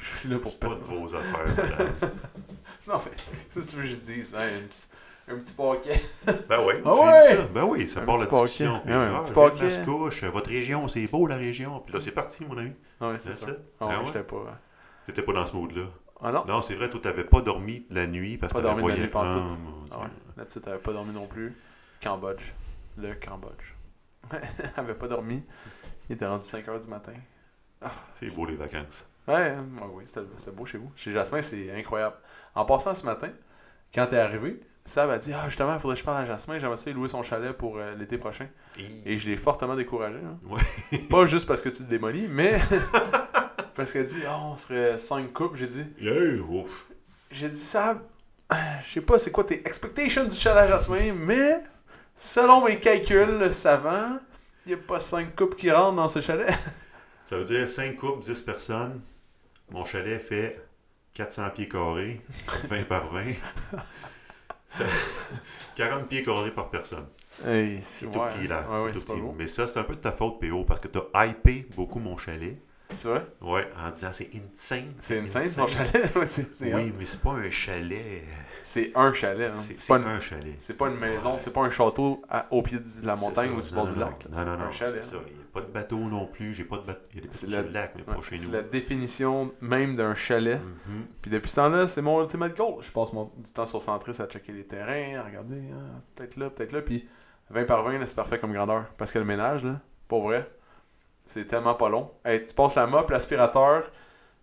Je 0.00 0.18
suis 0.18 0.28
là 0.28 0.38
pour 0.38 0.58
pas 0.58 0.68
de 0.74 0.80
vos 0.84 1.14
affaires, 1.14 1.46
madame. 1.56 1.92
Non, 2.88 3.00
mais 3.04 3.12
c'est 3.48 3.62
ce 3.62 3.76
que 3.76 3.82
je 3.82 3.94
dis. 3.94 4.24
Un 4.34 4.66
petit, 4.66 4.86
un 5.28 5.36
petit 5.36 5.52
paquet. 5.52 6.02
Ben 6.48 6.60
oui, 6.66 6.74
Ah 6.84 6.90
ouais! 6.92 7.36
ça. 7.36 7.42
Ben 7.54 7.64
oui, 7.64 7.88
ça 7.88 8.00
Un 8.00 8.04
part 8.04 8.18
la 8.18 8.26
discussion. 8.26 8.80
paquet. 8.80 8.88
Ouais, 8.88 8.94
un 8.96 9.14
ah, 9.14 9.20
petit 9.20 9.32
paquet. 9.32 9.64
Mascouche, 9.64 10.24
votre 10.24 10.50
région, 10.50 10.88
c'est 10.88 11.06
beau 11.06 11.28
la 11.28 11.36
région. 11.36 11.78
Puis 11.80 11.94
là, 11.94 12.00
c'est 12.00 12.10
parti, 12.10 12.44
mon 12.44 12.58
ami. 12.58 12.72
Ouais, 13.00 13.14
c'est 13.18 13.32
ça. 13.32 13.46
ça. 13.46 13.52
Ah 13.80 13.86
ouais, 13.86 13.92
Ah 13.94 14.00
ouais? 14.00 14.06
j'étais 14.06 14.24
pas. 14.24 14.36
euh, 14.36 14.50
T'étais 15.06 15.22
pas 15.22 15.32
dans 15.32 15.46
ce 15.46 15.54
mood-là. 15.54 15.84
Ah 16.20 16.32
non? 16.32 16.44
Non, 16.46 16.60
c'est 16.62 16.74
vrai, 16.74 16.90
toi, 16.90 17.00
t'avais 17.00 17.22
pas 17.24 17.40
dormi 17.40 17.86
la 17.90 18.08
nuit 18.08 18.36
parce 18.36 18.52
que 18.52 18.58
Pas 18.58 18.64
t'avais 18.68 18.80
dormi 18.82 18.98
la 19.00 19.06
voyagé. 19.06 19.42
nuit. 19.44 19.52
Ah, 19.92 19.94
Ah 19.94 20.00
ouais. 20.00 20.06
La 20.36 20.44
petite 20.44 20.66
avait 20.66 20.78
pas 20.78 20.92
dormi 20.92 21.12
non 21.12 21.26
plus. 21.28 21.56
Cambodge. 22.02 22.52
Le 22.98 23.14
Cambodge. 23.14 23.74
Elle 24.30 24.40
avait 24.76 24.94
pas 24.94 25.08
dormi. 25.08 25.42
Il 26.08 26.14
était 26.16 26.26
rendu 26.26 26.44
5h 26.44 26.80
du 26.82 26.88
matin. 26.88 27.12
C'est 28.14 28.30
beau 28.30 28.46
les 28.46 28.54
vacances. 28.56 29.04
Ouais, 29.26 29.34
ouais, 29.34 29.56
oui, 29.92 30.04
c'était 30.06 30.50
beau 30.52 30.66
chez 30.66 30.78
vous. 30.78 30.90
Chez 30.96 31.12
Jasmin, 31.12 31.42
c'est 31.42 31.70
incroyable. 31.76 32.16
En 32.54 32.64
passant 32.64 32.94
ce 32.94 33.04
matin, 33.06 33.30
quand 33.94 34.06
t'es 34.06 34.18
arrivé, 34.18 34.60
Sab 34.84 35.10
a 35.10 35.18
dit 35.18 35.32
Ah, 35.32 35.48
justement, 35.48 35.74
il 35.74 35.80
faudrait 35.80 35.94
que 35.96 36.00
je 36.00 36.04
parle 36.04 36.22
à 36.22 36.26
Jasmin. 36.26 36.58
J'aimerais 36.58 36.76
ça 36.76 36.90
lui 36.90 36.94
louer 36.96 37.08
son 37.08 37.22
chalet 37.22 37.52
pour 37.52 37.78
euh, 37.78 37.94
l'été 37.94 38.18
prochain. 38.18 38.48
Et 39.06 39.18
je 39.18 39.28
l'ai 39.28 39.36
fortement 39.36 39.76
découragé. 39.76 40.18
hein. 40.18 40.38
Ouais. 40.48 40.98
Pas 41.10 41.26
juste 41.26 41.46
parce 41.46 41.62
que 41.62 41.68
tu 41.68 41.82
le 41.82 41.88
démolis, 41.88 42.26
mais 42.28 42.60
parce 43.74 43.92
qu'elle 43.92 44.06
dit 44.06 44.22
Ah, 44.26 44.38
on 44.42 44.56
serait 44.56 44.98
5 44.98 45.32
couples. 45.32 45.56
J'ai 45.56 45.66
dit 45.68 45.84
Yeah, 46.00 46.40
ouf. 46.42 46.86
J'ai 47.30 47.48
dit 47.48 47.56
Sab, 47.56 48.00
je 48.50 48.92
sais 48.92 49.00
pas 49.00 49.18
c'est 49.18 49.30
quoi 49.32 49.44
tes 49.44 49.60
expectations 49.66 50.24
du 50.24 50.34
chalet 50.34 50.64
à 50.64 50.68
Jasmin, 50.68 51.14
mais 51.14 51.62
selon 52.22 52.64
mes 52.64 52.78
calculs 52.78 53.52
savants, 53.52 54.18
il 54.64 54.68
n'y 54.68 54.74
a 54.74 54.82
pas 54.82 55.00
5 55.00 55.34
couples 55.34 55.56
qui 55.56 55.70
rentrent 55.70 55.96
dans 55.96 56.08
ce 56.08 56.20
chalet. 56.20 56.48
Ça 57.26 57.36
veut 57.36 57.44
dire 57.44 57.68
5 57.68 57.96
couples, 57.96 58.20
10 58.22 58.40
personnes. 58.42 59.00
Mon 59.70 59.84
chalet 59.84 60.20
fait 60.20 60.62
400 61.14 61.50
pieds 61.50 61.68
carrés, 61.68 62.20
20 62.68 62.84
par 62.84 63.08
20. 63.12 63.24
Ça- 64.68 64.84
40 65.76 66.08
pieds 66.08 66.22
carrés 66.22 66.50
par 66.52 66.70
personne. 66.70 67.06
Hey, 67.46 67.80
C'est 67.82 68.06
tout 68.10 68.18
ouais. 68.18 68.28
petit 68.28 68.46
là. 68.46 68.66
Ouais, 68.70 68.84
ouais, 68.84 68.92
tout 68.92 69.00
petit. 69.00 69.20
Mais 69.36 69.46
ça, 69.48 69.66
c'est 69.66 69.78
un 69.78 69.84
peu 69.84 69.94
de 69.96 70.00
ta 70.00 70.12
faute, 70.12 70.38
PO, 70.40 70.64
parce 70.64 70.80
que 70.80 70.88
tu 70.88 70.98
as 71.14 71.26
hypé 71.26 71.66
beaucoup 71.74 71.98
mon 71.98 72.16
chalet. 72.18 72.58
C'est 72.90 73.08
vrai? 73.08 73.26
Ouais, 73.40 73.66
en 73.82 73.90
disant 73.90 74.12
c'est 74.12 74.30
insane. 74.34 74.92
C'est 75.00 75.18
une 75.18 75.28
scène, 75.28 75.48
son 75.48 75.66
chalet. 75.66 76.12
Oui, 76.60 76.92
mais 76.98 77.06
c'est 77.06 77.20
pas 77.22 77.30
un 77.32 77.50
chalet. 77.50 78.22
C'est 78.62 78.92
un 78.94 79.12
chalet. 79.12 79.50
hein. 79.50 79.56
C'est 79.56 79.86
pas, 79.88 79.98
une- 79.98 80.04
un 80.06 80.20
chalet. 80.20 80.54
c'est 80.60 80.76
pas 80.76 80.88
une 80.88 80.96
maison, 80.98 81.32
Ouais. 81.34 81.38
c'est 81.40 81.52
pas 81.52 81.62
un 81.62 81.70
château 81.70 82.22
à- 82.28 82.46
au 82.50 82.62
pied 82.62 82.78
de 82.78 83.06
la 83.06 83.16
montagne 83.16 83.50
ça. 83.60 83.76
ou 83.76 83.76
le 83.80 83.84
bord 83.84 83.92
du 83.94 83.98
lac. 84.00 84.26
Non, 84.32 84.44
non, 84.44 84.56
non, 84.58 84.64
c'est 84.70 85.02
ça. 85.02 85.16
Il 85.28 85.34
n'y 85.34 85.40
a 85.40 85.44
pas 85.52 85.60
de 85.62 85.66
bateau 85.66 85.96
non 85.98 86.26
plus. 86.26 86.54
J'ai 86.54 86.64
pas 86.64 86.76
de 86.78 86.82
bateau. 86.82 87.00
Il 87.14 87.20
y 87.24 87.56
a 87.56 87.62
des 87.62 87.70
la- 87.72 87.80
lac, 87.80 87.92
mais 87.96 88.02
Ouais, 88.08 88.14
pas 88.16 88.22
chez 88.22 88.36
c'est 88.38 88.46
nous. 88.46 88.52
la 88.52 88.62
définition 88.62 89.52
même 89.60 89.96
d'un 89.96 90.14
chalet. 90.14 90.60
Mhm. 90.86 91.06
Puis 91.20 91.30
depuis 91.30 91.50
ce 91.50 91.56
temps-là, 91.56 91.88
c'est 91.88 92.02
mon 92.02 92.22
ultimate 92.22 92.56
goal. 92.56 92.76
Je 92.82 92.90
passe 92.92 93.12
mon, 93.12 93.30
du 93.36 93.52
temps 93.52 93.66
sur 93.66 93.82
Centris 93.82 94.20
à 94.20 94.26
checker 94.26 94.52
les 94.52 94.64
terrains, 94.64 95.18
à 95.20 95.24
regarder, 95.24 95.60
c'est 96.00 96.14
peut-être 96.14 96.36
là, 96.36 96.50
peut-être 96.50 96.72
là. 96.72 96.82
Puis 96.82 97.08
20 97.50 97.64
par 97.66 97.82
20, 97.82 97.98
là, 97.98 98.06
c'est 98.06 98.14
parfait 98.16 98.38
comme 98.38 98.52
grandeur. 98.52 98.84
Parce 98.96 99.10
que 99.12 99.18
le 99.18 99.24
ménage, 99.24 99.64
là, 99.64 99.80
pour 100.08 100.22
vrai, 100.22 100.48
c'est 101.24 101.46
tellement 101.46 101.74
pas 101.74 101.88
long. 101.88 102.10
Hey, 102.24 102.44
tu 102.46 102.54
passes 102.54 102.74
la 102.74 102.86
mop, 102.86 103.10
l'aspirateur, 103.10 103.90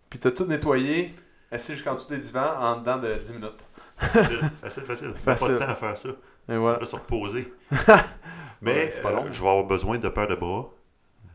puis 0.09 0.19
t'as 0.19 0.31
tout 0.31 0.45
nettoyé, 0.45 1.13
assis 1.51 1.73
jusqu'en 1.73 1.93
dessous 1.95 2.09
des 2.09 2.19
divans 2.19 2.55
en 2.59 2.77
dedans 2.77 2.97
de 2.99 3.15
10 3.15 3.33
minutes. 3.33 3.63
Facile, 3.99 4.39
facile, 4.61 4.83
facile. 4.83 5.13
Pas 5.25 5.35
de 5.35 5.57
temps 5.57 5.65
à 5.71 5.75
faire 5.75 5.97
ça. 5.97 6.09
Et 6.49 6.57
voilà. 6.57 6.79
Là, 6.79 6.85
se 6.85 6.95
reposer. 6.95 7.53
Mais 8.61 8.73
Ouais, 8.73 8.91
c'est 8.91 9.01
pas 9.01 9.11
euh, 9.11 9.15
long. 9.15 9.25
je 9.31 9.41
vais 9.41 9.47
avoir 9.49 9.65
besoin 9.65 9.97
de 9.97 10.09
paires 10.09 10.27
de 10.27 10.35
bras 10.35 10.69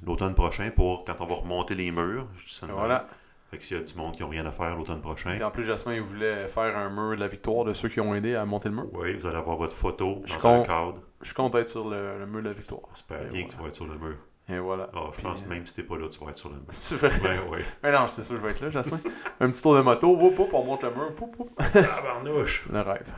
l'automne 0.05 0.35
prochain 0.35 0.71
pour 0.75 1.05
quand 1.05 1.15
on 1.21 1.27
va 1.27 1.35
remonter 1.37 1.75
les 1.75 1.91
murs. 1.91 2.27
Je 2.37 2.67
Et 2.67 2.71
voilà. 2.71 3.09
Fait 3.51 3.59
que 3.59 3.65
s'il 3.65 3.77
y 3.77 3.81
a 3.81 3.83
du 3.83 3.95
monde 3.95 4.15
qui 4.17 4.23
n'a 4.23 4.29
rien 4.29 4.45
à 4.45 4.51
faire 4.51 4.77
l'automne 4.77 5.01
prochain, 5.01 5.31
Puis 5.35 5.45
en 5.45 5.51
plus, 5.51 5.65
Jasmin, 5.65 5.95
il 5.95 6.03
voulait 6.03 6.49
faire 6.49 6.77
un 6.77 6.91
mur 6.91 7.15
de 7.17 7.21
la 7.21 7.29
victoire 7.29 7.65
de 7.65 7.73
ceux 7.73 7.89
qui 7.89 8.01
ont 8.01 8.15
aidé 8.15 8.35
à 8.35 8.45
monter 8.45 8.69
le 8.69 8.75
mur. 8.75 8.87
oui, 8.93 9.15
vous 9.15 9.27
allez 9.27 9.37
avoir 9.37 9.57
votre 9.57 9.75
photo 9.77 10.21
Je 10.27 10.35
dans 10.35 10.39
un 10.47 10.59
compte- 10.59 10.67
cadre. 10.67 10.95
Je 11.23 11.33
compte 11.33 11.55
être 11.55 11.69
sur 11.69 11.89
le, 11.89 12.19
le 12.19 12.27
mur 12.27 12.43
de 12.43 12.49
la 12.49 12.55
victoire. 12.55 12.83
J'espère 12.95 13.23
Et 13.23 13.31
bien 13.31 13.31
voilà. 13.31 13.45
que 13.47 13.51
tu 13.53 13.63
vas 13.63 13.69
être 13.69 13.75
sur 13.77 13.87
le 13.87 13.97
mur. 13.99 14.17
Et 14.49 14.59
voilà. 14.59 14.91
Ah, 14.95 15.05
je 15.09 15.13
Puis, 15.15 15.23
pense 15.23 15.43
euh, 15.43 15.49
même 15.49 15.67
si 15.67 15.75
t'es 15.75 15.83
pas 15.85 15.97
là, 15.97 16.07
tu 16.09 16.23
vas 16.23 16.31
être 16.31 16.39
sur 16.39 16.51
le 16.51 16.57
mur. 16.57 16.65
C'est 16.71 16.97
vrai. 16.97 17.11
Ouais, 17.21 17.49
ouais. 17.49 17.65
Mais 17.83 17.93
non, 17.93 18.09
c'est 18.09 18.25
sûr, 18.25 18.37
je 18.37 18.43
vais 18.43 18.51
être 18.51 18.61
là, 18.61 18.71
Jasmin. 18.71 19.01
un 19.41 19.51
petit 19.51 19.63
tour 19.63 19.75
de 19.77 19.81
moto, 19.81 20.09
whoop, 20.15 20.39
whoop, 20.39 20.53
on 20.53 20.65
monte 20.65 20.83
le 20.83 20.91
mur, 20.91 21.13
whoop, 21.19 21.35
whoop. 21.39 21.51
Tabarnouche! 21.73 22.67
Le 22.71 22.81
rêve. 22.81 23.09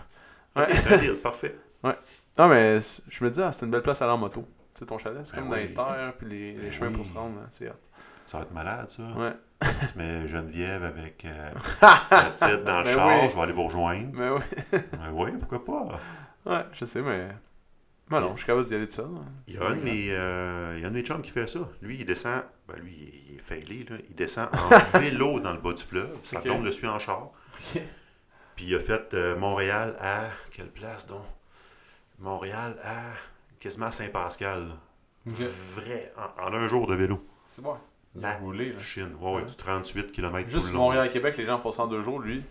Ok, 0.54 0.64
c'est 0.70 0.94
un 0.94 0.98
deal, 0.98 1.16
parfait. 1.16 1.56
Non, 2.38 2.48
mais 2.48 2.78
je 3.08 3.24
me 3.24 3.30
dis, 3.30 3.42
ah, 3.42 3.50
c'est 3.52 3.64
une 3.64 3.70
belle 3.72 3.82
place 3.82 4.00
à 4.02 4.04
aller 4.04 4.14
en 4.14 4.18
moto. 4.18 4.42
Tu 4.74 4.80
sais, 4.80 4.86
ton 4.86 4.98
chalet, 4.98 5.24
c'est 5.24 5.34
Ben 5.36 5.40
comme 5.42 5.50
dans 5.50 5.56
les 5.56 5.66
oui. 5.68 5.74
terres, 5.74 6.12
puis 6.18 6.28
les, 6.28 6.52
les 6.52 6.60
Ben 6.64 6.70
chemins 6.72 6.90
pour 6.90 7.00
oui. 7.00 7.06
se 7.06 7.14
rendre, 7.14 7.38
hein, 7.42 7.46
c'est 7.50 7.68
hot. 7.68 7.72
Ça 8.26 8.38
va 8.38 8.44
être 8.44 8.52
malade, 8.52 8.90
ça. 8.90 9.02
Ouais. 9.16 9.32
Mets 9.96 10.26
Geneviève 10.28 10.84
avec 10.84 11.24
euh, 11.24 11.50
la 11.82 12.24
petite 12.30 12.64
dans 12.64 12.78
le 12.80 12.84
Ben 12.84 12.94
char, 12.94 13.22
oui. 13.22 13.28
je 13.30 13.36
vais 13.36 13.42
aller 13.42 13.52
vous 13.52 13.64
rejoindre. 13.64 14.08
Mais 14.12 14.28
oui. 14.28 14.40
Ben 14.72 15.10
oui, 15.12 15.30
pourquoi 15.38 15.64
pas? 15.64 15.98
Ouais, 16.50 16.64
je 16.72 16.84
sais, 16.84 17.00
mais 17.00 17.28
Ben 18.09 18.20
non, 18.20 18.32
je 18.32 18.36
suis 18.38 18.46
capable 18.46 18.66
d'y 18.68 18.74
aller 18.74 18.86
tout 18.86 18.94
seul. 18.96 19.07
hein. 19.07 19.24
Il 19.48 19.54
y 19.54 19.59
a 19.59 19.64
un 19.66 19.74
de 19.74 19.80
mes, 19.82 20.09
euh, 20.12 20.74
il 20.76 20.82
y 20.82 20.84
a 20.84 20.86
un 20.88 20.90
de 20.90 20.94
mes 20.96 21.02
chums 21.02 21.22
qui 21.22 21.30
fait 21.32 21.48
ça. 21.48 21.59
Lui, 21.82 21.96
il 21.98 22.04
descend, 22.07 22.42
ben 22.68 22.76
lui, 22.78 22.92
il 22.96 23.09
est- 23.09 23.22
il 23.30 23.36
est 23.36 23.40
failé, 23.40 23.84
là. 23.90 23.96
Il 24.09 24.14
descend 24.14 24.48
en 24.52 24.98
vélo 24.98 25.40
dans 25.40 25.52
le 25.52 25.59
bas 25.61 25.72
du 25.72 25.82
fleuve. 25.82 26.16
Sa 26.22 26.40
blonde 26.40 26.64
le 26.64 26.70
suit 26.70 26.86
en 26.86 26.98
char. 27.00 27.30
Puis 28.54 28.64
il 28.66 28.74
a 28.76 28.78
fait 28.80 29.12
euh, 29.14 29.36
Montréal 29.36 29.96
à. 30.00 30.26
Quelle 30.52 30.70
place 30.70 31.07
donc? 31.09 31.22
Montréal 32.18 32.76
à. 32.82 33.00
quasiment 33.61 33.90
Saint-Pascal. 33.90 34.68
Vrai, 35.26 36.12
en, 36.38 36.44
en 36.44 36.54
un 36.54 36.68
jour 36.68 36.86
de 36.86 36.94
vélo. 36.94 37.24
C'est 37.44 37.62
bon. 37.62 37.76
Il 38.14 38.24
a 38.24 38.36
roulé, 38.36 38.72
là. 38.72 38.78
Chine. 38.80 39.14
Ouais, 39.20 39.34
ouais, 39.34 39.44
du 39.44 39.54
38 39.57 40.12
km 40.12 40.48
Juste. 40.48 40.72
Montréal-Québec, 40.72 41.36
les 41.36 41.44
gens 41.44 41.59
font 41.59 41.72
ça 41.72 41.82
en 41.82 41.86
deux 41.88 42.00
jours, 42.02 42.20
lui. 42.20 42.44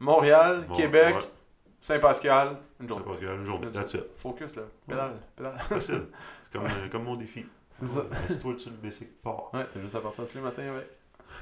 Montréal, 0.00 0.66
Québec, 0.74 1.14
ouais, 1.14 1.22
Saint-Pascal, 1.82 2.56
une 2.80 2.88
journée. 2.88 3.04
Journée. 3.46 3.70
That's 3.70 3.94
it. 3.94 4.04
Focus, 4.16 4.56
là. 4.56 4.62
Pédale, 4.86 5.20
pédale. 5.36 5.60
Facile. 5.62 6.06
C'est 6.44 6.52
comme, 6.52 6.66
euh, 6.66 6.88
comme 6.90 7.04
mon 7.04 7.16
défi. 7.16 7.46
C'est 7.72 7.86
ça. 7.86 8.04
Laisse-toi 8.28 8.54
sur 8.58 8.70
le 8.70 8.76
bicycle, 8.76 9.12
pars. 9.22 9.52
Ouais, 9.54 9.64
t'as 9.72 9.80
juste 9.80 9.94
à 9.94 10.00
partir 10.00 10.26
tous 10.26 10.34
les 10.36 10.42
matins 10.42 10.62
avec. 10.74 10.88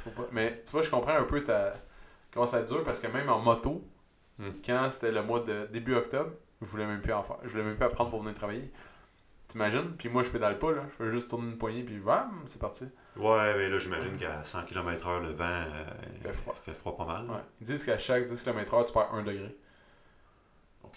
Faut 0.04 0.10
pas- 0.10 0.28
Mais 0.32 0.60
tu 0.64 0.70
vois, 0.70 0.82
je 0.82 0.90
comprends 0.90 1.16
un 1.16 1.24
peu 1.24 1.42
ta... 1.42 1.74
comment 2.32 2.46
ça 2.46 2.62
dure 2.62 2.84
parce 2.84 3.00
que 3.00 3.06
même 3.08 3.28
en 3.28 3.38
moto, 3.40 3.82
Hmm. 4.38 4.50
quand 4.64 4.88
c'était 4.92 5.10
le 5.10 5.20
mois 5.24 5.40
de 5.40 5.66
début 5.72 5.96
octobre, 5.96 6.30
je 6.62 6.66
voulais 6.68 6.86
même 6.86 7.00
plus 7.00 7.12
en 7.12 7.24
faire. 7.24 7.38
Je 7.42 7.48
voulais 7.48 7.64
même 7.64 7.74
plus 7.74 7.84
apprendre 7.86 8.10
pour 8.10 8.20
venir 8.22 8.36
travailler. 8.36 8.70
T'imagines? 9.48 9.96
Puis 9.98 10.08
moi, 10.08 10.22
je 10.22 10.28
pédale 10.30 10.58
pas, 10.60 10.70
là. 10.70 10.82
Je 10.90 10.94
fais 11.04 11.10
juste 11.10 11.28
tourner 11.30 11.48
une 11.50 11.58
poignée, 11.58 11.82
puis 11.82 11.98
bam, 11.98 12.30
c'est 12.46 12.60
parti. 12.60 12.84
Ouais, 13.16 13.54
mais 13.56 13.68
là, 13.68 13.78
j'imagine 13.80 14.16
qu'à 14.16 14.44
100 14.44 14.62
km/h, 14.66 15.22
le 15.22 15.30
vent 15.32 15.44
euh, 15.44 15.84
fait 16.22 16.32
froid. 16.34 16.54
fait 16.54 16.72
froid 16.74 16.96
pas 16.96 17.04
mal. 17.06 17.24
Ouais. 17.28 17.40
Ils 17.60 17.66
disent 17.66 17.82
qu'à 17.82 17.98
chaque 17.98 18.26
10 18.26 18.40
km/h, 18.42 18.86
tu 18.86 18.92
perds 18.92 19.12
1 19.12 19.22
degré. 19.24 19.56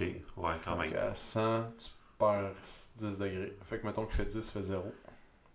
Ok, 0.02 0.44
ouais, 0.44 0.54
quand 0.64 0.72
Donc 0.76 0.82
même. 0.92 0.96
à 0.98 1.16
100, 1.16 1.64
tu 1.78 1.90
perds 2.18 2.52
10 2.96 3.18
degrés. 3.18 3.58
Fait 3.64 3.80
que 3.80 3.86
mettons 3.88 4.06
qu'il 4.06 4.16
fait 4.16 4.26
10, 4.26 4.50
fait 4.50 4.64
0. 4.64 4.84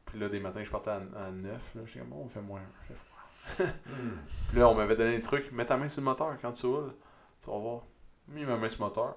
Puis 0.06 0.18
là, 0.18 0.28
des 0.28 0.40
matins, 0.40 0.62
je 0.64 0.70
partais 0.70 0.90
à, 0.90 0.96
à 1.16 1.30
9. 1.30 1.52
Là, 1.74 1.80
j'étais 1.86 1.98
comme, 2.00 2.08
bon, 2.10 2.22
on 2.24 2.28
fait 2.28 2.40
moins, 2.40 2.60
il 2.82 2.86
fait 2.86 2.94
froid. 2.94 3.12
Hmm. 3.86 4.16
Puis 4.50 4.58
là, 4.58 4.68
on 4.68 4.74
m'avait 4.74 4.96
donné 4.96 5.12
des 5.16 5.20
trucs. 5.22 5.52
Mets 5.52 5.66
ta 5.66 5.76
main 5.76 5.88
sur 5.88 6.00
le 6.00 6.06
moteur 6.06 6.36
quand 6.42 6.50
tu 6.52 6.66
roules. 6.66 6.92
Tu 7.42 7.48
vas 7.48 7.56
voir. 7.58 7.82
Mis 8.28 8.44
ma 8.44 8.56
main 8.56 8.68
sur 8.68 8.82
le 8.82 8.88
moteur. 8.88 9.16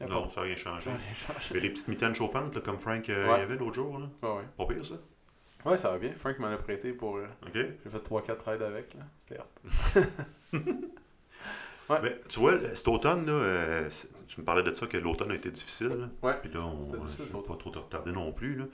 Y 0.00 0.04
a 0.04 0.06
Non, 0.08 0.22
pas 0.24 0.28
ça 0.30 0.40
n'a 0.40 0.46
rien 0.46 0.56
changé. 0.56 0.90
a 0.90 1.14
changé. 1.14 1.54
Mais 1.54 1.60
les 1.60 1.70
petites 1.70 1.86
mitaines 1.88 2.14
chauffantes, 2.14 2.52
là, 2.54 2.60
comme 2.60 2.78
Frank 2.78 3.08
euh, 3.08 3.28
Ouais. 3.28 3.34
il 3.36 3.40
y 3.40 3.42
avait 3.42 3.56
l'autre 3.56 3.74
jour, 3.74 3.98
là. 3.98 4.06
Ouais, 4.22 4.36
ouais. 4.38 4.44
pas 4.56 4.66
pire 4.66 4.84
ça. 4.84 4.96
Ouais, 5.64 5.76
ça 5.78 5.90
va 5.92 5.98
bien. 5.98 6.12
Frank 6.16 6.38
m'en 6.40 6.48
a 6.48 6.56
prêté 6.56 6.92
pour. 6.92 7.18
euh, 7.18 7.26
Ok. 7.46 7.52
J'ai 7.54 7.90
fait 7.90 7.98
3-4 7.98 8.42
raids 8.44 8.64
avec. 8.64 8.94
là. 8.94 9.36
Hot. 9.38 10.00
Ouais. 11.90 11.98
Mais 12.02 12.20
tu 12.28 12.38
vois, 12.38 12.58
cet 12.74 12.86
automne, 12.88 13.26
là, 13.26 13.32
euh, 13.32 13.90
tu 14.28 14.40
me 14.40 14.44
parlais 14.46 14.62
de 14.62 14.72
ça, 14.72 14.86
que 14.86 14.96
l'automne 14.96 15.32
a 15.32 15.34
été 15.34 15.50
difficile. 15.50 15.88
là. 15.88 16.08
Puis 16.34 16.52
là, 16.52 16.60
on 16.60 16.86
ne 16.86 16.96
va 16.96 17.42
pas 17.42 17.56
trop 17.56 17.70
te 17.70 17.78
retarder 17.78 18.12
non 18.12 18.32
plus. 18.32 18.54
Là. 18.54 18.64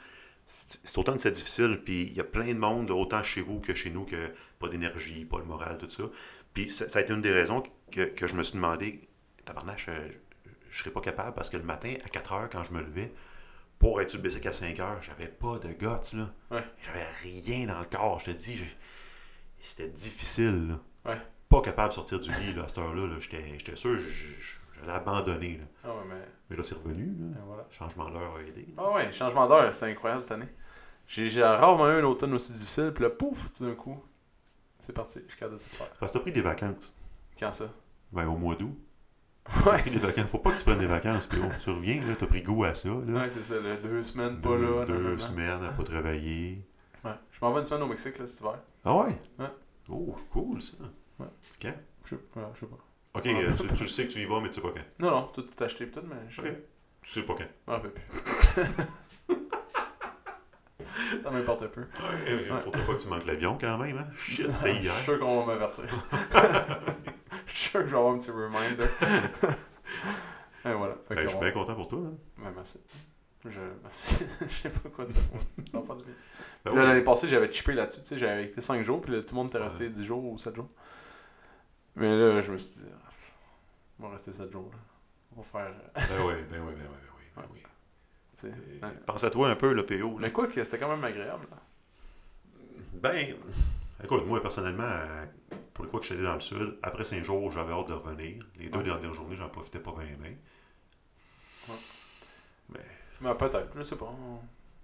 Cet 0.45 0.97
automne, 0.99 1.19
c'est 1.19 1.31
difficile. 1.31 1.81
Puis 1.85 2.03
il 2.03 2.13
y 2.13 2.21
a 2.21 2.25
plein 2.25 2.49
de 2.53 2.59
monde, 2.59 2.91
autant 2.91 3.23
chez 3.23 3.41
vous 3.41 3.59
que 3.59 3.75
chez 3.75 3.91
nous, 3.91 4.05
que 4.05 4.31
pas 4.59 4.69
d'énergie, 4.69 5.25
pas 5.25 5.39
le 5.39 5.45
moral, 5.45 5.79
tout 5.79 5.89
ça. 5.89 6.05
Puis 6.53 6.69
ça, 6.69 6.89
ça 6.89 6.99
a 6.99 7.03
été 7.03 7.13
une 7.15 7.23
des 7.23 7.33
raisons 7.33 7.63
que, 7.91 8.05
que 8.05 8.27
je 8.27 8.37
me 8.37 8.43
suis 8.43 8.55
demandé, 8.55 9.09
tabarnache, 9.45 9.87
euh, 9.89 10.09
je 10.71 10.79
serais 10.79 10.91
pas 10.91 11.01
capable 11.01 11.35
parce 11.35 11.49
que 11.49 11.57
le 11.57 11.63
matin, 11.63 11.95
à 12.05 12.09
4 12.09 12.33
heures, 12.33 12.49
quand 12.51 12.65
je 12.65 12.75
me 12.75 12.81
levais, 12.81 13.13
pour 13.79 14.01
être 14.01 14.11
sur 14.11 14.19
le 14.19 14.25
bicycle 14.25 14.49
à 14.49 14.53
5 14.53 14.79
heures, 14.79 15.03
j'avais 15.03 15.29
pas 15.29 15.59
de 15.59 15.69
guts, 15.69 16.17
là. 16.17 16.33
Ouais. 16.51 16.65
J'avais 16.85 17.07
rien 17.23 17.67
dans 17.67 17.79
le 17.79 17.87
corps, 17.87 18.21
je 18.21 18.27
te 18.27 18.31
dis. 18.33 18.61
C'était 19.61 19.89
difficile, 19.89 20.69
là. 20.69 21.13
Ouais. 21.13 21.21
Pas 21.57 21.63
capable 21.63 21.89
de 21.89 21.95
sortir 21.95 22.21
du 22.21 22.31
lit, 22.33 22.53
là, 22.55 22.65
à 22.65 22.69
cette 22.69 22.79
heure-là. 22.79 23.07
là. 23.07 23.15
J'étais 23.19 23.77
sûr, 23.77 23.99
j'allais 24.81 24.93
abandonner, 24.93 25.59
là. 25.59 25.65
Ah 25.85 25.89
ouais, 25.89 26.03
mais. 26.09 26.21
Mais 26.51 26.57
là, 26.57 26.63
c'est 26.63 26.75
revenu, 26.75 27.07
là. 27.19 27.39
voilà. 27.47 27.67
Changement 27.71 28.11
d'heure 28.11 28.37
a 28.37 28.43
aidé. 28.43 28.67
Ah 28.77 28.91
ouais, 28.93 29.11
changement 29.13 29.47
d'heure, 29.49 29.73
c'était 29.73 29.93
incroyable 29.93 30.23
cette 30.23 30.33
année. 30.33 30.49
J'ai 31.07 31.43
rarement 31.43 31.89
eu 31.89 32.01
un 32.01 32.05
automne 32.05 32.35
aussi 32.35 32.53
difficile. 32.53 32.91
Puis 32.95 33.05
là, 33.05 33.11
pouf, 33.11 33.53
tout 33.55 33.65
d'un 33.65 33.75
coup, 33.75 33.97
c'est 34.81 34.93
parti. 34.93 35.21
Je 35.25 35.31
suis 35.31 35.39
capable 35.41 35.59
de 35.59 35.63
tout 35.65 35.71
faire. 35.77 35.89
Parce 35.99 36.13
que 36.13 36.19
t'as 36.19 36.23
pris 36.23 36.33
des 36.33 36.43
vacances. 36.43 36.95
Quand 37.39 37.53
ça? 37.53 37.69
Ben, 38.13 38.27
au 38.27 38.37
mois 38.37 38.55
d'août. 38.57 38.77
Ouais, 39.49 39.63
T'as 39.65 39.73
pris 39.79 39.83
des 39.85 39.89
c'est 39.91 39.99
ça. 40.01 40.07
vacances. 40.09 40.31
Faut 40.31 40.39
pas 40.39 40.51
que 40.53 40.59
tu 40.59 40.65
prennes 40.65 40.79
des 40.79 40.87
vacances, 40.87 41.27
puis 41.27 41.41
tu 41.63 41.71
reviens, 41.71 42.01
là, 42.01 42.17
t'as 42.17 42.27
pris 42.27 42.43
goût 42.43 42.65
à 42.65 42.75
ça, 42.75 42.89
là. 42.89 42.95
Ouais, 43.23 43.29
c'est 43.31 43.45
ça. 43.45 43.61
là, 43.61 43.77
deux 43.77 44.03
semaines 44.03 44.41
pas 44.41 44.49
deux 44.57 44.79
là. 44.81 44.85
deux 44.85 45.17
semaines 45.19 45.63
à 45.63 45.73
pas 45.73 45.85
travailler. 45.85 46.67
Ouais. 47.05 47.13
Je 47.31 47.39
m'en 47.41 47.53
vais 47.53 47.61
une 47.61 47.67
semaine 47.67 47.83
au 47.85 47.87
Mexique 47.87 48.19
là, 48.19 48.27
cet 48.27 48.41
hiver. 48.41 48.59
Ah 48.85 48.95
ouais? 48.97 49.17
Ouais. 49.39 49.47
Oh, 49.89 50.17
cool, 50.31 50.61
ça. 50.61 50.75
Ouais. 51.65 51.71
Quand? 51.73 51.75
Je 52.05 52.09
sais 52.11 52.17
ouais, 52.37 52.43
je 52.55 52.61
sais 52.61 52.67
pas. 52.67 52.77
Ok, 53.15 53.25
Ouais. 53.25 53.45
euh, 53.45 53.53
tu, 53.59 53.67
tu 53.75 53.83
le 53.83 53.89
sais 53.89 54.07
que 54.07 54.13
tu 54.13 54.19
y 54.21 54.25
vas, 54.27 54.41
mais 54.41 54.49
tu 54.49 54.55
sais 54.57 54.61
pas 54.61 54.71
quand. 54.75 54.85
Non, 55.05 55.11
non, 55.11 55.23
tout 55.35 55.47
est 55.49 55.63
acheté 55.63 55.87
peut-être, 55.87 56.07
mais 56.07 56.17
je 56.29 56.41
Ok. 56.43 56.49
Tu 57.03 57.11
sais 57.11 57.23
pas 57.23 57.35
quand. 57.35 57.45
je 57.45 57.71
m'en 57.71 57.73
rappelle 57.77 57.93
plus. 57.93 58.03
ça 61.23 61.31
m'importe 61.31 61.67
peu. 61.69 61.83
Ouais, 61.83 62.61
faudrait 62.65 62.85
pas 62.87 62.95
que 62.95 63.01
tu 63.03 63.09
manques 63.09 63.27
l'avion 63.27 63.57
quand 63.61 63.79
même, 63.79 63.99
hein? 63.99 64.07
Shit, 64.19 64.53
c'était 64.53 64.75
Je 64.75 64.83
hier. 64.83 64.93
suis 64.95 65.05
sûr 65.05 65.19
qu'on 65.19 65.41
va 65.45 65.47
m'avertir. 65.55 65.85
Je 67.47 67.59
suis 67.63 67.71
sûr 67.71 67.81
que 67.81 67.87
je 67.87 67.93
vais 67.93 67.97
avoir 67.99 68.15
un 68.15 68.19
petit 68.19 68.31
reminder. 68.31 68.85
Et 70.65 70.73
voilà. 70.75 70.95
Fait 71.09 71.15
Ben, 71.15 71.17
que 71.17 71.23
je 71.23 71.29
suis 71.29 71.37
on- 71.37 71.41
bien 71.41 71.53
content 71.53 71.75
pour 71.75 71.89
toi. 71.89 72.01
Là. 72.01 72.11
Ben, 72.39 72.53
merci. 72.55 72.81
Je, 73.47 73.61
merci. 73.83 74.17
je 74.41 74.47
sais 74.47 74.69
pas 74.71 74.89
quoi 74.91 75.05
dire. 75.07 75.17
Ça 75.71 75.79
va 75.79 75.87
faire 75.87 75.97
du 75.97 76.05
bien. 76.05 76.13
Ben 76.65 76.71
Puis 76.73 76.75
là, 76.77 76.83
oui. 76.83 76.89
l'année 76.89 77.05
passée, 77.05 77.29
j'avais 77.29 77.51
chippé 77.51 77.73
là-dessus. 77.73 78.01
Tu 78.01 78.07
sais, 78.09 78.19
j'avais 78.19 78.45
été 78.47 78.61
5 78.61 78.83
jours, 78.83 79.01
puis 79.01 79.13
là, 79.13 79.21
tout 79.23 79.29
le 79.31 79.37
monde 79.37 79.49
était 79.49 79.59
resté 79.59 79.89
10 79.89 80.05
jours 80.05 80.25
ou 80.25 80.37
7 80.37 80.55
jours. 80.57 80.69
Mais 81.97 82.15
là, 82.17 82.41
je 82.43 82.53
me 82.53 82.59
suis 82.59 82.81
dit, 82.83 82.87
ah, 82.93 83.11
on 84.01 84.03
va 84.05 84.11
rester 84.11 84.33
7 84.33 84.51
jours. 84.53 84.71
Là. 84.73 84.79
On 85.37 85.41
va 85.41 85.47
faire. 85.47 85.75
euh, 85.97 86.01
Ben 86.09 86.25
oui, 86.27 86.35
ben 86.51 86.63
oui, 86.67 86.75
ben 86.75 86.87
oui, 86.91 86.99
ben 87.05 87.13
oui. 87.17 87.23
Ben 87.37 87.43
oui. 87.53 87.63
Et 88.45 88.85
ouais. 88.85 88.93
Pense 89.07 89.25
à 89.25 89.31
toi 89.31 89.49
un 89.49 89.57
peu, 89.57 89.73
le 89.73 89.87
PO. 89.87 90.19
là. 90.19 90.27
Mais 90.27 90.33
quoi 90.33 90.47
que 90.47 90.63
c'était 90.63 90.79
quand 90.79 90.89
même 90.91 91.03
agréable. 91.05 91.47
là. 91.51 91.57
Ben, 92.93 93.35
écoute, 94.03 94.27
moi 94.27 94.41
personnellement, 94.43 94.91
pour 95.73 95.85
les 95.85 95.91
fois 95.91 96.01
que 96.01 96.07
j'étais 96.07 96.23
dans 96.23 96.35
le 96.35 96.41
sud, 96.41 96.79
après 96.83 97.05
cinq 97.05 97.25
jours, 97.25 97.51
j'avais 97.53 97.73
hâte 97.73 97.89
de 97.89 97.95
revenir. 97.95 98.43
Les 98.59 98.69
deux 98.69 98.79
Ouais. 98.79 98.85
dernières 98.85 99.15
journées, 99.15 99.37
j'en 99.37 99.49
profitais 99.49 99.81
pas 99.81 99.93
bien, 99.93 100.15
bien. 100.19 100.35
Mais 103.21 103.35
peut-être, 103.35 103.69
je 103.75 103.83
sais 103.83 103.97
pas. 103.97 104.13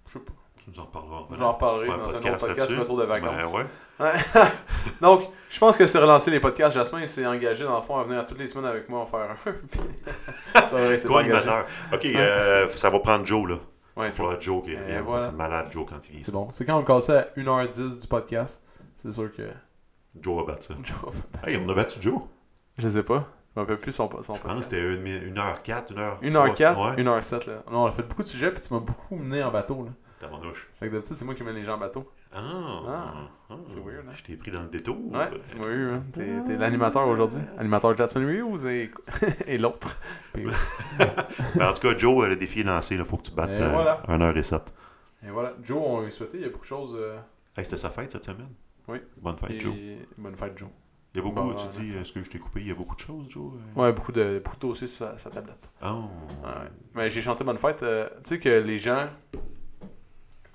Je 0.06 0.12
sais 0.14 0.20
pas. 0.20 0.32
Tu 0.64 0.70
nous 0.70 0.78
en 0.80 0.84
reparleras. 0.84 1.22
J'en 1.36 1.52
reparlerai 1.52 1.86
dans 1.88 1.94
un 1.94 2.18
autre 2.32 2.36
podcast 2.46 2.72
retour 2.78 2.96
de 2.98 3.04
vacances. 3.04 3.52
Ben 3.52 3.58
ouais. 3.58 4.12
Donc, 5.00 5.28
je 5.50 5.58
pense 5.58 5.76
que 5.76 5.86
c'est 5.86 5.98
relancer 5.98 6.30
les 6.30 6.40
podcasts. 6.40 6.74
Jasmin 6.74 7.06
s'est 7.06 7.26
engagé 7.26 7.64
dans 7.64 7.76
le 7.76 7.82
fond 7.82 7.98
à 7.98 8.04
venir 8.04 8.24
toutes 8.26 8.38
les 8.38 8.48
semaines 8.48 8.66
avec 8.70 8.88
moi 8.88 9.00
en 9.00 9.06
faire 9.06 9.30
un. 9.30 9.36
C'est 10.54 10.70
pas 10.70 10.86
vrai, 10.86 10.98
c'est 10.98 11.08
pas 11.08 11.14
engagé. 11.14 11.30
Co-animateur. 11.30 11.66
Ok, 11.92 12.04
euh, 12.06 12.68
ça 12.76 12.90
va 12.90 12.98
prendre 13.00 13.26
Joe, 13.26 13.48
là. 13.50 13.56
Ouais, 13.96 14.06
Il 14.08 14.12
faudra 14.12 14.38
Joe 14.40 14.62
qui 14.64 14.74
revienne. 14.76 15.02
voilà. 15.02 15.20
C'est 15.20 15.32
malade, 15.32 15.66
Joe, 15.72 15.84
quand 15.88 15.96
il 16.08 16.12
vient. 16.16 16.22
c'est 16.24 16.32
bon. 16.32 16.48
C'est 16.52 16.64
quand 16.64 16.76
on 16.76 16.80
le 16.80 16.84
cassait 16.86 17.16
à 17.18 17.28
1h10 17.36 18.00
du 18.00 18.06
podcast. 18.06 18.62
C'est 18.96 19.12
sûr 19.12 19.30
que. 19.34 19.42
Joe 20.20 20.36
va 20.46 20.52
battre 20.52 20.64
ça. 20.64 20.74
Joe- 20.82 21.12
Hey, 21.46 21.58
on 21.64 21.68
a 21.68 21.74
battu 21.74 22.00
Joe. 22.00 22.20
Je 22.78 22.88
sais 22.88 23.02
pas. 23.02 23.26
Je 23.54 23.60
m'en 23.60 23.66
rappelle 23.66 23.78
plus 23.78 23.92
son, 23.92 24.08
son 24.22 24.34
Je 24.34 24.40
pense 24.40 24.56
que 24.58 24.62
c'était 24.64 24.80
1h04, 24.80 25.92
1h. 25.92 26.20
1h04, 26.22 26.96
Ouais. 26.96 27.02
1h07 27.02 27.46
là. 27.48 27.62
Non, 27.70 27.82
on 27.84 27.86
a 27.86 27.92
fait 27.92 28.02
beaucoup 28.02 28.22
de 28.22 28.28
sujets 28.28 28.50
puis 28.50 28.60
tu 28.62 28.72
m'as 28.72 28.80
beaucoup 28.80 29.16
mené 29.16 29.43
en 29.43 29.51
bateau 29.51 29.84
là. 29.84 29.90
Tabarnouche. 30.23 30.69
Fait 30.78 30.86
que 30.89 30.93
d'habitude 30.93 31.16
c'est 31.16 31.24
moi 31.24 31.35
qui 31.35 31.43
mène 31.43 31.55
les 31.57 31.65
gens 31.65 31.74
en 31.74 31.78
bateau. 31.78 32.11
Ah, 32.32 32.40
Ah, 32.86 33.15
ah. 33.51 33.55
c'est 33.66 33.78
weird, 33.81 34.07
hein? 34.09 34.12
Je 34.15 34.23
t'ai 34.23 34.36
pris 34.36 34.51
dans 34.51 34.62
le 34.62 34.69
détour. 34.69 34.97
Ouais, 35.12 35.28
tu 35.49 35.57
m'as 35.59 35.66
eu, 35.66 35.90
hein? 35.90 36.05
T'es, 36.12 36.57
l'animateur 36.57 37.07
aujourd'hui. 37.09 37.40
Animateur 37.59 37.97
Jasmine 37.97 38.28
Hughes 38.28 38.66
et, 38.66 38.90
et 39.47 39.59
l'autre. 39.59 39.97
Puis- 40.32 40.47
Ben, 41.57 41.69
en 41.69 41.73
tout 41.73 41.82
cas, 41.82 41.97
Joe, 41.99 42.28
le 42.28 42.36
défi 42.36 42.61
est 42.61 42.65
lancé. 42.65 42.94
Il 42.94 43.05
faut 43.05 43.16
que 43.16 43.23
tu 43.24 43.32
battes 43.32 43.51
Et 43.51 43.62
euh, 43.62 43.69
voilà. 43.70 44.03
1h07. 44.09 44.62
Et 45.27 45.31
voilà. 45.31 45.53
Joe, 45.62 45.78
on 45.85 46.01
lui 46.03 46.12
souhaitait, 46.12 46.39
il 46.39 46.43
y 46.43 46.47
a 46.47 46.49
beaucoup 46.49 46.62
de 46.65 46.69
choses. 46.69 46.97
euh, 46.99 47.19
Hey, 47.57 47.65
c'était 47.65 47.77
sa 47.77 47.90
fête 47.90 48.11
cette 48.12 48.24
semaine? 48.24 48.49
Oui. 48.89 48.99
Bonne 49.19 49.36
fête, 49.36 49.51
et- 49.51 49.61
Joe. 49.61 49.74
Bonne 50.19 50.36
fête, 50.36 50.57
Joe. 50.57 50.69
Il 51.15 51.19
y 51.19 51.20
a 51.20 51.24
beaucoup, 51.24 51.43
Bon, 51.43 51.55
tu 51.55 51.66
dis, 51.78 51.93
est-ce 51.93 52.11
que 52.11 52.24
je 52.24 52.31
t'ai 52.31 52.39
coupé? 52.39 52.61
Il 52.62 52.69
y 52.69 52.70
a 52.70 52.74
beaucoup 52.74 52.94
de 52.97 53.01
choses, 53.01 53.27
Joe? 53.28 53.53
euh? 53.77 53.81
Ouais, 53.81 53.93
beaucoup 53.93 54.12
de, 54.12 54.40
beaucoup 54.43 54.57
de 54.57 54.61
dossiers 54.62 54.86
sur 54.86 55.07
sa, 55.09 55.19
sa 55.19 55.28
tablette. 55.28 55.69
Oh. 55.85 56.05
Ouais. 56.43 56.70
Mais 56.94 57.11
j'ai 57.11 57.20
chanté 57.20 57.44
Bonne 57.44 57.59
Fête. 57.59 57.82
euh, 57.82 58.09
tu 58.24 58.31
sais 58.31 58.39
que 58.40 58.49
les 58.49 58.78
gens, 58.78 59.09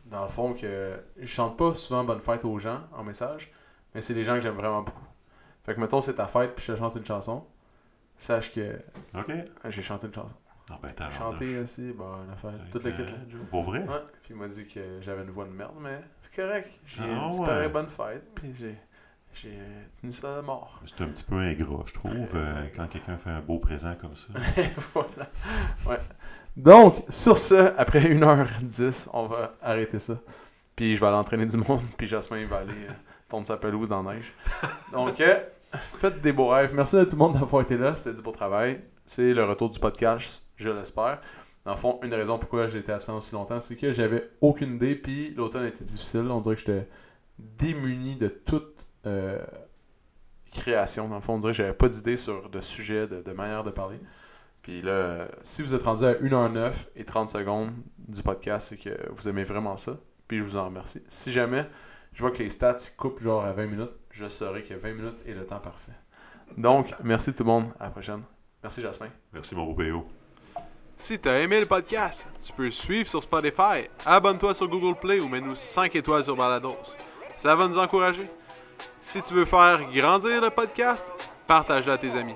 dans 0.10 0.24
le 0.24 0.28
fond, 0.30 0.54
que 0.54 1.00
je 1.18 1.26
chante 1.26 1.58
pas 1.58 1.76
souvent 1.76 2.04
Bonne 2.04 2.22
Fête 2.22 2.46
aux 2.46 2.60
gens 2.60 2.82
en 2.94 3.04
message, 3.04 3.52
mais 3.94 4.02
c'est 4.02 4.14
des 4.14 4.24
gens 4.24 4.36
que 4.36 4.40
j'aime 4.42 4.56
vraiment 4.56 4.82
beaucoup. 4.82 5.06
Fait 5.66 5.76
que 5.76 5.80
mettons 5.80 6.02
c'est 6.02 6.16
ta 6.16 6.28
fête 6.28 6.56
puis 6.56 6.66
je 6.66 6.74
te 6.74 6.78
chante 6.78 6.96
une 6.96 7.06
chanson, 7.06 7.46
sache 8.18 8.54
que 8.54 8.62
euh, 8.62 8.78
OK. 9.16 9.32
j'ai 9.70 9.82
chanté 9.82 10.08
une 10.08 10.14
chanson. 10.14 10.36
Non, 10.70 10.78
ben, 10.82 10.92
t'as 10.94 11.10
Chanté 11.12 11.60
aussi, 11.60 11.94
bonne 11.94 12.28
fête, 12.42 12.70
toute 12.72 12.84
la 12.84 12.90
là. 12.92 13.06
Pour 13.50 13.64
vrai? 13.64 13.80
Ouais, 13.80 14.04
puis 14.22 14.32
il 14.34 14.36
m'a 14.36 14.48
dit 14.50 14.68
que 14.68 15.00
j'avais 15.02 15.24
une 15.24 15.30
voix 15.32 15.46
de 15.46 15.52
merde, 15.52 15.76
mais 15.80 16.02
c'est 16.20 16.36
correct. 16.36 16.70
J'ai 16.86 17.04
Ah 17.04 17.30
ouais. 17.30 17.46
pareil 17.46 17.70
bonne 17.70 17.88
fête, 17.88 18.24
puis 18.36 18.54
j'ai 18.54 18.76
j'ai 19.34 19.60
tenu 20.02 20.12
ça 20.14 20.42
mort. 20.42 20.82
C'est 20.86 21.02
un 21.04 21.08
petit 21.08 21.24
peu 21.24 21.36
ingrat, 21.36 21.84
je 21.86 21.94
trouve, 21.94 22.12
euh, 22.34 22.68
quand 22.76 22.88
quelqu'un 22.88 23.18
fait 23.18 23.30
un 23.30 23.40
beau 23.40 23.60
présent 23.60 23.94
comme 24.00 24.16
ça. 24.16 24.34
Voilà. 24.94 25.30
Ouais. 25.86 26.00
Donc, 26.58 27.04
sur 27.10 27.38
ce, 27.38 27.72
après 27.78 28.02
1h10, 28.02 29.10
on 29.14 29.28
va 29.28 29.54
arrêter 29.62 30.00
ça. 30.00 30.20
Puis 30.76 30.96
je 30.96 31.00
vais 31.00 31.06
aller 31.06 31.16
entraîner 31.16 31.46
du 31.46 31.56
monde, 31.56 31.82
puis 31.98 32.08
Jasmin 32.08 32.48
va 32.48 32.58
aller 32.58 32.72
euh, 32.72 32.94
tondre 33.30 33.46
sa 33.46 33.58
pelouse 33.58 33.90
dans 33.90 34.02
la 34.02 34.16
neige. 34.16 34.34
Donc, 34.92 35.22
euh, 35.22 35.38
faites 36.00 36.20
des 36.20 36.32
beaux 36.32 36.48
rêves. 36.48 36.74
Merci 36.74 36.98
à 36.98 37.06
tout 37.06 37.12
le 37.12 37.18
monde 37.18 37.34
d'avoir 37.34 37.62
été 37.62 37.78
là. 37.78 37.96
C'était 37.96 38.16
du 38.16 38.24
beau 38.24 38.32
travail. 38.32 38.82
C'est 39.06 39.36
le 39.36 39.46
retour 39.46 39.70
du 39.70 39.80
podcast, 39.80 40.42
je 40.56 40.70
l'espère. 40.70 41.22
Le 41.68 41.76
fond, 41.76 42.00
une 42.02 42.14
raison 42.14 42.40
pourquoi 42.40 42.68
j'étais 42.68 42.92
absent 42.92 43.18
aussi 43.18 43.36
longtemps, 43.36 43.60
c'est 43.60 43.76
que 43.76 43.92
j'avais 43.92 44.28
aucune 44.42 44.78
idée, 44.78 44.96
puis 44.96 45.36
l'automne 45.36 45.66
était 45.66 45.84
difficile. 45.84 46.26
On 46.32 46.42
dirait 46.42 46.56
que 46.56 46.62
j'étais 46.62 46.88
démuni 47.38 48.16
de 48.16 48.30
toute 48.30 48.88
euh, 49.06 49.38
création. 50.52 51.08
Dans 51.08 51.16
le 51.16 51.22
fond, 51.22 51.36
on 51.36 51.40
dirait 51.40 51.52
que 51.52 51.58
j'avais 51.58 51.74
pas 51.74 51.88
d'idée 51.88 52.18
sur 52.18 52.50
de 52.50 52.62
sujet, 52.62 53.06
de 53.06 53.32
manière 53.32 53.64
de 53.64 53.70
parler. 53.70 54.00
Puis 54.68 54.82
là, 54.82 55.30
si 55.44 55.62
vous 55.62 55.74
êtes 55.74 55.84
rendu 55.84 56.04
à 56.04 56.16
1h09 56.16 56.74
et 56.98 57.06
30 57.06 57.30
secondes 57.30 57.72
du 58.00 58.22
podcast, 58.22 58.68
c'est 58.68 58.76
que 58.76 59.10
vous 59.14 59.30
aimez 59.30 59.46
vraiment 59.46 59.78
ça. 59.78 59.94
Puis 60.28 60.40
je 60.40 60.44
vous 60.44 60.58
en 60.58 60.66
remercie. 60.66 61.02
Si 61.08 61.32
jamais 61.32 61.66
je 62.12 62.20
vois 62.22 62.32
que 62.32 62.44
les 62.44 62.50
stats 62.50 62.76
coupent 62.98 63.24
genre 63.24 63.46
à 63.46 63.54
20 63.54 63.66
minutes, 63.66 63.92
je 64.12 64.28
saurai 64.28 64.64
que 64.64 64.74
20 64.74 64.94
minutes 64.94 65.20
est 65.26 65.36
le 65.36 65.46
temps 65.46 65.62
parfait. 65.62 65.94
Donc, 66.58 66.94
merci 67.02 67.34
tout 67.34 67.44
le 67.44 67.48
monde. 67.48 67.70
À 67.80 67.86
la 67.86 67.92
prochaine. 67.92 68.24
Merci 68.62 68.82
Jasmin. 68.82 69.08
Merci, 69.32 69.56
mon 69.56 69.72
beau 69.72 69.74
PO. 69.74 70.06
Si 70.98 71.18
t'as 71.18 71.40
aimé 71.40 71.62
le 71.62 71.66
podcast, 71.66 72.28
tu 72.46 72.52
peux 72.52 72.66
le 72.66 72.70
suivre 72.70 73.08
sur 73.08 73.24
Spotify, 73.24 73.88
abonne-toi 74.06 74.54
sur 74.54 74.68
Google 74.68 75.00
Play 75.00 75.22
ou 75.22 75.30
mets-nous 75.30 75.56
5 75.56 75.96
étoiles 75.96 76.26
sur 76.26 76.36
Balados. 76.36 76.98
Ça 77.38 77.56
va 77.56 77.70
nous 77.70 77.78
encourager. 77.78 78.30
Si 79.00 79.22
tu 79.22 79.34
veux 79.34 79.46
faire 79.46 79.90
grandir 79.94 80.42
le 80.42 80.50
podcast, 80.50 81.10
partage-le 81.48 81.94
à 81.94 81.98
tes 81.98 82.12
amis. 82.18 82.36